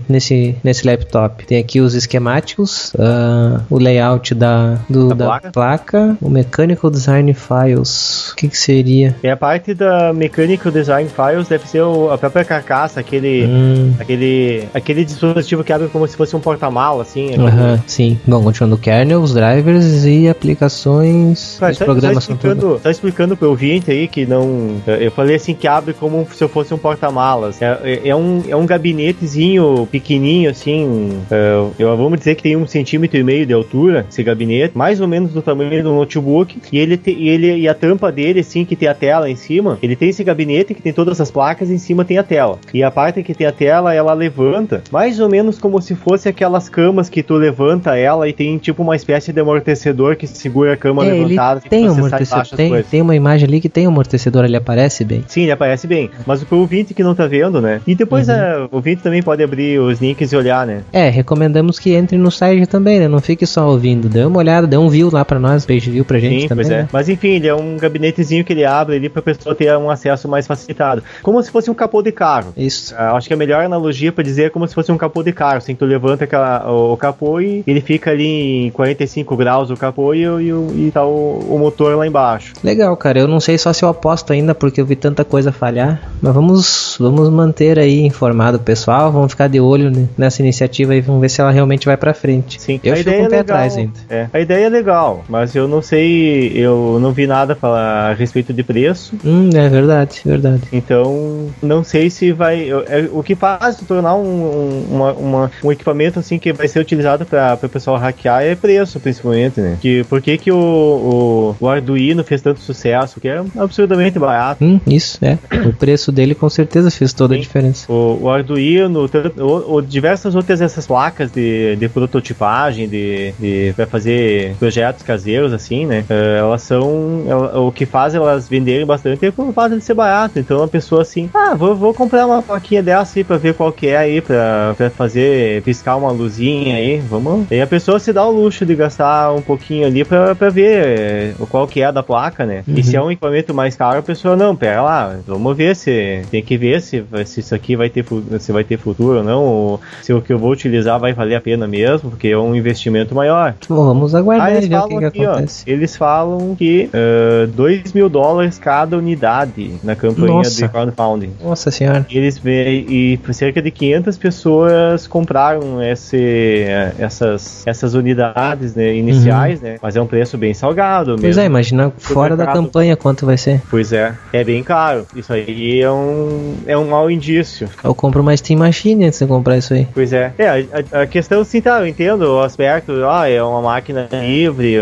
nesse, 0.07 0.55
nesse 0.63 0.85
laptop? 0.85 1.45
Tem 1.45 1.57
aqui 1.57 1.79
os 1.79 1.93
esquemáticos, 1.95 2.93
uh, 2.93 3.61
o 3.69 3.77
layout 3.77 4.33
da, 4.35 4.79
do, 4.89 5.09
da, 5.09 5.15
da 5.15 5.25
placa. 5.25 5.51
placa. 5.51 6.17
o 6.21 6.29
Mechanical 6.29 6.89
Design 6.89 7.33
Files. 7.33 8.31
O 8.31 8.35
que, 8.35 8.47
que 8.47 8.57
seria? 8.57 9.15
É 9.23 9.31
a 9.31 9.37
parte 9.37 9.73
da 9.73 10.13
Mechanical 10.35 10.71
Design 10.71 11.09
Files, 11.09 11.47
deve 11.47 11.67
ser 11.67 11.81
o, 11.81 12.11
a 12.11 12.17
própria 12.17 12.43
carcaça, 12.43 12.99
aquele, 12.99 13.45
hum. 13.45 13.93
aquele, 13.99 14.67
aquele 14.73 15.05
dispositivo 15.05 15.63
que 15.63 15.71
abre 15.71 15.87
como 15.87 16.07
se 16.07 16.15
fosse 16.15 16.35
um 16.35 16.39
porta-mala, 16.39 17.03
assim. 17.03 17.35
Aham, 17.35 17.81
sim. 17.87 18.19
Bom, 18.25 18.43
continuando 18.43 18.75
o 18.75 18.77
kernel, 18.77 19.21
os 19.21 19.33
drivers 19.33 20.05
e 20.05 20.27
aplicações. 20.27 21.57
Cara, 21.59 21.75
tá, 21.75 21.85
tá, 21.85 22.13
explicando, 22.13 22.79
tá 22.79 22.91
explicando 22.91 23.37
pro 23.37 23.49
ouvinte 23.49 23.91
aí 23.91 24.07
que 24.07 24.25
não. 24.25 24.75
Eu 24.85 25.11
falei 25.11 25.35
assim 25.35 25.53
que 25.53 25.67
abre 25.67 25.93
como 25.93 26.27
se 26.33 26.43
eu 26.43 26.49
fosse 26.49 26.73
um 26.73 26.77
porta-malas. 26.77 27.61
É, 27.61 27.79
é, 27.83 28.09
é, 28.09 28.15
um, 28.15 28.43
é 28.47 28.55
um 28.55 28.65
gabinetezinho 28.65 29.87
pequenininho, 29.91 30.49
assim. 30.49 31.19
É, 31.31 31.65
eu, 31.79 31.95
vamos 31.95 32.19
dizer 32.19 32.35
que 32.35 32.43
tem 32.43 32.55
um 32.55 32.67
centímetro 32.67 33.17
e 33.17 33.23
meio 33.23 33.45
de 33.45 33.53
altura, 33.53 34.05
esse 34.09 34.23
gabinete, 34.23 34.77
mais 34.77 34.99
ou 34.99 35.07
menos 35.07 35.31
do 35.31 35.41
tamanho 35.41 35.83
do 35.83 35.93
notebook. 35.93 36.57
E 36.71 36.77
ele, 36.77 36.97
te, 36.97 37.11
e 37.11 37.29
ele 37.29 37.55
e 37.55 37.67
a 37.67 37.73
tampa 37.73 38.11
dele, 38.11 38.41
assim, 38.41 38.65
que 38.65 38.75
tem 38.75 38.87
a 38.87 38.93
tela 38.93 39.29
em 39.29 39.35
cima. 39.35 39.77
Ele 39.81 39.95
tem 39.95 40.11
esse 40.15 40.23
gabinete 40.23 40.73
que 40.73 40.81
tem 40.81 40.93
todas 40.93 41.19
as 41.19 41.29
placas, 41.29 41.69
em 41.69 41.77
cima 41.77 42.05
tem 42.05 42.17
a 42.17 42.23
tela. 42.23 42.57
E 42.73 42.81
a 42.81 42.89
parte 42.89 43.21
que 43.21 43.33
tem 43.33 43.45
a 43.45 43.51
tela, 43.51 43.93
ela 43.93 44.13
levanta, 44.13 44.81
mais 44.91 45.19
ou 45.19 45.29
menos 45.29 45.59
como 45.59 45.81
se 45.81 45.93
fosse 45.93 46.29
aquelas 46.29 46.69
camas 46.69 47.09
que 47.09 47.21
tu 47.21 47.35
levanta 47.35 47.95
ela 47.95 48.27
e 48.27 48.33
tem 48.33 48.57
tipo 48.57 48.81
uma 48.81 48.95
espécie 48.95 49.33
de 49.33 49.39
amortecedor 49.39 50.15
que 50.15 50.25
segura 50.25 50.73
a 50.73 50.77
cama 50.77 51.05
é, 51.05 51.11
levantada. 51.11 51.61
tem 51.61 51.89
um 51.89 51.93
amortecedor, 51.93 52.47
tem, 52.55 52.83
tem 52.83 53.01
uma 53.01 53.15
imagem 53.15 53.47
ali 53.47 53.59
que 53.59 53.69
tem 53.69 53.85
um 53.87 53.91
amortecedor, 53.91 54.45
ele 54.45 54.55
aparece 54.55 55.03
bem. 55.03 55.23
Sim, 55.27 55.43
ele 55.43 55.51
aparece 55.51 55.85
bem. 55.85 56.09
Mas 56.25 56.41
o 56.41 56.55
ouvinte 56.55 56.93
que 56.93 57.03
não 57.03 57.13
tá 57.13 57.27
vendo, 57.27 57.61
né? 57.61 57.81
E 57.85 57.93
depois 57.93 58.29
uhum. 58.29 58.35
é, 58.35 58.59
o 58.59 58.69
ouvinte 58.71 59.03
também 59.03 59.21
pode 59.21 59.43
abrir 59.43 59.79
os 59.79 59.99
links 59.99 60.31
e 60.31 60.35
olhar, 60.35 60.65
né? 60.65 60.83
É, 60.93 61.09
recomendamos 61.09 61.77
que 61.77 61.93
entre 61.93 62.17
no 62.17 62.31
site 62.31 62.65
também, 62.65 62.99
né? 62.99 63.07
Não 63.07 63.19
fique 63.19 63.45
só 63.45 63.67
ouvindo. 63.69 64.07
Dê 64.07 64.23
uma 64.23 64.37
olhada, 64.37 64.65
dê 64.65 64.77
um 64.77 64.87
view 64.87 65.09
lá 65.11 65.25
pra 65.25 65.39
nós, 65.39 65.65
page 65.65 65.89
view 65.89 66.05
pra 66.05 66.19
gente 66.19 66.43
Sim, 66.43 66.47
também. 66.47 66.65
Pois 66.65 66.77
é. 66.77 66.81
Né? 66.83 66.89
Mas 66.91 67.09
enfim, 67.09 67.29
ele 67.29 67.47
é 67.47 67.55
um 67.55 67.77
gabinetezinho 67.77 68.43
que 68.43 68.53
ele 68.53 68.63
abre 68.63 68.95
ali 68.95 69.09
pra 69.09 69.21
pessoa 69.21 69.53
ter 69.53 69.75
um 69.77 69.89
acesso 69.89 70.04
mais 70.27 70.47
facilitado. 70.47 71.03
Como 71.21 71.41
se 71.41 71.51
fosse 71.51 71.69
um 71.69 71.73
capô 71.73 72.01
de 72.01 72.11
carro. 72.11 72.53
Isso. 72.55 72.93
Uh, 72.93 73.15
acho 73.15 73.27
que 73.27 73.33
a 73.33 73.37
melhor 73.37 73.63
analogia 73.63 74.11
para 74.11 74.23
dizer 74.23 74.43
é 74.43 74.49
como 74.49 74.67
se 74.67 74.73
fosse 74.73 74.91
um 74.91 74.97
capô 74.97 75.23
de 75.23 75.31
carro. 75.31 75.57
Assim, 75.57 75.75
tu 75.75 75.85
levanta 75.85 76.23
aquela, 76.23 76.69
o, 76.71 76.93
o, 76.93 76.97
capô 76.97 77.39
e 77.39 77.63
ele 77.65 77.81
fica 77.81 78.11
ali 78.11 78.67
em 78.67 78.71
45 78.71 79.35
graus 79.35 79.69
o 79.69 79.77
capô 79.77 80.13
e, 80.13 80.23
e, 80.23 80.87
e 80.87 80.91
tá 80.93 81.05
o, 81.05 81.39
o, 81.49 81.59
motor 81.59 81.95
lá 81.97 82.07
embaixo. 82.07 82.53
Legal, 82.63 82.95
cara. 82.97 83.19
Eu 83.19 83.27
não 83.27 83.39
sei 83.39 83.57
só 83.57 83.73
se 83.73 83.83
eu 83.83 83.89
aposto 83.89 84.33
ainda 84.33 84.53
porque 84.53 84.79
eu 84.79 84.85
vi 84.85 84.95
tanta 84.95 85.23
coisa 85.23 85.51
falhar. 85.51 86.01
Mas 86.21 86.33
vamos, 86.33 86.97
vamos 86.99 87.29
manter 87.29 87.79
aí 87.79 88.01
informado 88.01 88.57
o 88.57 88.61
pessoal. 88.61 89.11
Vamos 89.11 89.31
ficar 89.31 89.47
de 89.47 89.59
olho 89.59 90.09
nessa 90.17 90.41
iniciativa 90.41 90.95
e 90.95 91.01
vamos 91.01 91.21
ver 91.21 91.29
se 91.29 91.41
ela 91.41 91.51
realmente 91.51 91.85
vai 91.85 91.97
para 91.97 92.13
frente. 92.13 92.61
Sim, 92.61 92.79
eu 92.83 92.93
a 92.93 92.97
fico 92.97 93.09
ideia 93.09 93.25
o 93.25 93.29
pé 93.29 93.37
legal. 93.37 93.41
atrás 93.41 93.77
ainda. 93.77 93.93
É, 94.09 94.27
a 94.31 94.39
ideia 94.39 94.65
é 94.65 94.69
legal, 94.69 95.23
mas 95.27 95.55
eu 95.55 95.67
não 95.67 95.81
sei, 95.81 96.51
eu 96.55 96.97
não 96.99 97.11
vi 97.11 97.27
nada 97.27 97.55
falar 97.55 98.11
a 98.11 98.13
respeito 98.13 98.53
de 98.53 98.63
preço. 98.63 99.15
Hum, 99.23 99.49
é 99.53 99.69
verdade, 99.69 99.94
verdade. 100.25 100.63
Então, 100.71 101.47
não 101.61 101.83
sei 101.83 102.09
se 102.09 102.31
vai. 102.31 102.69
É, 102.69 103.09
o 103.11 103.23
que 103.23 103.35
faz 103.35 103.77
tornar 103.87 104.15
um, 104.15 104.85
uma, 104.89 105.13
uma, 105.13 105.51
um 105.63 105.71
equipamento 105.71 106.19
assim 106.19 106.37
que 106.37 106.51
vai 106.51 106.67
ser 106.67 106.79
utilizado 106.79 107.25
para 107.25 107.59
o 107.61 107.69
pessoal 107.69 107.97
hackear 107.97 108.43
é 108.43 108.55
preço, 108.55 108.99
principalmente, 108.99 109.61
né? 109.61 109.77
Que, 109.81 110.03
por 110.05 110.21
que, 110.21 110.37
que 110.37 110.51
o, 110.51 110.57
o, 110.57 111.55
o, 111.59 111.69
Arduino 111.69 112.23
fez 112.23 112.41
tanto 112.41 112.59
sucesso? 112.59 113.19
Que 113.19 113.27
é 113.27 113.43
absurdamente 113.57 114.19
barato. 114.19 114.63
Hum, 114.63 114.79
isso, 114.87 115.19
é. 115.23 115.37
O 115.67 115.73
preço 115.73 116.11
dele 116.11 116.35
com 116.35 116.49
certeza 116.49 116.89
fez 116.91 117.13
toda 117.13 117.33
Sim. 117.33 117.39
a 117.39 117.43
diferença. 117.43 117.91
O, 117.91 118.23
o 118.23 118.29
Arduino, 118.29 119.09
o, 119.37 119.75
o, 119.75 119.81
diversas 119.81 120.35
outras 120.35 120.61
essas 120.61 120.87
placas 120.87 121.31
de, 121.31 121.75
de 121.75 121.87
prototipagem, 121.89 122.87
de, 122.87 123.33
de 123.39 123.73
para 123.75 123.85
fazer 123.85 124.55
projetos 124.57 125.03
caseiros, 125.03 125.53
assim, 125.53 125.85
né? 125.85 126.03
Eh, 126.09 126.37
elas 126.39 126.61
são. 126.61 127.23
Ela, 127.27 127.59
o 127.59 127.71
que 127.71 127.85
faz 127.85 128.15
elas 128.15 128.47
venderem 128.47 128.85
bastante 128.85 129.25
é 129.25 129.31
por 129.31 129.53
fato 129.53 129.73
ser 129.85 129.93
barato. 129.93 130.39
Então 130.39 130.63
a 130.63 130.67
pessoa 130.67 131.01
assim, 131.01 131.29
ah, 131.33 131.53
vou, 131.55 131.75
vou 131.75 131.93
comprar 131.93 132.25
uma 132.25 132.41
plaquinha 132.41 132.81
dessa 132.81 133.19
aí 133.19 133.23
pra 133.23 133.37
ver 133.37 133.53
qual 133.53 133.71
que 133.71 133.87
é 133.87 133.97
aí, 133.97 134.21
pra, 134.21 134.73
pra 134.75 134.89
fazer, 134.89 135.61
piscar 135.63 135.95
uma 135.95 136.11
luzinha 136.11 136.75
aí, 136.75 136.99
vamos. 136.99 137.47
E 137.51 137.61
a 137.61 137.67
pessoa 137.67 137.99
se 137.99 138.11
dá 138.11 138.25
o 138.25 138.31
luxo 138.31 138.65
de 138.65 138.75
gastar 138.75 139.33
um 139.33 139.41
pouquinho 139.41 139.85
ali 139.85 140.03
pra, 140.03 140.35
pra 140.35 140.49
ver 140.49 140.85
é, 140.85 141.33
qual 141.49 141.67
que 141.67 141.81
é 141.81 141.91
da 141.91 142.03
placa, 142.03 142.45
né? 142.45 142.63
Uhum. 142.67 142.75
E 142.77 142.83
se 142.83 142.95
é 142.95 143.01
um 143.01 143.11
equipamento 143.11 143.53
mais 143.53 143.75
caro, 143.75 143.99
a 143.99 144.03
pessoa, 144.03 144.35
não, 144.35 144.55
pera 144.55 144.81
lá, 144.81 145.15
vamos 145.25 145.55
ver 145.55 145.75
se, 145.75 146.21
tem 146.31 146.41
que 146.41 146.57
ver 146.57 146.81
se, 146.81 147.03
se 147.25 147.39
isso 147.39 147.53
aqui 147.53 147.75
vai 147.75 147.89
ter, 147.89 148.05
se 148.39 148.51
vai 148.51 148.63
ter 148.63 148.77
futuro 148.77 149.19
ou 149.19 149.23
não, 149.23 149.43
ou 149.43 149.81
se 150.01 150.13
o 150.13 150.21
que 150.21 150.33
eu 150.33 150.37
vou 150.37 150.51
utilizar 150.51 150.99
vai 150.99 151.13
valer 151.13 151.35
a 151.35 151.41
pena 151.41 151.67
mesmo, 151.67 152.09
porque 152.09 152.29
é 152.29 152.37
um 152.37 152.55
investimento 152.55 153.13
maior. 153.13 153.55
Vamos 153.67 154.15
aguardar 154.15 154.63
e 154.63 154.67
ver 154.67 154.77
o 154.77 154.87
que, 154.87 155.05
aqui, 155.05 155.19
que 155.19 155.25
acontece. 155.25 155.63
Ó, 155.67 155.71
eles 155.71 155.95
falam 155.95 156.55
que 156.55 156.89
uh, 156.93 157.47
2 157.47 157.93
mil 157.93 158.09
dólares 158.09 158.57
cada 158.57 158.97
unidade. 158.97 159.74
Na 159.83 159.95
campanha 159.95 160.27
Nossa. 160.33 160.61
de 160.63 160.67
crowdfunding. 160.69 161.31
Nossa 161.43 161.71
senhora. 161.71 162.05
E 162.09 162.17
eles 162.17 162.41
e 162.45 163.19
e 163.27 163.33
cerca 163.33 163.61
de 163.61 163.71
500 163.71 164.17
pessoas 164.17 165.07
compraram 165.07 165.81
esse, 165.83 166.65
essas, 166.97 167.65
essas 167.67 167.93
unidades 167.93 168.75
né, 168.75 168.93
iniciais, 168.95 169.61
né? 169.61 169.77
Mas 169.81 169.95
é 169.95 170.01
um 170.01 170.07
preço 170.07 170.37
bem 170.37 170.53
salgado 170.53 170.85
Uhum. 171.11 171.17
Pois 171.17 171.35
mesmo. 171.37 171.41
é, 171.41 171.45
imagina 171.45 171.91
fora 171.97 172.35
da 172.35 172.47
campanha 172.47 172.95
quanto 172.95 173.25
vai 173.25 173.37
ser. 173.37 173.61
Pois 173.69 173.91
é, 173.91 174.13
é 174.31 174.43
bem 174.43 174.63
caro. 174.63 175.05
Isso 175.15 175.31
aí 175.33 175.81
é 175.81 175.91
um, 175.91 176.55
é 176.65 176.77
um 176.77 176.87
mau 176.89 177.09
indício. 177.09 177.67
Eu 177.83 177.93
compro 177.95 178.21
uma 178.21 178.35
Steam 178.35 178.59
Machine 178.59 179.05
antes 179.05 179.19
de 179.19 179.25
comprar 179.25 179.57
isso 179.57 179.73
aí. 179.73 179.87
Pois 179.93 180.13
é. 180.13 180.33
É, 180.37 180.49
a, 180.49 181.01
a- 181.01 181.07
questão, 181.07 181.43
sim, 181.43 181.61
tá, 181.61 181.79
eu 181.79 181.87
entendo 181.87 182.21
o 182.23 182.41
aspecto, 182.41 182.91
ah, 183.05 183.27
é 183.29 183.41
uma 183.41 183.61
máquina 183.61 184.07
livre, 184.11 184.77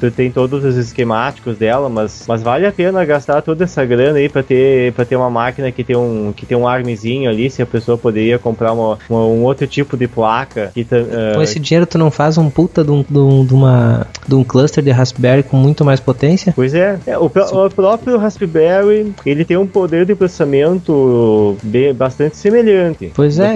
tu 0.00 0.10
tem 0.10 0.30
todos 0.30 0.64
os 0.64 0.76
esquemáticos 0.76 1.56
dela, 1.56 1.88
mas, 1.88 2.24
mas 2.28 2.42
vale 2.42 2.66
a 2.66 2.72
pena 2.72 3.04
gastar 3.04 3.42
toda 3.42 3.64
essa 3.64 3.84
grana 3.84 4.07
aí 4.16 4.28
pra 4.28 4.42
ter, 4.42 4.92
pra 4.92 5.04
ter 5.04 5.16
uma 5.16 5.28
máquina 5.30 5.70
que 5.70 5.82
tem 5.84 5.96
um, 5.96 6.32
que 6.34 6.46
tem 6.46 6.56
um 6.56 6.66
armezinho 6.66 7.28
ali, 7.28 7.50
se 7.50 7.60
a 7.62 7.66
pessoa 7.66 7.98
poderia 7.98 8.38
comprar 8.38 8.72
uma, 8.72 8.98
uma- 9.08 9.24
um 9.26 9.42
outro 9.44 9.66
tipo 9.66 9.96
de 9.96 10.06
placa. 10.06 10.70
Que, 10.74 10.86
ah, 10.90 11.34
Com 11.34 11.42
esse 11.42 11.58
dinheiro 11.58 11.86
tu 11.86 11.98
não 11.98 12.10
faz 12.10 12.38
um 12.38 12.48
puta 12.50 12.82
de 12.84 12.90
um, 12.90 13.04
de 13.08 13.18
um, 13.18 13.44
de 13.44 13.54
uma, 13.54 14.06
de 14.26 14.34
um 14.34 14.44
cluster 14.44 14.82
de 14.82 14.90
Raspberry 14.90 15.42
com 15.42 15.56
muito 15.56 15.84
mais 15.84 16.00
potência? 16.00 16.52
Pois 16.54 16.74
é, 16.74 16.98
É, 17.06 17.18
o, 17.18 17.26
o 17.26 17.70
próprio 17.70 18.16
Raspberry 18.18 19.12
ele 19.26 19.44
tem 19.44 19.56
um 19.56 19.66
poder 19.66 20.04
de 20.06 20.14
processamento 20.14 21.56
bem, 21.62 21.92
bastante 21.94 22.36
semelhante. 22.36 23.12
Pois 23.14 23.38
é, 23.38 23.54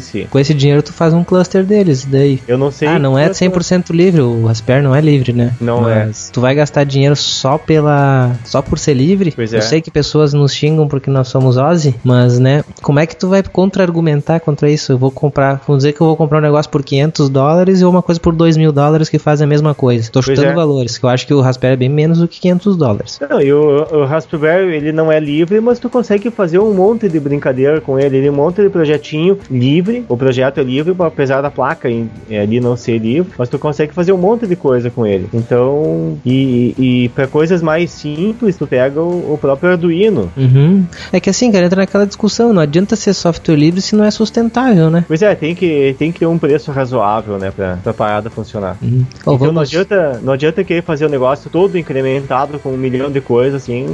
si. 0.00 0.26
Com 0.30 0.38
esse 0.38 0.54
dinheiro 0.54 0.82
tu 0.82 0.92
faz 0.92 1.12
um 1.14 1.24
cluster 1.24 1.64
deles, 1.64 2.04
daí. 2.04 2.40
Eu 2.46 2.58
não 2.58 2.70
sei. 2.70 2.88
Ah, 2.88 2.98
não 2.98 3.18
é 3.18 3.28
100% 3.30 3.90
livre, 3.90 4.20
o 4.20 4.46
Raspberry 4.46 4.82
não 4.82 4.94
é 4.94 5.00
livre, 5.00 5.32
né? 5.32 5.52
Não 5.60 5.88
é. 5.88 6.06
Mas 6.06 6.30
tu 6.30 6.40
vai 6.40 6.54
gastar 6.54 6.84
dinheiro 6.84 7.16
só 7.16 7.58
pela 7.58 8.32
só 8.44 8.60
por 8.62 8.78
ser 8.78 8.94
livre? 8.94 9.32
Pois 9.34 9.52
Eu 9.52 9.58
é. 9.58 9.62
sei 9.62 9.80
que 9.80 9.90
pessoas 9.94 10.34
nos 10.34 10.52
xingam 10.52 10.88
porque 10.88 11.08
nós 11.08 11.28
somos 11.28 11.56
Ozzy, 11.56 11.94
mas 12.02 12.40
né, 12.40 12.64
como 12.82 12.98
é 12.98 13.06
que 13.06 13.14
tu 13.14 13.28
vai 13.28 13.42
contra-argumentar 13.44 14.40
contra 14.40 14.68
isso? 14.68 14.92
Eu 14.92 14.98
vou 14.98 15.12
comprar, 15.12 15.62
vamos 15.66 15.84
dizer 15.84 15.92
que 15.92 16.00
eu 16.00 16.06
vou 16.08 16.16
comprar 16.16 16.38
um 16.38 16.42
negócio 16.42 16.70
por 16.70 16.82
500 16.82 17.28
dólares 17.28 17.80
e 17.80 17.84
uma 17.84 18.02
coisa 18.02 18.20
por 18.20 18.34
2 18.34 18.56
mil 18.56 18.72
dólares 18.72 19.08
que 19.08 19.18
faz 19.18 19.40
a 19.40 19.46
mesma 19.46 19.72
coisa. 19.72 20.10
Tô 20.10 20.20
chutando 20.20 20.48
é. 20.48 20.52
valores, 20.54 20.98
que 20.98 21.04
eu 21.04 21.08
acho 21.08 21.26
que 21.26 21.32
o 21.32 21.40
Raspberry 21.40 21.74
é 21.74 21.76
bem 21.76 21.88
menos 21.88 22.18
do 22.18 22.26
que 22.26 22.40
500 22.40 22.76
dólares. 22.76 23.20
Não, 23.30 23.40
e 23.40 23.52
o, 23.52 23.86
o 23.92 24.04
Raspberry 24.04 24.74
ele 24.74 24.90
não 24.90 25.12
é 25.12 25.20
livre, 25.20 25.60
mas 25.60 25.78
tu 25.78 25.88
consegue 25.88 26.28
fazer 26.30 26.58
um 26.58 26.74
monte 26.74 27.08
de 27.08 27.20
brincadeira 27.20 27.80
com 27.80 27.98
ele, 27.98 28.16
ele 28.16 28.26
é 28.26 28.30
um 28.30 28.34
monte 28.34 28.62
de 28.62 28.68
projetinho 28.68 29.38
livre. 29.48 30.04
O 30.08 30.16
projeto 30.16 30.58
é 30.58 30.64
livre, 30.64 30.94
apesar 30.98 31.40
da 31.40 31.50
placa 31.50 31.88
é, 32.28 32.40
ali 32.40 32.60
não 32.60 32.76
ser 32.76 32.98
livre, 32.98 33.32
mas 33.38 33.48
tu 33.48 33.58
consegue 33.58 33.94
fazer 33.94 34.12
um 34.12 34.18
monte 34.18 34.46
de 34.46 34.56
coisa 34.56 34.90
com 34.90 35.06
ele. 35.06 35.28
Então, 35.32 36.18
e, 36.26 36.74
e 36.76 37.08
para 37.10 37.28
coisas 37.28 37.62
mais 37.62 37.90
simples, 37.90 38.56
tu 38.56 38.66
pega 38.66 39.00
o, 39.00 39.34
o 39.34 39.38
próprio 39.38 39.83
Arduino. 39.84 40.30
Uhum. 40.36 40.84
É 41.12 41.20
que 41.20 41.30
assim, 41.30 41.50
cara, 41.52 41.66
entra 41.66 41.80
naquela 41.80 42.06
discussão, 42.06 42.52
não 42.52 42.62
adianta 42.62 42.96
ser 42.96 43.12
software 43.12 43.56
livre 43.56 43.80
se 43.80 43.94
não 43.94 44.04
é 44.04 44.10
sustentável, 44.10 44.90
né? 44.90 45.04
Pois 45.06 45.22
é, 45.22 45.34
tem 45.34 45.54
que, 45.54 45.94
tem 45.98 46.10
que 46.10 46.20
ter 46.20 46.26
um 46.26 46.38
preço 46.38 46.70
razoável, 46.72 47.38
né, 47.38 47.50
pra, 47.50 47.78
pra 47.82 47.92
parada 47.94 48.30
funcionar. 48.30 48.76
Uhum. 48.82 49.04
Então 49.20 49.32
não 49.34 49.38
vamos... 49.38 49.62
adianta, 49.62 50.20
não 50.22 50.32
adianta 50.32 50.64
querer 50.64 50.82
fazer 50.82 51.06
o 51.06 51.08
negócio 51.08 51.50
todo 51.50 51.78
incrementado 51.78 52.58
com 52.58 52.70
um 52.70 52.76
milhão 52.76 53.10
de 53.10 53.20
coisas 53.20 53.62
assim 53.62 53.86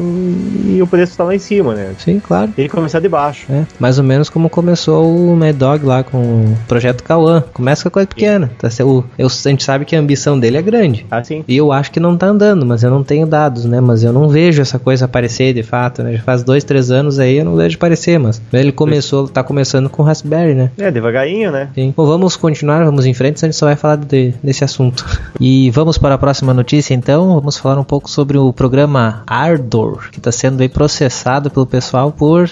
e 0.66 0.81
o 0.83 0.87
preço 0.87 1.16
tá 1.16 1.24
lá 1.24 1.35
em 1.35 1.38
cima, 1.38 1.74
né? 1.74 1.92
Sim, 1.98 2.20
claro. 2.20 2.53
Tem 2.55 2.66
que 2.68 2.74
começar 2.74 3.00
de 3.00 3.09
baixo. 3.09 3.46
É, 3.50 3.64
mais 3.79 3.98
ou 3.98 4.05
menos 4.05 4.29
como 4.29 4.48
começou 4.48 5.07
o 5.14 5.37
Mad 5.37 5.57
Dog 5.57 5.85
lá 5.85 6.03
com 6.03 6.18
o 6.18 6.59
projeto 6.68 7.03
Cauã. 7.03 7.42
Começa 7.53 7.83
com 7.83 7.88
a 7.88 7.92
coisa 7.92 8.07
pequena. 8.07 8.50
Tá? 8.59 8.68
O- 8.85 9.05
eu, 9.18 9.26
a 9.26 9.48
gente 9.48 9.62
sabe 9.62 9.85
que 9.85 9.94
a 9.96 9.98
ambição 9.98 10.38
dele 10.38 10.57
é 10.57 10.62
grande. 10.62 11.07
Assim. 11.11 11.44
E 11.46 11.57
eu 11.57 11.72
acho 11.72 11.90
que 11.90 12.00
não 12.00 12.16
tá 12.16 12.26
andando, 12.26 12.64
mas 12.64 12.83
eu 12.83 12.90
não 12.90 13.03
tenho 13.03 13.26
dados, 13.26 13.64
né? 13.64 13.81
Mas 13.81 14.03
eu 14.05 14.12
não 14.12 14.29
vejo 14.29 14.62
essa 14.62 14.79
coisa 14.79 15.05
aparecer 15.05 15.53
de 15.55 15.62
fato, 15.70 16.02
né? 16.02 16.14
Já 16.14 16.22
faz 16.22 16.42
dois, 16.42 16.64
três 16.64 16.90
anos 16.90 17.18
aí 17.18 17.37
eu 17.38 17.44
não 17.44 17.56
vejo 17.56 17.76
aparecer, 17.76 18.18
mas 18.18 18.42
ele 18.52 18.72
começou, 18.72 19.28
tá 19.28 19.42
começando 19.42 19.88
com 19.88 20.02
Raspberry, 20.02 20.54
né? 20.54 20.70
É, 20.76 20.90
devagarinho, 20.90 21.50
né? 21.50 21.68
Sim. 21.74 21.94
Bom, 21.96 22.04
vamos 22.06 22.37
continuar, 22.37 22.85
vamos 22.85 23.06
em 23.06 23.14
frente, 23.14 23.44
a 23.44 23.48
gente 23.48 23.56
só 23.56 23.66
vai 23.66 23.76
falar 23.76 23.96
de- 23.96 24.35
desse 24.42 24.64
assunto. 24.64 25.04
E 25.42 25.70
vamos 25.70 25.96
para 25.96 26.16
a 26.16 26.18
próxima 26.18 26.52
notícia 26.52 26.92
então. 26.92 27.35
Vamos 27.35 27.56
falar 27.56 27.78
um 27.80 27.85
pouco 27.85 28.11
sobre 28.11 28.37
o 28.37 28.52
programa 28.52 29.22
Ardor, 29.26 30.11
que 30.11 30.18
está 30.18 30.30
sendo 30.30 30.61
aí 30.61 30.68
processado 30.68 31.50
pelo 31.50 31.64
pessoal 31.64 32.12
por, 32.12 32.50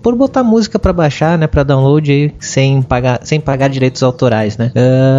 por 0.00 0.14
botar 0.14 0.44
música 0.44 0.78
para 0.78 0.92
baixar, 0.92 1.36
né, 1.36 1.46
para 1.48 1.64
download 1.64 2.10
aí, 2.12 2.32
sem 2.38 2.80
pagar, 2.82 3.20
sem 3.24 3.40
pagar 3.40 3.68
direitos 3.68 4.02
autorais, 4.04 4.56
né? 4.56 4.70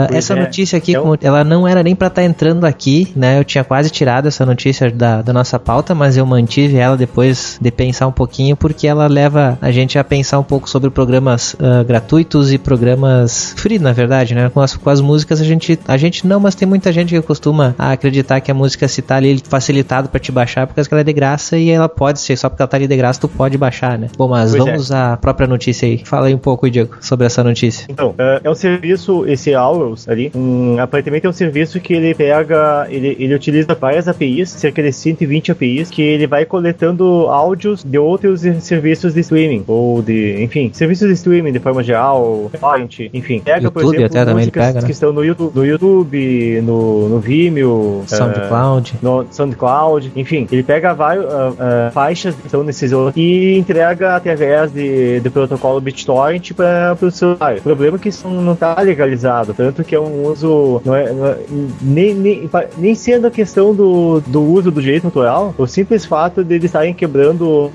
Pois 0.08 0.18
essa 0.18 0.34
é. 0.34 0.40
notícia 0.40 0.78
aqui, 0.78 0.94
como 0.96 1.18
ela 1.22 1.44
não 1.44 1.68
era 1.68 1.84
nem 1.84 1.96
para 1.96 2.08
estar 2.08 2.24
entrando 2.24 2.66
aqui, 2.66 3.12
né? 3.16 3.40
Eu 3.40 3.44
tinha 3.44 3.64
quase 3.64 3.90
tirado 3.90 4.28
essa 4.28 4.46
notícia 4.46 4.90
da, 4.92 5.22
da 5.22 5.34
nossa 5.34 5.60
pauta, 5.60 5.94
mas 5.94 6.16
eu 6.16 6.26
mantive 6.26 6.78
ela 6.78 6.96
depois 6.96 7.39
de 7.62 7.72
pensar 7.72 8.08
um 8.08 8.12
pouquinho, 8.12 8.56
porque 8.56 8.88
ela 8.88 9.08
leva 9.08 9.58
a 9.62 9.72
gente 9.72 9.98
a 9.98 10.04
pensar 10.04 10.40
um 10.40 10.44
pouco 10.44 10.70
sobre 10.70 10.90
programas 10.90 11.56
ah, 11.60 11.84
gratuitos 11.84 12.52
e 12.52 12.58
programas 12.58 13.54
free, 13.58 13.80
na 13.80 13.92
verdade, 13.92 14.36
né? 14.36 14.50
Com 14.50 14.60
as, 14.62 14.76
com 14.76 14.90
as 14.90 15.02
músicas 15.02 15.42
a 15.42 15.44
gente, 15.44 15.80
a 15.88 15.98
gente 15.98 16.26
não, 16.26 16.40
mas 16.40 16.56
tem 16.56 16.68
muita 16.68 16.92
gente 16.92 17.14
que 17.14 17.22
costuma 17.22 17.76
acreditar 17.78 18.42
que 18.42 18.52
a 18.52 18.54
música 18.54 18.88
se 18.88 19.02
tá 19.02 19.16
ali 19.18 19.42
facilitado 19.48 20.10
para 20.10 20.20
te 20.20 20.32
baixar 20.32 20.68
porque 20.68 20.82
ela 20.92 21.02
é 21.02 21.04
de 21.04 21.14
graça 21.14 21.58
e 21.58 21.70
ela 21.70 21.88
pode 21.88 22.20
ser, 22.20 22.36
só 22.38 22.50
porque 22.50 22.62
ela 22.62 22.68
tá 22.68 22.78
ali 22.78 22.88
de 22.88 22.98
graça 22.98 23.22
tu 23.22 23.28
pode 23.28 23.58
baixar, 23.58 23.98
né? 23.98 24.08
Bom, 24.18 24.28
mas 24.28 24.52
Pois 24.52 24.66
é. 24.66 24.72
vamos 24.72 24.92
à 24.92 25.18
própria 25.18 25.48
notícia 25.48 25.88
aí. 25.88 26.02
Fala 26.06 26.28
aí 26.28 26.34
um 26.34 26.40
pouco, 26.40 26.70
Diego, 26.70 26.98
sobre 27.02 27.26
essa 27.26 27.44
notícia. 27.44 27.86
Então, 27.90 28.16
é 28.18 28.40
é 28.44 28.50
um 28.50 28.56
serviço, 28.56 29.26
esse 29.28 29.56
Owls 29.56 30.08
ali, 30.08 30.32
um, 30.36 30.80
aparentemente 30.80 31.26
é 31.26 31.30
um 31.30 31.34
serviço 31.34 31.80
que 31.80 31.94
ele 31.94 32.14
pega, 32.14 32.88
ele, 32.90 33.16
ele 33.20 33.34
utiliza 33.34 33.76
várias 33.76 34.08
APIs, 34.08 34.50
cerca 34.50 34.82
de 34.82 34.92
120 34.92 35.52
APIs, 35.52 35.90
que 35.90 36.02
ele 36.02 36.28
vai 36.28 36.46
coletando 36.46 37.29
áudios 37.30 37.84
de 37.84 37.98
outros 37.98 38.42
serviços 38.62 39.14
de 39.14 39.22
streaming, 39.22 39.64
ou 39.68 40.02
de, 40.02 40.42
enfim, 40.44 40.72
serviços 40.74 41.08
de 41.08 41.14
streaming 41.14 41.52
de 41.52 41.60
forma 41.60 41.84
geral, 41.84 42.50
torrent, 42.60 43.00
enfim. 43.14 43.40
Pega, 43.40 43.72
por 43.72 43.82
YouTube 43.84 43.98
exemplo, 43.98 44.20
até 44.20 44.34
músicas 44.34 44.66
pega, 44.66 44.82
né? 44.82 44.86
que 44.86 44.92
estão 44.92 45.14
no 45.14 45.24
YouTube, 45.24 45.52
no, 45.56 45.66
YouTube, 45.66 46.62
no, 46.64 47.10
no 47.10 47.20
Vimeo, 47.20 48.04
é, 48.04 48.16
SoundCloud. 48.16 48.96
no 49.02 49.26
SoundCloud, 49.32 50.12
enfim, 50.16 50.48
ele 50.52 50.64
pega 50.64 50.94
várias 50.94 51.26
ah, 51.26 51.54
ah, 51.60 51.92
faixas 51.92 52.36
que 52.36 52.46
estão 52.46 52.64
nesses 52.64 52.92
outros 52.92 53.16
e 53.18 53.58
entrega 53.58 54.16
através 54.16 54.72
de, 54.72 55.20
do 55.20 55.32
protocolo 55.32 55.80
BitTorrent 55.82 56.54
para 56.54 56.98
o 57.02 57.12
celular. 57.12 57.58
O 57.58 57.62
problema 57.62 57.98
é 57.98 58.00
que 58.00 58.10
isso 58.10 58.28
não 58.28 58.54
está 58.54 58.80
legalizado, 58.82 59.54
tanto 59.54 59.84
que 59.84 59.96
é 59.96 60.00
um 60.00 60.26
uso 60.28 60.82
não 60.86 60.96
é, 60.96 61.12
não 61.12 61.28
é- 61.28 61.38
nem, 61.82 62.14
nem, 62.14 62.50
nem 62.78 62.96
sendo 62.96 63.28
a 63.28 63.32
questão 63.32 63.74
do, 63.74 64.22
do 64.22 64.42
uso 64.42 64.72
do 64.72 64.82
direito 64.82 65.06
autoral, 65.06 65.54
o 65.58 65.68
simples 65.68 66.06
fato 66.06 66.44
de 66.44 66.56
eles 66.56 66.66
estarem 66.66 66.94
quebrando 66.94 67.19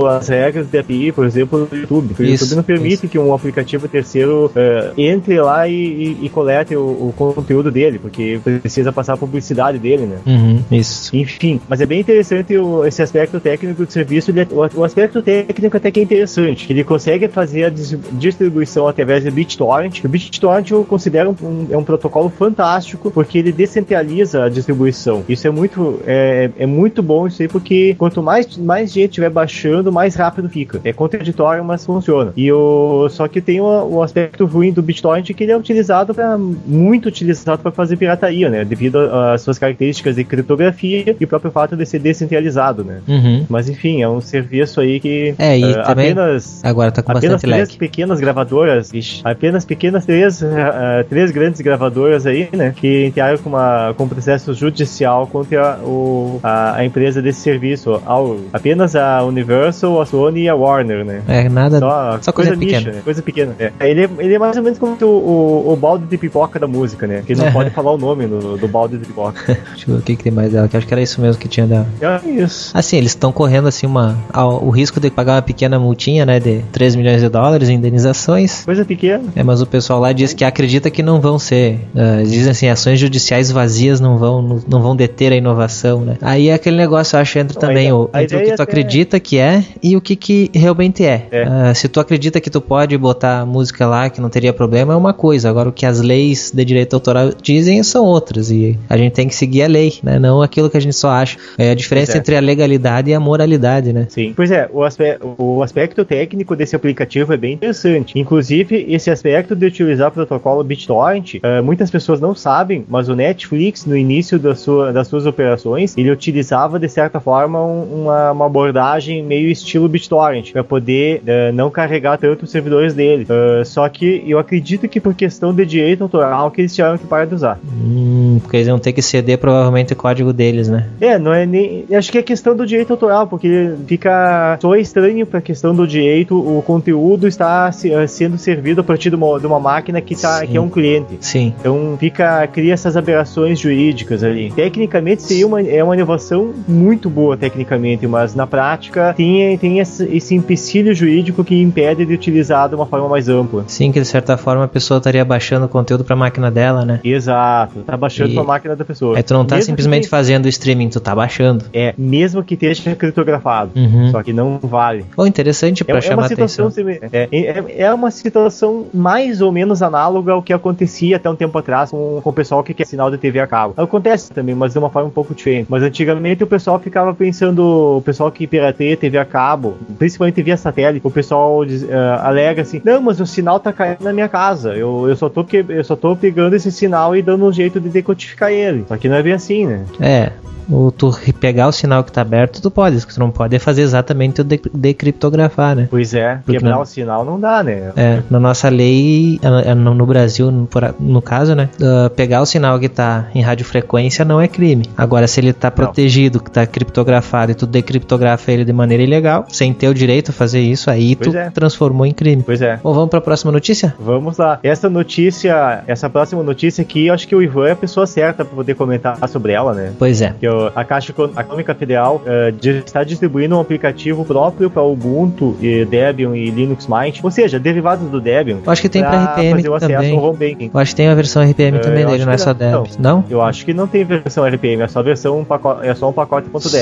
as 0.09 0.29
regras 0.29 0.67
de 0.67 0.79
API, 0.79 1.13
por 1.13 1.27
exemplo, 1.27 1.67
do 1.67 1.77
YouTube. 1.77 2.15
O 2.19 2.23
Isso, 2.23 2.45
YouTube 2.45 2.57
não 2.57 2.63
permite 2.63 3.09
que 3.09 3.19
um 3.19 3.35
aplicativo 3.35 3.89
terceiro 3.89 4.51
eh, 4.55 4.93
entre 4.97 5.41
lá 5.41 5.69
e, 5.69 5.75
e, 5.75 6.19
e 6.27 6.29
colete 6.29 6.75
o, 6.77 6.81
o 6.81 7.15
conteúdo 7.17 7.71
dele, 7.71 7.99
porque 7.99 8.41
precisa 8.63 8.93
passar 8.93 9.15
a 9.15 9.17
publicidade 9.17 9.79
dele, 9.79 10.07
né? 10.07 10.17
Uhum, 10.27 10.61
isso. 10.71 11.15
Enfim, 11.17 11.61
mas 11.69 11.81
é 11.81 11.87
bem 11.87 12.01
interessante 12.01 12.57
o- 12.57 12.85
esse 12.85 13.03
aspecto 13.03 13.39
técnico 13.41 13.85
do 13.85 13.91
serviço. 13.91 14.31
ele 14.31 14.41
é- 14.41 14.47
o, 14.51 14.81
o 14.81 14.85
aspecto 14.85 15.21
técnico 15.23 15.77
até 15.77 15.91
que 15.91 16.01
é 16.01 16.03
interessante. 16.03 16.73
Ele 16.73 16.85
consegue 16.85 17.29
fazer 17.29 17.65
a 17.65 17.69
dis- 17.69 17.97
distribuição 18.13 18.89
através 18.89 19.25
do 19.25 19.31
BitTorrent. 19.31 20.03
O 20.05 20.09
BitTorrent 20.09 20.71
eu 20.71 20.85
considero 20.85 21.37
um, 21.43 21.67
é 21.71 21.77
um 21.77 21.85
protocolo 21.85 22.31
fantástico 22.31 23.11
porque 23.11 23.39
ele 23.39 23.53
descentraliza 23.53 24.45
a 24.45 24.49
distribuição. 24.49 25.23
Isso 25.29 25.47
é 25.47 25.51
muito 25.51 26.01
é, 26.07 26.51
é 26.59 26.67
muito 26.67 27.03
bom 27.03 27.27
isso 27.27 27.43
aí 27.43 27.49
porque 27.49 27.95
quanto 27.99 28.23
mais 28.23 28.57
mais 28.57 28.93
gente 28.93 29.11
estiver 29.11 29.31
baixando, 29.35 29.93
mais 29.93 30.15
rápido 30.15 30.49
fica. 30.49 30.81
É 30.85 30.93
contraditório, 30.93 31.65
mas 31.65 31.85
funciona. 31.85 32.33
E 32.37 32.51
o 32.53 33.09
só 33.11 33.29
que 33.29 33.41
tem 33.41 33.61
o, 33.61 33.65
o 33.97 34.03
aspecto 34.03 34.47
ruim 34.47 34.73
do 34.73 34.81
BitTorrent 34.83 35.31
que 35.35 35.43
ele 35.45 35.53
é 35.53 35.57
utilizado 35.57 36.15
para 36.15 36.39
muito 36.39 37.07
utilizado 37.09 37.61
para 37.63 37.73
fazer 37.73 37.97
pirataria, 37.97 38.49
né? 38.49 38.65
Devido 38.65 38.99
às 38.99 39.43
suas 39.43 39.59
características 39.59 40.15
de 40.17 40.25
criptografia 40.25 41.17
e 41.19 41.25
o 41.25 41.29
próprio 41.29 41.51
fato 41.51 41.77
de 41.77 41.85
ser 41.85 41.99
descentralizado, 41.99 42.85
né? 42.85 43.01
Uhum. 43.09 43.45
Mas 43.49 43.69
enfim, 43.69 44.01
é 44.03 44.09
um 44.09 44.21
serviço 44.21 44.81
aí 44.81 45.01
que 45.01 45.35
É, 45.39 45.59
e 45.59 45.65
eh, 45.65 45.83
também- 45.83 46.13
apenas 46.13 46.61
Agora 46.65 46.93
tá 46.93 47.03
com 47.03 47.13
apenas 47.13 47.35
bastante 47.35 47.51
três 47.51 47.69
lag. 47.71 47.79
pequenas 47.79 48.21
gravadoras, 48.21 48.93
ixi, 48.93 49.21
apenas 49.25 49.65
pequenas 49.65 50.07
três, 50.07 50.43
eh, 50.43 51.05
três 51.09 51.31
grandes 51.33 51.61
gravadoras 51.61 52.27
aí, 52.27 52.49
né, 52.53 52.73
que 52.77 53.07
entraram 53.07 53.39
com, 53.39 53.49
uma, 53.51 53.93
com 53.97 54.05
um 54.05 54.09
processo 54.09 54.55
judicial 54.55 55.27
contra 55.27 55.79
o, 55.83 56.39
a, 56.43 56.77
a 56.77 56.85
empresa 56.85 57.21
desse 57.21 57.41
serviço, 57.41 58.01
ao, 58.07 58.37
apenas 58.53 58.95
a 58.95 59.24
Universal, 59.25 60.01
a 60.01 60.07
Sony 60.07 60.43
e 60.43 60.49
a 60.49 60.55
Warner, 60.55 61.05
né. 61.05 61.23
É, 61.29 61.49
nada. 61.49 61.79
Só, 61.79 62.19
só 62.23 62.33
coisa 62.33 62.55
nicha, 62.57 62.79
pequena. 62.79 62.97
né? 62.97 63.03
Coisa 63.05 63.23
pequena. 63.23 63.55
É. 63.59 63.73
Ele, 63.81 64.05
é, 64.05 64.09
ele 64.19 64.35
é 64.35 64.39
mais 64.39 64.57
ou 64.57 64.63
menos 64.63 64.79
como 64.79 64.97
o, 65.01 65.05
o, 65.07 65.73
o 65.73 65.77
balde 65.77 66.07
de 66.07 66.17
pipoca 66.19 66.59
da 66.59 66.67
música, 66.67 67.07
né? 67.07 67.23
Que 67.27 67.35
não 67.35 67.47
É. 67.47 67.51
pode 67.51 67.71
falar 67.71 67.93
o 67.93 67.99
nome 67.99 68.27
do, 68.27 68.57
do 68.57 68.69
balde 68.69 68.99
de 68.99 69.05
pipoca. 69.07 69.41
Deixa 69.47 69.89
eu 69.91 69.95
ver 69.95 70.01
o 70.01 70.03
que, 70.03 70.17
que 70.17 70.23
tem 70.25 70.33
mais 70.33 70.53
dela, 70.53 70.69
que 70.69 70.77
acho 70.77 70.87
que 70.87 70.95
era 70.95 71.03
isso 71.03 71.21
mesmo 71.21 71.41
que 71.41 71.49
tinha 71.49 71.67
dela. 71.67 71.87
é 72.01 72.29
isso. 72.29 72.71
Assim, 72.77 72.97
eles 72.97 73.11
estão 73.11 73.33
correndo 73.33 73.69
assim 73.69 73.87
uma 73.87 74.17
o 74.63 74.71
risco 74.71 75.01
de 75.01 75.11
pagar 75.11 75.35
uma 75.37 75.43
pequena 75.43 75.79
multinha, 75.79 76.25
né, 76.27 76.39
de 76.41 76.61
3 76.73 76.95
milhões 76.97 77.21
de 77.21 77.29
dólares 77.29 77.69
em 77.69 77.75
indenizações. 77.75 78.65
Coisa 78.65 78.85
pequena. 78.85 79.25
É, 79.35 79.43
mas 79.43 79.61
o 79.61 79.67
pessoal 79.67 80.01
lá 80.01 80.13
diz 80.13 80.33
que 80.33 80.45
acredita 80.45 80.91
que 80.91 81.03
não 81.03 81.21
vão 81.21 81.39
ser, 81.39 81.81
ah, 81.97 82.23
dizem 82.23 82.51
assim, 82.51 82.69
ações 82.69 82.99
judiciais 82.99 83.51
vazias 83.51 84.01
não 84.01 84.17
vão 84.19 84.61
não 84.69 84.81
vão 84.83 84.95
deter 84.97 85.33
a 85.33 85.37
inovação, 85.37 86.01
né? 86.01 86.17
Aí 86.21 86.49
é 86.49 86.55
aquele 86.55 86.77
negócio, 86.77 87.17
eu 87.17 87.21
acho, 87.21 87.39
entra 87.39 87.55
Não, 87.55 87.59
a 87.59 87.69
também 87.69 87.85
ideia- 87.85 87.97
o, 87.97 88.11
a 88.13 88.23
entre 88.23 88.37
o 88.37 88.41
que 88.41 88.47
tu 88.47 88.53
até- 88.55 88.63
acredita 88.63 89.14
acredita 89.15 89.21
que 89.21 89.39
é 89.39 89.65
e 89.83 89.97
o 89.97 90.01
que, 90.01 90.17
que 90.17 90.51
realmente 90.55 91.05
é. 91.05 91.27
É. 91.31 91.43
Ah, 91.45 91.75
se 91.75 91.89
tu 91.89 92.01
acredita 92.01 92.41
que 92.41 92.51
tu 92.51 92.61
pode 92.61 92.97
botar 92.97 93.47
música 93.47 93.87
lá 93.87 94.11
que 94.11 94.21
não 94.21 94.29
teria 94.29 94.53
problema, 94.53 94.93
é 94.93 94.97
uma 94.97 95.13
coisa. 95.13 95.49
Agora, 95.49 95.69
o 95.69 95.73
que 95.73 95.87
as 95.87 96.01
leis 96.01 96.53
de 96.55 96.65
direito 96.65 96.95
autoral 96.95 97.31
dizem 97.41 97.83
são 97.83 98.05
outras. 98.05 98.51
E 98.51 98.79
a 98.89 98.97
gente 98.97 99.13
tem 99.13 99.29
que 99.29 99.35
seguir 99.35 99.63
a 99.63 99.67
lei, 99.67 99.95
né? 100.03 100.19
Não 100.19 100.43
aquilo 100.43 100.69
que 100.71 100.77
a 100.77 100.81
gente 100.81 100.97
só 100.97 101.11
acha. 101.11 101.39
É 101.59 101.71
a 101.71 101.75
diferença 101.75 102.17
é. 102.17 102.19
entre 102.19 102.37
a 102.37 102.41
legalidade 102.41 103.11
e 103.11 103.15
a 103.15 103.21
moralidade, 103.21 103.93
né? 103.93 104.07
Sim. 104.09 104.33
Pois 104.35 104.51
é, 104.51 104.69
o, 104.73 104.83
aspe 104.83 105.19
o 105.39 105.63
aspecto 105.63 106.05
técnico 106.05 106.57
desse 106.57 106.75
aplicativo 106.75 107.33
é 107.33 107.37
bem 107.37 107.55
interessante. 107.55 108.19
Inclusive, 108.19 108.87
esse 108.89 109.11
aspecto 109.11 109.55
de 109.55 109.67
utilizar 109.67 110.09
o 110.09 110.13
protocolo 110.13 110.63
BitTorrent, 110.65 111.37
eh, 111.43 111.61
muitas 111.61 111.91
pessoas 111.91 112.21
não 112.21 112.35
sabem, 112.35 112.85
mas 112.89 113.09
o 113.09 113.15
Netflix, 113.15 113.85
no 113.87 113.97
início 113.97 114.39
da 114.39 114.55
sua, 114.55 114.93
das 114.93 115.09
suas 115.09 115.27
operações, 115.27 115.97
ele 115.97 116.11
utilizava, 116.11 116.79
de 116.79 116.89
certa 116.89 117.21
forma, 117.21 117.65
um- 117.65 118.03
uma, 118.05 118.33
uma 118.33 118.47
abordagem 118.47 119.04
meio 119.09 119.49
estilo 119.51 119.89
BitTorrent, 119.89 120.53
para 120.53 120.65
poder 120.65 121.23
eh, 121.27 121.53
não 121.53 121.71
carregar 121.71 122.19
tanto 122.19 122.45
os 122.45 122.51
servidores 122.51 122.95
dele. 122.95 123.27
Eh, 123.29 123.63
só 123.65 123.89
que 123.89 124.25
eu 124.27 124.39
acredito 124.39 124.89
que 124.89 125.01
por 125.01 125.15
questão 125.15 125.53
de 125.53 125.65
direito 125.65 126.03
autoral 126.03 126.51
que 126.51 126.61
eles 126.61 126.75
tiveram 126.75 126.99
que 126.99 127.07
parar 127.07 127.27
de 127.27 127.35
usar. 127.35 127.59
Hum, 127.65 128.39
porque 128.43 128.57
eles 128.57 128.69
vão 128.69 128.79
ter 128.79 128.93
que 128.93 129.03
ceder 129.03 129.39
provavelmente 129.39 129.93
o 129.93 129.97
código 129.97 130.33
deles, 130.33 130.69
né? 130.69 130.89
É, 131.01 131.19
não 131.19 131.33
é 131.33 131.47
nem. 131.47 131.85
Acho 131.93 132.11
que 132.11 132.19
é 132.19 132.23
questão 132.23 132.57
do 132.57 132.67
direito 132.67 132.93
autoral, 132.93 133.27
porque 133.27 133.75
fica. 133.87 134.59
Só 134.61 134.75
estranho 134.77 135.27
pra 135.27 135.41
questão 135.41 135.75
do 135.75 135.87
direito, 135.87 136.37
o 136.37 136.63
conteúdo 136.63 137.27
está 137.27 137.71
eh, 137.85 138.07
sendo 138.07 138.39
servido 138.39 138.81
a 138.81 138.85
partir 138.85 139.11
de 139.11 139.17
uma, 139.17 139.39
de 139.39 139.47
uma 139.47 139.61
máquina 139.61 140.01
que, 140.01 140.15
tá, 140.15 140.41
Sim. 140.41 140.47
que 140.47 140.57
é 140.57 140.61
um 140.61 140.69
cliente. 140.69 141.19
Sim. 141.21 141.53
Então 141.59 141.97
fica. 141.99 142.47
cria 142.47 142.75
essas 142.75 142.97
aberrações 142.97 143.59
jurídicas 143.59 144.23
ali. 144.23 144.51
Tecnicamente 144.51 145.23
seria 145.23 145.47
uma, 145.47 145.61
é 145.63 145.83
uma 145.83 145.95
inovação 145.95 146.53
muito 146.67 147.09
boa, 147.09 147.37
tecnicamente, 147.37 148.07
mas 148.07 148.35
na 148.35 148.47
prática 148.47 148.84
tem, 149.17 149.57
tem 149.59 149.79
esse, 149.79 150.05
esse 150.15 150.35
empecilho 150.35 150.95
jurídico 150.95 151.45
que 151.45 151.61
impede 151.61 152.05
de 152.05 152.15
utilizar 152.15 152.69
de 152.69 152.75
uma 152.75 152.87
forma 152.87 153.09
mais 153.09 153.29
ampla. 153.29 153.65
Sim, 153.67 153.91
que 153.93 154.01
de 154.01 154.07
certa 154.07 154.37
forma 154.37 154.65
a 154.65 154.69
pessoa 154.69 154.99
estaria 154.99 155.25
baixando 155.25 155.67
o 155.67 155.69
conteúdo 155.69 156.05
pra 156.05 156.15
máquina 156.17 156.51
dela, 156.51 156.85
né? 156.85 157.01
Exato, 157.05 157.81
tá 157.83 157.97
baixando 157.97 158.31
E- 158.31 158.35
pra 158.35 158.45
máquina 158.45 158.77
da 158.77 158.85
pessoa. 158.85 159.17
Aí 159.17 159.23
tu 159.23 159.35
não 159.35 159.45
tá 159.45 159.57
Mesmo 159.57 159.67
que 159.67 159.71
simplesmente 159.73 160.03
tenha- 160.03 160.11
fazendo 160.11 160.47
o 160.47 160.49
streaming, 160.49 160.89
tu 160.89 161.01
tá 161.01 161.15
baixando. 161.15 161.65
É, 161.73 161.95
mesmo 161.97 162.43
que 162.43 162.55
esteja 162.55 162.95
criptografado. 162.95 163.71
Uhum. 163.77 164.11
Só 164.11 164.23
que 164.23 164.33
não 164.33 164.59
vale. 164.63 165.05
Bom, 165.17 165.27
interessante 165.27 165.83
É, 165.83 165.87
pra 165.87 165.99
é 165.99 166.01
chamar 166.01 166.23
uma 166.23 166.29
situação 166.29 166.67
atenção. 166.69 166.89
é, 167.13 167.29
é, 167.33 167.65
é 167.85 167.93
uma 167.95 168.11
situação 168.11 168.87
mais 168.93 169.41
ou 169.41 169.51
menos 169.53 169.83
análoga 169.83 170.33
ao 170.33 170.43
que 170.43 170.53
acontecia 170.53 171.17
até 171.17 171.29
um 171.29 171.37
tempo 171.37 171.57
atrás 171.59 171.91
com, 171.91 172.21
com 172.23 172.31
o 172.31 172.33
pessoal 172.33 172.63
que 172.63 172.75
quer 172.75 172.87
sinal 172.87 173.11
de 173.11 173.19
TV 173.19 173.41
a 173.41 173.47
cabo. 173.47 173.75
Acontece 173.77 174.31
também, 174.33 174.55
mas 174.55 174.73
de 174.73 174.79
uma 174.79 174.91
forma 174.91 175.09
um 175.09 175.13
pouco 175.13 175.35
diferente. 175.35 175.67
Mas 175.69 175.83
antigamente 175.83 176.43
o 176.43 176.47
pessoal 176.47 176.79
ficava 176.79 177.15
pensando, 177.15 177.97
o 177.99 178.03
pessoal 178.03 178.31
que 178.31 178.47
pirateia 178.47 178.74
TV 178.75 179.19
a 179.19 179.25
cabo, 179.25 179.77
principalmente 179.99 180.43
via 180.43 180.57
satélite, 180.57 181.07
o 181.07 181.11
pessoal 181.11 181.65
diz- 181.65 181.89
eh, 181.89 182.19
alega 182.21 182.63
assim: 182.63 182.81
não, 182.85 183.01
mas 183.01 183.21
o 183.21 183.27
sinal 183.27 183.59
tá 183.61 183.73
caindo 183.73 184.03
na 184.03 184.13
minha 184.13 184.29
casa. 184.29 184.75
Eu, 184.75 185.09
eu, 185.09 185.17
só 185.17 185.29
tô 185.29 185.45
que, 185.45 185.65
eu 185.69 185.85
só 185.85 185.97
tô 185.97 186.15
pegando 186.17 186.55
esse 186.55 186.71
sinal 186.71 187.17
e 187.17 187.23
dando 187.23 187.45
um 187.47 187.53
jeito 187.53 187.81
de 187.81 187.89
decodificar 187.89 188.51
ele. 188.51 188.85
Só 188.89 188.97
que 188.97 189.09
não 189.09 189.17
é 189.17 189.23
bem 189.23 189.33
assim, 189.33 189.67
né? 189.67 189.85
É, 190.01 190.33
o 190.69 190.91
tu 190.91 191.15
pegar 191.39 191.69
o 191.69 191.73
sinal 191.73 192.03
que 192.03 192.13
tá 192.13 192.23
aberto, 192.23 192.61
tu 192.61 192.71
pode. 192.71 192.97
O 192.97 193.07
que 193.07 193.15
tu 193.15 193.21
não 193.21 193.31
pode 193.31 193.55
é 193.55 193.59
fazer 193.59 193.83
exatamente 193.83 194.41
o 194.41 194.45
de 194.45 194.61
decriptografar, 194.73 195.77
né? 195.77 195.89
Pois 195.91 196.15
é, 196.15 196.37
Porque 196.37 196.59
quebrar 196.59 196.77
não? 196.77 196.83
o 196.83 196.87
sinal 196.87 197.25
não 197.25 197.39
dá, 197.39 197.63
né? 197.63 197.93
É, 197.97 198.23
na 198.31 198.41
nossa 198.41 198.69
lei, 198.69 199.39
no 199.77 200.07
Brasil, 200.07 200.51
no, 200.51 201.23
caso, 201.23 201.55
né? 201.55 201.69
ah, 201.83 202.11
pegar 202.11 202.41
o 202.41 202.47
sinal 202.47 202.79
que 202.79 202.89
tá 202.89 203.29
em 203.35 203.43
radiofrequência 203.43 204.25
não 204.25 204.41
é 204.41 204.49
crime. 204.49 204.85
Agora, 204.97 205.27
se 205.27 205.41
ele 205.41 205.53
tá 205.53 205.71
protegido, 205.71 206.41
que 206.41 206.51
tá 206.51 206.67
criptografado 206.67 207.53
e 207.53 207.55
tu 207.55 207.67
decriptografa 207.67 208.53
ele 208.53 208.64
de 208.65 208.73
maneira 208.73 209.03
ilegal, 209.03 209.45
sem 209.49 209.73
ter 209.73 209.89
o 209.89 209.95
direito 209.95 210.31
a 210.31 210.33
fazer 210.33 210.61
isso, 210.61 210.91
aí 210.91 211.17
Pois 211.17 211.31
tu 211.31 211.37
é. 211.37 211.51
transformou 211.51 212.07
em 212.07 212.13
crime. 212.13 212.43
Pois 212.45 212.61
é. 212.63 212.79
Bom, 212.83 212.93
vamos 212.93 213.11
pra 213.11 213.21
próxima 213.21 213.53
notícia? 213.53 213.95
Vamos 213.99 214.39
lá. 214.39 214.59
Essa 214.63 214.89
notícia, 214.91 215.83
essa 215.87 216.09
próxima 216.11 216.43
notícia 216.43 216.83
aqui, 216.83 217.07
eu 217.07 217.15
acho 217.15 217.27
que 217.29 217.35
o 217.35 217.43
Ivan 217.43 217.69
é 217.69 217.73
a 217.73 217.77
pessoa 217.77 218.07
certa 218.07 218.45
para 218.45 218.55
poder 218.55 218.75
comentar 218.75 219.17
sobre 219.29 219.53
ela, 219.53 219.73
né? 219.73 219.93
Pois 219.99 220.21
é. 220.21 220.35
Que 220.39 220.47
a 220.75 220.85
Caixa 220.85 221.13
Econ- 221.13 221.31
Econômica 221.39 221.75
Federal 221.75 222.23
eh, 222.27 222.53
di- 222.59 222.83
está 222.85 223.05
distribuindo 223.05 223.57
um 223.57 223.61
aplicativo 223.61 224.25
próprio 224.25 224.69
para 224.71 224.83
Ubuntu, 224.83 225.57
e 225.61 225.85
Debian 225.85 226.37
e 226.37 226.51
Linux 226.51 226.87
Mint, 226.87 227.21
ou 227.23 227.31
seja, 227.31 227.59
derivados 227.59 228.09
do 228.11 228.21
Debian. 228.21 228.59
Eu 228.65 228.73
acho 228.73 228.83
que 228.83 228.89
tem 228.89 229.03
pra 229.03 229.25
RPM 229.35 229.63
também. 229.79 230.17
ao 230.17 230.25
home 230.25 230.37
banking. 230.39 230.71
Eu 230.73 230.81
acho 230.81 230.91
que 230.93 230.97
tem 230.97 231.09
a 231.09 231.15
versão 231.15 231.43
RPM 231.43 231.77
É, 231.79 231.81
também 231.81 232.03
eu 232.03 232.11
dele, 232.11 232.25
não 232.25 232.33
é 232.33 232.39
só 232.39 232.51
não. 232.51 232.55
Deb. 232.83 232.87
Não? 232.99 233.25
Eu 233.31 233.43
acho 233.43 233.65
que 233.65 233.73
não 233.75 233.87
tem 233.87 234.05
versão 234.05 234.45
RPM, 234.47 234.83
é 234.83 234.89
só 234.89 235.03
versão 235.03 235.39
um 235.39 235.45
pacote, 235.45 235.87
é 235.87 235.95
só 235.95 236.09
um. 236.11 236.15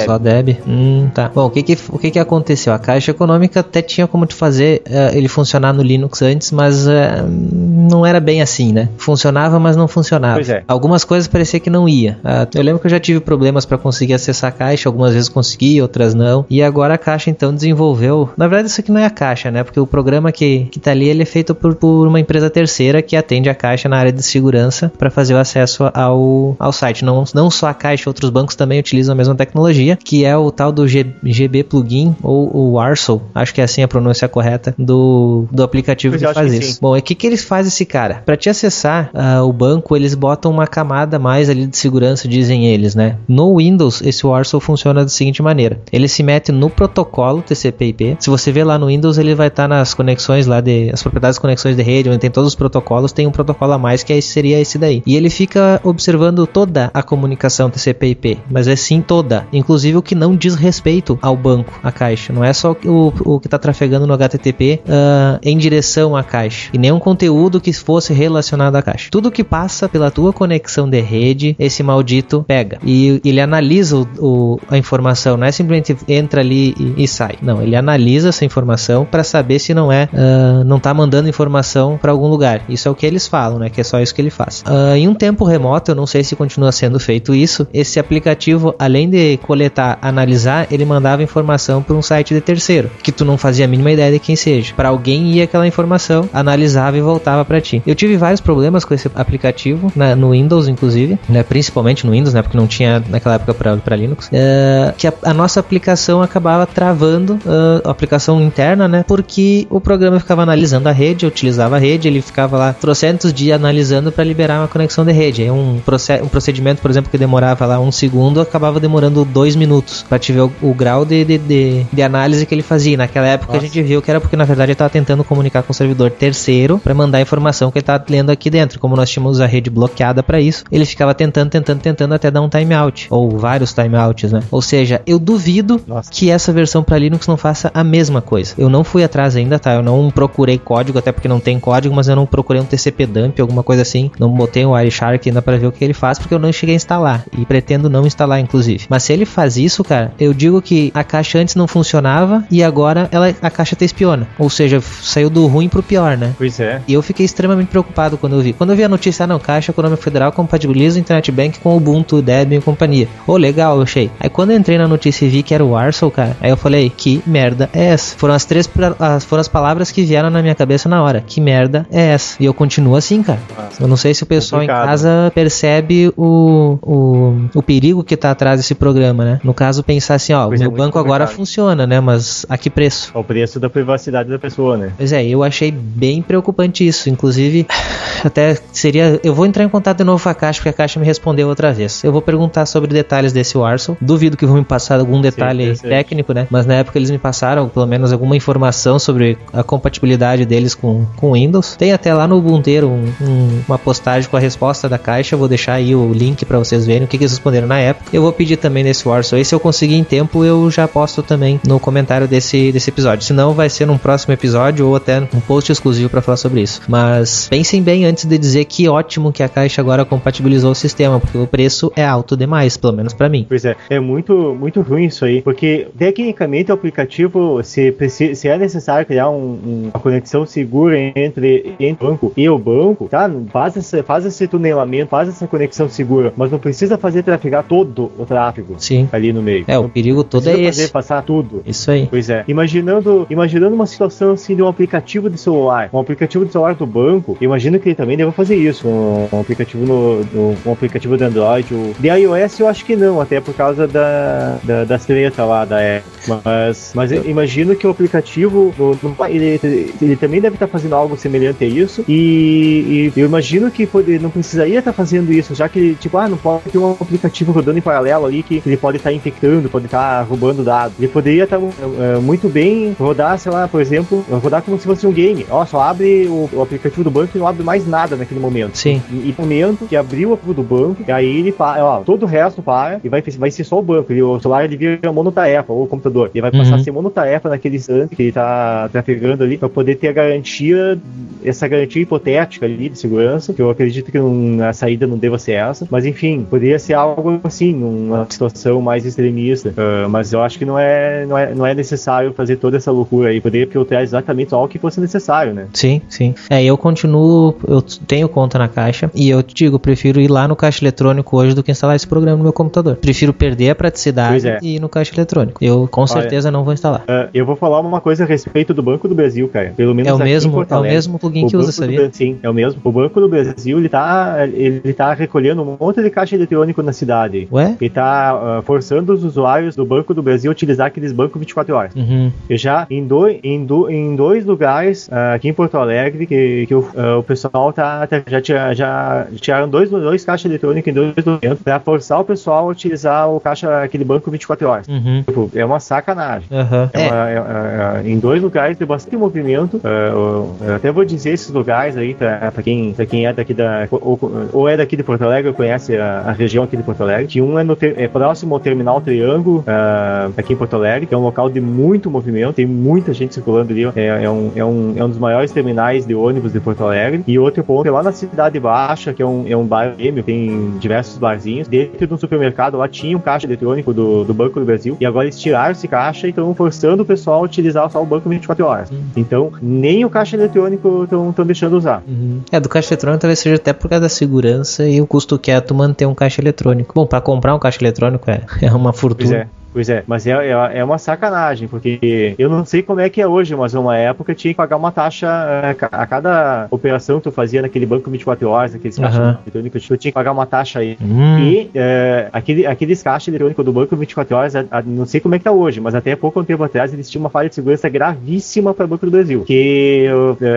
Só 0.05 0.19
Deb? 0.19 0.57
Hum, 0.67 1.09
tá. 1.15 1.31
Bom, 1.35 1.47
o 1.47 1.51
que 1.51 1.63
que, 1.63 1.72
o 1.89 1.99
que 1.99 2.11
que 2.11 2.19
aconteceu? 2.19 2.73
A 2.73 2.79
Caixa 2.79 3.11
Econômica 3.11 3.61
até 3.61 3.83
tinha 3.83 4.07
como 4.07 4.27
tu 4.27 4.35
fazer 4.35 4.83
eh, 4.87 5.13
ele 5.15 5.29
funcionar 5.29 5.73
no 5.73 5.83
Linux 5.83 6.23
antes, 6.23 6.51
mas 6.53 6.87
eh, 6.87 7.23
não 7.29 8.05
era 8.07 8.21
bem 8.21 8.41
assim, 8.43 8.73
né? 8.73 8.89
Funcionava, 8.97 9.59
mas 9.59 9.77
não 9.77 9.89
funcionava. 9.89 10.41
É. 10.43 10.63
Algumas 10.67 11.05
coisas 11.05 11.29
parecia 11.29 11.61
que 11.61 11.71
não 11.71 11.89
ia. 11.89 12.19
Ah, 12.25 12.47
eu 12.55 12.63
lembro 12.63 12.81
que 12.81 12.87
eu 12.87 12.91
já 12.91 13.01
tive 13.01 13.21
problemas 13.21 13.65
para 13.65 13.79
conseguir 13.79 14.15
acessar 14.15 14.49
a 14.49 14.53
Caixa, 14.53 14.89
algumas 14.89 15.15
vezes 15.15 15.29
consegui, 15.29 15.81
outras 15.81 16.15
não. 16.15 16.45
E 16.49 16.63
agora 16.63 16.95
a 16.95 16.99
Caixa 16.99 17.31
então 17.31 17.55
desenvolveu. 17.55 18.31
Na 18.37 18.47
verdade, 18.49 18.69
isso 18.69 18.81
aqui 18.81 18.91
não 18.93 19.01
é 19.01 19.05
a 19.07 19.11
Caixa, 19.11 19.51
né? 19.51 19.63
Porque 19.63 19.81
o 19.81 19.87
programa 19.87 20.33
que, 20.33 20.67
que 20.71 20.79
tá 20.81 20.91
ali 20.91 21.09
ele 21.09 21.23
é 21.23 21.27
feito 21.27 21.55
por, 21.55 21.75
por 21.75 22.07
uma 22.07 22.21
empresa 22.21 22.49
terceira 22.51 23.03
que 23.03 23.17
atende 23.17 23.49
a 23.49 23.55
Caixa 23.55 23.89
na 23.89 23.97
área 23.97 24.13
de 24.13 24.23
segurança 24.23 24.93
para 24.99 25.11
fazer 25.11 25.35
o 25.35 25.39
acesso 25.39 25.85
ao, 25.95 26.57
ao 26.59 26.73
site. 26.73 27.05
Não, 27.05 27.25
não 27.35 27.51
só 27.51 27.69
a 27.69 27.75
Caixa, 27.75 28.09
outros 28.11 28.31
bancos 28.31 28.55
também 28.55 28.79
utilizam 28.79 29.13
a 29.13 29.17
mesma 29.17 29.35
tecnologia, 29.35 29.99
que 30.03 30.25
é 30.25 30.37
o 30.37 30.51
tal 30.51 30.73
do 30.73 30.87
G- 30.87 31.15
GB 31.25 31.62
Plugin 31.63 32.15
ou 32.23 32.73
o 32.73 32.79
Arsol, 32.79 33.23
acho 33.35 33.55
que 33.55 33.61
é 33.61 33.65
assim 33.65 33.83
a 33.83 33.89
pronúncia 33.89 34.29
correta 34.29 34.75
do, 34.79 35.47
do 35.51 35.63
aplicativo 35.63 36.17
que 36.19 36.25
faz 36.33 36.51
que 36.53 36.59
isso. 36.59 36.73
sim. 36.75 36.79
Bom, 36.81 36.97
e 36.97 37.01
o 37.01 37.03
que, 37.03 37.15
que 37.15 37.27
eles 37.27 37.45
fazem 37.45 37.69
esse 37.69 37.85
cara? 37.85 38.23
Para 38.25 38.37
te 38.37 38.49
acessar 38.51 39.11
ah, 39.15 39.43
o 39.45 39.53
banco, 39.53 39.97
eles 39.97 40.15
botam 40.15 40.51
uma 40.51 40.67
camada 40.67 41.17
a 41.17 41.21
mais 41.21 41.49
ali 41.49 41.67
de 41.67 41.77
segurança, 41.77 42.27
dizem 42.29 42.67
eles, 42.67 42.95
né? 42.95 43.17
No 43.29 43.57
Windows, 43.59 44.03
esse 44.03 44.27
Arsol 44.27 44.61
funciona 44.61 45.03
da 45.03 45.09
seguinte 45.09 45.43
maneira: 45.43 45.79
ele 45.93 46.09
se 46.09 46.23
mete 46.23 46.51
no 46.53 46.69
protocolo 46.71 47.43
TCP/IP. 47.43 48.17
Se 48.21 48.31
você 48.31 48.51
ver 48.53 48.65
lá 48.65 48.79
no 48.79 48.87
Windows, 48.87 49.19
ele 49.19 49.35
vai 49.35 49.49
estar 49.49 49.69
nas 49.69 49.95
conexões 49.95 50.47
lá 50.47 50.61
de 50.61 50.91
as 50.93 51.03
propriedades 51.03 51.37
de 51.37 51.41
conexões 51.41 51.77
de 51.77 51.83
rede, 51.83 52.09
onde 52.09 52.19
tem 52.19 52.31
todos 52.31 52.49
os 52.49 52.55
protocolos, 52.55 53.13
tem 53.13 53.27
um 53.27 53.31
protocolo 53.31 53.73
a 53.73 53.79
mais 53.79 54.03
que 54.03 54.13
é 54.13 54.19
esse- 54.19 54.29
seria 54.33 54.59
esse 54.61 54.79
daí. 54.79 55.03
E 55.07 55.15
ele 55.17 55.29
fica 55.31 55.81
observando 55.85 56.47
toda 56.47 56.91
a 56.95 57.03
comunicação 57.03 57.69
TCP/IP, 57.71 58.39
mas 58.51 58.67
é 58.67 58.75
sim 58.77 59.01
toda, 59.01 59.47
inclusive 59.53 59.97
o 59.99 60.03
que 60.03 60.15
não 60.15 60.35
diz 60.35 60.55
respeito 60.55 61.19
ao 61.21 61.37
banco, 61.37 61.52
a 61.83 61.93
caixa. 61.93 62.33
Não 62.33 62.43
é 62.45 62.53
só 62.53 62.73
o, 62.85 63.13
o 63.25 63.41
que 63.41 63.47
está 63.47 63.59
trafegando 63.59 64.07
no 64.07 64.13
HTTP 64.15 64.81
ah, 64.89 65.39
em 65.43 65.57
direção 65.57 66.17
à 66.17 66.23
caixa 66.23 66.71
e 66.73 66.79
nenhum 66.79 66.99
conteúdo 66.99 67.61
que 67.61 67.73
fosse 67.73 68.13
relacionado 68.13 68.77
à 68.77 68.83
caixa. 68.83 69.09
Tudo 69.11 69.31
que 69.31 69.45
passa 69.45 69.89
pela 69.89 70.11
tua 70.11 70.33
conexão 70.33 70.89
de 70.89 71.01
rede, 71.01 71.55
esse 71.59 71.83
maldito 71.83 72.45
pega 72.47 72.79
e 72.85 73.21
ele 73.25 73.41
analisa 73.41 73.97
o, 73.97 74.07
o- 74.19 74.61
a 74.69 74.79
informação. 74.79 75.37
Não 75.37 75.47
é 75.47 75.53
simplesmente 75.53 75.97
entra 76.09 76.41
ali 76.41 76.75
e, 76.79 77.05
e 77.05 77.09
sai. 77.09 77.35
Não, 77.43 77.61
ele 77.63 77.75
analisa 77.77 78.29
essa 78.31 78.45
informação 78.45 79.05
para 79.05 79.25
saber 79.25 79.59
se 79.59 79.75
não 79.75 79.91
é 79.93 80.09
ah, 80.15 80.63
não 80.65 80.79
tá 80.79 80.93
mandando 80.95 81.29
informação 81.29 81.99
para 82.01 82.13
algum 82.13 82.27
lugar. 82.29 82.63
Isso 82.69 82.89
é 82.89 82.91
o 82.91 82.95
que 82.95 83.07
eles 83.07 83.27
falam, 83.27 83.59
né? 83.59 83.69
Que 83.71 83.81
é 83.81 83.85
só 83.85 84.01
isso 84.01 84.15
que 84.15 84.21
ele 84.21 84.31
faz. 84.31 84.63
Ah, 84.67 84.97
em 84.97 85.09
um 85.09 85.15
tempo 85.15 85.45
remoto, 85.45 85.91
eu 85.91 85.95
não 85.95 86.07
sei 86.07 86.23
se 86.25 86.37
continua 86.37 86.71
sendo 86.73 86.99
feito 87.01 87.35
isso. 87.35 87.67
Esse 87.73 87.99
aplicativo, 87.99 88.75
além 88.79 89.09
de 89.09 89.37
coletar, 89.39 89.99
analisar, 90.03 90.67
ele 90.71 90.85
mandava 90.85 91.23
informação 91.23 91.42
para 91.83 91.95
um 91.97 92.03
site 92.03 92.35
de 92.35 92.41
terceiro, 92.41 92.91
que 93.03 93.13
tu 93.13 93.25
não 93.25 93.37
fazia 93.39 93.65
a 93.65 93.69
mínima 93.69 93.91
ideia 93.93 94.11
de 94.13 94.19
quem 94.19 94.37
seja. 94.37 94.73
Para 94.75 94.89
alguém 94.89 95.33
ia 95.33 95.45
aquela 95.45 95.67
informação, 95.67 96.29
analisava 96.33 96.97
e 96.97 97.01
voltava 97.01 97.45
para 97.45 97.61
ti. 97.61 97.83
Eu 97.87 97.95
tive 97.95 98.17
vários 98.17 98.41
problemas 98.41 98.85
com 98.85 98.95
esse 98.95 99.09
aplicativo 99.15 99.93
na- 99.97 100.15
no 100.17 100.31
Windows, 100.33 100.69
inclusive, 100.69 101.19
né? 101.29 101.43
Principalmente 101.43 102.05
no 102.07 102.13
Windows, 102.13 102.35
né? 102.35 102.43
Porque 102.43 102.57
não 102.57 102.67
tinha 102.67 103.03
naquela 103.09 103.37
época 103.37 103.55
para 103.55 103.97
Linux. 103.97 104.29
É, 104.33 104.93
que 104.97 105.07
a, 105.07 105.13
a 105.25 105.35
nossa 105.35 105.61
aplicação 105.61 106.23
acabava 106.23 106.67
travando 106.67 107.39
ah, 107.47 107.81
a 107.89 107.91
aplicação 107.91 108.41
interna, 108.41 108.87
né? 108.89 109.05
Porque 109.07 109.67
o 109.71 109.81
programa 109.81 110.19
ficava 110.21 110.43
analisando 110.43 110.89
a 110.89 110.93
rede, 110.93 111.27
utilizava 111.27 111.77
a 111.77 111.79
rede, 111.79 112.09
ele 112.09 112.21
ficava 112.23 112.57
lá 112.57 112.73
trocentos 112.73 113.33
dias 113.33 113.57
analisando 113.57 114.11
para 114.13 114.25
liberar 114.25 114.61
uma 114.61 114.69
conexão 114.69 115.05
de 115.05 115.13
rede. 115.13 115.51
Um, 115.51 115.79
proce- 115.85 116.21
um 116.23 116.29
procedimento, 116.29 116.81
por 116.83 116.91
exemplo, 116.91 117.11
que 117.11 117.19
demorava 117.19 117.67
lá 117.67 117.81
um 117.81 117.93
segundo, 117.93 118.41
acabava 118.41 118.79
demorando 118.81 119.25
dois 119.25 119.57
minutos 119.57 120.05
para 120.09 120.19
te 120.19 120.33
ver 120.33 120.41
o, 120.43 120.53
o 120.63 120.75
grau 120.75 121.05
de, 121.05 121.25
de, 121.25 121.32
de, 121.39 121.85
de 121.93 122.03
análise 122.03 122.47
que 122.47 122.55
ele 122.55 122.63
fazia. 122.63 122.97
Naquela 122.97 123.27
época 123.27 123.53
Nossa. 123.53 123.65
a 123.65 123.69
gente 123.69 123.83
viu 123.83 124.01
que 124.01 124.11
era 124.11 124.21
porque 124.21 124.37
na 124.37 124.45
verdade 124.45 124.71
ele 124.71 124.75
estava 124.75 124.91
tentando 124.91 125.25
comunicar 125.25 125.63
com 125.63 125.73
o 125.73 125.75
servidor 125.75 126.11
terceiro 126.11 126.79
para 126.79 126.95
mandar 126.95 127.19
a 127.19 127.21
informação 127.21 127.71
que 127.71 127.79
ele 127.79 127.83
estava 127.83 128.05
lendo 128.09 128.31
aqui 128.31 128.49
dentro. 128.49 128.79
Como 128.79 128.97
nós 128.97 129.11
tínhamos 129.11 129.41
a 129.41 129.47
rede 129.47 129.71
bloqueada 129.71 130.23
para 130.23 130.41
isso, 130.41 130.53
isso, 130.53 130.65
ele 130.71 130.85
ficava 130.85 131.15
tentando, 131.15 131.51
tentando, 131.51 131.81
tentando 131.81 132.15
até 132.15 132.31
dar 132.31 132.43
um 132.43 132.49
timeout, 132.49 133.07
ou 133.11 133.31
vários 133.39 133.73
timeouts, 133.73 134.33
né? 134.33 134.43
Ou 134.51 134.61
seja, 134.61 135.01
eu 135.07 135.19
duvido 135.19 135.81
Nossa. 135.87 136.11
que 136.11 136.31
essa 136.31 136.53
versão 136.53 136.83
para 136.83 136.99
Linux 136.99 137.27
não 137.27 137.37
faça 137.37 137.71
a 137.73 137.83
mesma 137.83 138.21
coisa. 138.21 138.55
Eu 138.59 138.69
não 138.69 138.85
fui 138.85 139.03
atrás 139.03 139.35
ainda, 139.35 139.59
tá? 139.59 139.75
Eu 139.75 139.83
não 139.83 140.11
procurei 140.11 140.59
código, 140.59 140.99
até 140.99 141.11
porque 141.11 141.29
não 141.29 141.41
tem 141.41 141.59
código, 141.59 141.95
mas 141.95 142.09
eu 142.09 142.17
não 142.17 142.27
procurei 142.27 142.61
um 142.61 142.65
TCP 142.65 143.07
dump, 143.07 143.41
alguma 143.41 143.63
coisa 143.63 143.83
assim. 143.83 144.11
Não 144.19 144.31
botei 144.31 144.65
um 144.67 144.73
Wireshark 144.73 145.29
ainda 145.29 145.41
para 145.41 145.57
ver 145.57 145.67
o 145.67 145.73
que 145.73 145.85
ele 145.85 145.95
faz, 145.95 146.19
porque 146.19 146.35
eu 146.35 146.39
não 146.39 146.53
cheguei 146.53 146.75
a 146.75 146.77
instalar 146.77 147.25
e 147.37 147.47
pretendo 147.47 147.89
não 147.89 148.07
instalar, 148.07 148.39
inclusive. 148.39 148.87
Mas 148.89 149.05
se 149.05 149.13
ele 149.13 149.25
faz 149.25 149.57
isso, 149.57 149.83
cara, 149.83 150.13
eu 150.21 150.35
digo 150.35 150.61
que 150.61 150.91
a 150.95 151.03
caixa 151.03 151.22
antes 151.39 151.55
não 151.55 151.67
funcionava 151.67 152.45
e 152.51 152.63
agora 152.63 153.09
ela, 153.11 153.35
a 153.41 153.51
caixa 153.51 153.77
te 153.77 153.85
espiona. 153.85 154.27
Ou 154.39 154.51
seja, 154.51 154.81
saiu 154.81 155.31
do 155.31 155.47
ruim 155.47 155.69
pro 155.69 155.83
pior, 155.83 156.17
né? 156.17 156.33
Pois 156.37 156.59
é. 156.61 156.81
E 156.87 156.93
eu 156.93 157.03
fiquei 157.03 157.25
extremamente 157.25 157.69
preocupado 157.69 158.17
quando 158.17 158.37
eu 158.37 158.41
vi. 158.41 158.53
Quando 158.53 158.71
eu 158.71 158.77
vi 158.77 158.85
a 158.85 158.89
notícia, 158.89 159.25
ah, 159.25 159.27
não, 159.27 159.39
Caixa 159.39 159.73
Econômica 159.73 160.03
Federal 160.03 160.33
compatibiliza 160.33 160.97
o 160.97 161.01
Internet 161.01 161.31
Bank 161.31 161.61
com 161.61 161.71
o 161.71 161.77
Ubuntu, 161.77 162.23
Debian 162.23 162.59
e 162.59 162.63
companhia. 162.63 163.09
Ô, 163.27 163.37
legal, 163.37 163.77
eu 163.77 163.83
achei. 163.83 164.11
Aí 164.19 164.29
quando 164.29 164.51
eu 164.51 164.57
entrei 164.57 164.79
na 164.79 164.89
notícia 164.89 165.25
e 165.25 165.29
vi 165.29 165.43
que 165.43 165.55
era 165.55 165.65
o 165.65 165.77
Arsenal, 165.77 166.11
cara, 166.11 166.37
aí 166.41 166.51
eu 166.51 166.57
falei, 166.57 166.91
que 166.91 167.23
merda 167.27 167.69
é 167.73 167.87
essa? 167.87 168.17
Foram 168.17 168.35
as 168.35 168.45
três 168.45 168.69
as, 168.99 169.25
foram 169.25 169.41
as 169.41 169.49
palavras 169.49 169.91
que 169.91 170.03
vieram 170.03 170.31
na 170.31 170.43
minha 170.43 170.55
cabeça 170.55 170.89
na 170.89 171.03
hora. 171.03 171.23
Que 171.27 171.41
merda 171.41 171.87
é 171.91 172.09
essa? 172.09 172.37
E 172.41 172.47
eu 172.47 172.55
continuo 172.55 172.97
assim, 172.97 173.23
cara. 173.23 173.41
Eu 173.81 173.89
não 173.89 173.97
sei 173.97 174.15
se 174.15 174.23
o 174.23 174.27
pessoal 174.27 174.63
em 174.63 174.67
Complicado. 174.67 174.87
casa 174.89 175.33
percebe 175.35 176.13
o, 176.17 176.79
o, 176.83 177.49
o 177.55 177.63
perigo 177.63 178.05
que 178.05 178.17
tá 178.17 178.31
atrás 178.31 178.59
desse 178.59 178.75
programa, 178.75 179.25
né? 179.25 179.41
No 179.43 179.55
caso, 179.55 179.83
pensar 179.83 180.15
assim, 180.15 180.33
ó, 180.33 180.49
o 180.49 180.55
é, 180.55 180.69
banco 180.69 180.99
agora 181.03 181.27
funciona, 181.27 181.87
né? 181.87 182.01
Mas 182.01 182.45
a 182.49 182.57
que 182.59 182.71
preço? 182.71 183.11
Ao 183.15 183.23
preço 183.25 183.59
da 183.61 183.69
privacidade 183.71 184.29
da 184.29 184.39
pessoa, 184.39 184.77
né? 184.77 184.93
Pois 184.97 185.13
é, 185.13 185.25
eu 185.27 185.43
achei 185.43 185.71
bem 185.71 186.23
preocupante 186.23 186.87
isso. 186.87 187.09
Inclusive, 187.11 187.67
até 188.25 188.57
seria. 188.73 189.21
Eu 189.23 189.35
vou 189.35 189.47
entrar 189.47 189.65
em 189.65 189.69
contato 189.69 189.99
de 189.99 190.05
novo 190.05 190.23
com 190.23 190.29
a 190.29 190.35
Caixa, 190.35 190.59
porque 190.61 190.69
a 190.69 190.73
Caixa 190.73 190.99
me 191.01 191.07
respondeu 191.07 191.49
outra 191.49 191.73
vez. 191.73 192.03
Eu 192.05 192.13
vou 192.13 192.23
perguntar 192.23 192.67
sobre 192.67 192.93
detalhes 192.93 193.33
desse 193.33 193.57
Warsaw. 193.57 193.97
Duvido 194.01 194.37
que 194.37 194.47
vão 194.47 194.57
me 194.57 194.65
passar 194.65 194.99
algum 195.01 195.21
detalhe 195.21 195.63
interessante. 195.65 195.89
técnico, 195.91 196.33
né? 196.33 196.47
Mas 196.51 196.67
na 196.67 196.75
época 196.75 196.99
eles 196.99 197.11
me 197.11 197.19
passaram, 197.19 197.69
pelo 197.69 197.87
menos, 197.87 198.13
alguma 198.13 198.37
informação 198.37 198.99
sobre 198.99 199.39
a 199.53 199.63
compatibilidade 199.63 200.45
deles 200.45 200.75
com, 200.75 201.07
com 201.17 201.33
Windows. 201.33 201.77
Tem 201.77 201.93
até 201.93 202.13
lá 202.15 202.27
no 202.27 202.37
Ubuntu 202.39 202.63
um, 202.87 203.13
um- 203.21 203.63
uma 203.69 203.79
postagem 203.79 204.29
com 204.31 204.37
a 204.37 204.41
resposta 204.41 204.89
da 204.89 204.99
Caixa. 204.99 205.35
Eu 205.35 205.39
vou 205.39 205.49
deixar 205.49 205.75
aí 205.75 205.95
o 205.95 206.13
link 206.13 206.45
para 206.45 206.59
vocês 206.59 206.87
verem 206.87 207.05
o 207.05 207.07
que, 207.09 207.19
que 207.19 207.25
eles 207.25 207.33
responderam 207.33 207.67
na 207.67 207.79
época. 207.79 208.11
Eu 208.13 208.23
vou 208.23 208.33
pedir 208.33 208.57
também 208.57 208.85
nesse 208.85 209.07
Warsaw. 209.07 209.39
E 209.39 209.45
se 209.45 209.55
eu 209.55 209.61
conseguir 209.61 209.97
em 209.97 210.05
tempo, 210.05 210.45
eu 210.45 210.71
já 210.71 210.87
posto 210.93 211.23
também 211.23 211.61
no 211.67 211.79
comentário 211.81 212.29
desse, 212.29 212.71
desse 212.73 212.91
episódio. 212.91 213.25
Se 213.25 213.33
não, 213.33 213.53
vai 213.55 213.69
ser 213.71 213.87
num 213.87 213.99
próximo 213.99 214.35
episódio 214.35 214.87
ou 214.87 214.97
até 214.97 215.21
um 215.21 215.41
post 215.41 215.71
exclusivo 215.73 216.09
para 216.11 216.21
falar 216.21 216.37
sobre 216.37 216.61
isso. 216.61 216.81
Mas 216.89 217.49
pensem 217.49 217.83
bem 217.83 218.05
antes 218.05 218.25
de 218.25 218.37
dizer 218.39 218.65
que 218.67 218.89
ótimo 218.89 219.33
que 219.33 219.43
a 219.43 219.49
Caixa 219.49 219.81
agora 219.81 220.05
compatibilizou 220.05 220.73
o 220.73 220.75
sistema, 220.75 221.19
porque 221.19 221.39
o 221.39 221.47
preço 221.47 221.93
é 221.97 222.05
alto 222.05 222.37
demais, 222.37 222.77
pelo 222.77 222.93
menos 222.93 223.13
para 223.15 223.29
mim. 223.29 223.47
Pois 223.49 223.65
é, 223.65 223.77
é 223.89 223.99
muito, 224.01 224.55
muito 224.59 224.81
ruim 224.81 225.05
isso 225.07 225.25
aí, 225.25 225.43
porque 225.43 225.87
tecnicamente 225.99 226.71
o 226.71 226.75
aplicativo, 226.75 227.63
se, 227.63 227.95
se 228.35 228.49
é 228.49 228.59
necessário 228.59 229.07
criar 229.07 229.31
um- 229.31 229.35
um- 229.65 229.91
uma 229.93 230.01
conexão 230.01 230.45
segura 230.47 230.97
entre, 231.17 231.75
entre 231.79 232.05
o 232.05 232.11
banco 232.11 232.33
e 232.37 232.49
o 232.49 232.59
banco, 232.59 233.09
tá? 233.09 233.31
Faz 233.53 233.77
esse, 233.77 234.03
faz 234.03 234.25
esse 234.27 234.47
tunelamento, 234.47 235.09
faz 235.11 235.29
essa 235.29 235.47
conexão 235.47 235.89
segura, 235.89 236.33
mas 236.37 236.51
não 236.51 236.59
precisa 236.59 236.99
fazer 236.99 237.23
trafegar 237.23 237.65
todo 237.65 238.11
o 238.19 238.25
tráfego 238.25 238.75
Sim. 238.79 239.09
ali 239.13 239.33
no 239.33 239.43
meio. 239.43 239.65
É, 239.69 239.79
o 239.79 239.89
perigo 239.89 240.23
todo 240.25 240.49
é 240.49 240.55
precisa 240.55 240.82
esse. 240.85 240.93
passar 240.93 241.23
tudo. 241.23 241.63
Isso 241.67 241.91
aí. 241.91 242.07
Pois 242.11 242.29
é. 242.31 242.45
Imaginando, 242.49 243.27
imaginando 243.31 243.75
uma 243.75 243.87
situação 243.87 244.33
assim 244.33 244.55
de 244.57 244.63
um 244.63 244.69
aplicativo 244.69 245.29
de 245.31 245.39
celular, 245.39 245.89
um 245.93 245.99
aplicativo 245.99 246.45
de 246.45 246.53
celular 246.53 246.75
do 246.75 246.87
banco, 246.87 247.37
imagino 247.41 247.79
que 247.79 247.89
ele 247.89 247.95
também 247.97 248.17
deva 248.17 248.33
fazer 248.33 248.57
isso, 248.57 248.87
um, 248.89 249.29
um 249.33 249.41
aplicativo 249.41 249.85
no, 249.87 250.25
no- 250.25 250.57
um 250.67 250.73
aplicativo 250.73 251.17
de 251.17 251.25
Android. 251.25 251.75
ou- 251.75 251.95
De 251.99 252.09
iOS 252.09 252.61
eu 252.61 252.69
acho 252.69 252.85
que 252.85 252.97
não, 252.97 253.21
até 253.21 253.41
por 253.41 253.55
causa 253.55 253.87
da, 253.87 254.59
da, 254.63 254.85
das 254.85 255.05
tretas 255.07 255.47
lá 255.47 255.65
da 255.65 255.77
Apple. 255.79 256.13
Mas, 256.45 256.93
mas 256.95 257.13
eu 257.13 257.25
imagino 257.29 257.75
que 257.75 257.87
o 257.87 257.91
aplicativo 257.91 258.73
no- 258.79 258.99
no- 259.03 259.17
ele, 259.27 259.61
ele 260.01 260.17
também 260.17 260.41
deve 260.41 260.57
estar 260.57 260.67
fazendo 260.67 260.95
algo 260.95 261.17
semelhante 261.17 261.65
a 261.65 261.67
isso. 261.67 262.05
E, 262.09 263.13
e 263.15 263.21
eu 263.21 263.27
imagino 263.27 263.71
que 263.71 263.87
pode, 263.87 264.19
não 264.19 264.31
precisaria 264.31 264.79
estar 264.79 264.93
fazendo 264.93 265.33
isso, 265.33 265.55
já 265.55 265.69
que, 265.69 265.95
tipo, 265.95 266.17
ah, 266.19 266.29
não 266.29 266.37
pode 266.37 266.65
ter 266.71 266.79
um 266.79 266.93
aplicativo 266.93 267.53
rodando 267.53 267.79
em 267.79 267.83
paralelo 267.83 268.27
ali 268.27 268.43
que 268.43 268.63
ele 268.65 268.77
pode 268.77 268.97
estar 268.99 269.13
infectando, 269.13 269.69
pode 269.69 269.87
estar 269.87 270.23
roubando 270.23 270.63
dados. 270.65 270.72
Ele 270.99 271.09
poderia 271.09 271.45
estar 271.45 271.59
eh, 271.59 272.19
muito 272.21 272.49
bem 272.49 272.95
rodar, 272.99 273.39
sei 273.39 273.53
lá, 273.53 273.67
por 273.69 273.81
exemplo, 273.81 274.25
rodar 274.43 274.63
como 274.63 274.79
se 274.79 274.85
fosse 274.87 275.07
um 275.07 275.13
game. 275.13 275.45
Ó, 275.51 275.65
só 275.67 275.81
abre 275.81 276.27
o, 276.29 276.49
o 276.53 276.63
aplicativo 276.63 277.05
do 277.05 277.11
banco 277.11 277.33
e 277.35 277.39
não 277.39 277.47
abre 277.47 277.63
mais 277.63 277.87
nada 277.87 278.17
naquele 278.17 278.41
momento. 278.41 278.77
Sim. 278.77 279.03
E, 279.11 279.15
e 279.31 279.35
momento 279.39 279.87
que 279.87 279.97
abriu 279.97 280.31
o 280.31 280.33
aplicativo 280.35 280.55
do 280.55 280.63
banco, 280.63 281.03
e 281.07 281.13
aí 281.13 281.39
ele 281.39 281.53
para, 281.53 281.85
ó, 281.85 282.01
todo 282.01 282.25
o 282.25 282.27
resto 282.27 282.63
para 282.63 283.01
e 283.05 283.09
vai, 283.09 283.23
vai 283.23 283.51
ser 283.51 283.65
só 283.65 283.79
o 283.79 283.83
banco. 283.83 284.13
Ele, 284.13 284.23
o 284.23 284.39
celular 284.41 284.65
ele 284.65 284.77
vira 284.77 285.13
monotarefa, 285.13 285.73
ou 285.73 285.85
o 285.85 285.87
computador. 285.87 286.31
Ele 286.35 286.43
vai 286.43 286.51
passar 286.51 286.73
Uhum. 286.75 286.81
a 286.81 286.85
ser 286.85 286.91
monotarefa 286.93 287.49
naquele 287.49 287.77
instante 287.77 288.15
que 288.17 288.23
ele 288.23 288.33
tá 288.33 288.89
trafegando 288.91 289.43
ali, 289.45 289.57
para 289.59 289.69
poder 289.69 289.97
ter 289.97 290.09
a 290.09 290.13
garantia, 290.13 290.99
essa 291.45 291.67
garantia 291.69 292.03
hipotética 292.03 292.67
ali 292.67 292.89
de 292.89 292.99
segurança, 292.99 293.53
que 293.53 293.61
eu 293.61 293.71
acredito 293.71 294.11
que 294.11 294.19
não- 294.19 294.65
a 294.67 294.73
saída 294.73 295.07
não 295.07 295.17
deva 295.19 295.39
ser 295.39 295.53
essa. 295.53 295.87
Mas 295.91 296.07
enfim, 296.07 296.47
poderia 296.49 296.79
ser 296.79 296.95
algo 296.95 297.41
assim, 297.45 297.75
uma 297.83 298.27
situação 298.31 298.81
mais 298.81 299.05
extremista. 299.05 299.73
Ah, 299.77 300.07
mas 300.09 300.33
eu 300.33 300.41
acho 300.43 300.59
que 300.63 300.65
não 300.65 300.79
é, 300.79 301.27
não, 301.27 301.37
é, 301.37 301.55
não 301.55 301.67
é 301.67 301.75
necessário 301.75 302.33
fazer 302.33 302.57
toda 302.57 302.77
essa 302.77 302.93
loucura 302.93 303.31
aí. 303.31 303.41
Poderia 303.41 303.67
filtrar 303.67 304.01
exatamente 304.01 304.51
só 304.51 304.65
o 304.65 304.69
que 304.69 304.79
fosse 304.79 305.01
necessário, 305.01 305.53
né? 305.53 305.67
Sim, 305.73 306.01
sim. 306.09 306.35
É, 306.49 306.63
eu 306.63 306.79
continuo, 306.79 307.57
eu 307.67 307.83
tenho 307.83 308.29
conta 308.29 308.59
na 308.59 308.69
caixa 308.69 309.11
e 309.13 309.29
eu 309.29 309.43
te 309.43 309.55
digo, 309.55 309.79
prefiro 309.79 310.21
ir 310.21 310.31
lá 310.31 310.47
no 310.47 310.55
caixa 310.55 310.85
eletrônico 310.85 311.37
hoje 311.37 311.55
do 311.55 311.63
que 311.63 311.73
instalar 311.73 311.97
esse 311.97 312.07
programa 312.07 312.37
no 312.37 312.45
meu 312.45 312.53
computador. 312.53 312.95
Prefiro 312.95 313.33
perder 313.33 313.71
a 313.71 313.75
praticidade 313.75 314.47
é. 314.47 314.59
e 314.63 314.77
ir 314.77 314.81
no 314.81 314.89
caixa 314.89 315.13
eletrônico. 315.15 315.63
Eu 315.63 315.89
com 315.91 316.07
certeza 316.07 316.51
não 316.51 316.63
vou 316.63 316.73
instalar. 316.73 317.03
Ah, 317.09 317.29
eu 317.35 317.45
vou 317.45 317.57
falar 317.57 317.81
uma 317.81 318.01
coisa 318.01 318.23
a 318.23 318.27
respeito 318.27 318.73
do 318.73 318.83
Banco 318.83 319.09
do 319.09 319.15
Brasil, 319.17 319.49
cara. 319.49 319.73
Pelo 319.77 319.95
menos 319.95 320.11
É 320.11 320.15
o 320.15 320.19
mesmo, 320.19 320.65
é 320.69 320.77
o 320.77 320.83
mesmo 320.83 321.19
plugin 321.19 321.47
O 321.47 321.49
que 321.49 321.57
usa, 321.57 321.73
sabia? 321.73 322.03
Bra- 322.03 322.11
Sim, 322.13 322.39
é 322.41 322.49
o 322.49 322.55
mesmo. 322.55 322.81
O 322.85 322.93
Banco 322.93 323.21
do 323.21 323.29
Brasil, 323.29 323.79
ele 323.79 323.89
tá, 323.89 324.47
ele 324.47 324.93
tá 324.93 325.13
recolhendo 325.13 325.63
um 325.63 325.77
monte 325.81 326.01
de 326.01 326.11
caixa 326.11 326.37
eletrônico 326.37 326.83
na 326.83 326.93
cidade. 326.93 327.49
Ué? 327.51 327.77
Ele 327.81 327.91
tá 327.91 328.59
ah, 328.59 328.63
forçando 328.63 329.13
os 329.13 329.25
usuários 329.25 329.75
do 329.75 329.85
Banco 329.85 330.15
do 330.15 330.23
Brasil 330.23 330.52
utilizar 330.53 330.87
aqueles 330.87 331.13
bancos 331.13 331.39
24 331.39 331.75
horas. 331.75 331.95
Uhum. 331.95 332.31
Eu 332.49 332.57
já 332.57 332.87
em, 332.91 333.05
dois 333.07 333.39
em, 333.43 333.65
do, 333.65 333.91
em 333.91 334.15
dois 334.17 334.45
lugares 334.45 335.09
ah, 335.11 335.35
aqui 335.35 335.49
em 335.49 335.53
Porto 335.53 335.77
Alegre 335.77 336.27
que, 336.27 336.67
que 336.67 336.75
o, 336.75 336.87
ah, 336.97 337.19
o 337.19 337.23
pessoal 337.23 337.73
tá, 337.73 338.07
tá- 338.07 338.23
já, 338.27 338.41
tira, 338.41 338.75
já 338.75 339.27
tiraram 339.37 339.69
dois, 339.69 339.91
dois 339.91 340.25
caixas 340.25 340.51
eletrônicos 340.51 340.89
em 340.91 340.95
dois 340.95 341.15
momentos 341.25 341.63
para 341.63 341.81
forçar 341.81 342.21
o 342.21 342.25
pessoal 342.25 342.67
a 342.67 342.71
utilizar 342.71 343.29
o 343.31 343.41
caixa 343.41 343.83
aquele 343.83 344.05
banco 344.05 344.31
24 344.31 344.69
horas. 344.69 344.89
Uhum. 344.89 345.23
Tipo, 345.27 345.51
é 345.55 345.65
uma 345.65 345.81
sacanagem. 345.81 346.49
Aham. 346.53 346.91
É 346.93 347.03
É, 347.03 347.11
uma- 347.11 347.29
é- 347.29 348.01
é- 348.07 348.09
em 348.11 348.19
dois 348.19 348.41
lugares 348.43 348.77
tem 348.77 348.87
bastante 348.87 349.17
movimento. 349.17 349.81
é, 349.85 350.09
eu, 350.13 350.55
eu 350.61 350.75
até 350.77 350.91
vou 350.93 351.05
dizer 351.05 351.31
esses 351.31 351.51
lugares 351.51 351.97
aí 351.97 352.15
pra, 352.15 352.51
pra 352.53 352.63
quem, 352.63 352.93
pra 352.93 353.07
quem 353.07 353.27
é 353.27 353.33
daqui 353.33 353.55
da. 353.55 353.87
Ou, 353.91 354.19
ou 354.53 354.69
é 354.69 354.77
daqui 354.77 354.97
de 354.97 355.03
Porto 355.03 355.23
Alegre, 355.23 355.49
ou 355.49 355.55
conhece 355.55 355.97
a, 355.97 356.21
a 356.27 356.33
região 356.33 356.65
aqui 356.65 356.77
de 356.77 356.83
Porto 356.83 357.03
Alegre. 357.03 357.27
Que 357.27 357.41
um 357.41 357.59
é, 357.59 357.65
no 357.65 357.75
ter- 357.77 357.99
é 357.99 358.09
próximo 358.09 358.55
ao 358.55 358.61
terminal 358.61 359.01
Triângulo, 359.01 359.65
ah, 359.67 360.31
aqui 360.43 360.53
em 360.53 360.57
Porto 360.57 360.75
Alegre, 360.75 361.07
que 361.07 361.15
é 361.15 361.17
um 361.17 361.23
local 361.23 361.49
de 361.49 361.61
muito 361.61 362.11
movimento, 362.11 362.55
tem 362.55 362.67
muita 362.67 363.13
gente 363.13 363.35
circulando 363.35 363.73
ali. 363.73 363.85
É, 363.97 364.25
é 364.25 364.31
um, 364.31 364.53
é, 364.55 364.65
um, 364.65 364.95
é 364.97 365.05
um 365.05 365.09
dos 365.09 365.19
maiores 365.19 365.51
terminais 365.51 366.07
de 366.07 366.15
ônibus 366.15 366.53
de 366.53 366.61
Porto 366.61 366.85
Alegre. 366.85 367.25
E 367.27 367.39
outro 367.39 367.63
ponto 367.65 367.87
é 367.87 367.91
lá 367.91 368.03
na 368.03 368.13
Cidade 368.13 368.59
Baixa, 368.61 369.13
que 369.13 369.23
é 369.23 369.27
um, 369.27 369.45
é 369.49 369.57
um 369.57 369.65
bar 369.65 369.95
prêmio, 369.95 370.23
tem 370.23 370.79
diversos 370.79 371.17
barzinhos. 371.19 371.69
Dentro 371.69 372.07
de 372.07 372.15
um 372.15 372.19
supermercado 372.19 372.77
lá 372.77 372.89
tinha 372.89 373.17
um 373.17 373.21
caixa 373.21 373.47
eletrônico 373.47 373.93
do, 373.95 374.25
do 374.25 374.35
Banco 374.35 374.61
do 374.61 374.67
Brasil. 374.67 374.97
E 375.01 375.07
agora 375.07 375.25
eles 375.25 375.39
tiraram 375.39 375.73
esse 375.73 375.89
caixa 375.89 376.27
e 376.27 376.31
estão 376.31 376.55
forçando 376.55 377.03
o 377.03 377.07
pessoal 377.07 377.41
a 377.41 377.45
utilizar 377.45 377.89
só 377.91 378.03
o 378.03 378.07
banco 378.07 378.29
24 378.29 378.65
horas. 378.65 378.91
Então, 379.17 379.53
nem 379.61 380.05
o 380.05 380.11
caixa 380.11 380.37
eletrônico 380.37 381.05
estão 381.05 381.47
deixando 381.47 381.77
usar. 381.77 382.03
Uhum. 382.07 382.41
É, 382.51 382.61
do 382.61 382.69
caixa 382.69 382.93
eletrônico 382.93 383.21
talvez 383.23 383.39
seja 383.39 383.57
até 383.57 383.73
por 383.73 383.89
causa 383.89 384.03
da 384.03 384.09
segurança 384.09 384.87
e 384.87 385.01
o 385.01 385.07
custo 385.07 385.39
que 385.39 385.51
é 385.51 385.61
tu 385.61 385.75
manter 385.75 386.07
um 386.07 386.15
caixa 386.15 386.41
eletrônico. 386.41 386.93
Bom, 386.95 387.07
pra 387.07 387.21
comprar 387.21 387.55
um 387.55 387.59
caixa 387.59 387.83
eletrônico 387.83 388.31
é, 388.31 388.43
é 388.63 388.73
uma 388.73 388.91
Pois 388.91 389.01
fortuna. 389.01 389.37
é. 389.37 389.62
Pois 389.73 389.89
é, 389.89 390.03
mas 390.07 390.27
é, 390.27 390.33
é, 390.33 390.79
é 390.79 390.85
uma 390.85 390.99
sacanagem, 390.99 391.67
porque 391.67 392.35
eu 392.39 392.49
não 392.51 392.65
sei 392.65 392.83
como 392.83 393.01
é 393.01 393.09
que 393.09 393.21
é 393.23 393.27
hoje, 393.27 393.57
mas 393.57 393.73
numa 393.73 393.97
época 393.97 394.35
tinha 394.35 394.53
que 394.53 394.57
pagar 394.57 394.77
uma 394.77 394.93
taxa 394.93 395.27
eh, 395.27 395.77
a 395.91 396.07
cada 396.07 396.67
operação 396.71 397.17
que 397.19 397.25
tu 397.25 397.33
fazia 397.33 397.63
naquele 397.63 397.87
banco 397.87 398.11
24 398.11 398.49
horas, 398.49 398.75
aqueles 398.75 398.99
caixas 398.99 399.19
Aham. 399.19 399.39
eletrônicos, 399.47 399.87
tu 399.87 399.97
tinha 399.97 400.11
que 400.13 400.15
pagar 400.15 400.33
uma 400.33 400.45
taxa 400.45 400.81
aí. 400.81 400.99
Hum. 401.01 401.39
E 401.39 401.71
eh, 401.75 402.29
aquele, 402.33 402.67
aqueles 402.67 403.03
caixas 403.03 403.29
eletrônicos 403.29 403.65
do 403.65 403.73
banco 403.73 403.97
24 403.97 404.37
horas, 404.37 404.57
a- 404.57 404.65
a- 404.71 404.83
não 404.83 405.07
sei 405.07 405.21
como 405.21 405.35
é 405.35 405.39
que 405.39 405.45
tá 405.45 405.53
hoje, 405.53 405.81
mas 405.81 405.95
até 405.95 406.15
pouco 406.15 406.45
tempo 406.45 406.63
atrás 406.65 406.93
eles 406.93 407.09
tinham 407.09 407.23
uma 407.23 407.31
falha 407.31 407.49
de 407.49 407.55
segurança 407.55 407.89
gravíssima 407.89 408.75
para 408.75 408.85
o 408.85 408.89
Banco 408.89 409.07
do 409.07 409.13
Brasil. 409.13 409.43
Que 409.47 410.07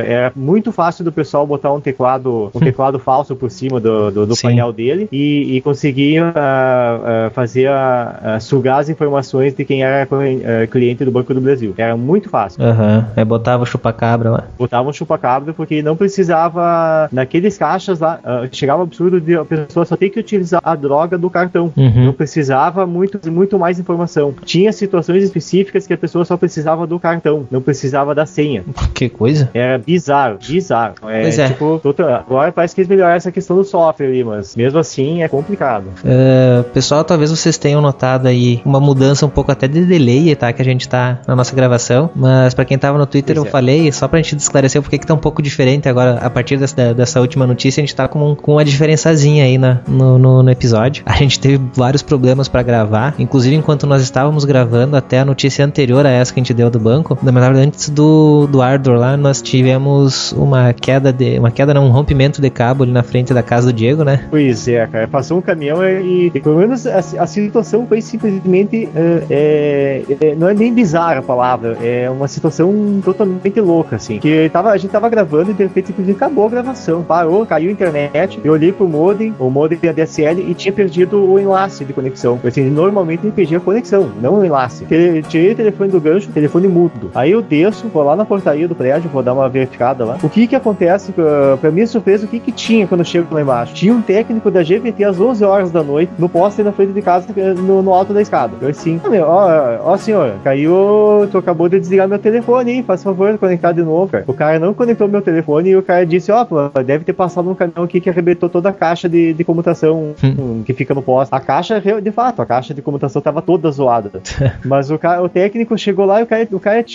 era 0.08 0.32
muito 0.36 0.72
fácil 0.74 1.06
do 1.06 1.12
pessoal 1.12 1.48
botar 1.48 1.72
um 1.72 1.80
teclado, 1.80 2.52
um 2.54 2.60
teclado 2.60 3.00
falso 3.00 3.36
por 3.36 3.50
cima 3.50 3.80
do, 3.80 4.12
do, 4.12 4.26
do 4.26 4.36
painel 4.36 4.74
dele 4.74 5.08
e, 5.12 5.56
e 5.56 5.62
conseguir 5.62 6.22
ah, 6.36 7.28
ah, 7.28 7.30
fazer 7.32 7.68
a, 7.68 8.36
a 8.36 8.40
sugar 8.40 8.80
as 8.80 8.90
informações 8.90 9.05
informações 9.06 9.54
de 9.54 9.64
quem 9.64 9.84
era 9.84 10.08
uh, 10.08 10.68
cliente 10.68 11.06
do 11.06 11.12
Banco 11.12 11.34
do 11.34 11.42
Brasil. 11.42 11.74
Era 11.78 11.96
muito 11.96 12.30
fácil. 12.30 12.64
Aham, 12.64 12.98
uhum. 12.98 13.22
é 13.22 13.26
botava 13.26 13.64
o 13.64 13.66
chupacabra 13.66 14.30
lá. 14.30 14.44
Botava 14.58 14.90
um 14.90 14.94
chupacabra 14.94 15.54
porque 15.54 15.82
não 15.82 15.96
precisava, 15.96 17.08
naqueles 17.12 17.58
caixas 17.58 18.00
lá, 18.00 18.20
uh, 18.24 18.48
chegava 18.52 18.82
o 18.82 18.84
absurdo 18.84 19.22
de 19.22 19.36
a 19.36 19.46
pessoa 19.46 19.86
só 19.86 19.96
ter 19.96 20.10
que 20.10 20.20
utilizar 20.20 20.62
a 20.64 20.76
droga 20.76 21.18
do 21.18 21.30
cartão. 21.30 21.72
Uhum. 21.76 22.06
Não 22.06 22.14
precisava 22.14 22.86
muito, 22.86 23.20
muito 23.32 23.58
mais 23.60 23.80
informação. 23.80 24.34
Tinha 24.44 24.72
situações 24.72 25.24
específicas 25.24 25.86
que 25.86 25.94
a 25.94 25.98
pessoa 25.98 26.26
só 26.26 26.38
precisava 26.38 26.88
do 26.88 27.00
cartão, 27.00 27.46
não 27.52 27.62
precisava 27.62 28.16
da 28.16 28.26
senha. 28.26 28.64
Que 28.94 29.10
coisa? 29.10 29.50
Era 29.54 29.78
bizarro, 29.78 30.38
bizarro. 30.46 30.96
É, 31.08 31.22
pois 31.22 31.40
é. 31.40 31.48
Tipo, 31.48 31.82
agora 32.04 32.52
parece 32.52 32.74
que 32.74 32.82
eles 32.82 32.90
melhoraram 32.90 33.16
essa 33.16 33.32
questão 33.32 33.58
do 33.58 33.64
software 33.64 34.08
ali, 34.08 34.24
mas 34.24 34.56
mesmo 34.56 34.80
assim 34.80 35.22
é 35.22 35.28
complicado. 35.28 35.88
Uh, 36.04 36.64
pessoal, 36.66 37.04
talvez 37.04 37.30
vocês 37.30 37.58
tenham 37.58 37.82
notado 37.82 38.28
aí 38.28 38.62
uma 38.66 38.80
mudança 38.80 38.95
um 39.24 39.30
pouco 39.30 39.52
até 39.52 39.68
de 39.68 39.86
delay, 39.86 40.36
tá? 40.36 40.52
Que 40.52 40.62
a 40.62 40.66
gente 40.66 40.88
tá 40.88 41.20
na 41.28 41.36
nossa 41.36 41.56
gravação. 41.56 42.10
Mas 42.16 42.54
para 42.54 42.66
quem 42.66 42.78
tava 42.78 42.98
no 42.98 43.06
Twitter, 43.06 43.36
pois 43.36 43.46
eu 43.46 43.50
é. 43.50 43.52
falei, 43.52 43.92
só 43.92 44.08
pra 44.08 44.22
gente 44.22 44.38
esclarecer 44.38 44.82
porque 44.82 44.98
que 44.98 45.06
tá 45.06 45.14
um 45.14 45.18
pouco 45.18 45.42
diferente 45.42 45.88
agora, 45.88 46.20
a 46.20 46.30
partir 46.30 46.58
dessa, 46.58 46.94
dessa 46.94 47.20
última 47.22 47.46
notícia, 47.46 47.82
a 47.82 47.86
gente 47.86 47.96
tá 47.96 48.08
com, 48.08 48.36
com 48.36 48.54
uma 48.54 48.66
diferençazinha 48.66 49.44
aí 49.44 49.58
na, 49.58 49.80
no, 49.88 50.18
no, 50.18 50.44
no 50.44 50.50
episódio. 50.50 51.04
A 51.06 51.18
gente 51.18 51.40
teve 51.40 51.62
vários 51.74 52.02
problemas 52.02 52.48
para 52.48 52.62
gravar, 52.62 53.16
inclusive 53.18 53.56
enquanto 53.56 53.88
nós 53.88 54.02
estávamos 54.02 54.46
gravando, 54.46 54.96
até 54.96 55.20
a 55.20 55.26
notícia 55.26 55.66
anterior 55.66 56.06
a 56.06 56.10
essa 56.10 56.34
que 56.34 56.40
a 56.40 56.44
gente 56.44 56.54
deu 56.54 56.70
do 56.70 56.80
banco, 56.80 57.18
na 57.22 57.32
verdade, 57.32 57.60
antes 57.60 57.90
do, 57.90 58.48
do 58.48 58.62
Ardor 58.62 58.98
lá, 58.98 59.18
nós 59.18 59.42
tivemos 59.42 60.32
uma 60.34 60.74
queda 60.74 61.12
de. 61.12 61.40
Uma 61.40 61.52
queda, 61.52 61.74
não, 61.74 61.86
um 61.86 61.92
rompimento 61.92 62.42
de 62.42 62.50
cabo 62.50 62.84
ali 62.84 62.92
na 62.92 63.04
frente 63.04 63.34
da 63.34 63.42
casa 63.42 63.72
do 63.72 63.74
Diego, 63.74 64.04
né? 64.04 64.26
Pois 64.30 64.68
é, 64.68 64.86
cara. 64.88 65.08
Passou 65.08 65.38
um 65.38 65.42
caminhão 65.42 65.84
e, 65.84 66.32
e 66.34 66.40
pelo 66.40 66.58
menos 66.58 66.86
a, 66.86 66.98
a 66.98 67.28
situação 67.28 67.86
foi 67.88 68.02
simplesmente. 68.02 68.85
É, 68.96 70.04
é, 70.22 70.36
não 70.36 70.50
é 70.50 70.54
nem 70.54 70.74
bizarra 70.74 71.20
a 71.20 71.22
palavra, 71.22 71.78
é 71.82 72.10
uma 72.10 72.28
situação 72.28 73.02
totalmente 73.04 73.60
louca, 73.60 73.96
assim. 73.96 74.20
Que 74.20 74.50
tava, 74.50 74.72
a 74.72 74.78
gente 74.78 74.92
tava 74.92 75.10
gravando 75.10 75.52
e 75.52 75.54
de 75.54 75.64
repente 75.64 75.94
acabou 76.12 76.46
a 76.46 76.50
gravação. 76.50 77.04
Parou, 77.04 77.46
caiu 77.46 77.70
a 77.70 77.72
internet. 77.72 78.40
Eu 78.44 78.54
olhei 78.54 78.72
pro 78.72 78.88
modem, 78.88 79.34
o 79.40 79.50
modem 79.50 79.78
da 79.78 79.92
DSL 79.92 80.42
e 80.50 80.54
tinha 80.54 80.74
perdido 80.74 81.24
o 81.24 81.40
enlace 81.40 81.86
de 81.86 81.94
conexão. 81.94 82.40
Assim, 82.44 82.70
normalmente 82.70 83.26
ele 83.26 83.32
perdia 83.32 83.58
a 83.58 83.62
conexão, 83.62 84.12
não 84.22 84.40
o 84.40 84.46
enlace. 84.46 84.86
Tirei 84.86 85.52
o 85.52 85.56
telefone 85.56 85.92
do 85.92 86.00
gancho, 86.00 86.30
telefone 86.32 86.68
mudo. 86.68 87.12
Aí 87.14 87.32
eu 87.32 87.42
desço, 87.42 87.88
vou 87.88 88.04
lá 88.04 88.16
na 88.16 88.26
portaria 88.26 88.68
do 88.68 88.76
prédio, 88.76 89.10
vou 89.10 89.24
dar 89.24 89.34
uma 89.34 89.50
verificada 89.50 90.06
lá. 90.06 90.18
O 90.22 90.30
que 90.30 90.48
que 90.48 90.56
acontece, 90.56 91.12
pra, 91.12 91.58
pra 91.58 91.72
minha 91.72 91.88
surpresa, 91.88 92.26
o 92.26 92.30
que 92.30 92.40
que 92.40 92.52
tinha 92.52 92.88
quando 92.88 93.02
eu 93.02 93.06
chego 93.06 93.34
lá 93.34 93.42
embaixo? 93.42 93.74
Tinha 93.74 93.94
um 93.94 94.02
técnico 94.02 94.50
da 94.52 94.62
GVT 94.62 95.04
às 95.04 95.20
11 95.20 95.44
horas 95.44 95.72
da 95.72 95.84
noite 95.84 96.12
no 96.18 96.30
poste 96.30 96.64
na 96.64 96.72
frente 96.72 96.94
de 96.94 97.02
casa, 97.02 97.28
no, 97.58 97.82
no 97.82 97.94
alto 97.94 98.14
da 98.14 98.22
escada. 98.22 98.54
Eu 98.62 98.70
assim, 98.78 99.00
ó, 99.24 99.92
ó 99.92 99.98
senhor, 99.98 100.34
caiu, 100.44 101.28
tu 101.32 101.38
acabou 101.38 101.70
de 101.70 101.80
desligar 101.80 102.08
meu 102.08 102.20
telefone, 102.20 102.72
hein? 102.72 102.84
Faz 102.84 103.04
favor, 103.04 103.38
conectar 103.38 103.72
de 103.72 103.82
novo, 103.82 104.12
cara. 104.12 104.24
O 104.28 104.34
cara 104.34 104.60
não 104.60 104.74
conectou 104.74 105.08
meu 105.08 105.22
telefone 105.22 105.70
e 105.70 105.76
o 105.76 105.84
cara 105.84 106.06
disse, 106.06 106.32
ó, 106.32 106.46
oh, 106.50 106.84
deve 106.84 107.04
ter 107.04 107.14
passado 107.14 107.50
um 107.50 107.56
caminhão 107.56 107.84
aqui 107.84 108.00
que 108.00 108.10
arrebentou 108.10 108.50
toda 108.50 108.70
a 108.70 108.74
caixa 108.74 109.08
de, 109.08 109.34
de 109.34 109.44
comutação 109.44 110.14
hum. 110.24 110.64
que 110.66 110.74
fica 110.74 110.94
no 110.94 111.02
poste. 111.02 111.34
A 111.34 111.40
caixa, 111.40 111.82
de 111.82 112.12
fato, 112.12 112.42
a 112.42 112.46
caixa 112.46 112.74
de 112.74 112.82
comutação 112.82 113.22
tava 113.22 113.42
toda 113.42 113.72
zoada. 113.72 114.12
Mas 114.66 114.92
o 114.92 114.98
cara, 114.98 115.24
o 115.24 115.30
técnico 115.30 115.78
chegou 115.78 116.06
lá 116.06 116.20
e 116.20 116.24
o 116.24 116.28
cara, 116.28 116.48
o 116.52 116.60
cara, 116.60 116.86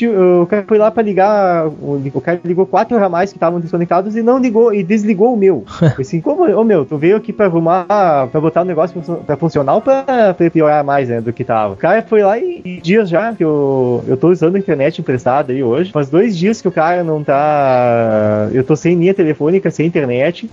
o 0.43 0.47
cara 0.47 0.65
foi 0.67 0.79
lá 0.79 0.91
pra 0.91 1.03
ligar, 1.03 1.67
o, 1.67 2.01
o 2.13 2.21
cara 2.21 2.41
ligou 2.45 2.67
quatro 2.67 2.99
ramais 2.99 3.31
que 3.31 3.37
estavam 3.37 3.61
desconectados 3.61 4.17
e 4.17 4.23
não 4.23 4.39
ligou, 4.39 4.73
e 4.75 4.83
desligou 4.83 5.35
o 5.35 5.37
meu. 5.37 5.65
Eu 5.81 5.89
assim, 6.01 6.21
como, 6.21 6.45
ô 6.45 6.65
meu, 6.65 6.85
tu 6.85 6.97
veio 6.97 7.17
aqui 7.17 7.33
pra 7.33 7.47
arrumar, 7.47 7.87
pra 8.31 8.41
botar 8.41 8.63
o 8.63 8.65
negócio 8.65 9.01
pra 9.27 9.37
funcionar 9.37 9.75
ou 9.75 9.81
pra, 9.81 10.35
pra 10.35 10.51
piorar 10.51 10.85
mais, 10.85 11.09
né, 11.09 11.21
do 11.21 11.33
que 11.33 11.45
tava? 11.45 11.70
O 11.73 11.77
cara 11.77 12.03
foi 12.03 12.23
lá 12.23 12.39
e, 12.39 12.61
e 12.65 12.81
dias 12.81 13.09
já 13.09 13.33
que 13.35 13.45
eu, 13.45 14.05
eu 14.07 14.17
tô 14.17 14.29
usando 14.29 14.57
a 14.57 14.59
internet 14.59 15.01
emprestada 15.01 15.53
aí 15.53 15.63
hoje, 15.63 15.91
faz 15.91 16.09
dois 16.09 16.37
dias 16.37 16.61
que 16.61 16.69
o 16.69 16.73
cara 16.73 17.03
não 17.05 17.23
tá, 17.23 18.49
eu 18.53 18.65
tô 18.65 18.77
sem 18.77 18.97
linha 18.97 19.15
telefônica, 19.15 19.71
sem 19.71 19.87
internet, 19.87 20.49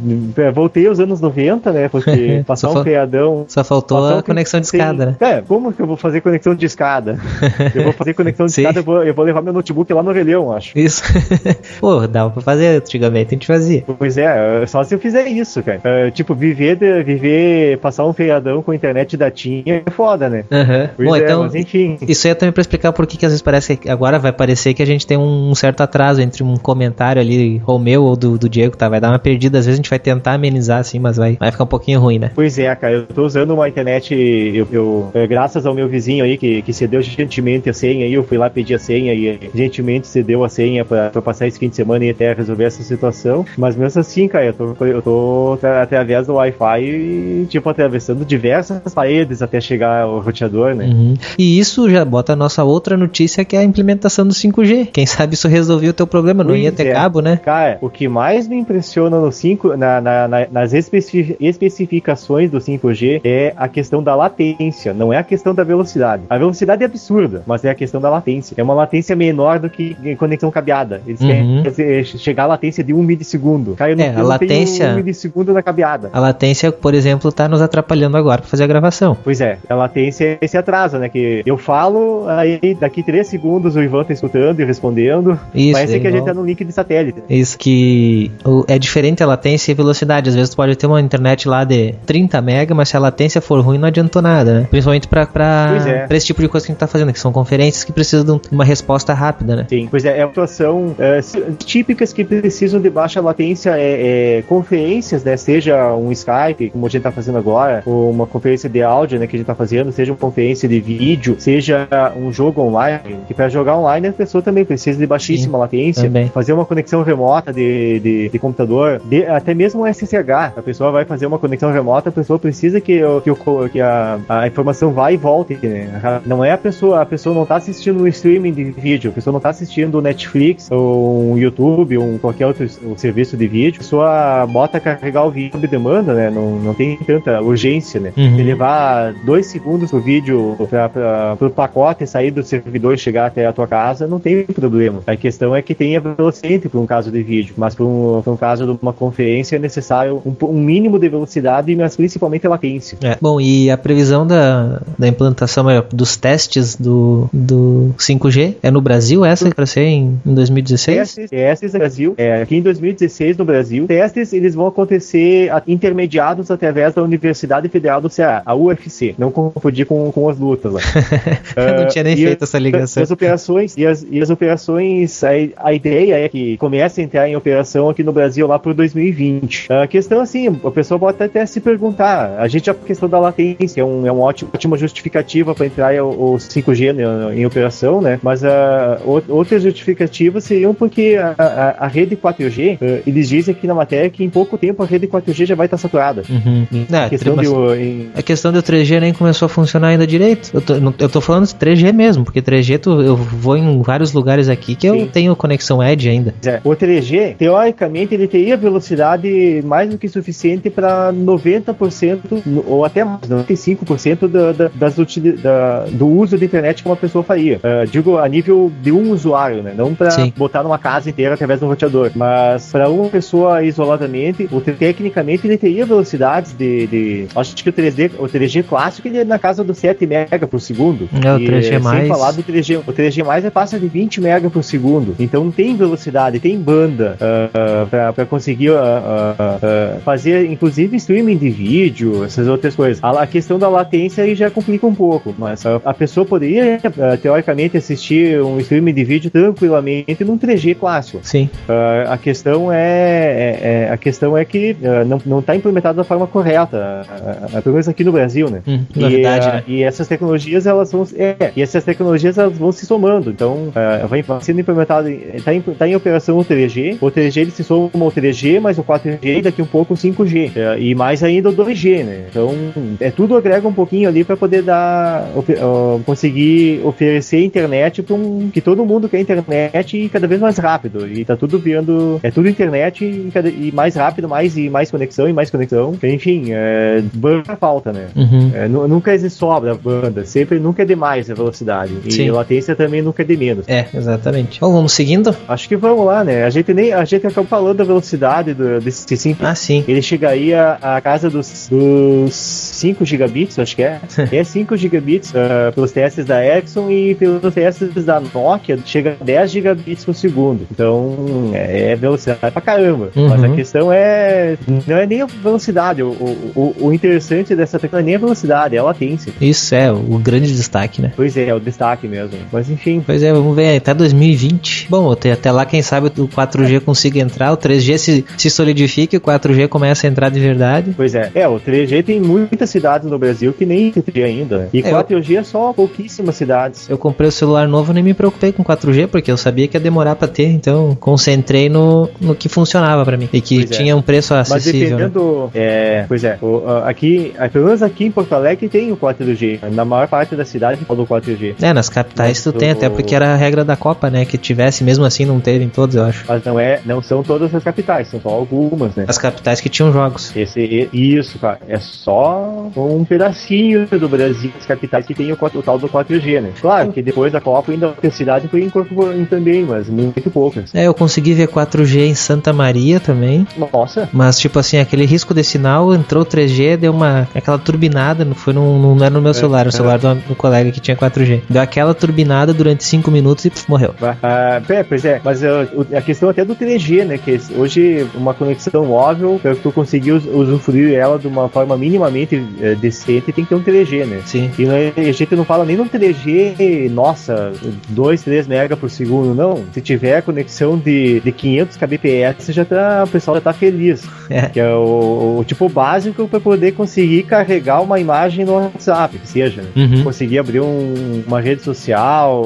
voltei 0.53 0.88
aos 0.88 0.99
anos 0.99 1.22
90, 1.22 1.72
né, 1.72 1.89
porque 1.89 2.43
passar 2.47 2.70
um 2.70 2.84
feriadão... 2.84 3.45
Só 3.47 3.63
faltou 3.63 4.20
a 4.20 4.24
conexão 4.24 4.59
de 4.59 4.68
escada, 4.68 5.05
né? 5.05 5.15
É, 5.20 5.41
como 5.41 5.74
que 5.74 5.82
eu 5.82 5.88
vou 5.88 5.97
fazer 5.97 6.22
conexão 6.22 6.55
de 6.55 6.65
escada? 6.65 7.20
eu 7.76 7.84
vou 7.84 7.93
fazer 7.93 8.13
conexão 8.13 8.45
de 8.45 8.51
escada, 8.51 8.80
eu 8.80 8.84
vou, 8.84 9.03
eu 9.03 9.13
vou 9.13 9.26
levar 9.26 9.41
meu 9.41 9.53
notebook 9.53 9.91
lá 9.93 10.03
no 10.03 10.09
Orelhão, 10.09 10.51
acho. 10.51 10.78
Isso. 10.78 11.03
Pô, 11.80 12.07
dava 12.07 12.30
pra 12.32 12.41
fazer 12.41 12.78
antigamente, 12.78 13.28
a 13.28 13.36
gente 13.36 13.47
fazia. 13.47 13.84
Pois 13.97 14.18
é, 14.18 14.65
só 14.65 14.84
se 14.84 14.93
eu 14.93 14.99
fizer 14.99 15.28
isso, 15.28 15.61
cara. 15.63 15.80
Uh, 15.80 16.11
tipo, 16.11 16.34
viver, 16.34 16.76
de, 16.76 17.03
viver, 17.03 17.78
passar 17.80 18.05
um 18.05 18.13
feriadão 18.13 18.61
com 18.61 18.74
internet 18.74 19.18
datinha 19.18 19.84
é 19.86 19.91
foda, 19.91 20.30
né? 20.30 20.43
Uhum. 20.51 20.89
Bom, 20.97 21.15
é, 21.15 21.19
então, 21.19 21.45
enfim. 21.55 21.97
Isso 22.07 22.27
aí 22.27 22.31
é 22.31 22.35
também 22.35 22.51
pra 22.51 22.61
explicar 22.61 22.91
por 22.93 23.05
que, 23.05 23.17
que 23.17 23.25
às 23.25 23.31
vezes 23.31 23.41
parece 23.41 23.77
que 23.77 23.89
agora 23.89 24.17
vai 24.17 24.31
parecer 24.31 24.73
que 24.73 24.81
a 24.81 24.85
gente 24.85 25.05
tem 25.05 25.17
um 25.17 25.53
certo 25.55 25.81
atraso 25.81 26.21
entre 26.21 26.43
um 26.43 26.55
comentário 26.57 27.21
ali, 27.21 27.61
ou 27.65 27.77
meu 27.79 28.03
ou 28.03 28.15
do, 28.15 28.37
do 28.37 28.49
Diego, 28.49 28.75
tá? 28.75 28.89
Vai 28.89 28.99
dar 28.99 29.09
uma 29.09 29.19
perdida, 29.19 29.59
às 29.59 29.65
vezes 29.65 29.79
a 29.79 29.81
gente 29.81 29.89
vai 29.89 29.99
tentar 29.99 30.33
amenizar 30.33 30.79
assim, 30.79 30.99
mas 30.99 31.17
vai, 31.17 31.37
vai 31.39 31.51
ficar 31.51 31.63
um 31.63 31.67
pouquinho 31.67 31.99
ruim, 31.99 32.19
né? 32.19 32.31
Pois 32.33 32.57
é, 32.57 32.73
cara, 32.75 32.93
eu 32.93 33.05
tô 33.05 33.25
usando 33.25 33.51
uma 33.51 33.67
internet, 33.67 34.13
eu, 34.13 34.67
eu 34.71 35.11
é, 35.13 35.27
graças 35.27 35.65
ao 35.65 35.73
meu 35.73 35.87
vizinho 35.87 36.23
aí, 36.23 36.37
que, 36.37 36.61
que 36.61 36.73
cedeu 36.73 37.01
gentilmente 37.01 37.69
a 37.69 37.73
senha 37.73 38.05
aí, 38.05 38.13
eu 38.13 38.23
fui 38.23 38.37
lá 38.37 38.49
pedir 38.49 38.75
a 38.75 38.79
senha 38.79 39.13
e 39.13 39.39
gentilmente 39.53 40.07
cedeu 40.07 40.43
a 40.43 40.49
senha 40.49 40.83
pra, 40.83 41.09
pra 41.09 41.21
passar 41.21 41.47
esse 41.47 41.59
fim 41.59 41.69
de 41.69 41.75
semana 41.75 42.05
e 42.05 42.09
até 42.09 42.33
resolver 42.33 42.63
essa 42.63 42.83
situação. 42.83 43.45
Mas 43.57 43.75
mesmo 43.75 43.99
assim, 43.99 44.27
cara, 44.27 44.45
eu 44.45 44.53
tô, 44.53 44.85
eu 44.85 45.01
tô 45.01 45.59
através 45.81 46.27
do 46.27 46.35
Wi-Fi, 46.35 47.47
tipo, 47.49 47.69
atravessando 47.69 48.25
diversas 48.25 48.93
paredes 48.93 49.41
até 49.41 49.59
chegar 49.59 50.01
ao 50.01 50.19
roteador, 50.19 50.75
né? 50.75 50.86
Uhum. 50.88 51.15
E 51.38 51.59
isso 51.59 51.89
já 51.89 52.03
bota 52.03 52.33
a 52.33 52.35
nossa 52.35 52.63
outra 52.63 52.97
notícia, 52.97 53.43
que 53.45 53.55
é 53.55 53.59
a 53.59 53.63
implementação 53.63 54.25
do 54.25 54.33
5G. 54.33 54.89
Quem 54.91 55.05
sabe 55.05 55.33
isso 55.33 55.47
resolveu 55.47 55.91
o 55.91 55.93
teu 55.93 56.07
problema, 56.07 56.43
não 56.43 56.51
pois 56.51 56.63
ia 56.63 56.71
ter 56.71 56.88
é. 56.88 56.93
cabo, 56.93 57.21
né? 57.21 57.39
Cara, 57.43 57.77
o 57.81 57.89
que 57.89 58.07
mais 58.07 58.47
me 58.47 58.55
impressiona 58.55 59.19
no 59.19 59.31
5, 59.31 59.75
na, 59.75 60.01
na, 60.01 60.27
na, 60.27 60.47
nas 60.51 60.73
especificações 60.73 62.49
do 62.51 62.57
5G 62.57 63.21
é 63.23 63.53
a 63.55 63.67
questão 63.67 64.01
da 64.01 64.15
latência, 64.15 64.93
não 64.93 65.11
é 65.11 65.17
a 65.17 65.23
questão 65.23 65.53
da 65.53 65.63
velocidade. 65.63 66.23
A 66.29 66.38
velocidade 66.38 66.83
é 66.83 66.85
absurda, 66.85 67.43
mas 67.45 67.63
é 67.65 67.69
a 67.69 67.75
questão 67.75 67.99
da 68.01 68.09
latência. 68.09 68.55
É 68.57 68.63
uma 68.63 68.73
latência 68.73 69.15
menor 69.15 69.59
do 69.59 69.69
que 69.69 69.95
conexão 70.15 70.51
cabeada. 70.51 71.01
Eles 71.05 71.21
uhum. 71.21 71.63
querem 71.63 72.03
chegar 72.03 72.43
à 72.43 72.47
latência 72.47 72.83
de 72.83 72.93
um 72.93 73.03
milissegundo. 73.03 73.75
Cara, 73.75 73.91
eu 73.91 73.97
não, 73.97 74.03
é, 74.03 74.15
a 74.15 74.21
latência, 74.21 74.91
um 74.91 74.95
milissegundo 74.95 75.53
na 75.53 75.61
cabeada. 75.61 76.09
A 76.13 76.19
latência, 76.19 76.71
por 76.71 76.93
exemplo, 76.93 77.31
tá 77.31 77.47
nos 77.47 77.61
atrapalhando 77.61 78.17
agora 78.17 78.41
para 78.41 78.49
fazer 78.49 78.63
a 78.63 78.67
gravação. 78.67 79.17
Pois 79.23 79.41
é, 79.41 79.57
a 79.69 79.75
latência 79.75 80.25
é 80.25 80.38
esse 80.41 80.57
atraso, 80.57 80.76
né? 80.99 81.09
Que 81.09 81.43
eu 81.45 81.57
falo, 81.57 82.25
aí 82.28 82.75
daqui 82.80 83.03
três 83.03 83.28
segundos 83.28 83.75
o 83.75 83.82
Ivan 83.82 84.03
tá 84.03 84.13
escutando 84.13 84.59
e 84.59 84.65
respondendo. 84.65 85.39
Isso, 85.53 85.73
Parece 85.73 85.95
é 85.95 85.99
que 85.99 86.07
a 86.07 86.11
gente 86.11 86.25
tá 86.25 86.34
no 86.34 86.43
link 86.43 86.63
de 86.63 86.71
satélite. 86.71 87.23
Isso, 87.30 87.57
que 87.57 88.32
é 88.67 88.78
diferente 88.78 89.23
a 89.23 89.28
latência 89.28 89.71
e 89.71 89.75
velocidade. 89.75 90.30
Às 90.30 90.36
vezes 90.36 90.49
tu 90.49 90.55
pode 90.55 90.75
ter 90.75 90.88
uma 90.88 91.01
internet 91.01 91.47
lá 91.47 91.63
de 91.63 91.93
30 92.05 92.41
mega, 92.41 92.75
mas 92.75 92.89
se 92.89 92.97
a 92.97 92.99
latência 92.99 93.41
for 93.41 93.59
ruim, 93.61 93.78
não 93.78 93.88
adiantou 93.88 94.21
nada, 94.21 94.61
né? 94.61 94.67
Principalmente 94.69 95.07
pra, 95.07 95.25
pra, 95.25 95.84
é. 95.86 96.07
pra 96.07 96.17
esse 96.17 96.25
tipo 96.25 96.41
de 96.41 96.47
coisa 96.47 96.65
que 96.65 96.71
a 96.71 96.73
gente 96.73 96.80
tá 96.80 96.88
fazendo, 96.88 97.13
que 97.13 97.19
são 97.19 97.32
conferências 97.32 97.84
que 97.84 97.91
precisam 97.91 98.38
de 98.38 98.49
uma 98.51 98.63
resposta 98.65 99.13
rápida, 99.13 99.55
né? 99.55 99.65
Sim, 99.69 99.88
pois 99.89 100.05
é, 100.05 100.19
é 100.19 100.25
uma 100.25 100.30
situação 100.30 100.95
é, 100.99 101.19
típicas 101.57 102.13
que 102.13 102.23
precisam 102.23 102.80
de 102.80 102.89
baixa 102.89 103.21
latência, 103.21 103.71
é, 103.78 104.39
é, 104.39 104.41
conferências, 104.43 105.23
né? 105.23 105.38
Seja 105.38 105.93
um 105.93 106.11
Skype, 106.11 106.69
como 106.71 106.86
a 106.86 106.89
gente 106.89 107.01
tá 107.01 107.11
fazendo 107.11 107.38
agora, 107.38 107.82
ou 107.86 108.09
uma 108.09 108.28
conferência 108.28 108.69
de 108.69 108.82
áudio, 108.82 109.19
né? 109.19 109.28
Que 109.28 109.36
a 109.36 109.39
gente 109.39 109.47
tá 109.47 109.55
fazendo, 109.55 109.91
seja 109.91 110.11
uma 110.11 110.17
conferência 110.17 110.66
de 110.68 110.80
vídeo, 110.80 111.36
seja 111.39 111.88
um 112.15 112.32
jogo 112.32 112.61
online, 112.61 113.20
que 113.28 113.34
para 113.34 113.49
jogar 113.49 113.78
online 113.78 114.07
a 114.07 114.13
pessoa 114.13 114.41
também 114.41 114.65
precisa 114.65 114.97
de 114.97 115.07
baixíssima 115.07 115.57
Sim, 115.57 115.59
latência, 115.59 116.03
também. 116.03 116.30
fazer 116.30 116.53
uma 116.53 116.65
conexão 116.65 117.03
remota 117.03 117.53
de, 117.53 117.99
de, 117.99 118.30
de 118.30 118.39
computador, 118.39 119.01
de, 119.03 119.26
até 119.26 119.53
mesmo 119.53 119.84
um 119.84 119.93
SSH, 119.93 120.53
a 120.55 120.61
pessoa 120.61 120.91
vai 120.91 121.05
fazer 121.05 121.26
uma 121.26 121.39
conexão 121.39 121.72
remota, 121.72 122.09
a 122.09 122.11
pessoa 122.11 122.39
precisa 122.39 122.82
que, 122.82 122.99
que, 123.24 123.70
que 123.72 123.82
a, 123.82 124.20
a 124.28 124.47
informação 124.47 124.91
vá 124.91 125.11
e 125.11 125.18
volte, 125.18 125.57
né? 125.61 126.22
Não 126.26 126.43
é 126.43 126.51
a 126.51 126.57
pessoa, 126.57 127.01
a 127.01 127.05
pessoa 127.05 127.34
não 127.34 127.45
tá 127.45 127.55
assistindo 127.55 128.01
um 128.01 128.07
streaming 128.07 128.53
de 128.53 128.63
vídeo, 128.65 129.11
a 129.11 129.13
pessoa 129.13 129.34
não 129.34 129.39
tá 129.39 129.49
assistindo 129.49 130.01
Netflix 130.01 130.70
ou 130.72 131.32
um 131.32 131.38
YouTube 131.38 131.97
ou 131.97 132.20
qualquer 132.20 132.47
outro 132.47 132.68
serviço 132.97 133.38
de 133.38 133.47
vídeo, 133.47 133.78
a 133.78 133.84
pessoa 133.84 134.47
bota 134.47 134.80
carregar 134.80 135.26
o 135.26 135.32
vídeo 135.32 135.51
sob 135.53 135.68
demanda, 135.68 136.13
né? 136.13 136.30
Não, 136.30 136.57
não 136.59 136.74
tem 136.74 136.97
tanta 136.97 137.41
urgência, 137.41 137.99
né? 137.99 138.13
Uhum. 138.18 138.38
levar 138.38 139.13
dois 139.26 139.47
segundos 139.47 139.93
o 139.93 139.99
vídeo 139.99 140.55
para 140.65 141.47
o 141.47 141.49
pacote 141.49 142.07
sair 142.07 142.31
do 142.31 142.43
servidor 142.43 142.93
e 142.93 142.97
chegar 142.97 143.27
até 143.27 143.45
a 143.45 143.53
tua 143.53 143.67
casa, 143.67 144.07
não 144.07 144.19
tem 144.19 144.43
problema. 144.45 145.01
A 145.05 145.15
questão 145.15 145.55
é 145.55 145.61
que 145.61 145.75
tenha 145.75 145.99
velocidade 145.99 146.69
para 146.69 146.79
um 146.79 146.85
caso 146.85 147.11
de 147.11 147.21
vídeo, 147.21 147.53
mas 147.57 147.75
para 147.75 147.85
um, 147.85 148.23
um 148.25 148.37
caso 148.37 148.65
de 148.65 148.77
uma 148.81 148.93
conferência 148.93 149.55
é 149.55 149.59
necessário 149.59 150.21
um, 150.25 150.35
um 150.45 150.59
mínimo 150.59 150.97
de 150.99 151.09
velocidade, 151.09 151.75
mas 151.75 151.95
principalmente 151.95 152.47
latência. 152.47 152.97
É. 153.03 153.17
Bom, 153.21 153.39
e 153.39 153.69
a 153.69 153.77
previsão 153.77 154.25
da, 154.25 154.81
da 154.97 155.07
implantação 155.07 155.69
é, 155.69 155.83
dos 155.91 156.15
testes 156.17 156.75
do, 156.75 157.29
do 157.33 157.91
5G 157.97 158.55
é 158.61 158.71
no 158.71 158.81
Brasil 158.81 159.25
essa 159.25 159.49
para 159.49 159.65
ser 159.65 159.81
em, 159.81 160.19
em 160.25 160.33
2016? 160.33 160.97
Testes, 160.97 161.29
testes 161.29 161.73
no 161.73 161.79
Brasil, 161.79 162.15
é, 162.17 162.41
aqui 162.41 162.55
em 162.55 162.61
2016 162.61 163.37
no 163.37 163.45
Brasil, 163.45 163.87
testes 163.87 164.33
eles 164.33 164.55
vão 164.55 164.67
acontecer 164.67 165.49
intermediados 165.67 166.49
através 166.49 166.93
da 166.93 167.03
Universidade 167.03 167.67
Federal 167.69 168.01
do 168.01 168.09
Ceará, 168.09 168.41
a 168.45 168.55
UFC. 168.55 169.15
Não 169.17 169.31
confundir 169.31 169.85
com, 169.85 170.11
com 170.11 170.25
os 170.25 170.37
lá. 170.69 170.79
Eu 171.55 171.75
não 171.81 171.87
tinha 171.87 172.03
nem 172.03 172.15
feito 172.15 172.43
essa 172.43 172.57
E 172.57 172.61
ligação. 172.61 173.03
as 173.03 173.11
operações, 173.11 173.75
e 173.77 173.85
as, 173.85 174.05
e 174.09 174.21
as 174.21 174.29
operações, 174.29 175.23
a, 175.23 175.29
a 175.57 175.73
ideia 175.73 176.15
é 176.25 176.29
que 176.29 176.57
comece 176.57 177.01
a 177.01 177.03
entrar 177.03 177.27
em 177.29 177.35
operação 177.35 177.89
aqui 177.89 178.03
no 178.03 178.11
Brasil 178.11 178.47
lá 178.47 178.57
por 178.59 178.73
2020. 178.73 179.67
A 179.71 179.87
questão 179.87 180.21
assim, 180.21 180.47
a 180.63 180.71
pessoa 180.71 180.99
pode 180.99 181.21
até 181.21 181.45
se 181.45 181.59
perguntar, 181.59 182.37
a 182.39 182.47
gente 182.47 182.69
a 182.69 182.73
questão 182.73 183.07
da 183.09 183.19
latência 183.19 183.81
é, 183.81 183.83
um, 183.83 184.05
é 184.05 184.11
uma 184.11 184.23
ótima, 184.23 184.49
ótima 184.53 184.77
justificativa 184.77 185.53
para 185.55 185.65
entrar 185.65 185.93
o, 186.03 186.33
o 186.33 186.37
5G 186.37 186.95
em, 187.33 187.39
em 187.41 187.45
operação, 187.45 188.01
né? 188.01 188.19
Mas 188.21 188.43
a, 188.43 188.99
outras 189.27 189.63
justificativas 189.63 190.43
seriam 190.43 190.73
porque 190.73 191.17
a, 191.19 191.35
a, 191.37 191.85
a 191.85 191.87
rede 191.87 192.15
4G, 192.15 192.77
uh, 192.81 193.03
eles 193.07 193.29
dizem 193.29 193.53
aqui 193.55 193.65
na 193.67 193.73
matéria 193.73 194.09
que 194.09 194.23
em 194.23 194.29
pouco 194.29 194.57
tempo 194.57 194.83
a 194.83 194.85
rede 194.85 195.07
4G 195.07 195.45
já 195.45 195.55
vai 195.55 195.65
estar 195.67 195.77
saturada. 195.77 196.23
Uhum. 196.29 196.65
A 196.91 197.09
questão 197.09 197.35
mas 197.35 197.47
de, 197.47 197.53
o- 197.53 197.75
em- 197.75 198.09
a 198.15 198.21
questão 198.21 198.51
do 198.51 198.61
3G 198.61 198.99
nem 198.99 199.13
começou 199.13 199.45
a 199.45 199.49
funcionar 199.49 199.89
ainda 199.89 200.05
direito. 200.05 200.36
Eu 200.53 200.61
tô, 200.61 200.73
eu 200.75 201.09
tô 201.09 201.21
falando 201.21 201.45
de 201.47 201.53
3G 201.55 201.91
mesmo, 201.93 202.23
porque 202.23 202.41
3G 202.41 202.77
tu- 202.79 203.01
eu 203.01 203.15
vou 203.15 203.57
em 203.57 203.81
vários 203.81 204.13
lugares 204.13 204.49
aqui 204.49 204.75
que 204.75 204.88
eu 204.88 204.95
Sim. 204.95 205.07
tenho 205.07 205.35
conexão 205.35 205.83
Edge 205.83 206.09
ainda. 206.09 206.33
É, 206.45 206.59
O 206.63 206.71
3G, 206.75 207.35
teoricamente, 207.38 208.13
ele 208.13 208.27
teria 208.27 208.55
velocidade 208.57 209.61
mais 209.65 209.89
do 209.89 209.97
que 209.97 210.07
suficiente 210.07 210.69
para 210.69 211.11
90% 211.11 212.41
no- 212.45 212.63
ou 212.67 212.85
até 212.85 213.03
mais, 213.03 213.21
95% 213.27 214.27
da, 214.27 214.51
da, 214.51 214.69
das 214.73 214.97
utili- 214.97 215.33
da- 215.33 215.85
do 215.91 216.07
uso 216.07 216.38
da 216.38 216.45
internet 216.45 216.81
que 216.83 216.89
uma 216.89 216.95
pessoa 216.95 217.23
faria. 217.23 217.59
Ah, 217.63 217.85
digo, 217.89 218.17
a 218.17 218.27
nível 218.27 218.71
de 218.81 218.91
um 218.91 219.11
usuário, 219.11 219.61
né? 219.63 219.73
Não 219.75 219.93
para 219.93 220.09
botar 220.35 220.63
numa 220.63 220.77
casa 220.77 221.09
inteira 221.09 221.33
através 221.33 221.59
de 221.59 221.65
um 221.65 221.69
roteador. 221.69 222.11
Mas 222.15 222.71
para 222.71 222.89
uma 222.89 223.09
pessoa 223.09 223.63
isoladamente, 223.63 224.47
o, 224.51 224.61
tecnicamente 224.61 225.47
ele 225.47 225.57
teria 225.57 225.85
velocidades 225.85 226.53
de, 226.53 226.88
de- 226.88 227.27
Acho 227.35 227.55
que 227.55 227.69
o 227.69 227.73
3D, 227.73 228.11
o 228.19 228.27
3G 228.27 228.63
clássico, 228.63 229.07
ele 229.07 229.19
é 229.19 229.23
na 229.23 229.38
casa 229.39 229.63
dos 229.63 229.77
7 229.77 230.05
mega 230.30 230.47
por 230.47 230.59
segundo. 230.61 231.09
É, 231.23 231.34
o 231.34 231.39
E, 231.39 231.45
3G 231.47 231.63
Sem 231.69 231.80
mais- 231.80 232.07
falar 232.07 232.32
do 232.32 232.43
3G. 232.43 232.78
O 232.86 232.93
3G 232.93 233.23
mais 233.23 233.43
é 233.45 233.49
passa 233.49 233.80
de 233.80 233.88
20 233.88 234.21
mega 234.21 234.49
por 234.49 234.63
segundo. 234.63 235.15
Então 235.19 235.49
tem 235.51 235.75
velocidade, 235.75 236.39
tem 236.39 236.57
banda 236.57 237.17
uh, 237.21 237.88
para 238.15 238.25
conseguir 238.25 238.71
ah, 238.71 239.36
ah, 239.39 239.59
ah, 239.61 239.99
fazer, 240.03 240.49
inclusive, 240.51 240.95
streaming 240.97 241.38
de 241.38 241.49
vídeo, 241.49 242.23
essas 242.23 242.47
outras 242.47 242.75
coisas. 242.75 243.03
A, 243.03 243.23
a 243.23 243.28
questão 243.28 243.57
da 243.59 243.69
latência 243.69 244.23
aí 244.23 244.36
já 244.36 244.49
complica 244.49 244.86
um 244.86 244.93
pouco, 244.95 245.34
mas 245.38 245.65
a, 245.65 245.82
a 245.86 245.93
pessoa 245.93 246.25
poderia, 246.25 246.80
ah, 246.84 247.17
teoricamente, 247.21 247.78
assistir 247.78 248.41
um 248.41 248.59
streaming 248.59 248.93
de 248.93 249.03
vídeo 249.03 249.30
tranquilamente 249.32 250.23
num 250.23 250.38
3G 250.38 250.75
clássico. 250.75 251.19
Sim. 251.23 251.49
Ah, 251.67 252.13
a 252.13 252.17
questão 252.17 252.71
é, 252.71 252.78
é- 252.78 253.59
é- 253.88 253.89
a 253.93 253.97
questão 253.97 254.38
é 254.38 254.43
que 254.45 254.75
ah, 254.84 255.03
não 255.05 255.21
não 255.25 255.39
está 255.39 255.55
implementado 255.55 255.97
da 255.97 256.03
forma 256.03 256.25
correta, 256.28 257.05
ah, 257.09 257.47
ah, 257.55 257.61
pelo 257.61 257.73
menos 257.73 257.88
aqui 257.88 258.03
no 258.03 258.11
Brasil, 258.11 258.49
né? 258.49 258.61
Hum, 258.67 258.80
E, 258.95 258.99
novidade, 258.99 259.47
ah, 259.47 259.53
né? 259.55 259.63
e 259.67 259.84
essas 259.84 260.06
tecnologias 260.07 260.65
elas 260.65 260.91
vão 260.91 261.05
é, 261.15 261.51
e 261.55 261.61
essas 261.61 261.83
tecnologias 261.83 262.37
elas 262.37 262.57
vão 262.57 262.71
se 262.71 262.85
somando. 262.85 263.29
Então 263.31 263.69
vai, 263.73 264.21
vai 264.23 264.41
sendo 264.41 264.59
implementado 264.61 265.09
está 265.09 265.53
em, 265.53 265.61
tá 265.61 265.87
em 265.87 265.95
operação 265.95 266.37
o 266.37 266.45
3G 266.45 266.97
o 267.01 267.07
3G 267.11 267.37
ele 267.37 267.51
se 267.51 267.63
soma 267.63 267.89
ao 267.93 268.11
3G 268.11 268.59
mas 268.59 268.77
o 268.77 268.83
4G 268.83 269.19
e 269.37 269.41
daqui 269.41 269.61
um 269.61 269.65
pouco 269.65 269.93
o 269.93 269.97
5G 269.97 270.51
É, 270.55 270.79
e 270.79 270.95
mais 270.95 271.23
ainda 271.23 271.49
o 271.49 271.53
2G 271.55 272.03
né? 272.03 272.25
Então 272.29 272.53
é 272.99 273.11
tudo 273.11 273.35
agrega 273.35 273.67
um 273.67 273.73
pouquinho 273.73 274.07
ali 274.09 274.23
para 274.23 274.35
poder 274.37 274.61
dar 274.63 275.27
ah, 275.35 275.99
conseguir 276.05 276.81
oferecer 276.83 277.43
internet 277.43 278.01
para 278.03 278.15
um 278.15 278.49
que 278.51 278.61
todo 278.61 278.85
mundo 278.85 279.07
quer 279.09 279.19
internet 279.19 279.97
e 279.97 280.09
cada 280.09 280.27
vez 280.27 280.39
mais 280.41 280.57
rápido. 280.57 281.07
E 281.07 281.23
tá 281.25 281.35
tudo 281.35 281.59
virando 281.59 282.19
é 282.23 282.31
tudo 282.31 282.47
internet 282.49 283.03
e, 283.05 283.29
cada- 283.31 283.49
e 283.49 283.71
mais 283.71 283.95
rápido 283.95 284.27
mais 284.27 284.57
e 284.57 284.69
mais 284.69 284.89
conexão 284.91 285.27
e 285.29 285.33
mais 285.33 285.49
conexão. 285.49 285.95
Enfim 286.03 286.45
é, 286.49 287.01
banda 287.13 287.55
falta 287.55 287.91
né? 287.91 288.07
Uhum. 288.15 288.51
é, 288.53 288.67
nu- 288.67 288.87
nunca 288.87 289.13
existe 289.13 289.37
sobra 289.37 289.71
a 289.73 289.75
banda, 290.01 290.25
sempre 290.25 290.59
nunca 290.59 290.81
é 290.81 290.85
demais 290.85 291.29
a 291.29 291.33
velocidade. 291.33 291.93
E 292.05 292.11
Sim. 292.11 292.31
latência 292.31 292.75
também 292.75 293.01
nunca 293.01 293.21
é 293.21 293.25
de 293.25 293.37
menos. 293.37 293.67
É, 293.67 293.87
exatamente. 293.93 294.59
Bom, 294.59 294.71
vamos 294.71 294.93
seguindo? 294.93 295.35
Acho 295.47 295.67
que 295.67 295.75
vamos 295.75 296.05
lá, 296.05 296.23
né? 296.23 296.43
A 296.43 296.49
gente 296.49 296.73
nem 296.73 296.93
a 296.93 297.03
gente 297.05 297.27
acabou 297.27 297.45
falando 297.45 297.77
da 297.77 297.83
velocidade 297.83 298.53
do, 298.53 298.79
desse 298.79 299.15
5. 299.15 299.45
Ah, 299.45 299.55
sim. 299.55 299.83
Ele 299.87 300.01
chegaria 300.01 300.77
à 300.81 300.99
casa 301.01 301.29
dos, 301.29 301.67
dos 301.69 302.66
5 302.78 303.05
gigabits, 303.05 303.59
acho 303.59 303.75
que 303.75 303.84
é. 303.84 303.99
É 304.32 304.43
5 304.43 304.75
gigabits 304.78 305.34
ah, 305.36 305.71
pelos 305.73 305.91
testes 305.91 306.25
da 306.25 306.43
Ericsson 306.45 306.89
e 306.89 307.15
pelos 307.15 307.53
testes 307.53 308.05
da 308.05 308.19
Nokia 308.19 308.78
chega 308.86 309.17
a 309.19 309.23
10 309.23 309.51
gigabits 309.51 310.05
por 310.05 310.13
segundo. 310.13 310.67
Então 310.71 311.51
é, 311.53 311.91
é 311.91 311.95
velocidade 311.95 312.39
pra 312.51 312.61
caramba. 312.61 313.09
Uhum. 313.15 313.30
Mas 313.30 313.43
a 313.43 313.49
questão 313.49 313.91
é. 313.91 314.57
Não 314.86 314.97
é 314.97 315.05
nem 315.05 315.21
a 315.21 315.25
velocidade. 315.25 316.03
O, 316.03 316.09
o, 316.09 316.75
o- 316.80 316.93
interessante 316.93 317.55
dessa 317.55 317.78
tecnologia 317.80 317.97
é 317.97 318.05
nem 318.07 318.15
a 318.15 318.19
velocidade, 318.19 318.75
é 318.75 318.80
a 318.80 318.84
latência. 318.84 319.32
Isso 319.39 319.73
é 319.75 319.91
o 319.91 320.17
grande 320.19 320.53
destaque, 320.55 321.01
né? 321.01 321.11
Pois 321.15 321.36
é, 321.38 321.47
é 321.47 321.53
o 321.53 321.59
destaque 321.59 322.07
mesmo. 322.07 322.38
Mas 322.51 322.69
enfim. 322.69 323.03
Pois 323.05 323.21
é, 323.23 323.32
vamos 323.34 323.55
ver 323.55 323.78
até 323.78 323.93
2020. 323.93 324.88
Bom, 324.89 325.11
até, 325.11 325.51
lá, 325.51 325.65
quem 325.65 325.82
sabe 325.82 326.07
o 326.07 326.28
4G 326.28 326.82
consiga 326.82 327.19
entrar, 327.19 327.51
o 327.51 327.57
3G 327.57 327.97
se, 327.97 328.25
se 328.38 328.49
solidifique, 328.49 329.17
o 329.17 329.21
4G 329.21 329.67
começa 329.67 330.07
a 330.07 330.09
entrar 330.09 330.30
de 330.30 330.39
verdade. 330.39 330.93
Pois 330.95 331.15
é, 331.15 331.32
é, 331.34 331.47
o 331.47 331.59
3G 331.59 332.03
tem 332.03 332.19
muitas 332.68 332.70
cidades 332.70 333.09
no 333.09 333.18
Brasil 333.18 333.53
que 333.53 333.65
nem 333.65 333.91
tem 333.91 334.03
3G 334.03 334.24
ainda. 334.24 334.57
né? 334.59 334.70
E 334.74 334.80
É, 334.80 334.91
4G 334.91 335.38
é 335.39 335.43
só 335.43 335.74
pouquíssimas 335.74 336.36
cidades. 336.36 336.89
Eu 336.89 336.97
comprei 336.97 337.30
o 337.30 337.32
celular 337.32 337.68
novo 337.68 337.91
e 337.91 337.95
nem 337.95 338.03
me 338.03 338.13
preocupei 338.13 338.51
com 338.51 338.63
4G, 338.63 339.07
porque 339.07 339.32
eu 339.32 339.38
sabia 339.38 339.68
que 339.68 339.76
ia 339.78 339.82
demorar 339.82 340.15
pra 340.15 340.28
ter, 340.28 340.47
então 340.47 340.95
concentrei 340.99 341.70
no, 341.70 342.09
no 342.20 342.36
que 342.36 342.49
funcionava 342.49 343.03
pra 343.05 343.18
mim. 343.18 343.30
E 343.34 343.41
que 343.41 343.57
Pois 343.59 343.72
é. 343.72 343.74
tinha 343.74 343.95
um 343.95 344.01
preço 344.01 344.34
Mas 344.34 344.51
acessível. 344.51 344.97
né? 344.97 345.05
dependendo. 345.05 345.51
É, 345.53 346.05
pois 346.07 346.24
é, 346.24 346.38
o- 346.41 346.63
aqui, 346.86 347.34
pelo 347.51 347.65
menos 347.65 347.82
aqui 347.84 348.05
em 348.05 348.11
Porto 348.11 348.34
Alegre 348.34 348.68
tem 348.70 348.91
o 348.91 348.97
4G. 348.97 349.59
Na 349.72 349.86
maior 349.86 350.07
parte 350.07 350.36
da 350.36 350.45
cidade 350.45 350.84
fala 350.86 350.99
do 350.99 351.05
4G. 351.07 351.55
É, 351.61 351.74
nas 351.74 351.89
capitais 351.89 352.41
tu 352.43 352.49
Mas 352.51 352.59
tem, 352.59 352.70
o- 352.70 352.72
até 352.74 352.89
porque 352.89 353.15
era 353.15 353.34
a 353.34 353.36
regra 353.36 353.63
da 353.63 353.76
Copa, 353.76 354.09
né? 354.09 354.26
Que 354.26 354.38
tivesse, 354.38 354.84
mesmo 354.84 355.05
assim 355.05 355.26
não 355.26 355.39
teve 355.39 355.63
em 355.63 355.70
todos, 355.70 355.95
eu 355.95 356.03
acho. 356.03 356.26
Mas 356.28 356.43
não, 356.43 356.59
é, 356.59 356.82
não 356.86 357.01
são 357.01 357.24
todas 357.24 357.53
as 357.53 357.63
capitais, 357.63 358.07
são 358.09 358.20
só 358.22 358.30
algumas, 358.30 358.95
né? 358.95 359.05
As 359.07 359.18
capitais 359.18 359.61
que 359.61 359.70
tinham 359.70 359.91
jogos. 359.91 360.36
Esse, 360.36 360.89
isso, 360.93 361.39
cara, 361.39 361.59
é 361.68 361.78
só 361.80 362.56
um 362.75 363.03
pedacinho 363.05 363.85
do 363.87 364.09
Brasil, 364.09 364.51
as 364.57 364.65
capitais 364.65 365.05
que 365.05 365.13
tem 365.13 365.31
o, 365.31 365.37
4 365.37 365.59
o 365.59 365.63
tal 365.63 365.77
do 365.77 365.87
4G, 365.87 366.41
né? 366.41 366.51
Claro 366.59 366.91
que 366.91 367.01
depois 367.01 367.31
da 367.31 367.39
Copa 367.41 367.71
ainda 367.71 367.93
a 368.03 368.11
cidade 368.11 368.47
foi 368.47 368.63
incorporando 368.63 369.25
também, 369.25 369.63
mas 369.63 369.87
muito 369.89 370.29
poucas. 370.29 370.73
É, 370.73 370.87
eu 370.87 370.93
consegui 370.93 371.33
ver 371.33 371.47
4G 371.47 372.01
em 372.07 372.15
Santa 372.15 372.51
Maria 372.53 372.99
também. 372.99 373.47
Nossa, 373.71 374.09
Mas, 374.13 374.39
tipo 374.39 374.59
assim, 374.59 374.77
aquele 374.77 375.05
risco 375.05 375.33
de 375.33 375.43
sinal, 375.43 375.93
entrou 375.93 376.25
3G, 376.25 376.77
deu 376.77 376.91
uma. 376.93 377.27
aquela 377.35 377.57
turbinada, 377.57 378.23
não 378.25 378.33
foi 378.35 378.53
no- 378.53 378.95
não 378.95 379.03
era 379.05 379.13
no 379.13 379.21
meu 379.21 379.33
celular, 379.33 379.59
era 379.61 379.65
no 379.69 379.73
é. 379.73 379.77
celular 379.77 379.99
do, 379.99 380.15
do 380.29 380.35
colega 380.35 380.71
que 380.71 380.79
tinha 380.79 380.95
4G. 380.97 381.41
Deu 381.49 381.61
aquela 381.61 381.93
turbinada 381.93 382.53
durante 382.53 382.83
5 382.83 383.09
minutos 383.11 383.45
e 383.45 383.49
pff, 383.49 383.69
morreu. 383.69 383.93
Ah, 384.23 384.61
é, 384.69 384.83
pois 384.83 385.03
é, 385.05 385.21
mas 385.23 385.43
ah, 385.43 385.67
o- 385.73 385.95
a 385.95 386.01
questão 386.01 386.29
até 386.29 386.43
do 386.43 386.55
3G, 386.55 387.03
né? 387.05 387.17
Que 387.17 387.39
hoje 387.55 388.07
uma 388.15 388.33
conexão 388.33 388.85
móvel, 388.85 389.39
tu 389.61 389.71
conseguir 389.71 390.11
us- 390.13 390.25
usufruir 390.25 390.93
ela 390.93 391.17
de 391.19 391.27
uma 391.27 391.49
forma 391.49 391.77
minimamente 391.77 392.35
eh, 392.61 392.75
decente, 392.75 393.31
tem 393.31 393.43
que 393.43 393.49
ter 393.49 393.55
um 393.55 393.61
3G, 393.63 394.05
né? 394.05 394.21
Sim. 394.25 394.49
E 394.57 394.65
é- 394.65 394.93
a 395.09 395.11
gente 395.11 395.35
não 395.35 395.43
fala 395.45 395.65
nem 395.65 395.75
num 395.77 395.87
3G, 395.87 396.89
nossa, 396.89 397.51
2, 397.89 398.21
3 398.23 398.47
mega 398.47 398.75
por 398.77 398.89
segundo, 398.89 399.33
não. 399.33 399.63
Se 399.73 399.81
tiver 399.81 400.21
conexão 400.21 400.77
de, 400.77 401.19
de 401.19 401.31
500 401.31 401.77
kbps, 401.77 402.53
já 402.53 402.65
tá, 402.65 403.03
o 403.05 403.07
pessoal 403.07 403.35
já 403.37 403.41
tá 403.41 403.53
feliz. 403.53 404.03
É. 404.29 404.41
Que 404.49 404.59
é 404.59 404.69
o, 404.73 405.37
o 405.39 405.43
tipo 405.45 405.69
básico 405.69 406.27
para 406.27 406.37
poder 406.41 406.73
conseguir 406.73 407.23
carregar 407.23 407.81
uma 407.81 407.97
imagem 407.97 408.43
no 408.43 408.55
WhatsApp, 408.55 409.17
que 409.19 409.25
seja. 409.25 409.61
né? 409.61 409.69
Uhum. 409.73 410.03
conseguir 410.03 410.37
abrir 410.39 410.59
um- 410.59 411.23
uma 411.25 411.39
rede 411.39 411.61
social, 411.61 412.43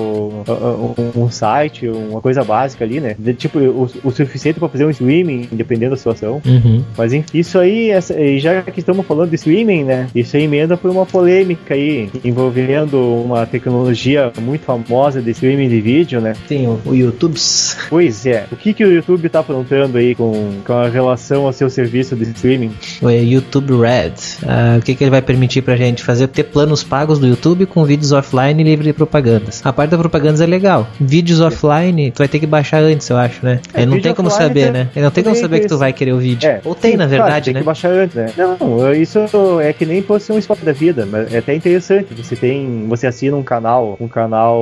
um, 0.47 1.24
um 1.24 1.32
site, 1.32 1.88
uma 1.88 2.22
coisa 2.22 2.43
básica 2.43 2.84
ali, 2.86 2.99
né? 2.99 3.16
De, 3.18 3.34
tipo, 3.34 3.58
o, 3.58 3.89
o 4.04 4.12
suficiente 4.12 4.60
para 4.60 4.70
fazer 4.70 4.86
um 4.86 4.89
streaming, 4.91 5.47
dependendo 5.52 5.91
da 5.91 5.97
situação. 5.97 6.39
Uhum. 6.45 6.84
Mas 6.97 7.14
enfim, 7.14 7.39
isso 7.39 7.58
aí, 7.58 7.89
essa- 7.89 8.14
já 8.38 8.62
que 8.62 8.80
estamos 8.80 9.04
falando 9.06 9.30
de 9.30 9.36
streaming, 9.36 9.84
né? 9.86 9.91
Isso 10.16 10.36
aí 10.38 10.44
emenda 10.44 10.76
por 10.78 10.89
uma 10.92 11.06
polêmica 11.06 11.74
aí, 11.74 12.10
envolvendo 12.24 12.98
uma 13.24 13.46
tecnologia 13.46 14.32
muito 14.42 14.64
famosa 14.64 15.22
de 15.22 15.32
streaming 15.32 15.70
de 15.70 15.82
vídeo, 15.82 16.20
né? 16.22 16.34
Tem 16.48 16.68
o, 16.68 16.80
o 16.86 16.96
YouTubes. 16.96 17.78
Pois 17.89 18.26
é, 18.26 18.46
o 18.52 18.56
que, 18.56 18.74
que 18.74 18.84
o 18.84 18.92
YouTube 18.92 19.30
tá 19.30 19.39
aprontando 19.39 19.98
aí 19.98 20.16
com, 20.16 20.32
com 20.66 20.74
a 20.74 20.88
relação 20.88 21.46
ao 21.46 21.54
seu 21.54 21.70
serviço 21.70 22.16
de 22.16 22.24
streaming? 22.24 22.72
O 23.02 23.10
YouTube 23.10 23.74
Red. 23.80 24.14
Ah, 24.48 24.78
o 24.80 24.82
que, 24.82 24.96
que 24.96 25.04
ele 25.04 25.12
vai 25.12 25.22
permitir 25.22 25.62
pra 25.62 25.76
gente 25.76 26.04
fazer? 26.04 26.28
Ter 26.28 26.44
planos 26.44 26.84
pagos 26.84 27.20
do 27.20 27.28
YouTube 27.28 27.66
com 27.66 27.84
vídeos 27.86 28.12
offline 28.12 28.64
livre 28.64 28.86
de 28.86 28.94
propagandas. 28.94 29.62
A 29.64 29.72
parte 29.74 29.92
da 29.92 29.98
propagandas 29.98 30.42
é 30.42 30.46
legal. 30.46 30.88
Vídeos 31.00 31.42
offline, 31.42 32.12
tu 32.12 32.20
vai 32.20 32.28
ter 32.28 32.39
que 32.39 32.48
baixar 32.48 32.82
antes, 32.82 33.10
eu 33.10 33.18
acho, 33.18 33.46
né? 33.46 33.60
É, 33.74 33.82
Aí 33.82 33.86
não 33.86 34.00
tem 34.00 34.14
como 34.14 34.30
saber, 34.30 34.64
tem- 34.64 34.72
né? 34.72 34.89
Não 34.96 35.12
tem 35.12 35.24
como 35.24 35.36
tem 35.36 35.42
saber 35.42 35.60
que 35.62 35.68
tu 35.68 35.78
vai 35.78 35.94
querer 35.94 36.14
o 36.14 36.18
vídeo. 36.18 36.48
É, 36.50 36.62
Ou 36.64 36.74
tem, 36.76 36.92
sim, 36.92 36.98
na 36.98 37.08
claro, 37.08 37.24
verdade, 37.24 37.46
tem 37.46 37.54
né? 37.54 37.60
que 37.60 37.66
baixar 37.66 37.89
antes, 37.92 38.16
né? 38.16 38.28
Não, 38.38 38.94
isso 38.94 39.20
é 39.62 39.74
que 39.82 39.86
nem 39.88 40.04
fosse 40.04 40.32
um 40.32 40.38
spot 40.38 40.60
da 40.60 40.72
vida, 40.72 41.08
mas 41.10 41.34
é 41.34 41.40
até 41.40 41.56
interessante. 41.56 42.14
Você 42.14 42.36
tem, 42.36 42.86
você 42.88 43.08
assina 43.08 43.36
um 43.36 43.42
canal, 43.42 43.98
um 44.00 44.08
canal, 44.08 44.62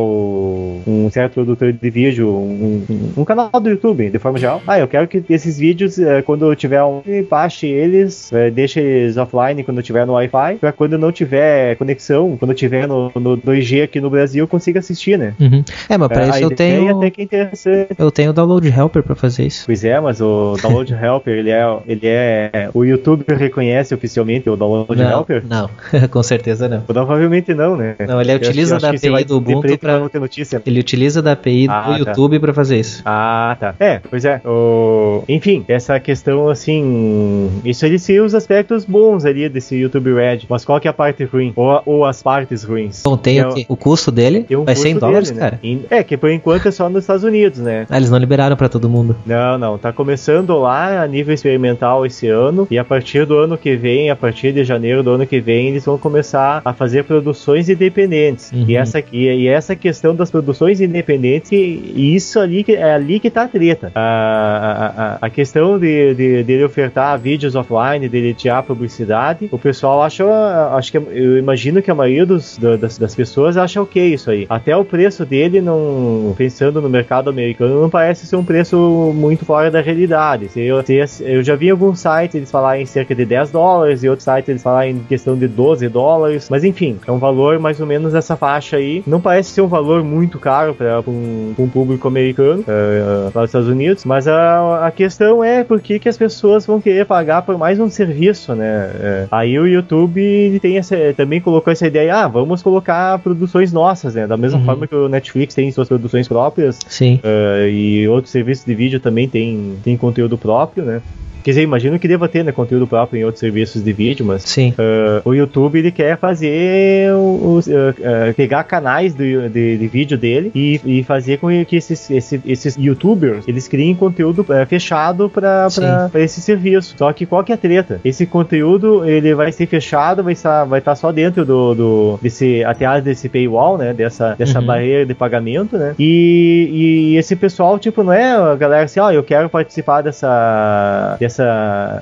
um 0.87 1.09
certo 1.11 1.33
produtor 1.33 1.73
de 1.73 1.89
vídeo, 1.89 2.29
um, 2.29 2.83
um- 2.89 3.11
um 3.17 3.25
canal 3.25 3.49
do 3.61 3.69
YouTube, 3.69 4.09
de 4.09 4.17
forma 4.17 4.39
geral. 4.39 4.61
Ah, 4.65 4.79
eu 4.79 4.87
quero 4.87 5.09
que 5.09 5.21
esses 5.29 5.57
vídeos, 5.59 5.99
eh, 5.99 6.21
quando 6.21 6.45
eu 6.49 6.55
tiver 6.55 6.81
um, 6.83 7.01
baixe 7.29 7.67
eles, 7.67 8.31
eh, 8.31 8.49
deixe 8.49 8.79
eles 8.79 9.17
offline 9.17 9.61
quando 9.63 9.83
tiver 9.83 10.05
no 10.05 10.13
Wi-Fi, 10.13 10.55
pra 10.59 10.71
quando 10.71 10.97
não 10.97 11.11
tiver 11.11 11.75
conexão, 11.75 12.37
quando 12.37 12.53
tiver 12.53 12.87
no, 12.87 13.11
no 13.15 13.35
2G 13.37 13.83
aqui 13.83 13.99
no 13.99 14.09
Brasil, 14.09 14.47
consiga 14.47 14.79
assistir, 14.79 15.17
né? 15.17 15.33
Uhum. 15.37 15.63
É, 15.89 15.97
mas 15.97 16.07
pra 16.07 16.27
É, 16.27 16.29
isso 16.29 16.39
eu 16.43 16.51
tenho. 16.51 16.97
até 16.97 17.09
que 17.09 17.21
é 17.21 17.23
interessante. 17.25 17.89
Eu 17.97 18.09
tenho 18.09 18.29
o 18.29 18.33
Download 18.33 18.65
Helper 18.69 19.03
pra 19.03 19.15
fazer 19.15 19.45
isso. 19.47 19.63
Pois 19.65 19.83
é, 19.83 19.99
mas 19.99 20.21
o 20.21 20.55
Download 20.61 20.93
Helper, 20.93 21.33
ele 21.39 21.49
é, 21.49 21.77
ele 21.85 22.01
é. 22.07 22.69
O 22.73 22.85
YouTube 22.85 23.25
reconhece 23.27 23.93
oficialmente 23.93 24.49
o 24.49 24.55
Download 24.55 24.95
Não, 24.95 25.08
Helper? 25.11 25.43
não, 25.47 25.69
com 26.09 26.23
certeza 26.23 26.67
não. 26.67 26.81
Provavelmente 26.81 27.53
não, 27.53 27.75
né? 27.75 27.95
Não, 28.07 28.19
ele 28.21 28.31
Eu 28.31 28.37
utiliza 28.37 28.75
acho- 28.77 28.81
da 28.83 28.89
API 28.91 29.23
do 29.25 29.37
Ubuntu 29.37 29.77
pra- 29.77 29.99
não 29.99 30.09
ter 30.09 30.19
notícia. 30.19 30.61
Ele 30.65 30.79
utiliza 30.79 31.21
da 31.21 31.33
API 31.33 31.67
Ah, 31.69 31.81
do 31.97 32.05
tá. 32.05 32.11
YouTube 32.11 32.39
pra 32.39 32.53
fazer 32.53 32.79
isso. 32.79 33.01
Ah, 33.05 33.55
tá. 33.59 33.75
É, 33.79 33.99
pois 34.09 34.25
é. 34.25 34.41
O... 34.45 35.23
Enfim, 35.27 35.63
essa 35.67 35.99
questão 35.99 36.49
assim. 36.49 37.49
Isso 37.65 37.85
ele 37.85 37.99
se 37.99 38.19
os 38.19 38.33
aspectos 38.35 38.85
bons 38.85 39.25
ali 39.25 39.47
desse 39.49 39.75
YouTube 39.75 40.13
Red. 40.13 40.39
Mas 40.49 40.63
qual 40.65 40.79
que 40.79 40.87
é 40.87 40.91
a 40.91 40.93
parte 40.93 41.23
ruim? 41.23 41.53
Ou, 41.55 41.81
ou 41.85 42.05
as 42.05 42.21
partes 42.23 42.63
ruins? 42.63 43.01
Bom, 43.03 43.17
tem 43.17 43.37
Que 43.53 43.65
o, 43.69 43.73
o 43.73 43.77
custo 43.77 44.11
dele 44.11 44.43
tem 44.43 44.57
um 44.57 44.63
vai 44.65 44.75
ser 44.75 44.89
em 44.89 44.93
custo 44.93 45.05
dólares, 45.05 45.29
dele, 45.29 45.39
né? 45.41 45.49
cara. 45.49 45.59
Em- 45.63 45.85
É, 45.89 46.03
que 46.03 46.17
por 46.17 46.29
enquanto 46.29 46.67
é 46.67 46.71
só 46.71 46.89
nos 46.89 47.03
Estados 47.03 47.23
Unidos, 47.23 47.59
né? 47.59 47.85
Ah, 47.89 47.97
eles 47.97 48.09
não 48.09 48.17
liberaram 48.17 48.55
pra 48.55 48.69
todo 48.69 48.89
mundo. 48.89 49.15
Não, 49.25 49.57
não, 49.57 49.77
tá 49.77 49.91
começando 49.91 50.57
lá 50.57 51.01
a 51.03 51.07
nível 51.07 51.33
experimental 51.33 52.05
esse 52.05 52.27
ano 52.27 52.67
e 52.69 52.77
a 52.77 52.83
partir 52.83 53.25
do 53.25 53.37
ano 53.37 53.57
que 53.57 53.75
vem, 53.75 54.09
a 54.09 54.15
partir 54.15 54.51
de 54.51 54.63
janeiro 54.63 54.88
do 55.03 55.11
ano 55.11 55.25
que 55.25 55.39
vem, 55.39 55.69
eles 55.69 55.85
vão 55.85 55.97
começar 55.97 56.61
a 56.63 56.73
fazer 56.73 57.03
produções 57.03 57.69
independentes. 57.69 58.51
Uhum. 58.51 58.65
E, 58.67 58.75
essa, 58.75 59.03
e, 59.11 59.25
e 59.25 59.47
essa 59.47 59.75
questão 59.75 60.15
das 60.15 60.29
produções 60.31 60.81
independentes, 60.81 61.51
e 61.51 62.15
isso 62.15 62.39
ali 62.39 62.65
é 62.67 62.93
ali 62.93 63.19
que 63.19 63.29
tá 63.29 63.43
a 63.43 63.47
treta. 63.47 63.91
A, 63.95 65.17
a, 65.21 65.25
a, 65.25 65.29
questão 65.29 65.79
de, 65.79 66.13
de, 66.13 66.43
dele 66.43 66.63
ofertar 66.63 67.17
vídeos 67.19 67.55
offline, 67.55 68.07
dele 68.09 68.33
tirar 68.33 68.63
publicidade, 68.63 69.47
o 69.51 69.57
pessoal 69.57 70.01
acha, 70.03 70.25
acho 70.73 70.91
que 70.91 70.97
eu 70.97 71.37
imagino 71.37 71.81
que 71.81 71.91
a 71.91 71.95
maioria 71.95 72.25
dos, 72.25 72.57
da- 72.57 72.75
das, 72.75 72.97
das 72.97 73.15
pessoas 73.15 73.57
acha 73.57 73.81
ok 73.81 74.13
isso 74.13 74.29
aí. 74.29 74.45
Até 74.49 74.75
o 74.75 74.83
preço 74.83 75.25
dele, 75.25 75.61
não, 75.61 76.33
pensando 76.37 76.81
no 76.81 76.89
mercado 76.89 77.29
americano, 77.29 77.81
não 77.81 77.89
parece 77.89 78.25
ser 78.25 78.35
um 78.35 78.43
preço 78.43 79.13
muito 79.15 79.45
fora 79.45 79.69
da 79.69 79.81
realidade. 79.81 80.49
Eu, 80.55 80.83
eu 81.21 81.43
já 81.43 81.55
vi 81.55 81.69
alguns 81.69 81.99
sites 81.99 82.35
eles 82.35 82.51
falarem 82.51 82.83
em 82.83 82.85
cerca 82.85 83.13
de 83.13 83.25
10 83.25 83.51
dólares, 83.51 84.03
e 84.03 84.09
outros 84.09 84.23
sites 84.23 84.49
eles 84.49 84.63
falarem 84.63 84.78
em 84.87 84.99
questão 84.99 85.37
de 85.37 85.47
12 85.47 85.87
dólares, 85.89 86.47
mas 86.49 86.63
enfim, 86.63 86.97
é 87.07 87.11
um 87.11 87.17
valor 87.17 87.59
mais 87.59 87.79
ou 87.79 87.85
menos 87.87 88.13
essa 88.13 88.35
faixa 88.35 88.77
aí. 88.77 89.03
Não 89.05 89.19
parece 89.21 89.51
ser 89.51 89.61
um 89.61 89.67
valor 89.67 90.03
muito 90.03 90.39
caro 90.39 90.73
para 90.73 91.01
um, 91.07 91.53
um 91.57 91.67
público 91.67 92.07
americano 92.07 92.63
eh, 92.67 93.29
lá 93.33 93.41
nos 93.41 93.49
Estados 93.49 93.67
Unidos, 93.67 94.05
mas 94.05 94.27
a, 94.27 94.85
a 94.87 94.91
questão 94.91 95.43
é 95.43 95.63
por 95.63 95.79
que, 95.81 95.99
que 95.99 96.09
as 96.09 96.17
pessoas 96.17 96.65
vão 96.65 96.79
querer 96.81 97.05
pagar 97.05 97.41
por 97.43 97.57
mais 97.57 97.79
um 97.79 97.89
serviço, 97.89 98.53
né? 98.55 98.91
Eh, 98.95 99.27
aí 99.31 99.57
o 99.59 99.67
YouTube 99.67 100.59
tem 100.61 100.77
essa, 100.77 100.95
também 101.15 101.39
colocou 101.41 101.71
essa 101.71 101.87
ideia, 101.87 102.15
ah, 102.23 102.27
vamos 102.27 102.61
colocar 102.61 103.19
produções 103.19 103.71
nossas, 103.73 104.15
né? 104.15 104.27
Da 104.27 104.37
mesma 104.37 104.59
Uhum. 104.59 104.65
forma 104.65 104.87
que 104.87 104.95
o 104.95 105.07
Netflix 105.07 105.53
tem 105.55 105.71
suas 105.71 105.87
produções 105.87 106.27
próprias, 106.27 106.79
Sim. 106.87 107.19
eh, 107.23 107.69
e 107.71 108.07
outros 108.07 108.31
serviços 108.31 108.65
de 108.65 108.75
vídeo 108.75 108.99
também 108.99 109.27
tem, 109.27 109.75
tem 109.83 109.95
conteúdo 109.97 110.37
próprio, 110.37 110.83
né? 110.83 111.01
Quer 111.43 111.51
dizer, 111.51 111.61
imagino 111.63 111.97
que 111.99 112.07
deva 112.07 112.27
ter 112.27 112.43
né, 112.43 112.51
conteúdo 112.51 112.85
próprio 112.87 113.19
em 113.19 113.23
outros 113.23 113.39
serviços 113.39 113.83
de 113.83 113.93
vídeo, 113.93 114.25
mas 114.25 114.43
Sim. 114.43 114.73
Uh, 114.77 115.29
o 115.29 115.33
YouTube 115.33 115.79
ele 115.79 115.91
quer 115.91 116.17
fazer 116.17 117.11
os, 117.13 117.67
uh, 117.67 117.71
uh, 117.71 118.33
pegar 118.35 118.63
canais 118.63 119.13
do- 119.13 119.49
de, 119.49 119.77
de 119.77 119.87
vídeo 119.87 120.17
dele 120.17 120.51
e, 120.53 120.79
e 120.85 121.03
fazer 121.03 121.37
com 121.37 121.47
que 121.65 121.75
esses, 121.75 122.09
esse- 122.11 122.41
esses 122.45 122.75
YouTubers 122.77 123.43
eles 123.47 123.67
criem 123.67 123.95
conteúdo 123.95 124.45
fechado 124.67 125.29
para 125.29 125.67
esse 126.15 126.41
serviço. 126.41 126.95
Só 126.97 127.11
que 127.13 127.25
qual 127.25 127.43
que 127.43 127.51
é 127.51 127.55
a 127.55 127.57
treta? 127.57 127.99
Esse 128.03 128.25
conteúdo 128.25 129.05
ele 129.05 129.33
vai 129.33 129.51
ser 129.51 129.65
fechado, 129.67 130.23
vai 130.23 130.33
estar 130.33 130.65
vai 130.65 130.79
estar 130.79 130.95
só 130.95 131.11
dentro 131.11 131.45
do, 131.45 131.73
do 131.75 132.19
desse 132.21 132.63
até 132.63 132.99
desse 133.01 133.29
paywall, 133.29 133.77
né? 133.77 133.93
Dessa 133.93 134.35
dessa 134.37 134.59
Uhum. 134.59 134.65
barreira 134.65 135.05
de 135.05 135.13
pagamento, 135.13 135.77
né? 135.77 135.93
E, 135.97 137.11
e 137.13 137.17
esse 137.17 137.35
pessoal 137.35 137.77
tipo 137.79 138.03
não 138.03 138.11
é 138.13 138.31
a 138.33 138.55
galera 138.55 138.83
assim, 138.85 138.99
ó, 138.99 139.11
eu 139.11 139.23
quero 139.23 139.49
participar 139.49 140.01
dessa 140.01 141.17
dessa 141.19 141.28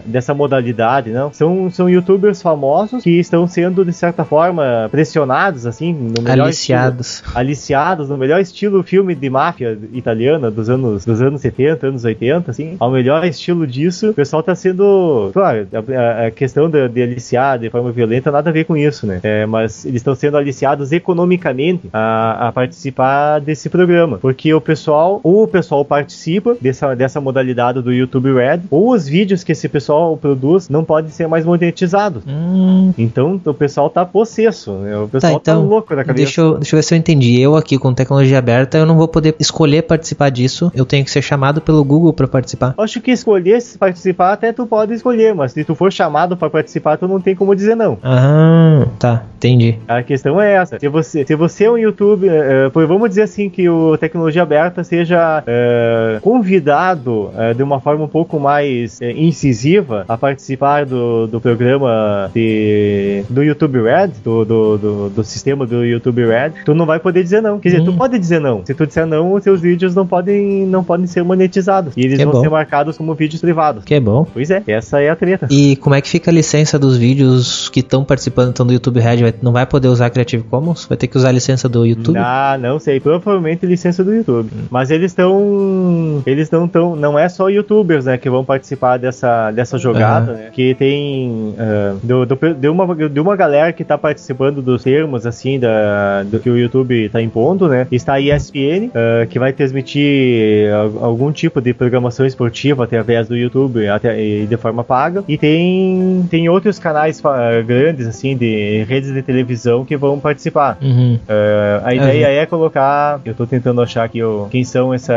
dessa 0.06 0.34
modalidade, 0.34 1.10
não? 1.12 1.32
São 1.34 1.70
são 1.72 1.90
YouTubers 1.90 2.42
famosos 2.42 3.04
que 3.04 3.20
estão 3.20 3.48
sendo 3.48 3.84
de 3.86 3.94
certa 3.94 4.24
forma 4.24 4.88
pressionados 4.92 5.66
assim, 5.66 5.94
no 5.94 6.22
melhor 6.24 6.50
estilo- 6.50 6.78
Aliciados. 6.80 7.24
aliciados 7.36 8.10
no 8.10 8.18
melhor 8.18 8.40
estilo 8.40 8.84
filme 8.84 9.16
de 9.16 9.30
máfia 9.30 9.78
italiana 9.94 10.50
dos 10.52 10.70
anos 10.70 11.06
dos 11.06 11.22
anos 11.22 11.42
70, 11.42 11.88
anos 11.88 12.04
80, 12.04 12.52
assim, 12.52 12.76
ao 12.80 12.92
melhor 12.92 13.24
estilo 13.26 13.66
disso, 13.68 14.10
o 14.10 14.14
pessoal 14.14 14.42
tá 14.44 14.54
sendo, 14.56 15.30
claro, 15.34 15.68
a, 15.74 15.78
a- 16.24 16.28
a 16.28 16.32
questão 16.32 16.70
de, 16.70 16.88
de 16.90 17.02
aliciar 17.02 17.60
de 17.60 17.70
forma 17.70 17.92
violenta 17.92 18.32
nada 18.32 18.50
a 18.50 18.54
ver 18.54 18.66
com 18.66 18.76
isso, 18.76 19.06
né? 19.06 19.20
É, 19.24 19.46
mas 19.46 19.86
eles 19.86 19.98
estão 20.02 20.16
sendo 20.16 20.38
aliciados 20.38 20.92
economicamente 20.92 21.90
a, 21.94 22.48
a 22.48 22.52
participar 22.52 23.40
desse 23.40 23.70
programa, 23.70 24.18
porque 24.18 24.54
o 24.54 24.62
pessoal, 24.62 25.20
ou 25.24 25.44
o 25.44 25.48
pessoal 25.48 25.84
participa 25.84 26.56
dessa, 26.60 26.96
dessa 26.96 27.20
modalidade 27.22 27.82
do 27.82 27.92
YouTube 27.92 28.34
Red, 28.34 28.62
ou 28.70 28.92
os 28.92 29.08
vídeos 29.18 29.44
que 29.44 29.52
esse 29.52 29.68
pessoal 29.68 30.16
produz 30.16 30.70
não 30.70 30.84
podem 30.84 31.10
ser 31.10 31.28
mais 31.28 31.44
monetizados. 31.44 32.22
Hum, 32.28 32.94
Então 32.98 33.42
o 33.44 33.54
pessoal 33.54 33.90
tá 33.90 34.06
possesso, 34.06 34.74
né? 34.74 34.96
O 34.96 35.08
pessoal 35.08 35.40
tá, 35.40 35.52
então, 35.54 35.66
louco 35.66 35.96
na 35.96 36.04
cabeça. 36.04 36.24
deixa 36.24 36.42
eu, 36.42 36.54
deixa 36.60 36.76
eu 36.76 36.78
ver 36.78 36.84
se 36.84 36.94
eu 36.94 36.98
entendi. 36.98 37.42
Eu 37.42 37.56
aqui 37.56 37.80
com 37.80 37.94
tecnologia 37.94 38.38
aberta, 38.38 38.78
eu 38.78 38.86
não 38.86 38.96
vou 38.96 39.08
poder 39.08 39.36
escolher 39.40 39.82
participar 39.82 40.30
disso. 40.30 40.72
Eu 40.76 40.86
tenho 40.86 41.04
que 41.04 41.10
ser 41.10 41.24
chamado 41.24 41.60
pelo 41.62 41.84
Google 41.84 42.14
pra 42.14 42.28
participar. 42.28 42.76
Acho 42.78 43.02
que 43.02 43.10
escolher 43.12 43.58
participar 43.80 44.34
até 44.34 44.54
tu 44.54 44.68
pode 44.68 44.94
escolher, 44.94 45.34
mas 45.34 45.52
se 45.52 45.64
tu 45.64 45.74
for 45.74 45.92
chamado 45.92 46.38
pra 46.38 46.50
participar, 46.50 46.98
tu 46.98 47.08
não 47.08 47.20
tem 47.20 47.36
como 47.36 47.56
dizer 47.56 47.76
não. 47.76 47.98
Ah, 48.04 48.86
tá, 49.00 49.24
entendi. 49.38 49.80
A 49.88 50.04
questão 50.04 50.40
é 50.40 50.54
essa. 50.54 50.80
Se 50.80 50.88
você, 50.88 51.26
se 51.26 51.36
você 51.36 51.64
é 51.66 51.72
um 51.72 51.78
YouTube, 51.78 52.30
eh, 52.30 52.68
eh, 52.68 52.86
vamos 52.86 53.10
dizer 53.10 53.24
assim 53.24 53.50
que 53.50 53.68
o 53.68 53.98
tecnologia 53.98 54.44
aberta 54.44 54.84
seja 54.84 55.44
eh, 55.48 56.20
convidado 56.22 57.32
de 57.56 57.64
uma 57.64 57.80
forma 57.80 58.04
um 58.04 58.08
pouco 58.08 58.40
mais 58.40 59.00
incisiva 59.16 60.06
a 60.08 60.18
participar 60.18 60.86
do, 60.86 61.28
do 61.28 61.40
programa 61.40 62.30
de, 62.34 63.24
do 63.30 63.44
YouTube 63.44 63.82
Red, 63.82 64.10
do, 64.24 64.46
do, 64.46 64.78
do, 64.78 65.10
do 65.10 65.24
sistema 65.24 65.66
do 65.66 65.84
YouTube 65.86 66.26
Red, 66.26 66.52
tu 66.66 66.74
não 66.74 66.86
vai 66.86 67.00
poder 67.00 67.24
dizer 67.24 67.42
não. 67.42 67.60
Quer 67.60 67.70
dizer, 67.70 67.84
tu 67.84 67.92
Hum. 67.92 67.98
pode 67.98 68.18
dizer 68.20 68.40
não. 68.40 68.66
Se 68.66 68.74
tu 68.74 68.86
disser 68.86 69.06
não, 69.06 69.34
os 69.34 69.44
seus 69.44 69.62
vídeos 69.62 69.96
não 69.96 70.06
podem, 70.06 70.66
não 70.66 70.84
podem 70.84 71.08
ser 71.08 71.24
monetizados. 71.24 71.94
E 71.96 72.02
eles 72.02 72.18
Que 72.18 72.24
vão 72.26 72.34
bom. 72.34 72.42
ser 72.42 72.50
marcados 72.50 72.98
como 72.98 73.14
vídeos 73.16 73.42
privados. 73.42 73.84
Que 73.84 74.00
bom. 74.00 74.26
Pois 74.34 74.50
é, 74.52 74.62
essa 74.68 75.02
é 75.02 75.10
a 75.10 75.16
treta. 75.16 75.48
E 75.50 75.76
como 75.78 75.96
é 75.96 76.02
que 76.02 76.10
fica 76.10 76.30
a 76.30 76.34
licença 76.34 76.78
dos 76.78 76.98
vídeos 76.98 77.70
que 77.70 77.80
estão 77.80 78.04
participando 78.04 78.50
então, 78.50 78.66
do 78.66 78.74
YouTube 78.74 79.00
Red? 79.00 79.18
Vai- 79.18 79.34
não 79.42 79.52
vai 79.52 79.66
poder 79.66 79.88
usar 79.88 80.10
Creative 80.10 80.44
Commons? 80.44 80.86
Vai 80.86 80.98
ter 80.98 81.08
que 81.08 81.18
usar 81.18 81.30
a 81.30 81.32
licença 81.32 81.68
do 81.70 81.86
YouTube? 81.86 82.18
Ah, 82.18 82.58
não 82.60 82.80
sei, 82.80 83.00
provavelmente 83.00 83.66
licença 83.66 84.04
do 84.04 84.14
YouTube. 84.14 84.50
Mas 84.70 84.92
eles 84.92 85.12
estão. 85.12 86.22
Eles 86.26 86.50
não 86.52 86.66
estão. 86.66 86.96
Não 86.96 87.18
é 87.18 87.28
só 87.30 87.50
youtubers, 87.50 88.06
né, 88.06 88.18
que 88.18 88.30
vão 88.30 88.44
participar 88.44 88.97
dessa, 88.98 89.52
dessa 89.52 89.78
jogada, 89.78 90.34
né? 90.34 90.50
Que 90.54 90.74
tem. 90.76 91.54
ah, 91.60 91.96
do, 92.04 92.26
do- 92.26 92.54
de, 92.54 92.68
uma, 92.70 92.96
de 93.10 93.20
uma 93.20 93.36
galera 93.36 93.72
que 93.74 93.84
tá 93.84 93.98
participando 93.98 94.62
dos 94.62 94.84
termos, 94.84 95.26
assim, 95.26 95.60
da, 95.60 96.24
do 96.24 96.40
que 96.40 96.50
o 96.50 96.58
YouTube 96.58 97.10
tá 97.10 97.22
impondo, 97.22 97.68
né? 97.68 97.88
Está 97.92 98.14
a 98.14 98.22
ESPN, 98.22 98.90
ah, 98.94 99.26
que 99.28 99.40
vai 99.40 99.52
transmitir 99.54 100.72
al- 100.74 101.06
algum 101.06 101.32
tipo 101.32 101.62
de 101.62 101.74
programação 101.74 102.26
esportiva 102.26 102.84
através 102.84 103.28
do 103.28 103.36
YouTube 103.36 103.88
até, 103.88 104.20
e 104.22 104.46
de 104.46 104.58
forma 104.58 104.84
paga. 104.84 105.24
E 105.28 105.38
tem, 105.38 106.26
tem 106.30 106.50
outros 106.50 106.80
canais 106.80 107.22
grandes, 107.66 108.08
assim, 108.08 108.36
de 108.36 108.84
redes 108.88 109.14
de 109.14 109.22
televisão 109.22 109.84
que 109.86 109.96
vão 109.98 110.20
participar. 110.20 110.78
Uhum. 110.82 111.20
É, 111.28 111.82
a 111.84 111.94
ideia 111.94 112.28
é 112.42 112.46
colocar. 112.46 113.20
Eu 113.26 113.34
tô 113.34 113.46
tentando 113.46 113.82
achar 113.82 114.04
aqui 114.04 114.22
o, 114.24 114.48
quem 114.50 114.64
são 114.64 114.94
essa, 114.94 115.14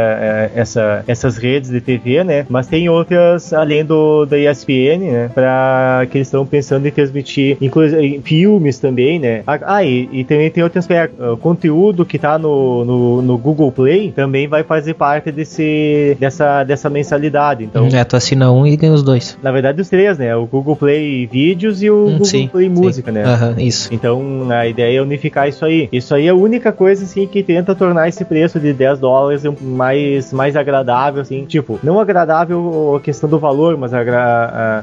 essa, 0.55 1.05
essas 1.07 1.37
redes 1.37 1.71
de 1.71 1.81
TV, 1.81 2.25
né? 2.25 2.47
Mas 2.49 2.67
tem 2.67 2.89
outras 2.89 3.53
além 3.71 3.85
do 3.85 4.27
da 4.27 4.37
ESPN, 4.39 4.99
né? 5.11 5.31
Pra 5.35 6.07
que 6.11 6.19
eles 6.19 6.27
estão 6.27 6.45
pensando 6.45 6.87
em 6.87 6.91
transmitir, 6.91 7.57
inclusive 7.61 8.21
filmes 8.25 8.79
também, 8.79 9.19
né? 9.19 9.43
Ah, 9.47 9.59
ah, 9.63 9.85
e, 9.85 10.09
e 10.13 10.25
também 10.25 10.51
tem 10.51 10.63
outro 10.65 10.79
aspecto. 10.79 11.23
O 11.23 11.37
conteúdo 11.37 12.05
que 12.05 12.19
tá 12.19 12.39
no, 12.39 12.85
no, 12.85 13.23
no 13.23 13.39
Google 13.39 13.71
Play 13.71 14.13
também 14.15 14.49
vai 14.49 14.63
fazer 14.65 14.95
parte 14.95 15.31
desse, 15.31 16.17
dessa, 16.19 16.65
dessa 16.65 16.91
mensalidade. 16.91 17.65
Então, 17.65 17.87
É, 17.93 18.03
tu 18.05 18.17
assina 18.17 18.51
um 18.51 18.67
e 18.67 18.77
ganha 18.77 18.93
os 18.93 19.03
dois. 19.03 19.39
na 19.43 19.53
verdade, 19.53 19.81
os 19.81 19.89
três, 19.89 20.19
né? 20.19 20.35
O 20.35 20.47
Google 20.47 20.75
Play 20.77 21.27
Vídeos 21.27 21.83
e 21.83 21.91
o 21.91 22.01
Hum, 22.07 22.11
Google 22.13 22.25
sim, 22.25 22.49
Play 22.49 22.69
sim. 22.69 22.75
Música, 22.75 23.13
né? 23.13 23.25
Aham, 23.25 23.55
isso. 23.59 23.89
Então 23.93 24.49
a 24.51 24.67
ideia 24.67 24.99
é 24.99 25.03
unificar 25.03 25.49
isso 25.49 25.65
aí. 25.65 25.89
Isso 25.93 26.15
aí 26.15 26.27
é 26.27 26.31
a 26.31 26.35
única 26.35 26.73
coisa 26.73 27.05
assim 27.05 27.27
que 27.27 27.43
tenta 27.43 27.75
tornar 27.75 28.09
esse 28.09 28.25
preço 28.25 28.59
de 28.59 28.73
10 28.73 28.99
dólares 28.99 29.43
mais, 29.61 30.33
mais 30.33 30.57
agradável, 30.57 31.21
assim. 31.23 31.45
Tipo, 31.45 31.79
não 31.83 32.01
agradável 32.01 32.95
a 32.97 33.01
questão 33.01 33.29
do 33.29 33.39
valor, 33.39 33.60
mas 33.79 33.93
a, 33.95 34.01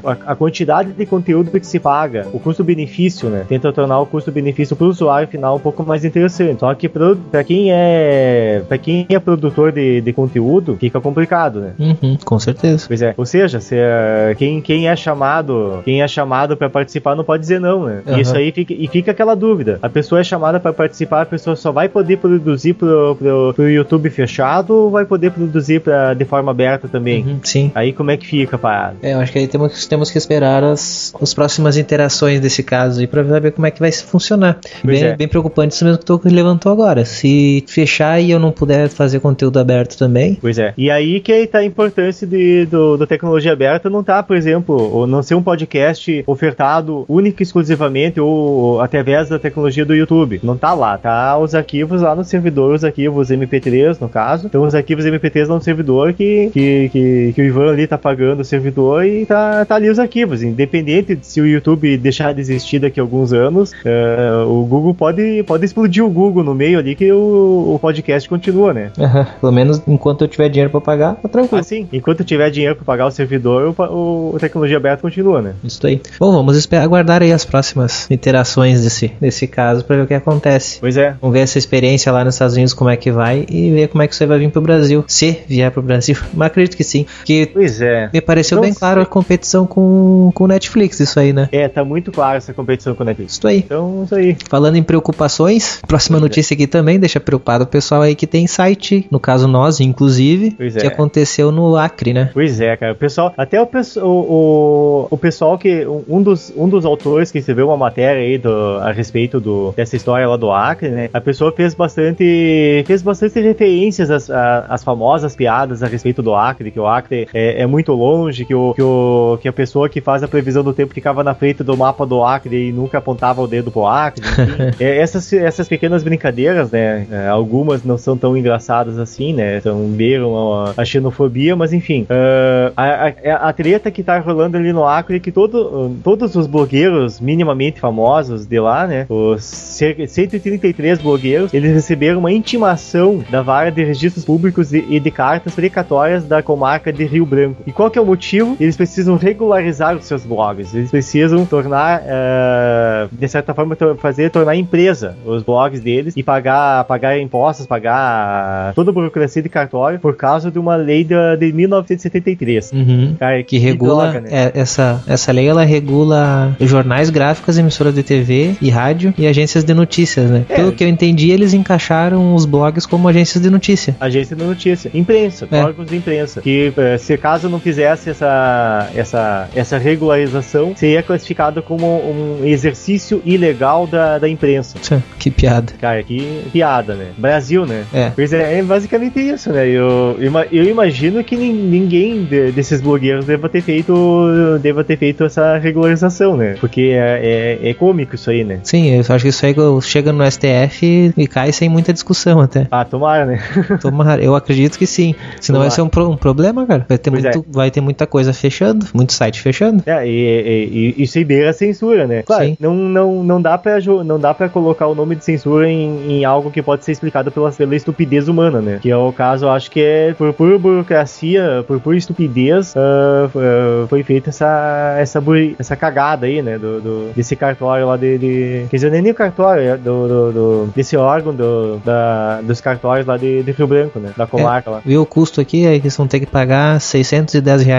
a, 0.04 0.32
a 0.32 0.36
quantidade 0.36 0.92
de 0.92 1.06
conteúdo 1.06 1.50
que 1.50 1.66
se 1.66 1.78
paga, 1.78 2.26
o 2.32 2.38
custo-benefício, 2.38 3.28
né? 3.28 3.44
Tenta 3.48 3.72
tornar 3.72 4.00
o 4.00 4.06
custo-benefício 4.06 4.76
para 4.76 4.86
o 4.86 4.90
usuário 4.90 5.28
final 5.28 5.56
um 5.56 5.60
pouco 5.60 5.82
mais 5.84 6.04
interessante. 6.04 6.60
Só 6.60 6.74
que 6.74 6.88
para 6.88 7.44
quem 7.44 7.72
é 7.72 8.62
para 8.68 8.78
quem 8.78 9.06
é 9.08 9.18
produtor 9.18 9.72
de, 9.72 10.00
de 10.00 10.12
conteúdo, 10.12 10.76
fica 10.78 11.00
complicado, 11.00 11.60
né? 11.60 11.72
Uhum, 11.78 12.16
com 12.24 12.38
certeza. 12.38 12.86
Pois 12.86 13.02
é. 13.02 13.14
Ou 13.16 13.26
seja, 13.26 13.60
se, 13.60 13.74
uh, 13.74 14.34
quem, 14.36 14.60
quem 14.60 14.88
é 14.88 14.96
chamado, 14.96 15.80
quem 15.84 16.02
é 16.02 16.08
chamado 16.08 16.56
para 16.56 16.70
participar 16.70 17.14
não 17.14 17.24
pode 17.24 17.40
dizer 17.42 17.60
não, 17.60 17.84
né? 17.84 18.02
Uhum. 18.06 18.18
Isso 18.18 18.36
aí 18.36 18.52
fica, 18.52 18.72
e 18.72 18.86
fica 18.88 19.10
aquela 19.10 19.34
dúvida. 19.34 19.78
A 19.82 19.88
pessoa 19.88 20.20
é 20.20 20.24
chamada 20.24 20.60
para 20.60 20.72
participar, 20.72 21.22
a 21.22 21.26
pessoa 21.26 21.56
só 21.56 21.72
vai 21.72 21.88
poder 21.88 22.18
produzir 22.18 22.74
pro, 22.74 23.16
pro, 23.16 23.52
pro 23.54 23.70
YouTube 23.70 24.10
fechado 24.10 24.74
ou 24.74 24.90
vai 24.90 25.04
poder 25.04 25.30
produzir 25.30 25.80
pra, 25.80 26.14
de 26.14 26.24
forma 26.24 26.50
aberta 26.50 26.88
também? 26.88 27.24
Uhum, 27.24 27.40
sim. 27.42 27.72
Aí 27.74 27.92
como 27.92 28.10
é 28.10 28.16
que 28.16 28.26
fica, 28.26 28.58
É, 29.02 29.14
eu 29.14 29.20
acho 29.20 29.32
que 29.32 29.38
aí 29.38 29.46
temos, 29.46 29.86
temos 29.86 30.10
que 30.10 30.18
esperar 30.18 30.62
as, 30.62 31.14
as 31.20 31.34
próximas 31.34 31.76
interações 31.76 32.40
desse 32.40 32.62
caso 32.62 33.00
aí 33.00 33.06
pra 33.06 33.22
ver 33.22 33.52
como 33.52 33.66
é 33.66 33.70
que 33.70 33.80
vai 33.80 33.90
funcionar. 33.92 34.58
bem, 34.84 35.02
é. 35.02 35.16
bem 35.16 35.28
preocupante 35.28 35.74
isso 35.74 35.84
mesmo 35.84 35.98
que 35.98 36.04
tu 36.04 36.20
levantou 36.24 36.72
agora. 36.72 37.04
Se 37.04 37.64
fechar 37.66 38.20
e 38.20 38.30
eu 38.30 38.38
não 38.38 38.52
puder 38.52 38.88
fazer 38.88 39.20
conteúdo 39.20 39.58
aberto 39.58 39.96
também. 39.96 40.36
Pois 40.40 40.58
é. 40.58 40.74
E 40.76 40.90
aí 40.90 41.20
que 41.20 41.46
tá 41.46 41.58
a 41.58 41.64
importância 41.64 42.26
de, 42.26 42.66
do, 42.66 42.96
do 42.96 43.06
tecnologia 43.06 43.52
aberta 43.52 43.88
não 43.88 44.02
tá, 44.02 44.22
por 44.22 44.36
exemplo, 44.36 44.76
ou 44.76 45.06
não 45.06 45.22
ser 45.22 45.34
um 45.34 45.42
podcast 45.42 46.22
ofertado 46.26 47.04
único 47.08 47.42
e 47.42 47.44
exclusivamente 47.44 48.20
ou 48.20 48.80
através 48.80 49.28
da 49.28 49.38
tecnologia 49.38 49.84
do 49.84 49.94
YouTube. 49.94 50.40
Não 50.42 50.56
tá 50.56 50.74
lá, 50.74 50.96
tá 50.98 51.38
os 51.38 51.54
arquivos 51.54 52.02
lá 52.02 52.14
no 52.14 52.24
servidor, 52.24 52.74
os 52.74 52.84
arquivos 52.84 53.30
MP3 53.30 54.00
no 54.00 54.08
caso. 54.08 54.46
Então 54.46 54.62
os 54.62 54.74
arquivos 54.74 55.04
MP3 55.04 55.46
no 55.46 55.60
servidor 55.60 56.12
que, 56.12 56.50
que, 56.52 56.88
que, 56.92 57.32
que, 57.34 57.42
o 57.42 57.44
Ivan 57.44 57.72
ali 57.72 57.86
tá 57.86 57.98
pagando 57.98 58.40
o 58.40 58.44
servidor 58.44 58.57
e 58.58 59.26
tá, 59.26 59.64
tá 59.64 59.74
ali 59.76 59.88
os 59.88 59.98
arquivos. 59.98 60.42
Independente 60.42 61.14
de 61.14 61.26
se 61.26 61.40
o 61.40 61.46
YouTube 61.46 61.96
deixar 61.96 62.32
de 62.34 62.40
existir 62.40 62.78
daqui 62.78 63.00
a 63.00 63.02
alguns 63.02 63.32
anos, 63.32 63.72
uh, 63.72 64.48
o 64.48 64.64
Google 64.64 64.94
pode, 64.94 65.42
pode 65.44 65.64
explodir 65.64 66.04
o 66.04 66.10
Google 66.10 66.42
no 66.42 66.54
meio 66.54 66.78
ali 66.78 66.94
que 66.94 67.10
o, 67.12 67.74
o 67.74 67.78
podcast 67.80 68.28
continua, 68.28 68.72
né? 68.72 68.90
Uhum. 68.98 69.26
Pelo 69.40 69.52
menos 69.52 69.82
enquanto 69.86 70.22
eu 70.22 70.28
tiver 70.28 70.48
dinheiro 70.48 70.70
para 70.70 70.80
pagar, 70.80 71.16
tá 71.16 71.28
tranquilo. 71.28 71.60
Ah, 71.60 71.62
sim. 71.62 71.88
Enquanto 71.92 72.20
eu 72.20 72.26
tiver 72.26 72.50
dinheiro 72.50 72.76
para 72.76 72.84
pagar 72.84 73.06
o 73.06 73.10
servidor, 73.10 73.74
o, 73.78 74.34
o 74.34 74.38
tecnologia 74.38 74.76
aberta 74.76 75.02
continua, 75.02 75.42
né? 75.42 75.54
Isso 75.62 75.86
aí. 75.86 76.00
Bom, 76.18 76.32
vamos 76.32 76.56
esperar, 76.56 76.84
aguardar 76.84 77.22
aí 77.22 77.32
as 77.32 77.44
próximas 77.44 78.10
interações 78.10 78.82
desse, 78.82 79.12
desse 79.20 79.46
caso 79.46 79.84
para 79.84 79.96
ver 79.96 80.02
o 80.02 80.06
que 80.06 80.14
acontece. 80.14 80.78
Pois 80.80 80.96
é. 80.96 81.14
Vamos 81.20 81.34
ver 81.34 81.40
essa 81.40 81.58
experiência 81.58 82.10
lá 82.12 82.24
nos 82.24 82.34
Estados 82.34 82.54
Unidos, 82.54 82.74
como 82.74 82.90
é 82.90 82.96
que 82.96 83.10
vai 83.10 83.44
e 83.48 83.70
ver 83.70 83.88
como 83.88 84.02
é 84.02 84.08
que 84.08 84.14
você 84.14 84.26
vai 84.26 84.38
vir 84.38 84.50
pro 84.50 84.60
Brasil. 84.60 85.04
Se 85.06 85.38
vier 85.46 85.70
pro 85.70 85.82
Brasil. 85.82 86.16
Mas 86.32 86.46
acredito 86.46 86.76
que 86.76 86.84
sim. 86.84 87.06
Que 87.24 87.46
pois 87.46 87.80
é. 87.80 88.10
Me 88.12 88.20
pareceu 88.20 88.47
Não 88.54 88.62
bem 88.62 88.74
claro 88.74 89.00
a 89.00 89.06
competição 89.06 89.66
com 89.66 90.32
o 90.38 90.46
Netflix, 90.46 91.00
isso 91.00 91.18
aí, 91.18 91.32
né? 91.32 91.48
É, 91.52 91.68
tá 91.68 91.84
muito 91.84 92.12
claro 92.12 92.36
essa 92.36 92.52
competição 92.52 92.94
com 92.94 93.02
o 93.02 93.06
Netflix. 93.06 93.34
Isso 93.34 93.46
aí. 93.46 93.58
Então, 93.58 94.02
isso 94.04 94.14
aí. 94.14 94.36
Falando 94.48 94.76
em 94.76 94.82
preocupações, 94.82 95.80
próxima 95.86 96.20
notícia 96.20 96.54
aqui 96.54 96.66
também 96.66 96.98
deixa 96.98 97.20
preocupado 97.20 97.64
o 97.64 97.66
pessoal 97.66 98.02
aí 98.02 98.14
que 98.14 98.26
tem 98.26 98.46
site, 98.46 99.06
no 99.10 99.20
caso 99.20 99.48
nós, 99.48 99.80
inclusive, 99.80 100.52
pois 100.52 100.76
que 100.76 100.86
é. 100.86 100.88
aconteceu 100.88 101.50
no 101.50 101.76
Acre, 101.76 102.12
né? 102.12 102.30
Pois 102.32 102.60
é, 102.60 102.76
cara. 102.76 102.92
O 102.92 102.96
pessoal, 102.96 103.32
até 103.36 103.60
o, 103.60 103.68
o, 104.02 105.08
o, 105.10 105.18
pessoal 105.18 105.58
que, 105.58 105.86
um 106.08 106.22
dos, 106.22 106.52
um 106.56 106.68
dos 106.68 106.84
autores 106.84 107.30
que 107.30 107.38
escreveu 107.38 107.68
uma 107.68 107.76
matéria 107.76 108.22
aí 108.22 108.38
do, 108.38 108.78
a 108.78 108.92
respeito 108.92 109.40
do, 109.40 109.72
dessa 109.76 109.96
história 109.96 110.28
lá 110.28 110.36
do 110.36 110.50
Acre, 110.50 110.88
né? 110.88 111.10
A 111.12 111.20
pessoa 111.20 111.52
fez 111.52 111.74
bastante, 111.74 112.84
fez 112.86 113.02
bastante 113.02 113.40
referências 113.40 114.10
às, 114.10 114.30
às 114.30 114.84
famosas 114.84 115.34
piadas 115.34 115.82
a 115.82 115.86
respeito 115.86 116.22
do 116.22 116.34
Acre, 116.34 116.70
que 116.70 116.80
o 116.80 116.86
Acre 116.86 117.28
é, 117.32 117.62
é 117.62 117.66
muito 117.66 117.92
longe, 117.92 118.27
que, 118.36 118.54
o, 118.54 118.74
que, 118.74 118.82
o, 118.82 119.38
que 119.40 119.48
a 119.48 119.52
pessoa 119.52 119.88
que 119.88 120.00
faz 120.00 120.22
a 120.22 120.28
previsão 120.28 120.62
do 120.62 120.72
tempo 120.72 120.94
ficava 120.94 121.22
na 121.24 121.34
frente 121.34 121.62
do 121.62 121.76
mapa 121.76 122.04
do 122.06 122.22
Acre 122.22 122.68
e 122.68 122.72
nunca 122.72 122.98
apontava 122.98 123.40
o 123.40 123.46
dedo 123.46 123.70
pro 123.70 123.86
Acre. 123.86 124.24
é, 124.78 124.98
essas, 124.98 125.32
essas 125.32 125.68
pequenas 125.68 126.02
brincadeiras, 126.02 126.70
né? 126.70 127.06
É, 127.10 127.28
algumas 127.28 127.84
não 127.84 127.98
são 127.98 128.16
tão 128.16 128.36
engraçadas 128.36 128.98
assim, 128.98 129.32
né? 129.32 129.58
Então 129.58 129.78
beiram 129.88 130.36
a, 130.36 130.74
a 130.76 130.84
xenofobia, 130.84 131.56
mas 131.56 131.72
enfim. 131.72 132.02
Uh, 132.02 132.72
a, 132.76 133.08
a, 133.08 133.48
a, 133.48 133.52
treta 133.52 133.90
que 133.90 134.02
tá 134.02 134.18
rolando 134.18 134.56
ali 134.56 134.72
no 134.72 134.84
Acre 134.84 135.16
é 135.16 135.20
que 135.20 135.32
todo, 135.32 135.96
todos 136.02 136.34
os 136.34 136.46
blogueiros 136.46 137.20
minimamente 137.20 137.80
famosos 137.80 138.46
de 138.46 138.60
lá, 138.60 138.86
né? 138.86 139.06
Os 139.08 139.44
133 139.44 141.00
blogueiros, 141.00 141.52
eles 141.52 141.72
receberam 141.72 142.18
uma 142.18 142.32
intimação 142.32 143.22
da 143.30 143.42
vara 143.42 143.70
de 143.70 143.82
registros 143.84 144.24
públicos 144.24 144.72
e 144.72 145.00
de 145.00 145.10
cartas 145.10 145.54
precatórias 145.54 146.24
da 146.24 146.42
comarca 146.42 146.92
de 146.92 147.04
Rio 147.04 147.26
Branco. 147.26 147.62
E 147.66 147.72
qual 147.72 147.90
que 147.90 147.98
é 147.98 148.02
o 148.02 148.06
motivo? 148.06 148.17
Eles 148.60 148.76
precisam 148.76 149.16
regularizar 149.16 149.96
os 149.96 150.04
seus 150.04 150.24
blogs. 150.24 150.74
Eles 150.74 150.90
precisam 150.90 151.44
tornar, 151.44 152.02
uh, 152.02 153.08
de 153.12 153.28
certa 153.28 153.54
forma, 153.54 153.76
fazer 153.98 154.30
tornar 154.30 154.56
empresa 154.56 155.16
os 155.24 155.42
blogs 155.42 155.80
deles 155.80 156.14
e 156.16 156.22
pagar, 156.22 156.84
pagar 156.84 157.18
impostos, 157.18 157.66
pagar 157.66 158.72
toda 158.74 158.90
a 158.90 158.94
burocracia 158.94 159.42
de 159.42 159.48
cartório 159.48 159.98
por 159.98 160.16
causa 160.16 160.50
de 160.50 160.58
uma 160.58 160.76
lei 160.76 161.04
de, 161.04 161.14
de 161.38 161.52
1973. 161.52 162.72
Uhum. 162.72 163.16
Cara, 163.18 163.38
que, 163.38 163.44
que 163.44 163.58
regula 163.58 164.10
droga, 164.10 164.20
né? 164.20 164.28
é, 164.30 164.60
essa 164.60 165.02
essa 165.06 165.32
lei 165.32 165.48
ela 165.48 165.64
regula 165.64 166.56
jornais 166.60 167.10
gráficos, 167.10 167.58
emissoras 167.58 167.94
de 167.94 168.02
TV 168.02 168.54
e 168.60 168.70
rádio 168.70 169.14
e 169.16 169.26
agências 169.26 169.64
de 169.64 169.74
notícias, 169.74 170.30
né? 170.30 170.44
É. 170.48 170.56
Pelo 170.56 170.72
que 170.72 170.84
eu 170.84 170.88
entendi, 170.88 171.30
eles 171.30 171.54
encaixaram 171.54 172.34
os 172.34 172.44
blogs 172.44 172.86
como 172.86 173.08
agências 173.08 173.42
de 173.42 173.50
notícia. 173.50 173.96
Agência 174.00 174.36
de 174.36 174.44
notícia, 174.44 174.90
imprensa, 174.94 175.48
é. 175.50 175.62
órgãos 175.62 175.88
de 175.88 175.96
imprensa. 175.96 176.40
Que 176.40 176.72
eh, 176.76 176.98
se 176.98 177.16
caso 177.16 177.48
não 177.48 177.60
fizesse 178.08 178.10
essa 178.10 178.90
essa 178.94 179.48
essa 179.54 179.78
regularização, 179.78 180.74
seria 180.76 181.02
classificado 181.02 181.62
como 181.62 181.86
um 181.86 182.44
exercício 182.44 183.22
ilegal 183.24 183.86
da, 183.86 184.18
da 184.18 184.28
imprensa. 184.28 184.78
Que 185.18 185.30
piada. 185.30 185.72
Cara, 185.80 186.02
que 186.02 186.44
piada, 186.52 186.94
né? 186.94 187.08
Brasil, 187.16 187.66
né? 187.66 187.84
É. 187.92 188.10
Pois 188.14 188.32
é, 188.32 188.58
é 188.58 188.62
basicamente 188.62 189.18
isso, 189.20 189.52
né? 189.52 189.66
Eu, 189.66 190.16
eu 190.50 190.64
imagino 190.64 191.22
que 191.22 191.36
ninguém 191.36 192.24
desses 192.54 192.80
blogueiros 192.80 193.26
deva 193.26 193.48
ter 193.48 193.60
feito 193.60 194.58
deva 194.60 194.84
ter 194.84 194.96
feito 194.96 195.24
essa 195.24 195.58
regularização, 195.58 196.36
né? 196.36 196.56
Porque 196.60 196.92
é, 196.94 197.58
é, 197.62 197.70
é 197.70 197.74
cômico 197.74 198.14
isso 198.14 198.30
aí, 198.30 198.44
né? 198.44 198.60
Sim, 198.62 198.94
eu 198.94 199.00
acho 199.00 199.22
que 199.22 199.28
isso 199.28 199.44
aí 199.44 199.54
chega 199.82 200.12
no 200.12 200.28
STF 200.30 201.12
e 201.16 201.26
cai 201.26 201.52
sem 201.52 201.68
muita 201.68 201.92
discussão 201.92 202.40
até. 202.40 202.66
Ah, 202.70 202.84
tomara, 202.84 203.26
né? 203.26 203.40
tomara, 203.80 204.22
eu 204.22 204.34
acredito 204.34 204.78
que 204.78 204.86
sim. 204.86 205.14
Senão 205.40 205.58
tomara. 205.58 205.68
vai 205.68 205.70
ser 205.70 205.82
um, 205.82 205.88
pro, 205.88 206.10
um 206.10 206.16
problema, 206.16 206.66
cara. 206.66 206.86
Vai 206.88 206.98
ter, 206.98 207.10
muito, 207.10 207.26
é. 207.26 207.42
vai 207.50 207.70
ter 207.70 207.80
muita 207.98 208.06
coisa 208.06 208.32
fechando, 208.32 208.86
muito 208.94 209.12
site 209.12 209.40
fechando. 209.40 209.82
É, 209.84 210.06
e, 210.06 210.10
e, 210.10 210.94
e 210.96 211.02
isso 211.02 211.18
aí 211.18 211.24
beira 211.24 211.50
a 211.50 211.52
censura, 211.52 212.06
né? 212.06 212.22
Claro, 212.22 212.44
sim. 212.44 212.56
não, 212.60 212.74
não, 212.74 213.24
não, 213.24 213.42
dá 213.42 213.58
pra, 213.58 213.78
não 214.04 214.20
dá 214.20 214.32
pra 214.32 214.48
colocar 214.48 214.86
o 214.86 214.94
nome 214.94 215.16
de 215.16 215.24
censura 215.24 215.68
em, 215.68 216.12
em 216.12 216.24
algo 216.24 216.50
que 216.50 216.62
pode 216.62 216.84
ser 216.84 216.92
explicado 216.92 217.32
pela, 217.32 217.50
pela 217.50 217.74
estupidez 217.74 218.28
humana, 218.28 218.60
né? 218.60 218.78
Que 218.80 218.90
é 218.90 218.96
o 218.96 219.12
caso, 219.12 219.48
acho 219.48 219.70
que 219.70 219.80
é 219.80 220.14
por 220.14 220.32
pura 220.32 220.58
burocracia, 220.58 221.64
por 221.66 221.80
pura 221.80 221.96
estupidez, 221.96 222.74
uh, 222.76 223.26
uh, 223.26 223.88
foi 223.88 224.02
feita 224.04 224.30
essa, 224.30 224.96
essa, 224.98 225.22
essa 225.58 225.74
cagada 225.74 226.26
aí, 226.26 226.40
né? 226.40 226.56
Do, 226.56 226.80
do, 226.80 227.12
desse 227.16 227.34
cartório 227.34 227.86
lá 227.86 227.96
de, 227.96 228.18
de. 228.18 228.66
Quer 228.70 228.76
dizer, 228.76 228.90
nem 228.92 229.10
o 229.10 229.14
cartório, 229.14 229.62
é 229.62 229.76
do, 229.76 230.08
do, 230.08 230.32
do, 230.32 230.72
desse 230.74 230.96
órgão 230.96 231.34
do, 231.34 231.78
da, 231.78 232.40
dos 232.42 232.60
cartórios 232.60 233.06
lá 233.06 233.16
de, 233.16 233.42
de 233.42 233.50
Rio 233.50 233.66
Branco, 233.66 233.98
né? 233.98 234.12
Da 234.16 234.26
comarca 234.26 234.70
é, 234.70 234.72
lá. 234.74 234.82
Viu 234.84 235.02
o 235.02 235.06
custo 235.06 235.40
aqui? 235.40 235.66
É 235.66 235.78
que 235.78 235.86
eles 235.86 235.96
vão 235.96 236.06
ter 236.06 236.20
que 236.20 236.26
pagar 236.26 236.74
R$ 236.74 236.78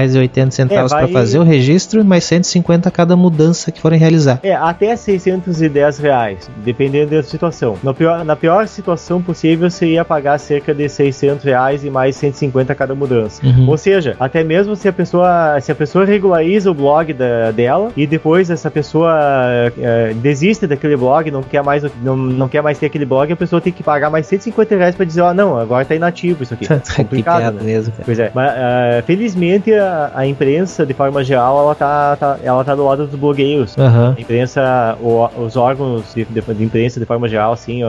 610,80 0.10 0.72
é, 0.72 0.88
vai... 0.88 0.88
para 0.88 1.08
fazer 1.08 1.40
o 1.40 1.44
registro, 1.44 2.04
mais 2.04 2.24
150 2.24 2.90
cada 2.92 3.16
mudança 3.16 3.72
que 3.72 3.82
forem 3.82 4.00
realizar. 4.00 4.40
É, 4.44 4.54
até 4.54 4.96
610 4.96 6.00
reais, 6.00 6.50
dependendo 6.64 7.12
da 7.12 7.24
situação. 7.24 7.78
Na 7.84 7.94
pior, 7.94 8.24
na 8.24 8.36
pior 8.36 8.68
situação 8.68 9.22
possível, 9.22 9.70
você 9.70 9.88
ia 9.88 10.06
pagar 10.06 10.38
cerca 10.40 10.74
de 10.74 10.88
600 10.88 11.44
reais 11.44 11.84
e 11.84 11.90
mais 11.90 12.16
150 12.16 12.74
cada 12.76 12.96
mudança. 12.96 13.46
Uhum. 13.46 13.70
Ou 13.70 13.78
seja, 13.78 14.16
até 14.20 14.44
mesmo 14.44 14.76
se 14.76 14.88
a 14.88 14.94
pessoa 14.94 15.60
se 15.62 15.72
a 15.72 15.76
pessoa 15.76 16.06
regulariza 16.06 16.72
o 16.72 16.74
blog 16.74 17.14
da, 17.14 17.52
dela 17.52 17.92
e 17.96 18.06
depois 18.06 18.50
essa 18.50 18.70
pessoa 18.70 19.12
é, 19.78 20.14
desiste 20.16 20.68
daquele 20.68 20.96
blog, 20.96 21.30
não 21.32 21.44
quer 21.44 21.64
mais 21.64 21.84
não, 22.02 22.16
não 22.16 22.48
quer 22.48 22.62
mais 22.62 22.78
ter 22.78 22.88
aquele 22.88 23.06
blog, 23.06 23.32
a 23.32 23.36
pessoa 23.36 23.62
tem 23.62 23.72
que 23.72 23.84
pagar 23.84 24.10
mais 24.10 24.26
150 24.28 24.76
reais 24.76 24.96
para 24.96 25.06
dizer, 25.06 25.22
ó, 25.22 25.32
oh, 25.32 25.34
não, 25.34 25.58
agora 25.58 25.86
tá 25.86 25.96
inativo 25.96 26.44
isso 26.44 26.54
aqui. 26.54 26.68
Complicado, 26.96 27.56
né? 27.56 27.64
mesmo, 27.64 27.92
cara. 27.92 28.04
Pois 28.06 28.20
é. 28.20 28.32
Mas, 28.34 28.52
uh, 28.52 29.06
felizmente 29.06 29.74
a, 29.74 29.99
a, 30.14 30.26
imprensa, 30.26 30.86
de 30.86 30.94
forma 30.94 31.24
geral, 31.24 31.60
ela 31.60 31.76
tá, 31.76 32.16
tá, 32.16 32.40
ela 32.44 32.64
tá 32.64 32.76
do 32.76 32.86
lado 32.86 33.06
dos 33.06 33.20
blogueiros. 33.20 33.76
Uhum. 33.78 34.16
A 34.18 34.22
imprensa, 34.22 34.98
o, 35.02 35.28
os 35.44 35.56
órgãos 35.56 36.14
de, 36.14 36.26
de, 36.26 36.42
de, 36.42 36.64
imprensa, 36.64 37.00
de 37.00 37.06
forma 37.06 37.28
geral, 37.28 37.54
assim, 37.54 37.82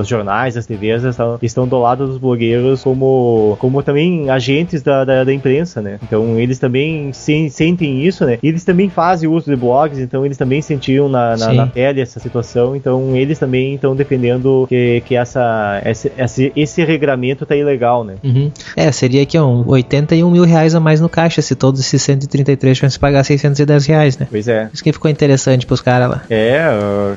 os 0.00 0.06
jornais, 0.06 0.56
as 0.56 0.66
TVs 0.66 1.04
estão, 1.04 1.38
estão 1.42 1.68
do 1.68 1.78
lado 1.78 2.06
dos 2.06 2.18
blogueiros 2.18 2.82
como, 2.82 3.56
como 3.60 3.82
também 3.82 4.30
agentes 4.30 4.82
da, 4.82 5.04
da, 5.04 5.24
da 5.24 5.32
imprensa, 5.32 5.80
né? 5.80 5.98
Então 6.02 6.38
eles 6.38 6.58
também 6.58 7.12
se, 7.12 7.50
sentem 7.50 8.04
isso, 8.04 8.24
né? 8.24 8.38
E 8.42 8.48
eles 8.48 8.64
também 8.64 8.88
fazem 8.88 9.28
uso 9.28 9.50
de 9.50 9.56
blogs, 9.56 9.98
então 9.98 10.24
eles 10.24 10.36
também 10.36 10.62
sentiam 10.62 11.08
na, 11.08 11.36
na, 11.36 11.52
na 11.52 11.66
pele 11.66 12.00
essa 12.00 12.20
situação, 12.20 12.74
então 12.74 13.14
eles 13.16 13.38
também 13.38 13.74
estão 13.74 13.94
defendendo 13.94 14.66
que, 14.68 15.02
que 15.06 15.14
essa, 15.14 15.82
esse, 15.84 16.12
esse, 16.16 16.52
esse 16.54 16.84
regramento 16.84 17.44
tá 17.44 17.56
ilegal, 17.56 18.04
né? 18.04 18.14
Uhum. 18.22 18.50
É, 18.76 18.90
seria 18.92 19.22
aqui, 19.22 19.38
ó, 19.38 19.64
81 19.66 20.30
mil 20.30 20.44
reais 20.44 20.74
a 20.74 20.80
mais 20.80 21.00
no 21.00 21.08
caixa 21.08 21.42
se 21.42 21.54
todos 21.58 21.80
esses 21.80 22.00
133 22.02 22.76
tivessem 22.76 22.96
que 22.96 23.00
pagar 23.00 23.24
610 23.24 23.86
reais, 23.86 24.18
né? 24.18 24.26
Pois 24.30 24.48
é. 24.48 24.68
Isso 24.72 24.82
que 24.82 24.92
ficou 24.92 25.10
interessante 25.10 25.66
pros 25.66 25.80
caras 25.80 26.10
lá. 26.10 26.22
É, 26.30 26.64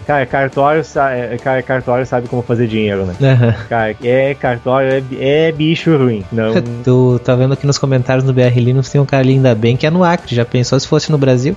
cara, 0.06 0.26
cartório, 0.26 0.84
é, 1.12 1.38
cara, 1.38 1.62
cartório 1.62 2.06
sabe 2.06 2.28
como 2.28 2.42
fazer 2.42 2.68
dinheiro, 2.68 3.06
né? 3.06 3.16
Aham. 3.22 3.56
Cara, 3.70 3.96
é 4.04 4.34
cartório, 4.34 5.04
é, 5.20 5.48
é 5.48 5.52
bicho 5.52 5.96
ruim. 5.96 6.24
Não. 6.32 6.54
Tu 6.84 7.22
tá 7.24 7.36
vendo 7.36 7.54
aqui 7.54 7.68
nos 7.68 7.78
comentários 7.78 8.24
do 8.24 8.34
BR 8.34 8.58
Linux 8.58 8.90
tem 8.90 9.00
um 9.00 9.06
cara 9.06 9.22
ali 9.22 9.34
ainda 9.34 9.54
bem 9.54 9.78
que 9.78 9.86
é 9.86 9.90
no 9.90 10.04
Acre. 10.04 10.36
Já 10.36 10.46
pensou 10.46 10.80
se 10.80 10.88
fosse 10.88 11.12
no 11.12 11.18
Brasil? 11.18 11.56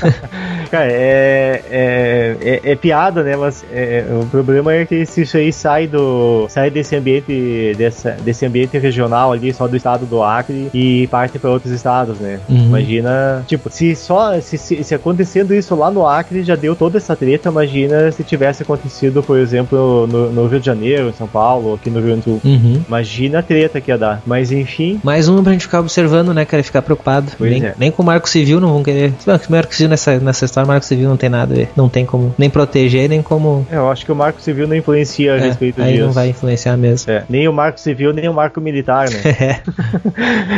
Cara, 0.70 0.90
é, 0.90 1.62
é, 1.70 2.36
é, 2.40 2.72
é 2.72 2.76
piada, 2.76 3.22
né? 3.22 3.36
Mas 3.36 3.64
é, 3.72 4.04
o 4.22 4.26
problema 4.26 4.72
é 4.72 4.84
que 4.84 5.04
se 5.06 5.22
isso 5.22 5.36
aí 5.36 5.52
sai 5.52 5.86
do. 5.86 6.46
sai 6.48 6.70
desse 6.70 6.96
ambiente. 6.96 7.74
Dessa, 7.76 8.12
desse 8.12 8.44
ambiente 8.46 8.78
regional 8.78 9.32
ali, 9.32 9.52
só 9.52 9.66
do 9.66 9.76
estado 9.76 10.06
do 10.06 10.22
Acre 10.22 10.70
e 10.72 11.06
parte 11.08 11.38
para 11.38 11.50
outros 11.50 11.72
estados, 11.72 12.18
né? 12.18 12.40
Uhum. 12.48 12.66
Imagina, 12.66 13.44
tipo, 13.46 13.70
se 13.70 13.94
só. 13.94 14.40
Se, 14.40 14.58
se, 14.58 14.84
se 14.84 14.94
acontecendo 14.94 15.54
isso 15.54 15.74
lá 15.74 15.90
no 15.90 16.06
Acre 16.06 16.42
já 16.42 16.56
deu 16.56 16.74
toda 16.74 16.98
essa 16.98 17.14
treta, 17.14 17.48
imagina 17.48 18.10
se 18.12 18.22
tivesse 18.22 18.62
acontecido, 18.62 19.22
por 19.22 19.38
exemplo, 19.38 20.06
no, 20.06 20.30
no 20.30 20.46
Rio 20.46 20.60
de 20.60 20.66
Janeiro, 20.66 21.08
em 21.08 21.12
São 21.12 21.26
Paulo, 21.26 21.74
aqui 21.74 21.90
no 21.90 21.98
Rio 21.98 22.08
Grande 22.08 22.20
do 22.22 22.24
Sul. 22.24 22.40
Uhum. 22.44 22.82
Imagina 22.86 23.38
a 23.38 23.42
treta 23.42 23.80
que 23.80 23.90
ia 23.90 23.98
dar. 23.98 24.22
Mas 24.26 24.50
enfim, 24.52 25.00
Mais 25.02 25.28
um 25.28 25.42
pra 25.42 25.52
gente 25.52 25.62
ficar 25.62 25.80
observando, 25.80 26.32
né, 26.32 26.44
cara? 26.44 26.60
e 26.60 26.64
Ficar 26.64 26.82
preocupado. 26.82 27.32
Nem, 27.38 27.64
é. 27.64 27.74
nem 27.78 27.90
com 27.90 28.02
o 28.02 28.06
Marco 28.06 28.28
Civil 28.28 28.60
não 28.60 28.72
vão 28.72 28.82
querer. 28.82 29.12
Se 29.18 29.26
bem 29.26 29.38
que 29.38 29.48
o 29.48 29.52
Marco 29.52 29.74
Civil 29.74 29.90
nessa, 29.90 30.18
nessa 30.18 30.44
história, 30.44 30.63
o 30.64 30.68
Marco 30.68 30.84
Civil 30.86 31.08
não 31.08 31.16
tem 31.16 31.28
nada 31.28 31.52
a 31.52 31.56
ver. 31.56 31.68
Não 31.76 31.88
tem 31.88 32.04
como 32.04 32.34
nem 32.38 32.50
proteger, 32.50 33.08
nem 33.08 33.22
como. 33.22 33.66
eu 33.70 33.90
acho 33.90 34.04
que 34.04 34.12
o 34.12 34.14
Marco 34.16 34.40
Civil 34.40 34.66
não 34.66 34.76
influencia 34.76 35.34
a 35.34 35.36
É, 35.36 35.40
respeito 35.40 35.80
aí 35.82 35.92
disso. 35.94 36.04
não 36.06 36.12
vai 36.12 36.28
influenciar 36.28 36.76
mesmo. 36.76 37.10
É, 37.10 37.24
nem 37.28 37.46
o 37.48 37.52
Marco 37.52 37.78
Civil, 37.80 38.12
nem 38.12 38.28
o 38.28 38.34
Marco 38.34 38.60
Militar, 38.60 39.08
né? 39.10 39.20
É, 39.44 39.60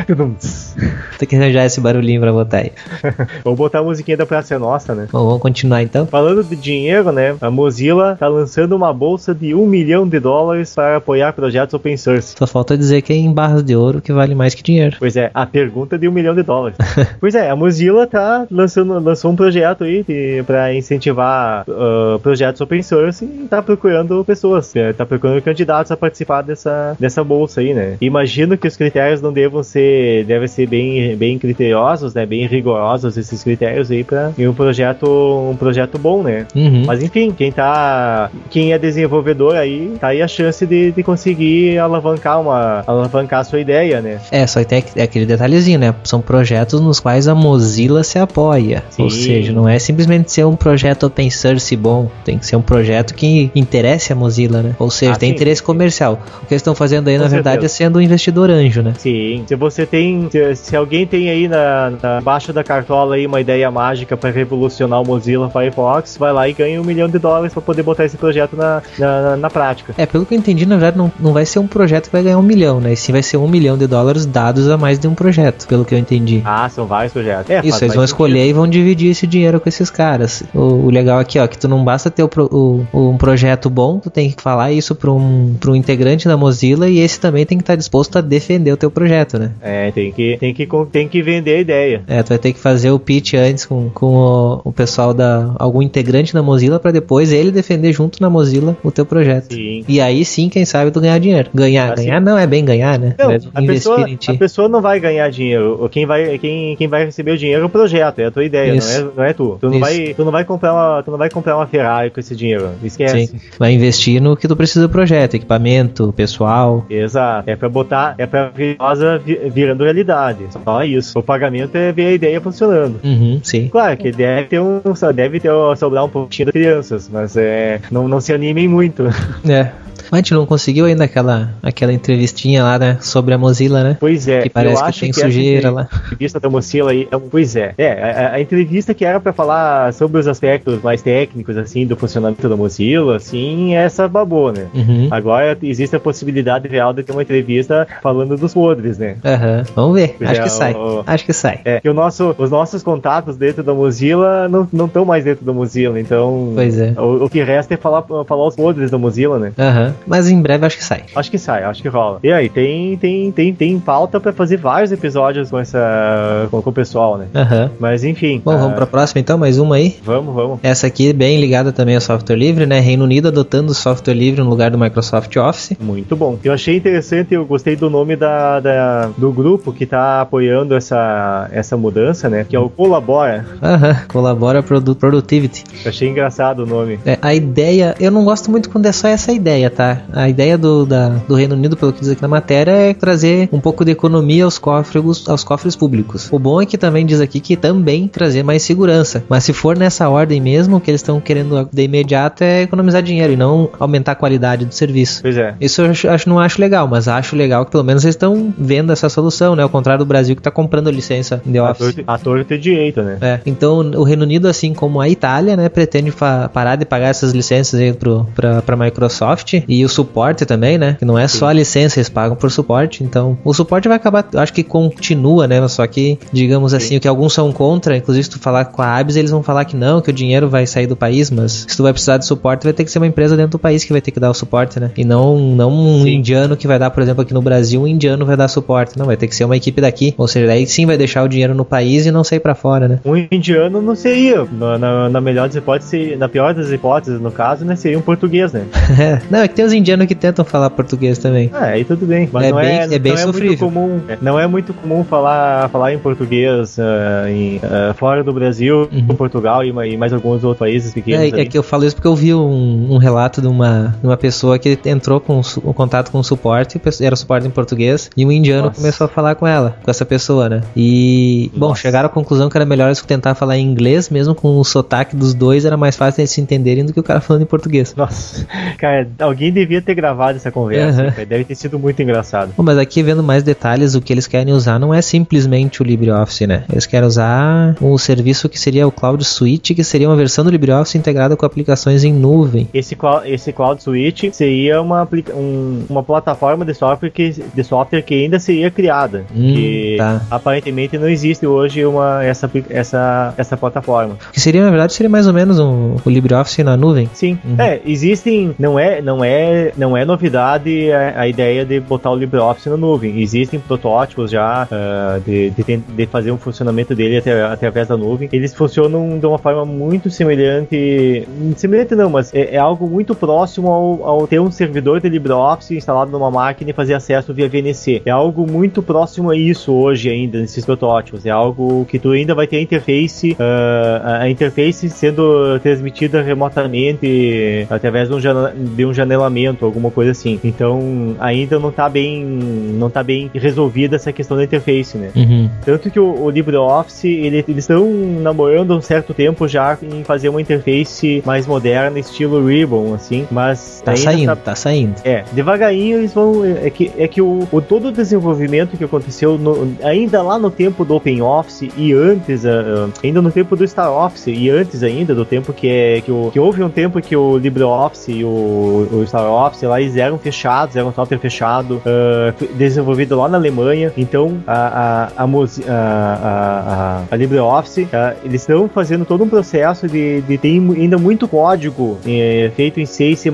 tem 1.19 1.29
que 1.29 1.37
arranjar 1.37 1.65
esse 1.65 1.81
barulhinho 1.81 2.21
pra 2.21 2.33
botar 2.33 2.59
aí. 2.59 2.73
Vou 3.45 3.55
botar 3.57 3.81
a 3.81 3.83
musiquinha 3.83 4.17
da 4.17 4.27
Praça 4.27 4.55
é 4.55 4.59
Nossa, 4.59 4.95
né? 4.95 5.07
Bom, 5.11 5.25
vamos 5.27 5.43
continuar 5.43 5.83
então. 5.83 6.07
Falando 6.07 6.43
de 6.45 6.57
dinheiro, 6.57 7.11
né? 7.13 7.37
A 7.41 7.51
Mozilla 7.51 8.17
tá 8.19 8.29
lançando 8.29 8.75
uma 8.75 8.93
bolsa 8.93 9.35
de 9.35 9.55
um 9.55 9.67
milhão 9.67 10.07
de 10.09 10.19
dólares 10.21 10.75
para 10.75 10.97
apoiar 10.97 11.33
projetos 11.33 11.75
open 11.75 11.97
source. 11.97 12.35
Só 12.39 12.47
falta 12.47 12.77
dizer 12.77 13.03
que 13.03 13.13
é 13.13 13.17
em 13.17 13.33
barras 13.33 13.63
de 13.65 13.75
ouro 13.75 14.01
que 14.01 14.13
vale 14.13 14.35
mais 14.35 14.55
que 14.55 14.63
dinheiro. 14.63 14.97
Pois 14.99 15.17
é, 15.17 15.31
a 15.35 15.47
pergunta 15.47 15.99
de 15.99 16.09
um 16.09 16.13
milhão 16.13 16.35
de 16.35 16.43
dólares. 16.43 16.77
pois 17.21 17.35
é, 17.35 17.51
a 17.51 17.57
Mozilla 17.57 18.07
tá 18.07 18.47
lançando 18.51 18.99
lançou 19.01 19.31
um 19.31 19.37
projeto 19.37 19.85
aí 19.87 20.05
para 20.45 20.75
incentivar 20.75 21.65
ah, 21.69 22.19
projetos 22.23 22.61
open 22.61 22.83
source 22.83 23.25
e 23.25 23.47
tá 23.49 23.63
procurando 23.63 24.25
pessoas, 24.25 24.75
né? 24.75 24.93
tá 24.93 25.07
procurando 25.07 25.41
candidatos 25.43 25.91
a 25.93 25.97
participar 25.97 26.43
dessa, 26.43 26.97
dessa 26.99 27.23
bolsa 27.23 27.61
aí, 27.61 27.73
né? 27.75 27.97
Imagino 28.01 28.57
que 28.57 28.67
os 28.67 28.77
critérios 28.77 29.21
não 29.21 29.33
devam 29.33 29.63
ser 29.63 30.25
devem 30.25 30.49
ser 30.49 30.67
bem 30.67 31.17
bem 31.17 31.39
criteriosos, 31.39 32.15
né? 32.15 32.27
Bem 32.27 32.47
rigorosos 32.47 33.17
esses 33.17 33.43
critérios 33.43 33.91
aí 33.91 34.05
para 34.05 34.33
um 34.39 34.55
projeto 34.55 35.07
um 35.51 35.57
projeto 35.57 35.99
bom, 35.99 36.23
né? 36.23 36.47
Uhum. 36.55 36.85
Mas 36.87 37.03
enfim, 37.03 37.33
quem 37.33 37.53
tá. 37.53 38.31
Quem 38.51 38.73
é 38.73 38.79
desenvolvedor 38.79 39.57
aí, 39.57 39.97
tá 40.01 40.09
aí 40.09 40.23
a 40.23 40.29
chance 40.29 40.67
de, 40.67 40.93
de 40.93 41.03
conseguir 41.03 41.79
alavancar 41.79 42.41
uma. 42.41 42.85
alavancar 42.87 43.41
a 43.41 43.45
sua 43.45 43.61
ideia, 43.61 44.01
né? 44.01 44.21
É, 44.31 44.47
só 44.47 44.63
tem 44.65 44.85
é 44.95 45.03
aquele 45.03 45.27
detalhezinho, 45.27 45.79
né? 45.79 45.95
São 46.05 46.21
projetos 46.21 46.81
nos 46.81 47.01
quais 47.01 47.29
a 47.29 47.35
Mozilla 47.35 48.03
se 48.03 48.19
apoia. 48.19 48.85
Sim. 48.91 49.03
Ou 49.03 49.11
seja, 49.11 49.53
não 49.53 49.69
é 49.69 49.76
simplesmente 49.79 50.31
ser 50.33 50.45
um 50.45 50.57
projeto 50.57 51.05
open 51.07 51.31
source 51.31 51.75
bom, 51.77 52.11
tem 52.25 52.39
que 52.39 52.47
ser 52.47 52.57
um 52.57 52.63
projeto 52.63 53.15
que 53.15 53.51
interesse 53.55 54.13
a 54.13 54.17
Mozilla, 54.17 54.63
né? 54.63 54.75
Ou 54.79 54.91
seja, 54.91 55.13
Ah, 55.13 55.17
tem 55.17 55.31
sim. 55.31 55.35
interesse 55.35 55.63
comercial. 55.63 56.15
O 56.43 56.47
que 56.47 56.55
eles 56.55 56.61
estão 56.61 56.75
fazendo 56.75 57.09
aí, 57.09 57.17
Com 57.17 57.23
na 57.23 57.29
verdade, 57.29 57.63
certeza. 57.63 57.75
é 57.75 57.77
sendo 57.87 57.99
um 57.99 58.03
investidor 58.03 58.51
anjo, 58.51 58.83
né? 58.83 58.93
Sim. 58.99 59.45
Se 59.47 59.55
você 59.57 59.87
tem. 59.87 60.29
Se, 60.31 60.55
se 60.57 60.77
alguém 60.77 61.07
tem 61.07 61.29
aí 61.31 61.49
na, 61.49 61.93
na 62.03 62.21
baixo 62.21 62.53
da 62.53 62.63
cartola 62.65 63.17
aí 63.17 63.27
uma 63.27 63.41
ideia 63.41 63.71
mágica 63.71 64.17
para 64.17 64.31
revolucionar 64.31 65.01
o 65.03 65.07
Mozilla 65.07 65.49
Firefox, 65.51 66.17
vai 66.19 66.33
lá 66.33 66.49
e 66.49 66.53
ganha 66.53 66.81
um 66.81 66.85
milhão 66.85 67.09
de 67.09 67.19
dólares 67.19 67.53
para 67.53 67.63
poder 67.63 67.83
botar 67.83 68.05
esse 68.05 68.17
projeto 68.17 68.57
na, 68.57 68.83
na, 68.99 69.37
na- 69.37 69.51
prática. 69.51 69.95
É, 69.97 70.05
pelo 70.07 70.27
que 70.27 70.35
eu 70.35 70.39
entendi, 70.39 70.67
na 70.67 70.77
verdade, 70.77 70.99
não, 70.99 71.11
não 71.19 71.33
vai 71.33 71.47
ser 71.47 71.59
um 71.61 71.67
projeto 71.67 72.07
que 72.07 72.13
vai 72.13 72.23
ganhar 72.23 72.39
um 72.39 72.43
milhão, 72.43 72.81
né? 72.81 72.93
E 72.93 72.97
sim 72.97 73.13
vai 73.13 73.23
ser 73.23 73.37
um 73.37 73.49
milhão 73.49 73.77
de 73.79 73.87
dólares 73.87 74.27
dados 74.27 74.69
a 74.69 74.77
mais 74.77 74.99
de 74.99 75.07
um 75.09 75.15
projeto, 75.15 75.67
pelo 75.67 75.85
que 75.85 75.95
eu 75.95 75.99
entendi. 75.99 76.43
Ah, 76.45 76.69
são 76.69 76.87
vários 76.87 77.13
projetos. 77.13 77.51
É, 77.51 77.61
Isso, 77.65 77.83
eles 77.85 77.95
vão 77.95 78.05
escolher 78.05 78.47
e 78.47 78.53
vão 78.53 78.67
dividir 78.69 79.11
esse 79.11 79.27
dinheiro 79.27 79.57
com 79.67 79.69
esses 79.69 79.91
caras. 79.91 80.45
O, 80.55 80.61
o 80.87 80.91
legal 80.91 81.19
aqui, 81.19 81.41
ó, 81.41 81.47
que 81.49 81.59
tu 81.59 81.67
não 81.67 81.83
basta 81.85 82.09
ter 82.09 82.23
o 82.23 82.31
o- 82.37 82.87
um 83.11 83.17
projeto 83.17 83.69
bom, 83.69 83.99
tu 83.99 84.09
tem 84.11 84.31
que 84.31 84.41
falar 84.41 84.71
isso 84.71 84.95
para 84.95 85.11
um, 85.11 85.57
pra 85.59 85.73
um 85.73 85.75
integrante 85.77 86.29
da 86.29 86.37
Mozilla 86.37 86.89
e 86.89 87.01
esse 87.01 87.19
também 87.19 87.45
tem 87.45 87.59
que 87.59 87.63
estar 87.63 87.75
disposto 87.75 88.17
a 88.17 88.21
defender 88.21 88.71
o 88.71 88.77
teu 88.77 88.91
projeto, 88.93 89.39
né? 89.39 89.51
É, 89.61 89.91
tem 89.91 90.13
que, 90.13 90.37
tem, 90.39 90.55
que, 90.55 90.69
tem 90.93 91.09
que 91.09 91.21
vender 91.23 91.57
a 91.57 91.61
ideia. 91.61 92.03
É, 92.07 92.23
tu 92.23 92.29
vai 92.29 92.39
ter 92.39 92.53
que 92.53 92.61
fazer 92.61 92.91
o 92.93 92.99
pitch 93.01 93.35
antes 93.35 93.67
com, 93.67 93.91
com 93.91 94.15
o, 94.17 94.61
o 94.67 94.73
pessoal 94.73 95.13
da. 95.13 95.53
algum 95.59 95.83
integrante 95.83 96.33
da 96.33 96.43
Mozilla 96.43 96.79
para 96.79 96.93
depois 96.93 97.33
ele 97.33 97.51
defender 97.51 97.93
junto 97.93 98.21
na 98.23 98.31
Mozilla 98.31 98.77
o 98.85 98.93
teu 98.93 99.05
projeto. 99.05 99.53
Sim. 99.53 99.85
E 99.89 100.01
aí 100.01 100.25
sim, 100.25 100.49
quem 100.49 100.65
sabe 100.65 100.93
tu 100.93 101.01
ganhar 101.01 101.19
dinheiro. 101.19 101.51
Ganhar, 101.53 101.93
Assim. 101.95 102.05
ganhar 102.07 102.21
não 102.21 102.39
é 102.39 102.47
bem 102.47 102.65
ganhar, 102.65 102.99
né? 102.99 103.15
Não, 103.19 103.33
É 103.33 103.39
a 103.55 103.63
pessoa, 103.63 104.07
a 104.29 104.35
pessoa 104.35 104.69
não 104.69 104.81
vai 104.81 105.01
ganhar 105.01 105.29
dinheiro. 105.31 105.89
Quem 105.91 106.07
vai, 106.07 106.39
quem, 106.39 106.77
quem 106.77 106.87
vai 106.87 107.05
receber 107.07 107.33
o 107.33 107.39
dinheiro 107.39 107.63
é 107.63 107.67
o 107.67 107.69
projeto, 107.71 108.21
é 108.21 108.27
a 108.27 108.31
tua 108.31 108.45
ideia, 108.45 108.75
não 108.75 108.89
é, 108.89 109.11
não 109.17 109.25
é 109.25 109.33
tu. 109.33 109.56
Tu 109.61 109.67
não, 109.67 109.73
Isso. 109.73 109.81
vai, 109.81 110.15
tu, 110.15 110.25
não 110.25 110.33
vai 110.33 110.45
comprar 110.45 110.73
uma, 110.73 111.03
tu 111.03 111.11
não 111.11 111.19
vai 111.19 111.31
comprar 111.31 111.57
uma 111.57 111.67
Ferrari 111.67 112.11
com 112.11 112.21
esse 112.21 112.35
dinheiro. 112.37 112.71
Esquece. 112.83 113.27
Sim. 113.29 113.41
Vai 113.59 113.73
investir 113.73 114.21
no 114.21 114.37
que 114.37 114.47
tu 114.49 114.57
precisa 114.57 114.87
do 114.87 114.91
projeto, 114.91 115.35
equipamento, 115.35 116.13
pessoal. 116.13 116.85
Exato. 116.91 117.49
É 117.49 117.57
pra 117.57 117.69
botar, 117.69 118.15
é 118.19 118.27
pra 118.27 118.49
virtuosa 118.49 119.19
vi- 119.19 119.39
virando 119.51 119.85
realidade. 119.85 120.45
Só 120.65 120.85
isso. 120.85 121.19
O 121.19 121.23
pagamento 121.23 121.75
é 121.77 121.93
ver 121.93 122.07
a 122.07 122.13
ideia 122.13 122.41
funcionando. 122.41 123.01
Uhum, 123.05 123.41
sim. 123.43 123.69
Claro 123.69 123.97
que 123.97 124.11
deve 124.13 124.45
ter 124.49 124.61
um, 124.61 124.81
deve 125.15 125.41
ter 125.41 125.51
sobrar 125.77 126.05
um 126.05 126.09
pouquinho 126.09 126.47
das 126.47 126.53
crianças, 126.53 127.09
mas 127.13 127.37
é, 127.37 127.81
não, 127.91 128.07
não 128.09 128.21
se 128.21 128.33
animem 128.33 128.69
muito. 128.69 129.05
É. 129.49 129.71
Mas 130.11 130.13
a 130.13 130.17
gente 130.19 130.35
não 130.35 130.47
conseguiu 130.47 130.87
ainda 130.87 131.05
aquela, 131.05 131.51
aquela 131.63 131.93
entrevistinha 131.93 132.63
lá, 132.63 132.79
né? 132.79 132.99
Sobre 133.01 133.35
a 133.35 133.39
Mozilla, 133.39 133.83
né? 133.83 133.97
Pois 133.99 134.27
é, 134.29 134.43
Que 134.43 134.51
parece 134.51 134.81
eu 134.83 134.93
que 134.93 135.01
tem 135.01 135.11
essa 135.11 135.21
sujeira 135.23 135.71
lá. 135.71 135.89
entrevista 136.07 136.41
da 136.41 136.49
Mozilla 136.49 136.91
aí, 136.91 137.09
é 137.11 137.19
pois 137.19 137.57
é. 137.57 137.75
É, 137.79 137.93
a, 137.93 138.33
a 138.35 138.41
entrevista 138.41 138.95
que 138.95 139.05
era 139.05 139.19
pra 139.21 139.33
falar 139.33 139.93
sobre 139.93 140.21
os 140.21 140.27
aspectos 140.29 140.81
mais 140.83 141.03
técnicos, 141.03 141.57
assim, 141.57 141.87
do 141.87 141.97
funcionamento 141.97 142.49
da 142.49 142.57
Mozilla, 142.57 143.17
assim, 143.17 143.75
essa 143.75 144.09
babou, 144.09 144.53
né? 144.53 144.67
Uhum. 144.75 145.09
Agora 145.11 145.57
existe 145.63 145.97
a 145.97 146.01
possibilidade 146.01 146.69
real 146.69 146.93
de 146.93 147.03
ter 147.03 147.13
uma 147.13 147.23
entrevista 147.23 147.87
falando 148.03 148.37
dos 148.37 148.55
podres, 148.55 148.99
né? 148.99 149.17
Aham. 149.25 149.65
Vamos 149.75 149.95
ver. 149.99 150.15
Pois 150.19 150.31
Acho 150.31 150.41
é, 150.41 150.45
que 150.45 150.51
sai. 150.51 150.73
o- 150.75 151.03
Acho 151.07 151.25
que 151.25 151.33
sai. 151.33 151.61
É, 151.65 151.81
que 151.81 151.89
o 151.89 151.95
nosso, 151.95 152.35
os 152.39 152.51
nossos 152.51 152.83
contatos 152.83 153.37
dentro 153.37 153.63
da 153.63 153.75
Mozilla 153.75 154.49
não 154.49 154.87
estão 154.87 155.05
mais 155.05 155.25
dentro 155.25 155.45
da 155.45 155.53
Mozilla, 155.53 155.99
então. 156.01 156.53
Pois 156.55 156.79
é. 156.79 156.95
O, 156.97 157.25
o 157.25 157.31
que 157.31 157.43
resta 157.43 157.75
é 157.75 157.77
falar, 157.77 158.03
falar 158.03 158.47
os 158.47 158.57
podres 158.57 158.91
da 158.91 158.99
Mozilla, 158.99 159.39
né? 159.39 159.53
Aham. 159.59 159.95
Mas 160.07 160.29
em 160.29 160.41
breve 160.41 160.67
acho 160.67 160.77
que 160.77 160.85
sai. 160.85 161.03
Acho 161.15 161.31
que 161.31 161.39
sai, 161.39 161.63
acho 161.65 161.83
que 161.83 161.89
rola. 161.89 162.19
E 162.23 162.33
aí, 162.33 162.49
tem, 162.49 162.97
tem, 162.97 163.31
tem, 163.33 163.55
tem 163.55 163.79
pauta 163.79 164.19
pra 164.21 164.33
fazer 164.33 164.57
vários 164.57 164.93
episódios 164.93 165.51
com 165.51 165.59
essa. 165.59 166.49
com, 166.51 166.61
com 166.63 166.71
o 166.71 166.73
pessoal, 166.73 167.17
né? 167.19 167.27
Aham. 167.35 167.71
Mas 167.79 168.05
enfim. 168.05 168.41
Bom, 168.45 168.53
ah, 168.53 168.57
vamos 168.57 168.75
pra 168.75 168.87
próxima 168.87 169.21
então, 169.21 169.39
mais 169.39 169.59
uma 169.59 169.77
aí. 169.77 169.97
Vamos, 170.03 170.35
vamos. 170.35 170.59
Essa 170.63 170.87
aqui 170.87 171.11
é 171.11 171.13
bem 171.13 171.41
ligada 171.41 171.73
também 171.73 171.95
ao 171.95 172.01
software 172.01 172.37
livre, 172.37 172.67
né? 172.67 172.81
Reino 172.81 173.05
Unido 173.05 173.29
adotando 173.29 173.73
o 173.73 173.75
software 173.75 174.15
livre 174.15 174.41
no 174.43 174.49
lugar 174.49 174.71
do 174.71 174.79
Microsoft 174.79 175.35
Office. 175.37 175.73
Muito 175.81 176.17
bom. 176.17 176.39
Eu 176.43 176.53
achei 176.53 176.77
interessante, 176.77 177.35
eu 177.35 177.45
gostei 177.45 177.77
do 177.77 177.89
nome 177.91 178.17
da, 178.17 178.61
da- 178.61 179.11
do 179.17 179.33
grupo 179.33 179.73
que 179.73 179.87
tá 179.87 180.21
apoiando 180.21 180.75
essa, 180.75 181.49
essa 181.53 181.77
mudança, 181.77 182.29
né? 182.29 182.45
Que 182.49 182.57
é 182.57 182.59
o 182.61 182.69
Colabora. 182.69 183.45
Aham. 183.63 183.97
Colabora 184.09 184.63
Produ 184.63 184.95
Productivity. 184.95 185.65
Eu 185.85 185.89
achei 185.91 186.09
engraçado 186.09 186.61
o 186.61 186.67
nome. 186.67 186.99
É, 187.05 187.19
a 187.21 187.35
ideia, 187.35 187.95
eu 188.01 188.11
não 188.11 188.25
gosto 188.25 188.51
muito 188.51 188.71
quando 188.71 188.87
é 188.87 188.93
só 188.93 189.09
essa 189.09 189.33
ideia, 189.33 189.71
tá? 189.71 189.86
A 190.13 190.29
ideia 190.29 190.57
do, 190.59 190.85
da- 190.87 191.09
do 191.29 191.35
Reino 191.35 191.55
Unido, 191.55 191.77
pelo 191.77 191.93
que 191.93 192.01
diz 192.01 192.09
aqui 192.11 192.23
na 192.23 192.29
matéria, 192.29 192.71
é 192.73 192.95
trazer 192.95 193.49
um 193.53 193.61
pouco 193.61 193.85
de 193.85 193.91
economia 193.93 194.45
aos 194.45 194.59
cofres, 194.59 195.29
aos 195.29 195.45
cofres 195.45 195.77
públicos. 195.77 196.29
O 196.33 196.39
bom 196.39 196.61
é 196.61 196.67
que 196.67 196.79
também 196.79 197.05
diz 197.07 197.21
aqui 197.21 197.41
que 197.41 197.57
também 197.57 198.09
trazer 198.09 198.43
mais 198.43 198.63
segurança. 198.63 199.25
Mas 199.29 199.45
se 199.45 199.53
for 199.53 199.77
nessa 199.77 200.09
ordem 200.09 200.41
mesmo, 200.41 200.77
o 200.77 200.81
que 200.81 200.91
eles 200.91 201.01
estão 201.01 201.21
querendo 201.21 201.69
de 201.73 201.83
imediato 201.83 202.43
é 202.45 202.63
economizar 202.63 203.03
dinheiro 203.03 203.33
e 203.33 203.37
não 203.37 203.69
aumentar 203.79 204.13
a 204.13 204.15
qualidade 204.15 204.65
do 204.65 204.73
serviço. 204.75 205.23
Pois 205.23 205.37
é. 205.37 205.55
Isso 205.61 205.83
eu 205.83 205.91
acho, 205.91 206.09
acho- 206.09 206.29
não 206.29 206.39
acho 206.41 206.61
legal, 206.61 206.87
mas 206.89 207.09
acho 207.09 207.37
legal 207.37 207.65
que 207.65 207.71
pelo 207.71 207.85
menos 207.85 208.05
eles 208.05 208.15
estão 208.15 208.53
vendo 208.59 208.93
essa 208.93 209.09
solução, 209.09 209.55
né? 209.57 209.63
Ao 209.63 209.69
contrário 209.69 210.05
do 210.05 210.09
Brasil 210.09 210.35
que 210.37 210.43
tá 210.43 210.51
comprando 210.51 210.91
licença 210.91 211.41
de 211.45 211.59
Office. 211.61 211.97
a 212.07 212.19
torta 212.19 212.55
é 212.55 212.59
direito, 212.59 213.03
né? 213.03 213.19
É, 213.21 213.41
então 213.47 213.79
o 213.79 214.03
Reino 214.03 214.23
Unido, 214.23 214.47
assim 214.49 214.73
como 214.75 215.01
a 215.01 215.09
Itália, 215.09 215.57
né, 215.57 215.69
pretende 215.69 216.13
parar 216.53 216.77
de 216.77 216.85
pagar 216.85 217.09
essas 217.09 217.33
licenças 217.33 217.79
aí 217.81 217.93
pro, 217.93 218.27
pra, 218.35 218.63
pra 218.63 218.77
Microsoft 218.77 219.55
e 219.69 219.85
o 219.85 219.89
suporte 219.89 220.45
também, 220.45 220.79
né, 220.79 220.97
que 220.99 221.05
não 221.05 221.19
é 221.19 221.29
só 221.29 221.49
a 221.49 221.53
licença, 221.53 221.99
eles 221.99 222.09
pagam 222.09 222.37
por 222.37 222.51
suporte, 222.51 223.03
então 223.03 223.39
o 223.45 223.53
suporte 223.53 223.89
vai 223.89 223.97
acabar, 223.97 224.27
acho 224.35 224.53
que 224.53 224.63
continua, 224.63 225.47
né, 225.47 225.67
só 225.69 225.87
que, 225.87 226.19
digamos 226.33 226.75
assim, 226.75 226.97
o 226.97 227.01
que 227.01 227.09
alguns 227.09 227.33
são 227.33 227.53
contra, 227.53 227.97
inclusive 227.97 228.25
se 228.25 228.31
tu 228.31 228.39
falar 228.39 228.67
com 228.67 228.83
a 228.83 228.97
Abs, 228.97 229.17
eles 229.17 229.31
vão 229.31 229.43
falar 229.43 229.65
que 229.65 229.77
não, 229.77 230.01
que 230.01 230.11
o 230.11 230.13
dinheiro 230.13 230.49
vai 230.49 230.67
sair 230.67 230.87
do 230.87 230.97
país, 230.97 231.31
mas 231.31 231.67
se 231.69 231.77
tu 231.77 231.83
vai 231.83 231.93
precisar 231.93 232.19
de 232.19 232.27
suporte, 232.27 232.65
vai 232.65 232.73
ter 232.73 232.85
que 232.85 232.91
ser 232.91 232.99
uma 232.99 233.07
empresa 233.07 233.37
dentro 233.37 233.53
do 233.53 233.59
país 233.59 233.85
que 233.85 233.93
vai 233.93 234.01
ter 234.01 234.11
que 234.11 234.21
dar 234.21 234.31
o 234.31 234.35
suporte, 234.35 234.79
né? 234.81 234.91
E 234.97 235.05
não, 235.05 235.39
não 235.39 235.71
um 235.71 236.03
Sim. 236.03 236.15
indiano 236.15 236.57
que 236.57 236.67
vai 236.67 236.79
dar, 236.79 236.91
por 236.91 237.03
exemplo, 237.03 237.23
aqui 237.23 237.35
no 237.35 237.43
Brasil, 237.43 237.83
um 237.83 237.87
indiano 237.87 238.25
vai 238.25 238.37
dar 238.37 238.49
suporte. 238.49 238.99
Não, 238.99 239.07
vai 239.07 239.17
ter 239.17 239.29
que 239.29 239.35
ser 239.35 239.45
uma 239.45 239.57
equipe 239.57 239.81
daqui. 239.81 240.15
Ou 240.17 240.29
seja, 240.29 240.47
daí 240.47 240.67
sim 240.67 240.87
vai 240.87 240.97
deixar 240.97 241.23
o 241.23 241.29
dinheiro 241.29 241.55
no 241.55 241.65
país 241.65 242.07
e 242.07 242.11
não 242.11 242.25
sair 242.25 242.41
pra 242.41 242.55
fora, 242.55 242.89
né? 242.89 243.01
Um 243.05 243.17
indiano 243.17 243.81
não 243.81 243.95
seria, 243.95 244.47
na, 244.53 244.79
na, 244.79 245.09
na 245.09 245.21
melhor 245.21 245.49
das 245.49 245.57
hipóteses, 245.57 246.19
na 246.19 246.29
pior 246.29 246.55
das 246.55 246.71
hipóteses, 246.71 247.21
no 247.21 247.31
caso, 247.31 247.65
né, 247.65 247.77
seria 247.77 247.99
um 247.99 248.03
português, 248.03 248.53
né? 248.53 248.65
É. 248.99 249.21
não, 249.31 249.41
é 249.41 249.49
que 249.49 249.55
tem 249.57 249.65
os 249.65 249.73
indianos 249.73 250.07
que 250.07 250.15
tentam 250.15 250.45
falar 250.45 250.71
português 250.71 251.19
também. 251.19 251.51
Ah, 251.53 251.65
aí 251.67 251.85
tudo 251.85 252.07
bem. 252.07 252.29
Mas 252.33 252.45
É 252.45 252.51
não 252.51 252.59
bem- 252.59 252.79
é, 252.79 252.85
é 252.95 252.99
bem 252.99 253.13
não 253.15 253.21
é 253.21 253.25
muito 253.25 253.35
sofrível. 253.39 253.59
comum. 253.67 254.01
Não 254.21 254.39
é 254.39 254.47
muito 254.47 254.73
comum 254.75 255.03
falar, 255.03 255.69
falar 255.71 255.93
em 255.93 255.99
português 255.99 256.79
ah, 256.79 257.31
em, 257.31 257.61
ah, 257.63 257.95
fora 257.95 258.23
do 258.23 258.33
Brasil, 258.33 258.89
Uhum. 258.93 259.07
Portugal 259.17 259.65
e, 259.65 259.69
e 259.71 259.97
mais 259.97 260.13
alguns 260.13 260.45
outros 260.45 260.59
países 260.59 260.93
pequenos. 260.93 261.33
É, 261.33 261.41
é 261.41 261.45
que 261.47 261.57
eu 261.57 261.63
falo 261.63 261.85
isso 261.85 261.97
porque 261.97 262.07
eu 262.09 262.15
vi 262.15 262.35
um, 262.35 262.93
um 262.93 262.99
relato 262.99 263.41
de 263.41 263.47
uma, 263.49 263.97
de 264.01 264.07
uma 264.07 264.17
pessoa 264.17 264.59
que 264.59 264.79
entrou 264.85 265.19
com 265.21 265.41
um 265.65 265.73
contato 265.73 266.11
com 266.11 266.19
o 266.19 266.25
suporte, 266.25 266.79
pe- 266.79 266.91
era 267.03 267.17
suporte 267.17 267.47
em 267.47 267.51
português, 267.51 268.11
e 268.17 268.25
um 268.27 268.31
indiano 268.31 268.65
Nossa. 268.69 268.77
começou 268.81 269.05
a 269.07 269.09
falar 269.09 269.35
com 269.35 269.47
ela, 269.47 269.77
com 269.83 269.91
essa 269.91 270.05
pessoa, 270.05 270.49
né? 270.49 270.61
E, 270.77 271.51
bom, 271.57 271.69
Nossa. 271.69 271.81
chegaram 271.81 272.07
à 272.07 272.11
conclusão 272.11 272.49
que 272.49 272.57
era 272.59 272.67
melhor 272.67 272.87
eles 272.87 273.01
tentar 273.03 273.35
falar 273.35 273.57
em 273.57 273.67
inglês, 273.67 274.11
mesmo 274.11 274.35
com 274.35 274.59
o 274.59 274.65
sotaque 274.65 275.17
dos 275.17 275.33
dois, 275.33 275.65
era 275.65 275.77
mais 275.77 275.97
fácil 275.97 276.21
eles 276.21 276.31
se 276.31 276.41
entenderem 276.41 276.85
do 276.85 276.93
que 276.93 277.01
o 277.01 277.03
cara 277.03 277.21
falando 277.21 277.43
em 277.43 277.47
português. 277.47 277.95
Nossa, 277.97 278.47
cara, 278.79 279.09
alguém 279.21 279.46
devia 279.51 279.81
ter 279.83 279.95
gravado 279.95 280.37
essa 280.37 280.51
conversa. 280.51 281.11
Cara, 281.13 281.27
Deve 281.27 281.45
ter 281.45 281.55
sido 281.55 281.79
muito 281.79 282.01
engraçado. 282.03 282.53
Bom, 282.57 282.63
mas 282.63 282.79
aqui 282.79 283.03
vendo 283.03 283.23
mais 283.23 283.43
detalhes, 283.43 283.95
o 283.95 284.01
que 284.01 284.13
eles 284.13 284.27
querem 284.27 284.53
usar 284.53 284.79
não 284.79 284.93
é 284.95 285.01
simplesmente 285.03 285.83
o 285.83 285.85
LibreOffice, 285.85 286.47
né? 286.47 286.65
Eles 286.71 286.87
querem 286.87 287.07
usar 287.07 287.75
o 287.81 287.99
serviço 287.99 288.49
que 288.49 288.59
seria 288.59 288.87
o 288.87 288.93
Cloud 288.93 289.25
Suite, 289.25 289.75
que 289.75 289.83
seria 289.85 290.09
uma 290.09 290.17
versão 290.17 290.45
do 290.45 290.51
LibreOffice 290.51 290.97
integrada 290.99 291.37
com 291.37 291.45
aplicações 291.47 292.05
em 292.05 292.13
nuvem. 292.13 292.69
Esse, 292.73 292.97
esse 293.25 293.53
Cloud 293.53 293.83
Suite 293.83 294.31
seria 294.33 294.81
uma, 294.81 295.09
um- 295.35 295.85
uma 295.89 296.03
plataforma 296.03 296.65
de 296.65 296.75
software, 296.75 297.11
que, 297.11 297.31
de 297.55 297.65
software 297.65 298.03
que 298.03 298.15
ainda 298.15 298.39
seria 298.39 298.71
criada. 298.71 299.25
Hum, 299.35 299.55
que 299.55 299.95
tá. 299.99 300.23
aparentemente 300.31 300.97
não 300.99 301.09
existe 301.09 301.47
hoje 301.47 301.85
uma, 301.85 302.23
essa, 302.25 302.51
essa, 302.71 303.35
essa 303.37 303.57
plataforma. 303.57 304.17
Que 304.33 304.41
seria, 304.41 304.63
na 304.65 304.71
verdade, 304.71 304.93
seria 304.93 305.11
mais 305.11 305.27
ou 305.27 305.33
menos 305.33 305.59
um, 305.59 305.97
o 306.05 306.11
LibreOffice 306.11 306.63
na 306.63 306.77
nuvem. 306.77 307.09
Sim. 307.13 307.39
Uhum. 307.45 307.57
É, 307.59 307.81
existem. 307.87 308.55
Não 308.59 308.79
é, 308.79 309.01
não 309.03 309.25
é, 309.25 309.36
não 309.77 309.97
é 309.97 310.05
novidade 310.05 310.91
a, 310.93 311.21
a 311.23 311.29
ideia 311.29 311.65
de 311.65 311.81
botar 311.81 312.11
o 312.11 312.17
LibreOffice 312.17 312.69
na 312.69 312.77
nuvem. 312.77 313.21
Existem 313.21 313.59
protótipos 313.61 314.31
já 314.31 314.67
ah, 314.71 315.19
de, 315.25 315.51
de, 315.51 315.77
de 315.77 316.07
fazer 316.07 316.31
um 316.31 316.39
funcionamento 316.39 316.95
dele 316.95 317.19
até- 317.19 317.43
através 317.45 317.89
da 317.89 317.97
nuvem. 317.97 318.29
Eles 318.33 318.55
funcionam 318.55 319.19
de 319.19 319.27
uma 319.27 319.39
forma 319.39 319.65
muito 319.65 320.11
semelhante. 320.11 321.27
Semelhante 321.57 321.95
não, 321.95 322.11
mas 322.11 322.33
é, 322.35 322.55
é 322.55 322.59
algo 322.59 322.89
muito 322.89 323.15
próximo 323.15 323.69
ao, 323.71 324.05
ao 324.07 324.27
ter 324.27 324.41
um 324.41 324.51
servidor 324.51 325.01
de 325.01 325.09
LibreOffice 325.09 325.77
instalado 325.77 326.11
numa 326.11 326.31
máquina 326.31 326.71
e 326.71 326.75
fazer 326.75 326.95
acesso 326.95 327.33
via 327.35 327.49
VNC. 327.49 328.03
É 328.05 328.11
algo 328.11 328.51
muito 328.51 328.83
próximo 328.83 329.31
a 329.31 329.37
isso 329.37 329.73
hoje 329.73 330.11
ainda, 330.11 330.39
nesses 330.41 330.65
protótipos. 330.65 331.25
É 331.27 331.31
algo 331.31 331.85
que 331.87 331.99
tu 331.99 332.11
ainda 332.11 332.35
vai 332.35 332.47
ter 332.47 332.57
a 332.57 332.61
interface, 332.63 333.37
ah, 333.39 334.19
a 334.23 334.31
interface 334.31 334.89
sendo 334.91 335.59
transmitida 335.61 336.23
remotamente 336.23 337.67
através 337.71 338.09
de 338.09 338.15
um, 338.15 338.21
jana- 338.21 338.53
de 338.55 338.85
um 338.85 338.93
janelamento, 339.27 339.65
alguma 339.65 339.91
coisa 339.91 340.13
assim. 340.13 340.39
Então 340.43 341.15
ainda 341.19 341.59
não 341.59 341.71
tá 341.71 341.89
bem, 341.89 342.25
não 342.25 342.89
tá 342.89 343.03
bem 343.03 343.31
resolvida 343.35 343.97
essa 343.97 344.13
questão 344.13 344.37
da 344.37 344.45
interface, 344.45 344.97
né? 344.97 345.11
Uhum. 345.15 345.51
Tanto 345.65 345.91
que 345.91 345.99
o, 346.01 346.23
o 346.25 346.31
LibreOffice, 346.31 347.09
ele- 347.09 347.45
eles 347.47 347.65
estão 347.65 347.87
namorando 348.21 348.73
há 348.73 348.77
um 348.77 348.81
certo 348.81 349.13
tempo 349.13 349.47
já 349.49 349.77
em 349.83 350.03
fazer 350.05 350.29
uma 350.29 350.41
interface 350.41 351.23
mais 351.27 351.47
moderna, 351.47 351.99
estilo 351.99 352.45
Ribbon, 352.47 352.95
assim, 352.95 353.27
mas 353.31 353.83
Tá 353.85 353.95
saindo, 353.97 354.27
tá- 354.27 354.37
tá 354.37 354.55
saindo. 354.55 354.95
é, 355.05 355.25
devagarinho 355.33 355.99
eles 355.99 356.13
vão. 356.13 356.45
É 356.45 356.71
que, 356.71 356.91
é 356.97 357.07
que 357.09 357.21
o, 357.21 357.47
o 357.51 357.61
todo 357.61 357.89
o 357.89 357.93
desenvolvimento 357.93 358.77
que 358.77 358.85
aconteceu 358.85 359.39
no- 359.39 359.75
ainda 359.83 360.23
lá 360.23 360.39
no 360.39 360.51
tempo 360.51 360.85
do 360.85 360.95
OpenOffice 360.97 361.71
e 361.77 361.93
antes, 361.93 362.45
ah, 362.47 362.89
ainda 363.03 363.21
no 363.23 363.31
tempo 363.31 363.57
do 363.57 363.65
StarOffice 363.65 364.31
e 364.31 364.51
antes 364.51 364.83
ainda 364.83 365.15
do 365.15 365.25
tempo 365.25 365.53
que 365.53 365.69
é 365.69 366.01
que, 366.01 366.11
o, 366.11 366.31
que 366.33 366.39
houve 366.41 366.63
um 366.63 366.69
tempo 366.69 367.01
que 367.01 367.17
o 367.17 367.39
LibreOffice 367.39 368.13
e 368.13 368.25
o, 368.25 368.89
o 368.93 369.03
StarOffice 369.17 369.67
lá 369.67 369.81
eles 369.81 369.97
eram 369.97 370.19
fechados, 370.19 370.77
eram 370.77 370.93
software 370.93 371.19
fechado, 371.19 371.81
f- 371.85 372.47
desenvolvido 372.55 373.17
lá 373.17 373.29
na 373.29 373.37
Alemanha. 373.39 373.93
Então 373.97 374.39
a, 374.47 375.09
a, 375.17 375.25
a, 375.25 375.27
a, 375.69 377.03
a, 377.11 377.17
LibreOffice 377.17 377.89
ah, 377.93 378.15
eles 378.25 378.43
estão 378.43 378.69
fazendo 378.69 379.05
todo 379.05 379.25
um 379.25 379.29
processo 379.29 379.89
de, 379.89 380.21
de 380.23 380.39
ter 380.39 380.49
ainda 380.49 380.99
muito 380.99 381.27
código 381.29 381.99
eh, 382.07 382.51
feito 382.55 382.81
em 382.81 382.87
C 382.87 383.11
e 383.11 383.17
C++, 383.17 383.31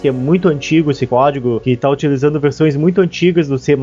que 0.00 0.08
é 0.08 0.12
muito 0.12 0.48
antigo 0.48 0.90
esse 0.90 1.06
código, 1.06 1.60
que 1.60 1.70
está 1.72 1.88
utilizando 1.88 2.38
versões 2.40 2.76
muito 2.76 3.00
antigas 3.00 3.48
do 3.48 3.58
C++, 3.58 3.76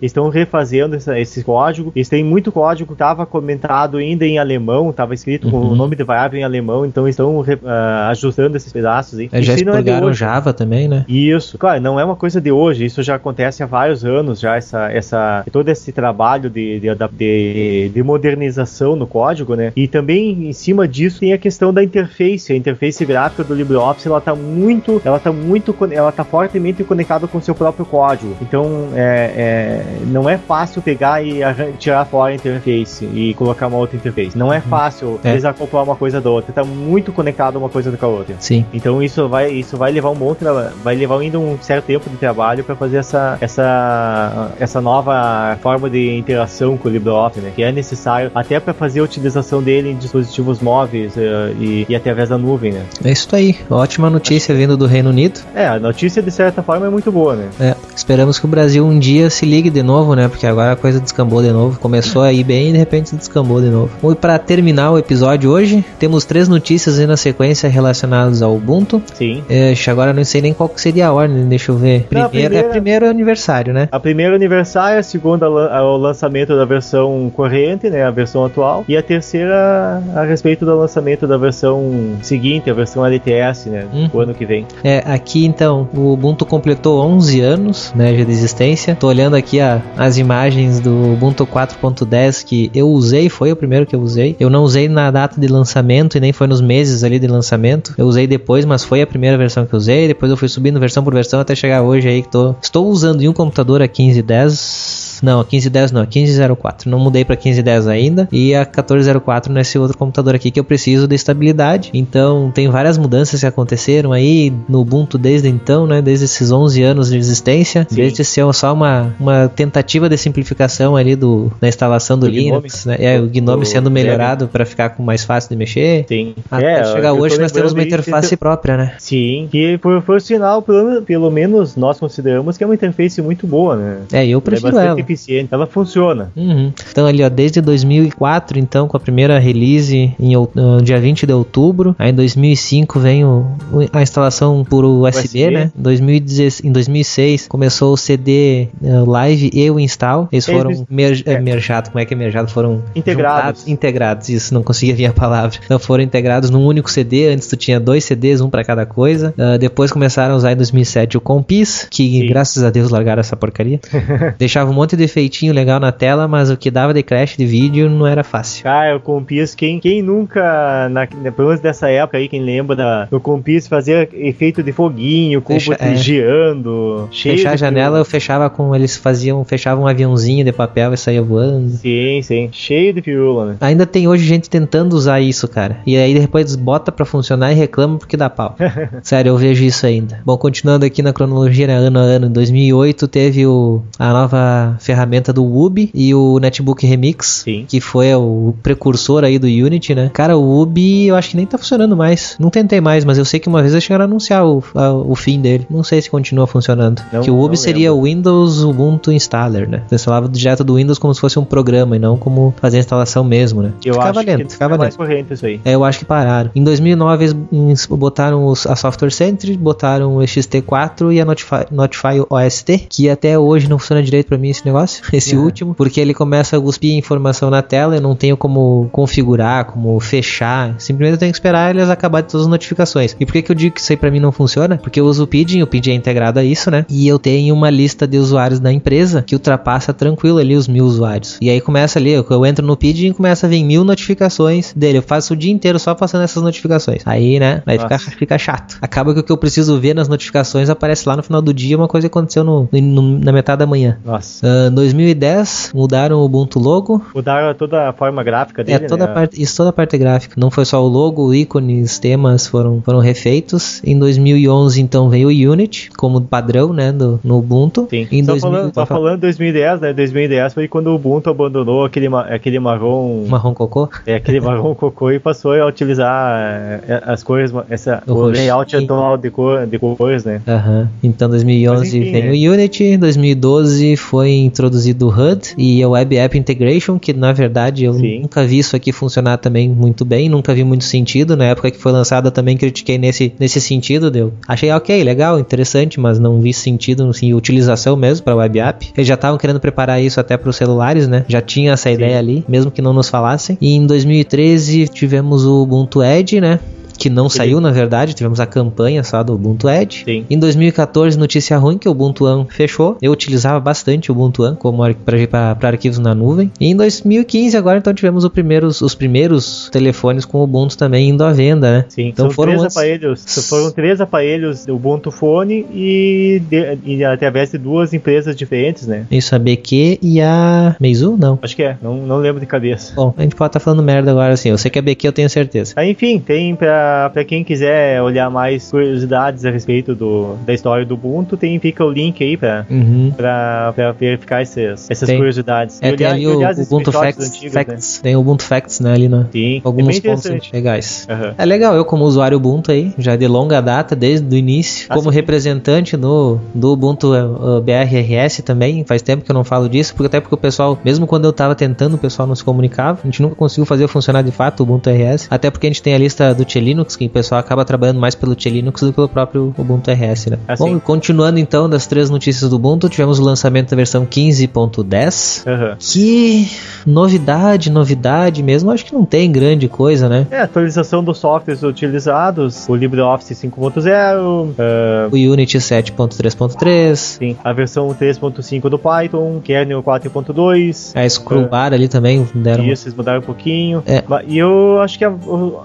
estão 0.00 0.28
refazendo 0.28 0.96
essa- 0.96 1.18
esse 1.18 1.42
código, 1.42 1.92
eles 1.94 2.08
têm 2.08 2.24
muito 2.24 2.50
código 2.52 2.88
que 2.88 2.92
estava 2.94 3.24
comentado 3.26 3.96
ainda 3.98 4.26
em 4.26 4.38
alemão, 4.38 4.90
estava 4.90 5.14
escrito 5.14 5.50
com 5.50 5.56
Uhum. 5.62 5.72
o 5.72 5.76
nome 5.76 5.94
de 5.96 6.02
variável 6.04 6.38
em 6.40 6.44
alemão, 6.44 6.84
então 6.86 7.06
estão 7.06 7.44
ah, 7.64 8.08
ajustando 8.10 8.56
esses 8.56 8.72
pedaços 8.72 9.18
aí. 9.18 9.28
É, 9.32 9.42
já 9.42 9.52
é 9.52 9.56
expurgaram 9.56 10.06
hoje. 10.08 10.18
Java 10.20 10.52
também, 10.52 10.81
né? 10.88 11.04
Isso, 11.08 11.56
claro, 11.58 11.80
não 11.80 11.98
é 11.98 12.04
uma 12.04 12.16
coisa 12.16 12.40
de 12.40 12.50
hoje, 12.52 12.84
isso 12.84 13.02
já 13.02 13.14
acontece 13.16 13.62
há 13.62 13.66
vários 13.66 14.04
anos 14.04 14.40
já, 14.40 14.56
essa, 14.56 14.90
essa, 14.92 15.44
todo 15.52 15.68
esse 15.68 15.92
trabalho 15.92 16.48
de, 16.50 16.80
de, 16.80 16.88
de, 17.12 17.90
de 17.94 18.02
modernização 18.02 18.96
no 18.96 19.06
código, 19.06 19.54
né? 19.54 19.72
E 19.76 19.86
também 19.88 20.48
em 20.48 20.52
cima 20.52 20.86
disso 20.88 21.20
tem 21.20 21.32
a 21.32 21.38
questão 21.38 21.72
da 21.72 21.82
interface, 21.82 22.52
a 22.52 22.56
interface 22.56 23.04
gráfica 23.04 23.44
do 23.44 23.54
LibreOffice, 23.54 24.08
ela 24.08 24.20
tá 24.20 24.34
muito, 24.34 25.00
ela 25.04 25.18
tá 25.18 25.32
muito, 25.32 25.74
ela 25.90 26.12
tá 26.12 26.24
fortemente 26.24 26.82
conectada 26.84 27.26
com 27.26 27.38
o 27.38 27.42
seu 27.42 27.54
próprio 27.54 27.84
código. 27.84 28.36
Então, 28.40 28.88
é, 28.94 29.32
é, 29.36 29.84
não 30.06 30.28
é 30.28 30.36
fácil 30.38 30.82
pegar 30.82 31.24
e 31.24 31.40
tirar 31.78 32.04
fora 32.04 32.32
a 32.32 32.34
interface 32.34 33.04
e 33.04 33.34
colocar 33.34 33.66
uma 33.66 33.78
outra 33.78 33.96
interface. 33.96 34.36
Não 34.36 34.52
é 34.52 34.60
fácil 34.60 35.20
É. 35.24 35.32
desacoplar 35.32 35.84
uma 35.84 35.96
coisa 35.96 36.20
da 36.20 36.30
outra, 36.30 36.52
tá 36.52 36.64
muito 36.64 37.12
conectado 37.12 37.56
uma 37.56 37.68
coisa 37.68 37.90
com 37.96 38.06
a 38.06 38.08
outra. 38.08 38.34
Sim. 38.38 38.64
Então 38.72 39.02
isso 39.02 39.28
vai, 39.28 39.50
isso 39.52 39.76
vai 39.76 39.92
levar 39.92 40.10
um 40.10 40.14
bom 40.14 40.34
traba- 40.34 40.71
vai 40.82 40.94
levar 40.94 41.18
ainda 41.18 41.38
um 41.38 41.58
certo 41.60 41.86
tempo 41.86 42.08
de 42.08 42.16
trabalho 42.16 42.64
para 42.64 42.74
fazer 42.74 42.98
essa, 42.98 43.38
essa, 43.40 44.50
essa 44.58 44.80
nova 44.80 45.56
forma 45.62 45.88
de 45.88 46.16
interação 46.16 46.76
com 46.76 46.88
o 46.88 46.90
LibreOffice, 46.90 47.40
né? 47.40 47.52
Que 47.54 47.62
é 47.62 47.72
necessário 47.72 48.30
até 48.34 48.58
para 48.60 48.72
fazer 48.72 49.00
a 49.00 49.04
utilização 49.04 49.62
dele 49.62 49.90
em 49.90 49.96
dispositivos 49.96 50.60
móveis 50.60 51.16
eh, 51.16 51.52
e, 51.58 51.86
e 51.88 51.94
através 51.94 52.28
da 52.28 52.38
nuvem, 52.38 52.72
né? 52.72 52.84
É 53.04 53.10
isso 53.12 53.28
aí. 53.34 53.56
Ótima 53.70 54.10
notícia 54.10 54.54
vindo 54.54 54.76
do 54.76 54.86
Reino 54.86 55.10
Unido. 55.10 55.40
É, 55.54 55.66
a 55.66 55.78
notícia 55.78 56.22
de 56.22 56.30
certa 56.30 56.62
forma 56.62 56.86
é 56.86 56.90
muito 56.90 57.10
boa, 57.10 57.36
né? 57.36 57.48
É, 57.60 57.74
esperamos 57.94 58.38
que 58.38 58.44
o 58.44 58.48
Brasil 58.48 58.84
um 58.84 58.98
dia 58.98 59.30
se 59.30 59.46
ligue 59.46 59.70
de 59.70 59.82
novo, 59.82 60.14
né? 60.14 60.28
Porque 60.28 60.46
agora 60.46 60.72
a 60.72 60.76
coisa 60.76 61.00
descambou 61.00 61.42
de 61.42 61.50
novo. 61.50 61.78
Começou 61.78 62.22
aí 62.22 62.42
bem 62.42 62.70
e 62.70 62.72
de 62.72 62.78
repente 62.78 63.14
descambou 63.14 63.60
de 63.60 63.68
novo. 63.68 63.90
E 64.10 64.14
para 64.14 64.38
terminar 64.38 64.92
o 64.92 64.98
episódio 64.98 65.50
hoje, 65.50 65.84
temos 65.98 66.24
três 66.24 66.48
notícias 66.48 66.98
aí 66.98 67.06
na 67.06 67.16
sequência 67.16 67.68
relacionadas 67.68 68.42
ao 68.42 68.56
Ubuntu. 68.56 69.02
Sim. 69.14 69.42
É, 69.48 69.74
agora 69.88 70.12
não 70.12 70.24
sei 70.24 70.40
nem 70.40 70.54
qual 70.62 70.68
que 70.68 70.80
seria 70.80 71.08
a 71.08 71.12
ordem, 71.12 71.46
deixa 71.48 71.72
eu 71.72 71.76
ver. 71.76 72.06
Não, 72.10 72.22
a 72.22 72.28
Primeiro, 72.28 72.54
É 72.54 72.58
primeira- 72.58 72.68
primeiro 72.70 73.08
aniversário, 73.10 73.72
né? 73.74 73.88
A 73.90 73.98
primeira 74.00 74.34
aniversário, 74.36 74.98
a 74.98 75.02
segunda 75.02 75.48
lan- 75.48 75.70
o 75.82 75.96
lançamento 75.96 76.56
da 76.56 76.64
versão 76.64 77.30
corrente, 77.34 77.88
né, 77.90 78.04
a 78.04 78.10
versão 78.10 78.44
atual, 78.44 78.84
e 78.88 78.96
a 78.96 79.02
terceira 79.02 80.02
a 80.14 80.24
respeito 80.24 80.64
do 80.64 80.76
lançamento 80.78 81.26
da 81.26 81.36
versão 81.36 82.12
seguinte, 82.22 82.70
a 82.70 82.74
versão 82.74 83.04
LTS, 83.04 83.68
né, 83.68 83.86
Uhum. 83.92 84.10
o 84.12 84.20
ano 84.20 84.34
que 84.34 84.44
vem. 84.46 84.66
É, 84.84 84.98
aqui 85.06 85.44
então, 85.44 85.88
o 85.94 86.12
Ubuntu 86.12 86.44
completou 86.46 87.00
11 87.04 87.40
anos, 87.40 87.92
né, 87.94 88.14
já 88.16 88.24
de 88.24 88.30
existência. 88.30 88.94
Tô 88.98 89.08
olhando 89.08 89.34
aqui 89.36 89.60
a, 89.60 89.80
as 89.96 90.18
imagens 90.18 90.78
do 90.80 91.12
Ubuntu 91.14 91.46
4.10 91.46 92.42
que 92.44 92.70
eu 92.74 92.88
usei, 92.88 93.28
foi 93.28 93.50
o 93.52 93.56
primeiro 93.56 93.86
que 93.86 93.94
eu 93.96 94.00
usei. 94.00 94.36
Eu 94.38 94.48
não 94.50 94.62
usei 94.62 94.88
na 94.88 95.10
data 95.10 95.40
de 95.40 95.46
lançamento 95.46 96.16
e 96.16 96.20
nem 96.20 96.32
foi 96.32 96.46
nos 96.46 96.60
meses 96.60 97.02
ali 97.04 97.18
de 97.18 97.26
lançamento. 97.26 97.94
Eu 97.98 98.06
usei 98.06 98.26
depois, 98.26 98.64
mas 98.64 98.84
foi 98.84 99.02
a 99.02 99.06
primeira 99.06 99.36
versão 99.36 99.66
que 99.66 99.74
eu 99.74 99.78
usei. 99.78 100.06
Depois 100.08 100.30
eu 100.30 100.36
fui 100.42 100.48
subindo 100.48 100.80
versão 100.80 101.04
por 101.04 101.14
versão 101.14 101.38
até 101.38 101.54
chegar 101.54 101.82
hoje 101.82 102.08
aí 102.08 102.20
que 102.20 102.28
tô. 102.28 102.56
Estou 102.60 102.88
usando 102.88 103.22
em 103.22 103.28
um 103.28 103.32
computador 103.32 103.80
a 103.80 103.86
1510. 103.86 105.01
Não, 105.22 105.40
a 105.40 105.44
1510 105.44 105.92
não, 105.92 106.02
a 106.02 106.04
1504. 106.04 106.90
Não 106.90 106.98
mudei 106.98 107.24
para 107.24 107.36
1510 107.36 107.86
ainda. 107.86 108.28
E 108.32 108.54
a 108.54 108.60
1404 108.60 109.52
nesse 109.52 109.78
outro 109.78 109.96
computador 109.96 110.34
aqui 110.34 110.50
que 110.50 110.58
eu 110.58 110.64
preciso 110.64 111.06
de 111.06 111.14
estabilidade. 111.14 111.90
Então 111.94 112.50
tem 112.54 112.68
várias 112.68 112.98
mudanças 112.98 113.40
que 113.40 113.46
aconteceram 113.46 114.12
aí 114.12 114.52
no 114.68 114.80
Ubuntu 114.80 115.16
desde 115.18 115.48
então, 115.48 115.86
né? 115.86 116.02
Desde 116.02 116.24
esses 116.24 116.50
11 116.50 116.82
anos 116.82 117.10
de 117.10 117.16
existência. 117.16 117.86
Sim. 117.88 117.96
Desde 117.96 118.24
ser 118.24 118.42
só 118.52 118.72
uma, 118.72 119.14
uma 119.18 119.48
tentativa 119.48 120.08
de 120.08 120.16
simplificação 120.16 120.96
ali 120.96 121.14
do, 121.14 121.52
da 121.60 121.68
instalação 121.68 122.18
do, 122.18 122.26
Do 122.26 122.32
Linux. 122.32 122.84
Gnome. 122.84 122.98
Né? 122.98 123.04
É, 123.04 123.20
o 123.20 123.26
Gnome 123.28 123.60
Do 123.60 123.66
sendo 123.66 123.90
melhorado 123.90 124.48
para 124.48 124.66
ficar 124.66 124.90
com 124.90 125.02
mais 125.02 125.24
fácil 125.24 125.50
de 125.50 125.56
mexer. 125.56 126.04
Sim. 126.08 126.34
Até 126.50 126.80
É, 126.80 126.84
chegar 126.84 127.12
hoje 127.12 127.38
nós 127.38 127.52
temos 127.52 127.72
uma 127.72 127.82
interface 127.82 128.36
própria, 128.36 128.76
né? 128.76 128.94
Sim, 128.98 129.48
que 129.50 129.78
por, 129.78 130.02
por 130.02 130.20
sinal, 130.20 130.62
pelo, 130.62 131.02
pelo 131.02 131.30
menos 131.30 131.76
nós 131.76 131.98
consideramos 131.98 132.56
que 132.56 132.64
é 132.64 132.66
uma 132.66 132.74
interface 132.74 133.22
muito 133.22 133.46
boa, 133.46 133.76
né? 133.76 133.98
É, 134.12 134.26
eu 134.26 134.38
é 134.38 134.40
prefiro 134.40 134.72
bastante 134.72 134.88
ela. 134.88 135.00
Eficiente. 135.12 135.48
Ela 135.52 135.66
funciona. 135.66 136.30
Uhum. 136.36 136.72
Então 136.90 137.06
ali, 137.06 137.22
ó, 137.22 137.28
desde 137.28 137.60
2004, 137.60 138.58
então, 138.58 138.88
com 138.88 138.96
a 138.96 139.00
primeira 139.00 139.38
release 139.38 140.14
em 140.18 140.32
no 140.54 140.82
dia 140.82 140.98
20 141.00 141.26
de 141.26 141.32
outubro. 141.32 141.94
Aí 141.98 142.10
em 142.10 142.14
2005 142.14 142.98
vem 142.98 143.24
o, 143.24 143.46
a 143.92 144.02
instalação 144.02 144.64
por 144.68 144.84
USB, 144.84 145.18
USB. 145.46 145.50
né? 145.50 145.72
2016, 145.74 146.64
em 146.64 146.72
2006 146.72 147.48
começou 147.48 147.92
o 147.92 147.96
CD 147.96 148.68
eh, 148.82 149.04
Live 149.06 149.50
e 149.52 149.70
o 149.70 149.78
Install. 149.78 150.28
Eles 150.32 150.48
Eles- 150.48 150.60
foram 150.62 150.86
mer 150.90 151.22
é. 151.26 151.38
merjados, 151.40 151.90
como 151.90 152.00
é 152.00 152.04
que 152.04 152.14
é 152.14 152.16
merjado? 152.16 152.50
Foram 152.50 152.82
Integrados. 152.94 153.36
juntados- 153.40 153.68
integrados, 153.68 154.28
isso, 154.28 154.54
não 154.54 154.62
conseguia 154.62 154.94
vir 154.94 155.06
a 155.06 155.12
palavra. 155.12 155.58
Então 155.64 155.78
foram 155.78 156.02
integrados 156.02 156.50
num 156.50 156.64
único 156.64 156.90
CD. 156.90 157.28
Antes 157.28 157.46
tu 157.48 157.56
tinha 157.56 157.78
dois 157.78 158.04
CDs, 158.04 158.40
um 158.40 158.48
pra 158.50 158.64
cada 158.64 158.84
coisa. 158.86 159.34
Ah, 159.38 159.56
depois 159.58 159.90
começaram 159.92 160.34
a 160.34 160.36
usar 160.36 160.52
em 160.52 160.56
2007 160.56 161.16
o 161.16 161.20
Compis, 161.20 161.86
que 161.90 162.02
Sim. 162.20 162.26
graças 162.26 162.62
a 162.64 162.70
Deus 162.70 162.90
largaram 162.90 163.20
essa 163.20 163.36
porcaria. 163.36 163.80
Deixava 164.38 164.70
um 164.70 164.74
monte 164.74 164.96
de 164.96 165.01
efeitinho 165.02 165.52
legal 165.52 165.78
na 165.80 165.92
tela, 165.92 166.26
mas 166.28 166.50
o 166.50 166.56
que 166.56 166.70
dava 166.70 166.92
de 166.94 167.02
crash 167.02 167.36
de 167.36 167.44
vídeo 167.46 167.88
não 167.90 168.06
era 168.06 168.22
fácil. 168.24 168.62
Cara, 168.62 168.96
o 168.96 169.00
Compis, 169.00 169.54
quem, 169.54 169.78
quem 169.78 170.02
nunca, 170.02 170.88
na, 170.90 171.06
pelo 171.06 171.48
menos 171.48 171.60
dessa 171.60 171.88
época 171.88 172.18
aí, 172.18 172.28
quem 172.28 172.40
lembra 172.42 172.76
da, 172.76 173.04
do 173.06 173.20
Compis 173.20 173.66
fazia 173.66 174.08
efeito 174.12 174.62
de 174.62 174.72
foguinho, 174.72 175.40
cubo 175.42 175.60
Fecha- 175.60 175.76
é. 175.80 175.94
girando, 175.94 177.08
cheio 177.10 177.36
Fechar 177.36 177.52
a 177.52 177.56
janela, 177.56 177.98
eu 177.98 178.04
fechava 178.04 178.48
com. 178.50 178.74
Eles 178.74 178.96
faziam, 178.96 179.44
fechavam 179.44 179.84
um 179.84 179.86
aviãozinho 179.86 180.44
de 180.44 180.52
papel 180.52 180.92
e 180.94 180.96
saía 180.96 181.22
voando. 181.22 181.70
Sim, 181.70 182.20
sim, 182.22 182.48
cheio 182.52 182.92
de 182.92 183.02
pirula, 183.02 183.46
né? 183.46 183.56
Ainda 183.60 183.86
tem 183.86 184.08
hoje 184.08 184.24
gente 184.24 184.48
tentando 184.48 184.94
usar 184.94 185.20
isso, 185.20 185.46
cara. 185.48 185.78
E 185.86 185.96
aí 185.96 186.18
depois 186.18 186.54
bota 186.56 186.90
pra 186.92 187.04
funcionar 187.04 187.52
e 187.52 187.54
reclama 187.54 187.98
porque 187.98 188.16
dá 188.16 188.28
pau. 188.30 188.56
Sério, 189.02 189.30
eu 189.30 189.36
vejo 189.36 189.64
isso 189.64 189.86
ainda. 189.86 190.20
Bom, 190.24 190.36
continuando 190.36 190.84
aqui 190.84 191.02
na 191.02 191.12
cronologia, 191.12 191.66
né, 191.66 191.74
ano 191.74 191.98
a 191.98 192.02
ano, 192.02 192.26
em 192.26 192.30
2008 192.30 193.08
teve 193.08 193.46
o, 193.46 193.82
a 193.98 194.12
nova 194.12 194.76
ferramenta 194.82 195.32
do 195.32 195.44
Ubi 195.44 195.90
e 195.94 196.14
o 196.14 196.38
Netbook 196.38 196.86
Remix, 196.86 197.42
Sim. 197.44 197.64
que 197.68 197.80
foi 197.80 198.14
o 198.14 198.54
precursor 198.62 199.24
aí 199.24 199.38
do 199.38 199.46
Unity, 199.46 199.94
né? 199.94 200.10
Cara, 200.12 200.36
o 200.36 200.60
Ubi 200.60 201.06
eu 201.06 201.16
acho 201.16 201.30
que 201.30 201.36
nem 201.36 201.46
tá 201.46 201.56
funcionando 201.58 201.96
mais. 201.96 202.36
Não 202.38 202.50
tentei 202.50 202.80
mais, 202.80 203.04
mas 203.04 203.18
eu 203.18 203.24
sei 203.24 203.40
que 203.40 203.48
uma 203.48 203.60
vez 203.60 203.72
eles 203.72 203.84
chegaram 203.84 204.04
a 204.04 204.06
anunciar 204.06 204.44
o, 204.46 204.62
a- 204.74 204.92
o 204.92 205.14
fim 205.14 205.40
dele. 205.40 205.66
Não 205.70 205.82
sei 205.84 206.00
se 206.02 206.10
continua 206.10 206.46
funcionando. 206.46 207.02
Não- 207.12 207.22
que 207.22 207.30
o 207.30 207.38
Ubi 207.40 207.56
seria 207.56 207.92
o 207.92 208.02
Windows 208.02 208.62
Ubuntu 208.62 209.12
Installer, 209.12 209.68
né? 209.68 209.82
Você 209.88 209.94
instalava 209.94 210.28
direto 210.28 210.64
do 210.64 210.74
Windows 210.76 210.98
como 210.98 211.14
se 211.14 211.20
fosse 211.20 211.38
um 211.38 211.44
programa 211.44 211.96
e 211.96 211.98
não 211.98 212.16
como 212.16 212.54
fazer 212.60 212.78
a 212.78 212.80
instalação 212.80 213.22
mesmo, 213.24 213.62
né? 213.62 213.72
Eu 213.84 213.94
ficava 213.94 214.20
acho 214.20 214.28
lento, 214.28 214.46
que 214.46 214.52
ficava 214.52 214.74
é 214.74 214.78
lento. 214.78 214.96
corrente 214.96 215.32
isso 215.34 215.46
aí. 215.46 215.60
É, 215.64 215.74
eu 215.74 215.84
acho 215.84 215.98
que 216.00 216.04
pararam. 216.04 216.50
Em 216.54 216.62
2009 216.64 217.24
eles 217.24 217.86
botaram 217.86 218.46
os- 218.46 218.66
a 218.66 218.74
Software 218.76 219.10
Center, 219.10 219.56
botaram 219.58 220.16
o 220.16 220.22
XT4 220.22 221.12
e 221.12 221.20
a 221.20 221.24
Notify, 221.24 221.66
Notify 221.70 222.24
OST, 222.28 222.86
que 222.88 223.08
até 223.08 223.38
hoje 223.38 223.68
não 223.68 223.78
funciona 223.78 224.02
direito 224.02 224.26
pra 224.26 224.38
mim 224.38 224.48
esse 224.50 224.64
negócio, 224.64 224.71
esse 225.12 225.36
Uhum. 225.36 225.44
último, 225.44 225.74
porque 225.74 226.00
ele 226.00 226.14
começa 226.14 226.56
a 226.56 226.60
cuspir 226.60 226.94
informação 226.96 227.50
na 227.50 227.62
tela, 227.62 227.94
eu 227.96 228.00
não 228.00 228.14
tenho 228.16 228.36
como 228.36 228.88
configurar, 228.92 229.64
como 229.66 229.98
fechar, 230.00 230.74
simplesmente 230.78 231.14
eu 231.14 231.18
tenho 231.18 231.32
que 231.32 231.36
esperar 231.36 231.74
eles 231.74 231.88
acabarem 231.88 232.28
todas 232.28 232.46
as 232.46 232.50
notificações. 232.50 233.16
E 233.18 233.26
por 233.26 233.32
que, 233.32 233.42
que 233.42 233.50
eu 233.50 233.56
digo 233.56 233.74
que 233.74 233.80
isso 233.80 233.92
aí 233.92 233.96
pra 233.96 234.10
mim 234.10 234.20
não 234.20 234.32
funciona? 234.32 234.78
Porque 234.78 235.00
eu 235.00 235.06
uso 235.06 235.24
o 235.24 235.26
Pidgin, 235.26 235.62
o 235.62 235.66
Pidgin 235.66 235.92
é 235.92 235.94
integrado 235.94 236.38
a 236.38 236.44
isso, 236.44 236.70
né? 236.70 236.84
E 236.88 237.06
eu 237.08 237.18
tenho 237.18 237.54
uma 237.54 237.70
lista 237.70 238.06
de 238.06 238.18
usuários 238.18 238.60
da 238.60 238.72
empresa 238.72 239.22
que 239.22 239.34
ultrapassa 239.34 239.92
tranquilo 239.92 240.38
ali 240.38 240.54
os 240.54 240.68
mil 240.68 240.84
usuários. 240.84 241.38
E 241.40 241.48
aí 241.50 241.60
começa 241.60 241.98
ali, 241.98 242.10
eu, 242.12 242.24
eu 242.28 242.46
entro 242.46 242.66
no 242.66 242.76
Pidgin 242.76 243.08
e 243.08 243.14
começa 243.14 243.46
a 243.46 243.50
vir 243.50 243.62
mil 243.64 243.84
notificações 243.84 244.72
dele. 244.74 244.98
Eu 244.98 245.02
faço 245.02 245.32
o 245.34 245.36
dia 245.36 245.52
inteiro 245.52 245.78
só 245.78 245.94
passando 245.94 246.22
essas 246.22 246.42
notificações. 246.42 247.02
Aí, 247.06 247.38
né, 247.40 247.62
aí 247.66 247.78
fica, 247.78 247.98
fica 247.98 248.38
chato. 248.38 248.78
Acaba 248.80 249.12
que 249.14 249.20
o 249.20 249.22
que 249.22 249.32
eu 249.32 249.36
preciso 249.36 249.78
ver 249.80 249.94
nas 249.94 250.08
notificações 250.08 250.68
aparece 250.70 251.08
lá 251.08 251.16
no 251.16 251.22
final 251.22 251.40
do 251.42 251.52
dia, 251.52 251.76
uma 251.76 251.88
coisa 251.88 252.08
que 252.08 252.12
aconteceu 252.12 252.44
no- 252.44 252.68
no- 252.72 253.18
na 253.18 253.32
metade 253.32 253.58
da 253.58 253.66
manhã. 253.66 253.98
Nossa. 254.04 254.46
Ah, 254.66 254.70
2010, 254.70 255.72
mudaram 255.74 256.18
o 256.18 256.24
Ubuntu 256.24 256.58
logo, 256.58 257.02
Mudaram 257.14 257.54
toda 257.54 257.88
a 257.88 257.92
forma 257.92 258.22
gráfica 258.22 258.62
dele, 258.62 258.84
é, 258.84 258.88
toda 258.88 259.04
a 259.04 259.08
né? 259.08 259.14
parte, 259.14 259.40
isso 259.42 259.56
toda 259.56 259.70
a 259.70 259.72
parte 259.72 259.96
gráfica. 259.98 260.34
Não 260.38 260.50
foi 260.50 260.64
só 260.64 260.82
o 260.84 260.88
logo, 260.88 261.32
ícones, 261.34 261.98
temas 261.98 262.46
foram, 262.46 262.80
foram 262.84 262.98
refeitos. 263.00 263.80
Em 263.84 263.98
2011, 263.98 264.80
então, 264.80 265.08
veio 265.08 265.28
o 265.28 265.52
Unity 265.52 265.90
como 265.96 266.20
padrão, 266.20 266.72
né, 266.72 266.92
do, 266.92 267.18
no 267.24 267.38
Ubuntu. 267.38 267.86
Sim. 267.90 268.06
Em 268.10 268.24
só 268.24 268.32
2000, 268.32 268.40
falando, 268.40 268.74
só 268.74 268.86
falando 268.86 269.20
2010, 269.20 269.80
né? 269.80 269.92
2010 269.92 270.54
foi 270.54 270.68
quando 270.68 270.88
o 270.88 270.94
Ubuntu 270.94 271.30
abandonou 271.30 271.84
aquele, 271.84 272.08
aquele 272.28 272.58
marrom, 272.58 273.26
Marrom 273.28 273.54
cocô. 273.54 273.88
é, 274.06 274.14
aquele 274.16 274.40
marrom 274.40 274.74
cocô 274.74 275.10
e 275.10 275.18
passou 275.18 275.52
a 275.54 275.66
utilizar 275.66 276.80
é, 276.88 277.02
as 277.04 277.22
cores, 277.22 277.52
essa, 277.68 278.02
O 278.06 278.12
o, 278.12 278.26
layout 278.26 278.74
roxinho. 278.74 278.84
atual 278.92 279.16
de, 279.16 279.30
cor, 279.30 279.66
de 279.66 279.78
cores, 279.78 280.24
né? 280.24 280.40
Aham. 280.46 280.88
Então 281.02 281.28
2011 281.28 281.78
Mas 281.80 281.94
enfim, 281.94 282.12
veio 282.12 282.24
né? 282.42 282.48
o 282.48 282.52
Unity, 282.52 282.96
2012 282.96 283.96
foi 283.96 284.30
introduzido 284.52 285.08
o 285.08 285.10
HUD 285.10 285.54
e 285.56 285.82
a 285.82 285.88
Web 285.88 286.16
App 286.16 286.38
Integration, 286.38 286.98
que 286.98 287.12
na 287.12 287.32
verdade 287.32 287.84
eu 287.84 287.94
Sim. 287.94 288.20
nunca 288.20 288.44
vi 288.46 288.58
isso 288.58 288.76
aqui 288.76 288.92
funcionar 288.92 289.38
também 289.38 289.68
muito 289.68 290.04
bem, 290.04 290.28
nunca 290.28 290.54
vi 290.54 290.62
muito 290.62 290.84
sentido. 290.84 291.36
Na 291.36 291.46
época 291.46 291.70
que 291.70 291.78
foi 291.78 291.92
lançada 291.92 292.30
também 292.30 292.56
critiquei 292.56 292.98
nesse, 292.98 293.32
nesse 293.38 293.60
sentido, 293.60 294.10
deu. 294.10 294.32
Achei 294.46 294.70
ok, 294.70 295.02
legal, 295.02 295.40
interessante, 295.40 295.98
mas 295.98 296.18
não 296.18 296.40
vi 296.40 296.52
sentido 296.52 297.08
assim, 297.08 297.34
utilização 297.34 297.96
mesmo 297.96 298.24
para 298.24 298.36
Web 298.36 298.58
App. 298.60 298.92
Eles 298.96 299.08
já 299.08 299.14
estavam 299.14 299.38
querendo 299.38 299.60
preparar 299.60 300.02
isso 300.02 300.20
até 300.20 300.36
para 300.36 300.50
os 300.50 300.56
celulares, 300.56 301.08
né? 301.08 301.24
Já 301.28 301.40
tinha 301.40 301.72
essa 301.72 301.90
ideia 301.90 302.18
ali, 302.18 302.44
mesmo 302.48 302.70
que 302.70 302.82
não 302.82 302.92
nos 302.92 303.08
falassem. 303.08 303.56
E 303.60 303.74
em 303.74 303.86
2013 303.86 304.88
tivemos 304.88 305.44
o 305.44 305.62
Ubuntu 305.62 306.02
Edge, 306.02 306.40
né? 306.40 306.60
Que 307.02 307.10
não 307.10 307.28
saiu, 307.28 307.60
na 307.60 307.72
verdade, 307.72 308.14
tivemos 308.14 308.38
a 308.38 308.46
campanha 308.46 309.02
só 309.02 309.24
do 309.24 309.34
Ubuntu 309.34 309.68
Edge. 309.68 310.04
Sim. 310.04 310.24
Em 310.30 310.38
2014, 310.38 311.18
notícia 311.18 311.56
ruim 311.58 311.76
que 311.76 311.88
o 311.88 311.92
Ubuntu 311.92 312.24
One 312.26 312.46
fechou. 312.48 312.96
Eu 313.02 313.10
utilizava 313.10 313.58
bastante 313.58 314.10
o 314.12 314.14
Ubuntu 314.14 314.44
One 314.44 314.56
como 314.56 314.82
para 315.28 315.56
arquivos 315.68 315.98
na 315.98 316.14
nuvem. 316.14 316.50
E 316.60 316.66
em 316.68 316.76
2015, 316.76 317.56
agora, 317.56 317.78
então 317.78 317.92
tivemos 317.92 318.26
primeiros, 318.28 318.80
os 318.80 318.94
primeiros 318.94 319.68
telefones 319.72 320.24
com 320.24 320.38
o 320.38 320.44
Ubuntu 320.44 320.78
também 320.78 321.08
indo 321.08 321.24
à 321.24 321.32
venda, 321.32 321.78
né? 321.78 321.84
Sim, 321.88 322.06
Então 322.06 322.30
foram 322.30 322.52
três 322.56 322.66
aparelhos, 322.76 323.48
foram 323.48 323.70
três 323.72 324.00
aparelhos 324.00 324.64
do 324.64 324.76
Ubuntu 324.76 325.10
Phone 325.10 325.66
e, 325.74 326.40
de- 326.48 326.78
e 326.84 327.04
através 327.04 327.50
de 327.50 327.58
duas 327.58 327.92
empresas 327.92 328.36
diferentes, 328.36 328.86
né? 328.86 329.06
Isso, 329.10 329.34
a 329.34 329.38
BQ 329.40 329.98
e 330.00 330.20
a 330.20 330.76
Meizu? 330.80 331.16
Não. 331.18 331.36
Acho 331.42 331.56
que 331.56 331.64
é, 331.64 331.76
não, 331.82 331.96
não 331.96 332.18
lembro 332.18 332.40
de 332.40 332.46
cabeça. 332.46 332.92
Bom, 332.94 333.12
a 333.16 333.22
gente 333.22 333.34
pode 333.34 333.48
estar 333.48 333.58
falando 333.60 333.82
merda 333.82 334.12
agora 334.12 334.34
assim. 334.34 334.50
Eu 334.50 334.58
sei 334.58 334.70
que 334.70 334.78
a 334.78 334.82
BQ 334.82 335.08
eu 335.08 335.12
tenho 335.12 335.28
certeza. 335.28 335.72
Aí, 335.76 335.90
enfim, 335.90 336.20
tem 336.20 336.54
pra, 336.92 337.10
pra 337.10 337.24
quem 337.24 337.42
quiser 337.42 338.02
olhar 338.02 338.28
mais 338.30 338.70
curiosidades 338.70 339.44
a 339.44 339.50
respeito 339.50 339.94
do, 339.94 340.34
da 340.44 340.52
história 340.52 340.84
do 340.84 340.94
Ubuntu, 340.94 341.36
tem, 341.36 341.58
fica 341.58 341.84
o 341.84 341.90
link 341.90 342.22
aí 342.22 342.36
pra, 342.36 342.66
Uhum. 342.70 343.12
pra, 343.16 343.72
pra 343.74 343.92
verificar 343.92 344.42
essas, 344.42 344.90
essas 344.90 345.06
Tem. 345.08 345.16
curiosidades. 345.16 345.78
É, 345.80 345.88
E 345.90 345.96
tem 345.96 346.06
olhar- 346.06 346.14
ali 346.14 346.26
o 346.26 346.36
olhar 346.36 346.54
Ubuntu 346.54 346.92
Facts, 346.92 347.28
antigos, 347.28 347.54
né? 347.54 347.64
Facts. 347.64 348.00
Tem 348.02 348.16
o 348.16 348.20
Ubuntu 348.20 348.44
Facts, 348.44 348.80
né, 348.80 348.92
ali 348.92 349.08
no, 349.08 349.26
Sim, 349.32 349.58
é 349.58 349.60
alguns 349.64 349.86
bem 349.86 350.00
pontos 350.00 350.50
legais. 350.52 351.06
Aham. 351.08 351.34
É 351.38 351.44
legal, 351.44 351.74
eu 351.74 351.84
como 351.84 352.04
usuário 352.04 352.36
Ubuntu 352.36 352.70
aí, 352.70 352.92
já 352.98 353.16
de 353.16 353.26
longa 353.26 353.60
data, 353.60 353.96
desde 353.96 354.34
o 354.34 354.38
início, 354.38 354.86
Ah, 354.90 354.94
como 354.94 355.10
sim. 355.10 355.14
representante 355.16 355.96
do, 355.96 356.38
do 356.54 356.72
Ubuntu 356.72 357.12
uh, 357.14 357.60
BRRS 357.60 358.42
também, 358.42 358.84
faz 358.84 359.02
tempo 359.02 359.24
que 359.24 359.30
eu 359.30 359.34
não 359.34 359.44
falo 359.44 359.68
disso, 359.68 359.94
porque 359.94 360.06
até 360.06 360.20
porque 360.20 360.34
o 360.34 360.38
pessoal, 360.38 360.78
mesmo 360.84 361.06
quando 361.06 361.24
eu 361.24 361.32
tava 361.32 361.54
tentando, 361.54 361.94
o 361.94 361.98
pessoal 361.98 362.26
não 362.28 362.34
se 362.34 362.44
comunicava, 362.44 362.98
a 363.02 363.06
gente 363.06 363.22
nunca 363.22 363.34
conseguiu 363.34 363.64
fazer 363.66 363.86
funcionar 363.88 364.22
de 364.22 364.30
fato 364.30 364.60
o 364.60 364.62
Ubuntu 364.64 364.90
RS, 364.90 365.26
até 365.30 365.50
porque 365.50 365.66
a 365.66 365.70
gente 365.70 365.82
tem 365.82 365.94
a 365.94 365.98
lista 365.98 366.34
do 366.34 366.44
Linux, 366.72 366.96
que 366.96 367.06
o 367.06 367.10
pessoal 367.10 367.38
acaba 367.38 367.64
trabalhando 367.64 368.00
mais 368.00 368.14
pelo 368.14 368.36
Linux 368.44 368.80
do 368.80 368.88
que 368.88 368.94
pelo 368.94 369.08
próprio 369.08 369.54
Ubuntu 369.56 369.90
RS, 369.90 370.26
né? 370.26 370.38
Ah, 370.48 370.54
Bom, 370.58 370.80
continuando 370.80 371.38
então 371.38 371.68
das 371.68 371.86
três 371.86 372.10
notícias 372.10 372.48
do 372.50 372.56
Ubuntu, 372.56 372.88
tivemos 372.88 373.18
o 373.18 373.22
lançamento 373.22 373.70
da 373.70 373.76
versão 373.76 374.06
15.10, 374.06 375.46
Aham. 375.46 375.76
que 375.78 376.50
novidade, 376.86 377.70
novidade 377.70 378.42
mesmo, 378.42 378.70
acho 378.70 378.84
que 378.84 378.94
não 378.94 379.04
tem 379.04 379.30
grande 379.30 379.68
coisa, 379.68 380.08
né? 380.08 380.26
É, 380.30 380.40
atualização 380.40 381.04
dos 381.04 381.18
softwares 381.18 381.62
utilizados, 381.62 382.68
o 382.68 382.74
LibreOffice 382.74 383.34
5.0, 383.34 384.54
ah, 384.58 385.08
O 385.10 385.14
Unity 385.14 385.58
7.3.3, 385.58 386.96
sim, 386.96 387.36
a 387.44 387.52
versão 387.52 387.88
3.5 387.88 388.68
do 388.68 388.78
Python, 388.78 389.40
kernel 389.42 389.82
4.2, 389.82 390.92
a 390.94 391.08
Scroll 391.08 391.48
Bar 391.48 391.72
ali 391.72 391.88
também 391.88 392.26
deram 392.34 392.64
Isso, 392.64 392.86
eles 392.86 392.96
mudaram 392.96 393.20
um 393.20 393.24
pouquinho. 393.24 393.82
É. 393.86 394.02
E 394.26 394.38
eu 394.38 394.80
acho 394.80 394.98
que 394.98 395.04
a, 395.04 395.12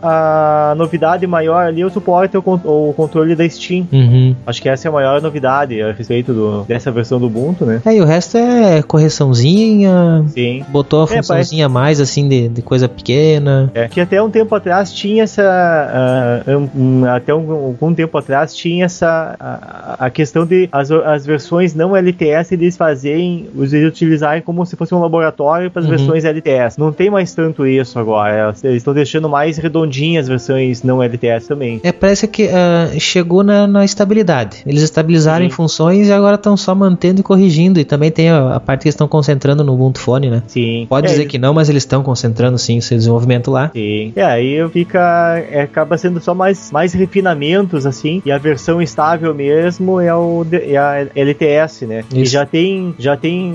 a 0.01 0.75
novidade 0.75 0.96
maior 1.27 1.65
ali 1.67 1.81
é 1.81 1.85
o 1.85 1.89
suporte 1.89 2.35
o 2.37 2.93
controle 2.95 3.35
da 3.35 3.47
Steam. 3.49 3.87
Uhum. 3.91 4.35
Acho 4.45 4.61
que 4.61 4.69
essa 4.69 4.87
é 4.87 4.89
a 4.89 4.91
maior 4.91 5.21
novidade 5.21 5.81
a 5.81 5.91
respeito 5.91 6.33
do- 6.33 6.63
dessa 6.63 6.91
versão 6.91 7.19
do 7.19 7.27
Ubuntu, 7.27 7.65
né? 7.65 7.81
É, 7.85 7.95
e 7.95 8.01
o 8.01 8.05
resto 8.05 8.37
é 8.37 8.81
correçãozinha, 8.81 10.23
Sim. 10.29 10.63
botou 10.69 11.01
a 11.01 11.03
É, 11.05 11.17
funçãozinha 11.17 11.65
a 11.65 11.69
mais 11.69 11.99
assim 11.99 12.27
de, 12.27 12.47
de 12.49 12.61
coisa 12.61 12.87
pequena. 12.87 13.69
É, 13.73 13.87
que 13.87 13.99
até 14.01 14.21
um 14.21 14.29
tempo 14.29 14.53
atrás 14.55 14.91
tinha 14.91 15.23
essa. 15.23 15.43
ah, 15.43 16.43
um, 16.75 17.05
até 17.05 17.33
um- 17.33 17.51
algum 17.51 17.93
tempo 17.93 18.17
atrás 18.17 18.55
tinha 18.55 18.85
essa. 18.85 19.35
A, 19.39 20.05
a 20.05 20.09
questão 20.09 20.45
de 20.45 20.67
as, 20.71 20.91
as 20.91 21.25
versões 21.25 21.73
não 21.75 21.95
LTS 21.95 22.53
eles 22.53 22.75
fazerem. 22.77 23.47
Os 23.55 23.73
eles 23.73 23.87
utilizarem 23.89 24.41
como 24.41 24.65
se 24.65 24.75
fosse 24.75 24.93
um 24.93 24.99
laboratório 24.99 25.69
para 25.71 25.81
as 25.81 25.85
Uhum. 25.87 25.95
versões 25.97 26.25
LTS. 26.25 26.77
Não 26.79 26.91
tem 26.91 27.09
mais 27.09 27.33
tanto 27.33 27.65
isso 27.65 27.97
agora. 27.99 28.53
Eles 28.63 28.77
estão 28.77 28.93
deixando 28.93 29.29
mais 29.29 29.57
redondinhas 29.57 30.25
as 30.25 30.29
versões 30.29 30.83
não 30.87 31.03
LTS 31.03 31.47
também. 31.47 31.79
É, 31.83 31.91
parece 31.91 32.27
que 32.27 32.45
uh, 32.45 32.99
chegou 32.99 33.43
na, 33.43 33.67
na, 33.67 33.85
estabilidade. 33.85 34.63
Eles 34.65 34.81
estabilizaram 34.81 35.41
Sim. 35.41 35.47
em 35.47 35.49
funções 35.49 36.07
e 36.07 36.11
agora 36.11 36.35
estão 36.35 36.55
só 36.55 36.73
mantendo 36.73 37.19
e 37.19 37.23
corrigindo. 37.23 37.79
E 37.79 37.85
também 37.85 38.09
tem 38.09 38.29
a, 38.29 38.55
a 38.55 38.59
parte 38.59 38.83
que 38.83 38.89
estão 38.89 39.07
concentrando 39.07 39.63
no 39.63 39.73
Ubuntu 39.73 39.99
Phone, 39.99 40.29
né? 40.29 40.43
Sim. 40.47 40.85
Pode 40.89 41.07
é, 41.07 41.09
dizer 41.09 41.21
eles... 41.23 41.31
que 41.31 41.37
não, 41.37 41.53
mas 41.53 41.69
eles 41.69 41.83
estão 41.83 42.01
concentrando 42.01 42.57
sim 42.57 42.77
o 42.77 42.81
seu 42.81 42.97
desenvolvimento 42.97 43.51
lá. 43.51 43.69
Sim. 43.73 44.13
É, 44.15 44.23
aí 44.23 44.69
fica. 44.69 45.37
É, 45.51 45.61
acaba 45.61 45.97
sendo 45.97 46.19
só 46.19 46.33
mais, 46.33 46.71
mais 46.71 46.93
refinamentos, 46.93 47.85
assim. 47.85 48.21
E 48.25 48.31
a 48.31 48.37
versão 48.37 48.81
estável 48.81 49.33
mesmo 49.35 49.99
é, 49.99 50.13
o, 50.15 50.45
é 50.51 50.77
a 50.77 51.07
LTS, 51.13 51.85
né? 51.85 52.03
Isso. 52.09 52.21
E 52.21 52.25
já 52.25 52.45
tem, 52.45 52.95
já 52.97 53.17
tem 53.17 53.51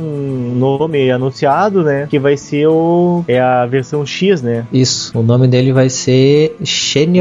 nome 0.55 1.11
anunciado, 1.11 1.83
né? 1.83 2.07
Que 2.09 2.19
vai 2.19 2.37
ser 2.37 2.67
o. 2.67 3.25
É 3.27 3.41
a 3.41 3.65
versão 3.67 4.05
X, 4.05 4.43
né? 4.43 4.67
Isso. 4.73 5.17
O 5.19 5.23
nome 5.23 5.49
dele 5.49 5.73
vai 5.73 5.89
ser 5.89 6.57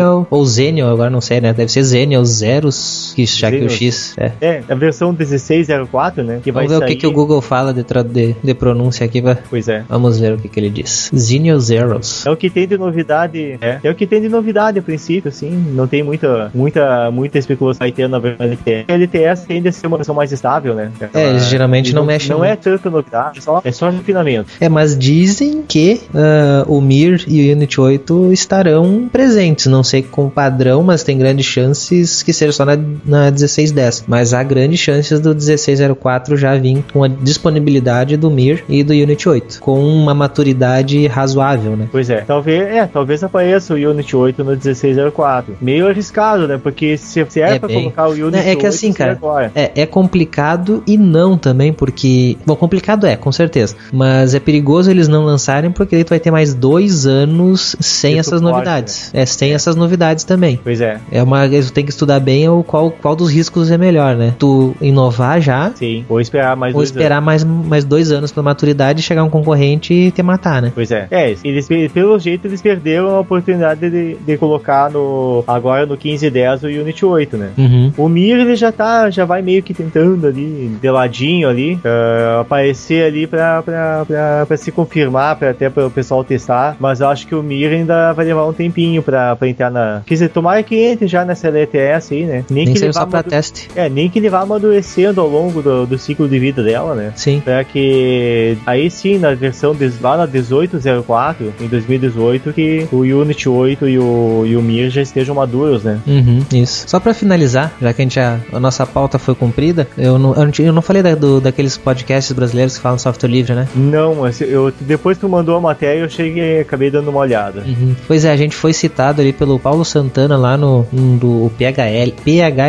Xenial 0.01 0.27
ou 0.29 0.45
Zenial, 0.45 0.89
agora 0.89 1.09
não 1.09 1.21
sei, 1.21 1.39
né? 1.39 1.53
Deve 1.53 1.71
ser 1.71 1.83
Zenial 1.83 2.25
Zeros, 2.25 3.00
que, 3.13 3.25
já 3.25 3.51
que 3.51 3.57
o 3.57 3.69
X. 3.69 4.15
É. 4.17 4.31
é, 4.41 4.63
a 4.67 4.75
versão 4.75 5.11
1604, 5.11 6.23
né? 6.23 6.39
Que 6.43 6.51
Vamos 6.51 6.71
ver 6.71 6.79
sair... 6.79 6.85
o 6.85 6.87
que, 6.87 6.95
que 6.95 7.07
o 7.07 7.11
Google 7.11 7.41
fala 7.41 7.73
de, 7.73 7.83
de, 7.83 8.35
de 8.41 8.53
pronúncia 8.53 9.05
aqui. 9.05 9.21
Pra... 9.21 9.37
Pois 9.49 9.67
é. 9.67 9.83
Vamos 9.87 10.19
ver 10.19 10.33
o 10.33 10.37
que, 10.37 10.47
que 10.47 10.59
ele 10.59 10.69
diz. 10.69 11.11
Zenial 11.15 11.59
Zeros. 11.59 12.25
É 12.25 12.31
o 12.31 12.37
que 12.37 12.49
tem 12.49 12.67
de 12.67 12.77
novidade. 12.77 13.57
É, 13.61 13.79
é 13.83 13.89
o 13.89 13.95
que 13.95 14.07
tem 14.07 14.21
de 14.21 14.29
novidade 14.29 14.79
a 14.79 14.81
princípio, 14.81 15.29
assim. 15.29 15.49
Não 15.73 15.87
tem 15.87 16.03
muita, 16.03 16.51
muita, 16.53 17.11
muita 17.11 17.37
especulação 17.37 17.79
vai 17.79 17.91
ter 17.91 18.07
na 18.07 18.19
versão 18.19 18.45
LTS. 18.45 18.85
A 18.87 18.93
LTS 18.93 19.45
tende 19.45 19.67
a 19.67 19.71
ser 19.71 19.87
uma 19.87 19.97
versão 19.97 20.13
mais 20.13 20.31
estável, 20.31 20.75
né? 20.75 20.91
é, 21.13 21.29
eles 21.29 21.45
geralmente 21.45 21.93
não, 21.93 22.01
não 22.01 22.07
mexem. 22.07 22.29
Não 22.29 22.45
é 22.45 22.55
tanta 22.55 22.89
novidade, 22.89 23.39
é 23.39 23.41
só, 23.41 23.61
é 23.63 23.71
só 23.71 23.89
refinamento. 23.89 24.51
É, 24.59 24.69
mas 24.69 24.97
dizem 24.97 25.63
que 25.67 26.01
uh, 26.13 26.71
o 26.71 26.79
Mir 26.79 27.23
e 27.27 27.49
o 27.49 27.53
Unity 27.53 27.81
8 27.81 28.31
estarão 28.31 29.09
presentes. 29.11 29.65
Não 29.65 29.83
sei 29.83 30.03
com 30.03 30.29
padrão, 30.29 30.83
mas 30.83 31.03
tem 31.03 31.17
grandes 31.17 31.45
chances 31.45 32.21
que 32.23 32.31
seja 32.31 32.51
só 32.51 32.65
na, 32.65 32.77
na 33.05 33.31
1610. 33.31 34.05
Mas 34.07 34.33
há 34.33 34.43
grandes 34.43 34.79
chances 34.79 35.19
do 35.19 35.29
1604 35.29 36.37
já 36.37 36.55
vir 36.57 36.83
com 36.91 37.03
a 37.03 37.07
disponibilidade 37.07 38.17
do 38.17 38.29
Mir 38.29 38.63
e 38.67 38.83
do 38.83 38.93
Unity 38.93 39.29
8, 39.29 39.59
com 39.59 39.83
uma 39.83 40.13
maturidade 40.13 41.07
razoável, 41.07 41.75
né? 41.75 41.87
Pois 41.91 42.09
é, 42.09 42.21
talvez, 42.21 42.61
é, 42.61 42.85
talvez 42.85 43.23
apareça 43.23 43.73
o 43.73 43.77
Unity 43.77 44.15
8 44.15 44.43
no 44.43 44.51
1604. 44.51 45.57
Meio 45.61 45.87
arriscado, 45.87 46.47
né? 46.47 46.59
Porque 46.61 46.97
se, 46.97 47.25
se 47.29 47.41
é, 47.41 47.55
é 47.55 47.59
pra 47.59 47.67
bem... 47.67 47.83
colocar 47.83 48.07
o 48.07 48.11
Unity 48.11 48.37
é, 48.37 48.51
é 48.51 48.55
que 48.55 48.65
8, 48.65 48.67
assim, 48.67 48.93
cara, 48.93 49.19
é, 49.55 49.71
é 49.75 49.85
complicado 49.85 50.83
e 50.87 50.97
não 50.97 51.37
também, 51.37 51.73
porque. 51.73 52.37
Bom, 52.45 52.55
complicado 52.55 53.05
é, 53.05 53.15
com 53.15 53.31
certeza. 53.31 53.75
Mas 53.91 54.33
é 54.33 54.39
perigoso 54.39 54.89
eles 54.89 55.07
não 55.07 55.23
lançarem, 55.23 55.71
porque 55.71 55.95
aí 55.95 56.03
tu 56.03 56.09
vai 56.09 56.19
ter 56.19 56.31
mais 56.31 56.53
dois 56.53 57.05
anos 57.05 57.75
sem 57.79 58.19
essas 58.19 58.41
novidades. 58.41 59.11
Né? 59.13 59.21
É, 59.21 59.25
sem 59.25 59.51
é. 59.51 59.53
essas 59.53 59.75
novidades 59.75 60.23
também. 60.23 60.59
Pois 60.63 60.81
é. 60.81 60.99
É 61.11 61.21
uma. 61.21 61.47
Tem 61.73 61.83
que 61.83 61.91
estudar 61.91 62.19
bem 62.19 62.47
o 62.49 62.63
qual, 62.63 62.90
qual 62.91 63.15
dos 63.15 63.31
riscos 63.31 63.71
é 63.71 63.77
melhor, 63.77 64.15
né? 64.15 64.33
Tu 64.37 64.75
inovar 64.81 65.41
já. 65.41 65.71
Sim. 65.75 66.05
Ou 66.09 66.19
esperar 66.19 66.55
mais 66.55 66.73
ou 66.73 66.79
dois 66.79 66.89
esperar 66.89 67.17
anos. 67.17 67.25
mais, 67.25 67.43
mais 67.43 67.85
dois 67.85 68.11
anos 68.11 68.31
pela 68.31 68.43
maturidade 68.43 69.01
chegar 69.01 69.23
um 69.23 69.29
concorrente 69.29 69.93
e 69.93 70.11
te 70.11 70.21
matar, 70.21 70.61
né? 70.61 70.71
Pois 70.73 70.91
é. 70.91 71.07
É, 71.11 71.35
eles, 71.43 71.67
pelo 71.93 72.17
jeito, 72.19 72.47
eles 72.47 72.61
perderam 72.61 73.15
a 73.15 73.19
oportunidade 73.19 73.89
de, 73.89 74.15
de 74.15 74.37
colocar 74.37 74.89
no. 74.89 75.43
Agora 75.47 75.85
no 75.85 75.93
1510 75.93 76.63
o 76.63 76.67
Unity 76.67 77.05
8, 77.05 77.37
né? 77.37 77.49
Uhum. 77.57 77.93
O 77.97 78.09
Mir 78.09 78.39
ele 78.39 78.55
já 78.55 78.71
tá. 78.71 79.09
Já 79.09 79.25
vai 79.25 79.41
meio 79.41 79.63
que 79.63 79.73
tentando 79.73 80.27
ali, 80.27 80.77
de 80.81 80.89
ladinho 80.89 81.49
ali, 81.49 81.75
uh, 81.75 82.41
aparecer 82.41 83.05
ali 83.05 83.27
pra, 83.27 83.61
pra, 83.61 84.05
pra, 84.05 84.45
pra 84.45 84.57
se 84.57 84.71
confirmar, 84.71 85.35
pra, 85.35 85.51
até 85.51 85.67
o 85.67 85.89
pessoal 85.89 86.23
testar. 86.23 86.75
Mas 86.79 87.01
eu 87.01 87.07
acho 87.07 87.27
que 87.27 87.35
o 87.35 87.43
Mir 87.43 87.71
ainda 87.71 88.13
vai 88.13 88.25
levar 88.25 88.45
um 88.47 88.53
tempinho 88.53 89.01
pra, 89.01 89.35
pra 89.35 89.47
entrar 89.47 89.69
na. 89.69 90.01
Quer 90.05 90.13
dizer, 90.13 90.29
tomara 90.29 90.61
que 90.63 90.75
entre 90.75 91.07
já 91.07 91.25
nessa 91.25 91.47
LTS 91.47 92.13
aí, 92.13 92.25
né? 92.25 92.45
Nem, 92.49 92.65
nem 92.65 92.73
que 92.73 92.79
ele 92.81 92.93
vá 92.93 93.05
pra 93.05 93.23
teste. 93.23 93.69
É, 93.75 93.89
nem 93.89 94.09
que 94.09 94.19
ele 94.19 94.29
vá 94.29 94.41
amadurecendo 94.41 95.21
ao 95.21 95.27
longo 95.27 95.61
do, 95.61 95.85
do 95.85 95.97
ciclo 95.97 96.27
de 96.27 96.39
vida 96.39 96.63
dela, 96.63 96.95
né? 96.95 97.13
Sim. 97.15 97.41
Pra 97.43 97.63
que 97.63 98.57
aí 98.65 98.89
sim, 98.89 99.17
na 99.17 99.33
versão 99.33 99.73
des, 99.73 99.99
lá 99.99 100.17
na 100.17 100.27
1804, 100.27 101.53
em 101.59 101.67
2018, 101.67 102.53
que 102.53 102.87
o 102.91 102.99
Unity 102.99 103.49
8 103.49 103.87
e 103.87 103.99
o, 103.99 104.43
e 104.45 104.55
o 104.55 104.61
Mir 104.61 104.89
já 104.89 105.01
estejam 105.01 105.35
maduros, 105.35 105.83
né? 105.83 105.99
Uhum, 106.07 106.43
isso. 106.53 106.85
Só 106.87 106.99
pra 106.99 107.13
finalizar, 107.13 107.73
já 107.81 107.93
que 107.93 108.01
a 108.01 108.05
gente 108.05 108.15
já, 108.15 108.39
a 108.51 108.59
nossa 108.59 108.85
pauta 108.85 109.17
foi 109.19 109.35
cumprida, 109.35 109.87
eu 109.97 110.17
não, 110.17 110.33
eu 110.59 110.73
não 110.73 110.81
falei 110.81 111.03
da, 111.03 111.15
do, 111.15 111.39
daqueles 111.39 111.77
podcasts 111.77 112.31
brasileiros 112.31 112.75
que 112.75 112.81
falam 112.81 112.97
software 112.97 113.29
livre, 113.29 113.53
né? 113.53 113.67
Não, 113.75 114.27
eu, 114.41 114.71
depois 114.81 115.17
que 115.17 115.21
tu 115.21 115.29
mandou 115.29 115.55
a 115.55 115.61
matéria, 115.61 116.01
eu 116.01 116.09
cheguei 116.09 116.61
acabei 116.61 116.89
dando 116.89 117.09
uma 117.09 117.19
olhada. 117.19 117.61
Uhum. 117.61 117.95
Pois 118.07 118.25
é, 118.25 118.31
a 118.31 118.37
gente 118.37 118.55
foi 118.55 118.73
citado 118.73 119.21
ali 119.21 119.33
pelo 119.33 119.59
Paulo 119.59 119.83
Santana 119.83 120.37
lá 120.37 120.57
no, 120.57 120.87
no 120.91 121.17
do 121.17 121.51
PHL, 121.57 122.13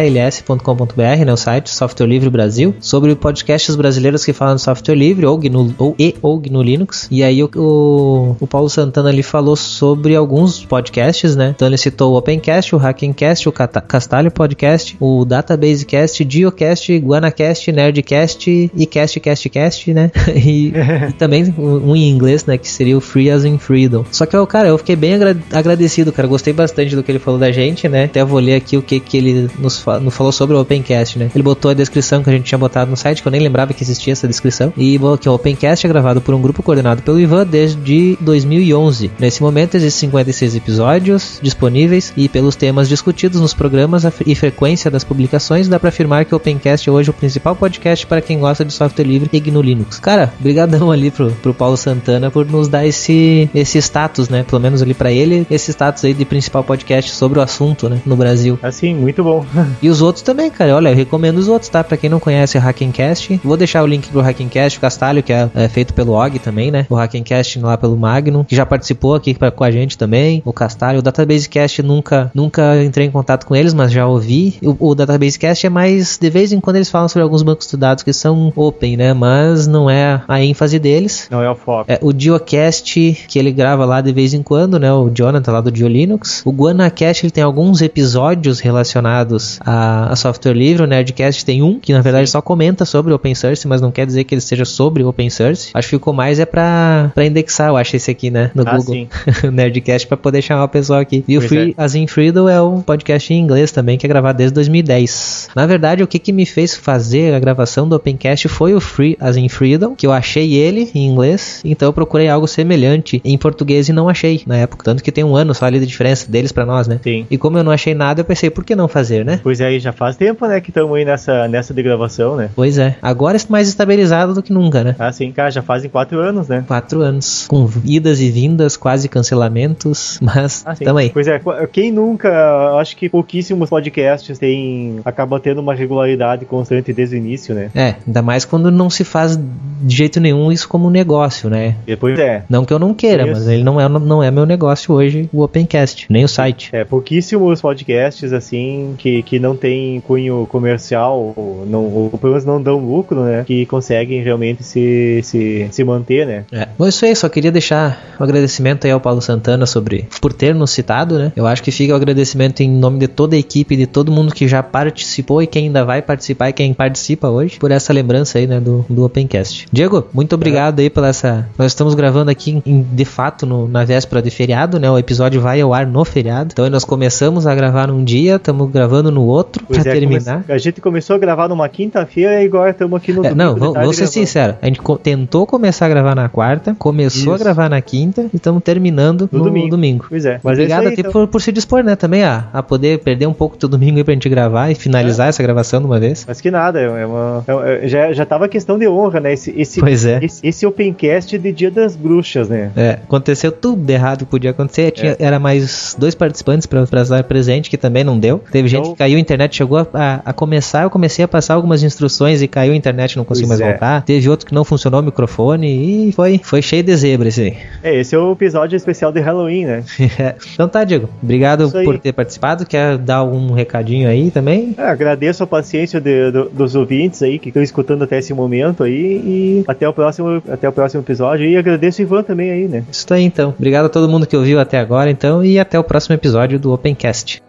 phls.com.br, 0.02 1.24
né, 1.24 1.32
o 1.32 1.36
site 1.36 1.70
Software 1.70 2.06
Livre 2.06 2.28
Brasil, 2.28 2.74
sobre 2.80 3.14
podcasts 3.14 3.76
brasileiros 3.76 4.24
que 4.24 4.32
falam 4.32 4.56
de 4.56 4.62
software 4.62 4.94
livre 4.94 5.26
ou, 5.26 5.38
GNU, 5.38 5.74
ou 5.78 5.94
e 5.98 6.14
ou 6.20 6.38
GNU 6.38 6.62
Linux. 6.62 7.06
E 7.10 7.22
aí 7.22 7.42
o, 7.42 7.50
o, 7.54 8.36
o, 8.40 8.46
Paulo 8.46 8.68
Santana 8.68 9.10
ali 9.10 9.22
falou 9.22 9.54
sobre 9.54 10.16
alguns 10.16 10.64
podcasts, 10.64 11.36
né? 11.36 11.52
Então 11.54 11.68
ele 11.68 11.76
citou 11.76 12.12
o 12.12 12.16
Opencast, 12.16 12.74
o 12.74 12.78
Hackencast, 12.78 13.48
o 13.48 13.52
Castalho 13.52 14.30
Podcast, 14.30 14.96
o 14.98 15.24
Databasecast, 15.24 16.26
Geocast, 16.28 16.98
Guanacast, 16.98 17.70
Nerdcast 17.70 18.70
e 18.74 18.86
Cast 18.86 19.20
Cast 19.20 19.92
né? 19.92 20.10
e, 20.34 20.72
e, 21.08 21.12
também 21.12 21.54
um 21.58 21.94
em 21.94 22.08
inglês, 22.08 22.44
né? 22.46 22.58
Que 22.58 22.68
seria 22.68 22.96
o 22.96 23.00
Free 23.00 23.30
as 23.30 23.44
in 23.44 23.58
Freedom. 23.58 24.04
Só 24.10 24.26
que, 24.26 24.46
cara, 24.46 24.68
eu 24.68 24.78
fiquei 24.78 24.96
bem 24.96 25.14
agra 25.14 25.36
agradecido, 25.52 26.12
cara. 26.12 26.26
Gostei 26.26 26.52
bastante 26.52 26.96
do 26.96 27.02
que 27.02 27.12
ele 27.12 27.18
falou 27.18 27.38
da 27.38 27.52
gente, 27.52 27.88
né? 27.88 28.04
Até 28.04 28.24
vou 28.24 28.40
ler 28.40 28.54
aqui 28.54 28.76
o 28.76 28.82
que, 28.82 28.98
que 28.98 29.16
ele 29.16 29.50
nos 29.58 29.78
falou 30.10 30.32
sobre 30.32 30.56
o 30.56 30.60
Opencast, 30.60 31.18
né? 31.18 31.30
Ele 31.34 31.42
botou 31.42 31.70
a 31.70 31.74
descrição 31.74 32.22
que 32.22 32.30
a 32.30 32.32
gente 32.32 32.44
tinha 32.44 32.58
botado 32.58 32.90
no 32.90 32.96
site, 32.96 33.22
que 33.22 33.28
eu 33.28 33.32
nem 33.32 33.40
lembrava 33.40 33.72
que 33.72 33.82
existia 33.82 34.12
essa 34.12 34.28
descrição. 34.28 34.72
E 34.76 34.98
que 35.20 35.28
o 35.28 35.34
Opencast 35.34 35.86
é 35.86 35.88
gravado 35.88 36.20
por 36.20 36.34
um 36.34 36.40
grupo 36.40 36.62
coordenado 36.62 37.02
pelo 37.02 37.20
Ivan 37.20 37.46
desde 37.46 38.16
2011. 38.20 39.10
Nesse 39.18 39.42
momento 39.42 39.74
existem 39.74 40.08
56 40.08 40.56
episódios 40.56 41.38
disponíveis 41.42 42.12
e 42.16 42.28
pelos 42.28 42.56
temas 42.56 42.88
discutidos 42.88 43.40
nos 43.40 43.54
programas 43.54 44.04
e 44.26 44.34
frequência 44.34 44.90
das 44.90 45.04
publicações, 45.04 45.68
dá 45.68 45.78
para 45.78 45.88
afirmar 45.88 46.24
que 46.24 46.34
o 46.34 46.36
Opencast 46.36 46.88
é 46.88 46.92
hoje 46.92 47.10
o 47.10 47.12
principal 47.12 47.54
podcast 47.56 48.06
para 48.06 48.20
quem 48.20 48.38
gosta 48.38 48.64
de 48.64 48.72
software 48.72 49.04
livre 49.04 49.28
e 49.32 49.40
GNU 49.40 49.62
Linux. 49.62 49.98
Cara, 49.98 50.32
brigadão 50.38 50.90
ali 50.90 51.10
pro, 51.10 51.30
pro 51.30 51.54
Paulo 51.54 51.76
Santana 51.76 52.30
por 52.30 52.46
nos 52.46 52.68
dar 52.68 52.86
esse, 52.86 53.48
esse 53.54 53.78
status, 53.78 54.28
né? 54.28 54.44
Pelo 54.44 54.60
menos 54.60 54.82
ali 54.82 54.94
para 54.94 55.12
ele, 55.12 55.46
esse 55.50 55.70
status 55.70 56.04
aí 56.04 56.14
de 56.14 56.24
principal 56.24 56.64
podcast 56.64 57.10
sobre 57.12 57.38
o 57.38 57.42
assunto, 57.42 57.88
né? 57.88 58.00
No 58.04 58.16
Brasil. 58.16 58.58
Assim, 58.62 58.94
muito 58.94 59.22
bom. 59.22 59.44
e 59.82 59.88
os 59.88 60.00
outros 60.00 60.22
também, 60.22 60.50
cara. 60.50 60.76
Olha, 60.76 60.90
eu 60.90 60.94
recomendo 60.94 61.38
os 61.38 61.48
outros, 61.48 61.68
tá? 61.68 61.82
Pra 61.82 61.96
quem 61.96 62.08
não 62.08 62.20
conhece 62.20 62.56
o 62.56 62.60
Hackencast, 62.60 63.40
vou 63.42 63.56
deixar 63.56 63.82
o 63.82 63.86
link 63.86 64.08
pro 64.08 64.20
Hackencast, 64.20 64.78
o 64.78 64.80
Castalho, 64.80 65.22
que 65.22 65.32
é, 65.32 65.50
é 65.54 65.68
feito 65.68 65.92
pelo 65.92 66.12
Og 66.12 66.38
também, 66.38 66.70
né? 66.70 66.86
O 66.88 66.94
Hackencast 66.94 67.58
lá 67.58 67.76
pelo 67.76 67.96
Magno, 67.96 68.44
que 68.44 68.54
já 68.54 68.64
participou 68.64 69.14
aqui 69.14 69.34
pra, 69.34 69.50
com 69.50 69.64
a 69.64 69.70
gente 69.70 69.98
também. 69.98 70.42
O 70.44 70.52
Castalho, 70.52 71.00
o 71.00 71.02
Databasecast 71.02 71.82
nunca, 71.82 72.30
nunca 72.34 72.82
entrei 72.82 73.06
em 73.06 73.10
contato 73.10 73.46
com 73.46 73.56
eles, 73.56 73.74
mas 73.74 73.90
já 73.90 74.06
ouvi. 74.06 74.56
O, 74.62 74.90
o 74.90 74.94
Databasecast 74.94 75.66
é 75.66 75.70
mais, 75.70 76.18
de 76.18 76.30
vez 76.30 76.52
em 76.52 76.60
quando 76.60 76.76
eles 76.76 76.90
falam 76.90 77.08
sobre 77.08 77.22
alguns 77.22 77.42
bancos 77.42 77.68
de 77.68 77.76
dados 77.76 78.04
que 78.04 78.12
são 78.12 78.52
open, 78.54 78.96
né? 78.96 79.12
Mas 79.12 79.66
não 79.66 79.90
é 79.90 80.22
a 80.28 80.40
ênfase 80.42 80.78
deles. 80.78 81.26
Não 81.30 81.42
é 81.42 81.50
o 81.50 81.54
foco. 81.54 81.90
É, 81.90 81.98
o 82.00 82.12
Diocast, 82.12 83.24
que 83.28 83.38
ele 83.38 83.50
grava 83.50 83.84
lá 83.84 84.00
de 84.00 84.12
vez 84.12 84.34
em 84.34 84.42
quando, 84.42 84.78
né? 84.78 84.92
O 84.92 85.10
Jonathan 85.10 85.52
lá 85.52 85.60
do 85.60 85.72
Dio 85.72 85.88
Linux. 85.88 86.42
O 86.44 86.52
Guanacast, 86.52 87.24
ele 87.24 87.30
tem 87.30 87.42
alguns 87.42 87.82
episódios 87.82 88.60
relacionados 88.60 89.58
a, 89.60 89.71
a 89.72 90.16
software 90.16 90.54
livre. 90.54 90.82
O 90.82 90.86
Nerdcast 90.86 91.44
tem 91.44 91.62
um, 91.62 91.78
que 91.78 91.92
na 91.92 92.00
verdade 92.00 92.26
Sim. 92.26 92.32
só 92.32 92.42
comenta 92.42 92.84
sobre 92.84 93.12
open 93.12 93.34
source, 93.34 93.66
mas 93.66 93.80
não 93.80 93.90
quer 93.90 94.06
dizer 94.06 94.24
que 94.24 94.34
ele 94.34 94.40
seja 94.40 94.64
sobre 94.64 95.02
open 95.04 95.30
source. 95.30 95.70
Acho 95.74 95.88
que 95.88 95.96
ficou 95.96 96.12
mais 96.12 96.38
é 96.38 96.46
pra, 96.46 97.10
pra 97.14 97.24
indexar, 97.24 97.68
eu 97.68 97.76
acho, 97.76 97.96
esse 97.96 98.10
aqui, 98.10 98.30
né? 98.30 98.50
No 98.54 98.62
ah, 98.66 98.76
Google. 98.76 99.08
o 99.44 99.50
Nerdcast, 99.50 100.06
pra 100.06 100.16
poder 100.16 100.42
chamar 100.42 100.64
o 100.64 100.68
pessoal 100.68 101.00
aqui. 101.00 101.24
E 101.26 101.38
o 101.38 101.40
Free 101.40 101.74
é. 101.76 101.82
As 101.82 101.94
in 101.94 102.06
Freedom 102.06 102.48
é 102.48 102.60
um 102.60 102.80
podcast 102.80 103.32
em 103.32 103.38
inglês 103.38 103.72
também, 103.72 103.96
que 103.96 104.06
é 104.06 104.08
gravado 104.08 104.38
desde 104.38 104.54
2010. 104.54 105.50
Na 105.54 105.66
verdade, 105.66 106.02
o 106.02 106.06
que, 106.06 106.18
que 106.18 106.32
me 106.32 106.46
fez 106.46 106.74
fazer 106.74 107.34
a 107.34 107.38
gravação 107.38 107.88
do 107.88 107.96
Opencast 107.96 108.48
foi 108.48 108.74
o 108.74 108.80
Free 108.80 109.16
As 109.20 109.36
in 109.36 109.48
Freedom, 109.48 109.94
que 109.94 110.06
eu 110.06 110.12
achei 110.12 110.54
ele 110.54 110.90
em 110.94 111.06
inglês, 111.06 111.60
então 111.64 111.88
eu 111.88 111.92
procurei 111.92 112.28
algo 112.28 112.46
semelhante 112.46 113.20
em 113.24 113.36
português 113.38 113.88
e 113.88 113.92
não 113.92 114.08
achei 114.08 114.42
na 114.46 114.56
época. 114.56 114.84
Tanto 114.84 115.02
que 115.02 115.12
tem 115.12 115.24
um 115.24 115.36
ano 115.36 115.54
só 115.54 115.66
ali 115.66 115.78
de 115.80 115.86
diferença 115.86 116.30
deles 116.30 116.52
para 116.52 116.66
nós, 116.66 116.86
né? 116.86 117.00
Sim. 117.02 117.26
E 117.30 117.38
como 117.38 117.58
eu 117.58 117.64
não 117.64 117.72
achei 117.72 117.94
nada, 117.94 118.20
eu 118.20 118.24
pensei, 118.24 118.50
por 118.50 118.64
que 118.64 118.74
não 118.74 118.88
fazer, 118.88 119.24
né? 119.24 119.40
Pois 119.42 119.51
é, 119.60 119.78
já 119.78 119.92
faz 119.92 120.16
tempo, 120.16 120.46
né, 120.46 120.60
que 120.60 120.70
estamos 120.70 120.96
aí 120.96 121.04
nessa, 121.04 121.48
nessa 121.48 121.72
de 121.74 121.82
gravação, 121.82 122.36
né? 122.36 122.50
Pois 122.54 122.78
é. 122.78 122.96
Agora 123.02 123.36
é 123.36 123.40
mais 123.48 123.68
estabilizado 123.68 124.34
do 124.34 124.42
que 124.42 124.52
nunca, 124.52 124.84
né? 124.84 124.96
Ah, 124.98 125.12
sim, 125.12 125.30
cara, 125.32 125.50
já 125.50 125.62
fazem 125.62 125.90
quatro 125.90 126.20
anos, 126.20 126.48
né? 126.48 126.64
Quatro 126.66 127.00
anos. 127.00 127.46
Com 127.48 127.68
idas 127.84 128.20
e 128.20 128.30
vindas, 128.30 128.76
quase 128.76 129.08
cancelamentos, 129.08 130.18
mas 130.22 130.64
ah, 130.66 130.74
aí. 130.98 131.10
Pois 131.10 131.26
é, 131.28 131.40
quem 131.72 131.92
nunca, 131.92 132.76
acho 132.78 132.96
que 132.96 133.08
pouquíssimos 133.08 133.68
podcasts 133.68 134.38
tem. 134.38 135.00
acaba 135.04 135.38
tendo 135.40 135.60
uma 135.60 135.74
regularidade 135.74 136.44
constante 136.44 136.92
desde 136.92 137.16
o 137.16 137.18
início, 137.18 137.54
né? 137.54 137.70
É, 137.74 137.96
ainda 138.06 138.22
mais 138.22 138.44
quando 138.44 138.70
não 138.70 138.88
se 138.88 139.04
faz 139.04 139.36
de 139.36 139.96
jeito 139.96 140.20
nenhum 140.20 140.52
isso 140.52 140.68
como 140.68 140.90
negócio, 140.90 141.50
né? 141.50 141.76
Depois 141.86 142.18
é. 142.18 142.44
Não 142.48 142.64
que 142.64 142.72
eu 142.72 142.78
não 142.78 142.94
queira, 142.94 143.24
Isso. 143.24 143.32
mas 143.32 143.48
ele 143.48 143.64
não 143.64 143.80
é, 143.80 143.88
não 143.88 144.22
é 144.22 144.30
meu 144.30 144.46
negócio 144.46 144.94
hoje, 144.94 145.28
o 145.32 145.42
Opencast, 145.42 146.06
nem 146.08 146.24
o 146.24 146.28
site. 146.28 146.70
É, 146.72 146.84
pouquíssimos 146.84 147.60
podcasts, 147.60 148.32
assim, 148.32 148.94
que, 148.98 149.22
que 149.22 149.38
não 149.42 149.56
tem 149.56 150.00
cunho 150.00 150.46
comercial, 150.48 151.34
não, 151.66 151.84
ou 151.84 152.10
pelo 152.18 152.32
menos 152.32 152.44
não 152.44 152.62
dão 152.62 152.78
lucro, 152.78 153.22
né? 153.24 153.44
Que 153.46 153.66
conseguem 153.66 154.22
realmente 154.22 154.62
se, 154.62 155.20
se, 155.22 155.68
se 155.70 155.84
manter, 155.84 156.26
né? 156.26 156.44
É. 156.52 156.68
Bom, 156.78 156.86
isso 156.86 157.04
aí, 157.04 157.14
só 157.14 157.28
queria 157.28 157.52
deixar 157.52 158.14
um 158.18 158.24
agradecimento 158.24 158.86
aí 158.86 158.90
ao 158.90 159.00
Paulo 159.00 159.20
Santana 159.20 159.66
sobre 159.66 160.06
por 160.20 160.32
ter 160.32 160.54
nos 160.54 160.70
citado, 160.70 161.18
né? 161.18 161.32
Eu 161.36 161.46
acho 161.46 161.62
que 161.62 161.70
fica 161.70 161.92
o 161.92 161.96
agradecimento 161.96 162.60
em 162.60 162.70
nome 162.70 162.98
de 162.98 163.08
toda 163.08 163.36
a 163.36 163.38
equipe, 163.38 163.76
de 163.76 163.86
todo 163.86 164.12
mundo 164.12 164.32
que 164.32 164.46
já 164.48 164.62
participou 164.62 165.42
e 165.42 165.46
quem 165.46 165.66
ainda 165.66 165.84
vai 165.84 166.00
participar 166.02 166.48
e 166.48 166.52
quem 166.52 166.72
participa 166.72 167.28
hoje, 167.28 167.58
por 167.58 167.70
essa 167.70 167.92
lembrança 167.92 168.38
aí, 168.38 168.46
né, 168.46 168.60
do, 168.60 168.84
do 168.88 169.04
Opencast. 169.04 169.66
Diego, 169.72 170.06
muito 170.14 170.34
obrigado 170.34 170.80
aí 170.80 170.88
pela 170.88 171.08
essa. 171.08 171.48
Nós 171.58 171.72
estamos 171.72 171.94
gravando 171.94 172.30
aqui 172.30 172.62
em- 172.64 172.82
de 172.92 173.04
fato 173.04 173.44
no- 173.46 173.68
na 173.68 173.84
véspera 173.84 174.22
de 174.22 174.30
feriado, 174.30 174.78
né? 174.78 174.90
O 174.90 174.98
episódio 174.98 175.40
vai 175.40 175.60
ao 175.60 175.74
ar 175.74 175.86
no 175.86 176.04
feriado. 176.04 176.50
Então 176.52 176.68
nós 176.70 176.84
começamos 176.84 177.46
a 177.46 177.54
gravar 177.54 177.88
num 177.88 178.04
dia, 178.04 178.36
estamos 178.36 178.70
gravando 178.70 179.10
no 179.10 179.24
outro 179.32 179.64
Pois 179.66 179.82
pra 179.82 179.90
é, 179.90 179.94
terminar. 179.94 180.42
come- 180.42 180.54
a 180.54 180.58
gente 180.58 180.80
começou 180.80 181.16
a 181.16 181.18
gravar 181.18 181.48
numa 181.48 181.68
quinta-feira 181.68 182.42
e 182.42 182.46
agora 182.46 182.70
estamos 182.70 182.96
aqui 182.96 183.12
no 183.12 183.24
É, 183.24 183.34
não, 183.34 183.56
vou, 183.56 183.74
vou 183.74 183.92
ser 183.92 184.06
sincero. 184.06 184.56
A 184.62 184.66
gente 184.66 184.80
co- 184.80 184.98
tentou 184.98 185.46
começar 185.46 185.86
a 185.86 185.88
gravar 185.88 186.14
na 186.14 186.28
quarta, 186.28 186.74
começou 186.78 187.32
a 187.32 187.36
Isso. 187.36 187.44
gravar 187.44 187.68
na 187.68 187.80
quinta 187.80 188.22
e 188.32 188.36
estamos 188.36 188.62
terminando 188.62 189.28
no, 189.32 189.38
No 189.38 189.44
domingo. 189.46 189.68
domingo. 189.70 190.06
Pois 190.08 190.24
é. 190.24 190.40
Mas 190.42 190.58
é 190.58 190.62
Obrigado 190.62 190.86
aí, 190.86 190.92
até 190.92 191.00
então. 191.00 191.12
por, 191.12 191.28
por 191.28 191.40
se 191.42 191.52
dispor, 191.52 191.82
né, 191.82 191.96
também 191.96 192.22
a, 192.24 192.44
a 192.52 192.62
poder 192.62 192.98
perder 193.00 193.26
um 193.26 193.32
pouco 193.32 193.56
do 193.56 193.68
domingo 193.68 193.98
aí 193.98 194.04
pra 194.04 194.14
gente 194.14 194.28
gravar 194.28 194.70
e 194.70 194.74
finalizar 194.74 195.28
essa 195.28 195.42
gravação 195.42 195.80
de 195.80 195.86
uma 195.86 195.98
vez. 195.98 196.24
Mas 196.26 196.40
que 196.40 196.50
nada, 196.50 196.80
é 196.80 197.06
uma. 197.06 197.44
é- 197.46 197.84
é- 197.84 197.88
já, 197.88 198.12
já 198.12 198.24
tava 198.26 198.48
questão 198.48 198.78
de 198.78 198.86
honra, 198.88 199.20
né? 199.20 199.32
Esse, 199.32 199.52
esse, 199.56 199.80
Pois 199.80 200.04
é. 200.04 200.18
esse, 200.22 200.46
esse 200.46 200.66
Opencast 200.66 201.38
de 201.38 201.52
Dia 201.52 201.70
das 201.70 201.96
Bruxas, 201.96 202.48
né? 202.48 202.70
É, 202.76 202.90
aconteceu 203.02 203.50
tudo 203.52 203.82
de 203.82 203.92
errado 203.92 204.18
que 204.20 204.24
podia 204.26 204.50
acontecer. 204.50 204.90
Tinha, 204.90 205.16
Era 205.18 205.38
mais 205.38 205.96
dois 205.98 206.14
participantes 206.14 206.66
pra 206.66 206.86
pra 206.86 207.02
estar 207.02 207.22
presente, 207.24 207.70
que 207.70 207.76
também 207.78 208.02
não 208.04 208.18
deu. 208.18 208.40
Teve 208.50 208.68
gente 208.68 208.80
Então- 208.82 208.92
que 208.92 208.98
caiu 208.98 209.16
a 209.16 209.20
internet, 209.22 209.56
chegou 209.56 209.78
a, 209.78 209.86
a- 209.94 210.20
a 210.26 210.32
começar, 210.32 210.82
eu 210.82 210.90
comecei 210.90 211.24
a 211.24 211.28
passar 211.28 211.54
algumas 211.54 211.82
instruções 211.82 212.42
e 212.42 212.48
caiu 212.48 212.72
a 212.72 212.76
internet, 212.76 213.16
não 213.16 213.24
consegui 213.24 213.46
Pois 213.48 213.58
mais 213.60 213.68
é. 213.68 213.72
voltar. 213.72 214.02
Teve 214.02 214.28
outro 214.28 214.46
que 214.46 214.54
não 214.54 214.64
funcionou 214.64 215.00
o 215.00 215.02
microfone 215.02 216.08
e 216.08 216.12
foi, 216.12 216.40
foi 216.42 216.60
cheio 216.62 216.82
de 216.82 216.94
zebra 216.96 217.28
esse 217.28 217.40
aí. 217.42 217.56
É, 217.82 218.00
esse 218.00 218.14
é 218.14 218.18
o 218.18 218.32
episódio 218.32 218.76
especial 218.76 219.10
de 219.12 219.20
Halloween, 219.20 219.64
né? 219.64 219.84
então 220.54 220.68
tá, 220.68 220.84
Diego. 220.84 221.08
Obrigado 221.22 221.70
aí. 221.74 221.84
por 221.84 221.98
ter 221.98 222.12
participado. 222.12 222.66
Quer 222.66 222.98
dar 222.98 223.16
algum 223.16 223.52
recadinho 223.52 224.08
aí 224.08 224.30
também? 224.30 224.74
É, 224.76 224.82
agradeço 224.82 225.42
a 225.42 225.46
paciência 225.46 226.00
de- 226.00 226.30
do- 226.30 226.48
dos 226.50 226.74
ouvintes 226.74 227.22
aí 227.22 227.38
que 227.38 227.48
estão 227.48 227.62
escutando 227.62 228.02
até 228.04 228.18
esse 228.18 228.34
momento 228.34 228.82
aí 228.84 228.92
e 229.24 229.64
até 229.66 229.88
o 229.88 229.92
próximo, 229.92 230.42
até 230.50 230.68
o 230.68 230.72
próximo 230.72 231.02
episódio. 231.02 231.46
E 231.46 231.56
agradeço 231.56 232.00
o 232.00 232.02
Ivan 232.02 232.22
também 232.22 232.50
aí, 232.50 232.68
né? 232.68 232.84
Isso 232.90 233.06
aí 233.12 233.22
então. 233.24 233.54
Obrigado 233.56 233.86
a 233.86 233.88
todo 233.88 234.08
mundo 234.08 234.26
que 234.26 234.36
ouviu 234.36 234.58
até 234.60 234.78
agora, 234.78 235.10
então, 235.10 235.44
e 235.44 235.58
até 235.58 235.78
o 235.78 235.84
próximo 235.84 236.14
episódio 236.14 236.58
do 236.58 236.72
Opencast. 236.72 237.40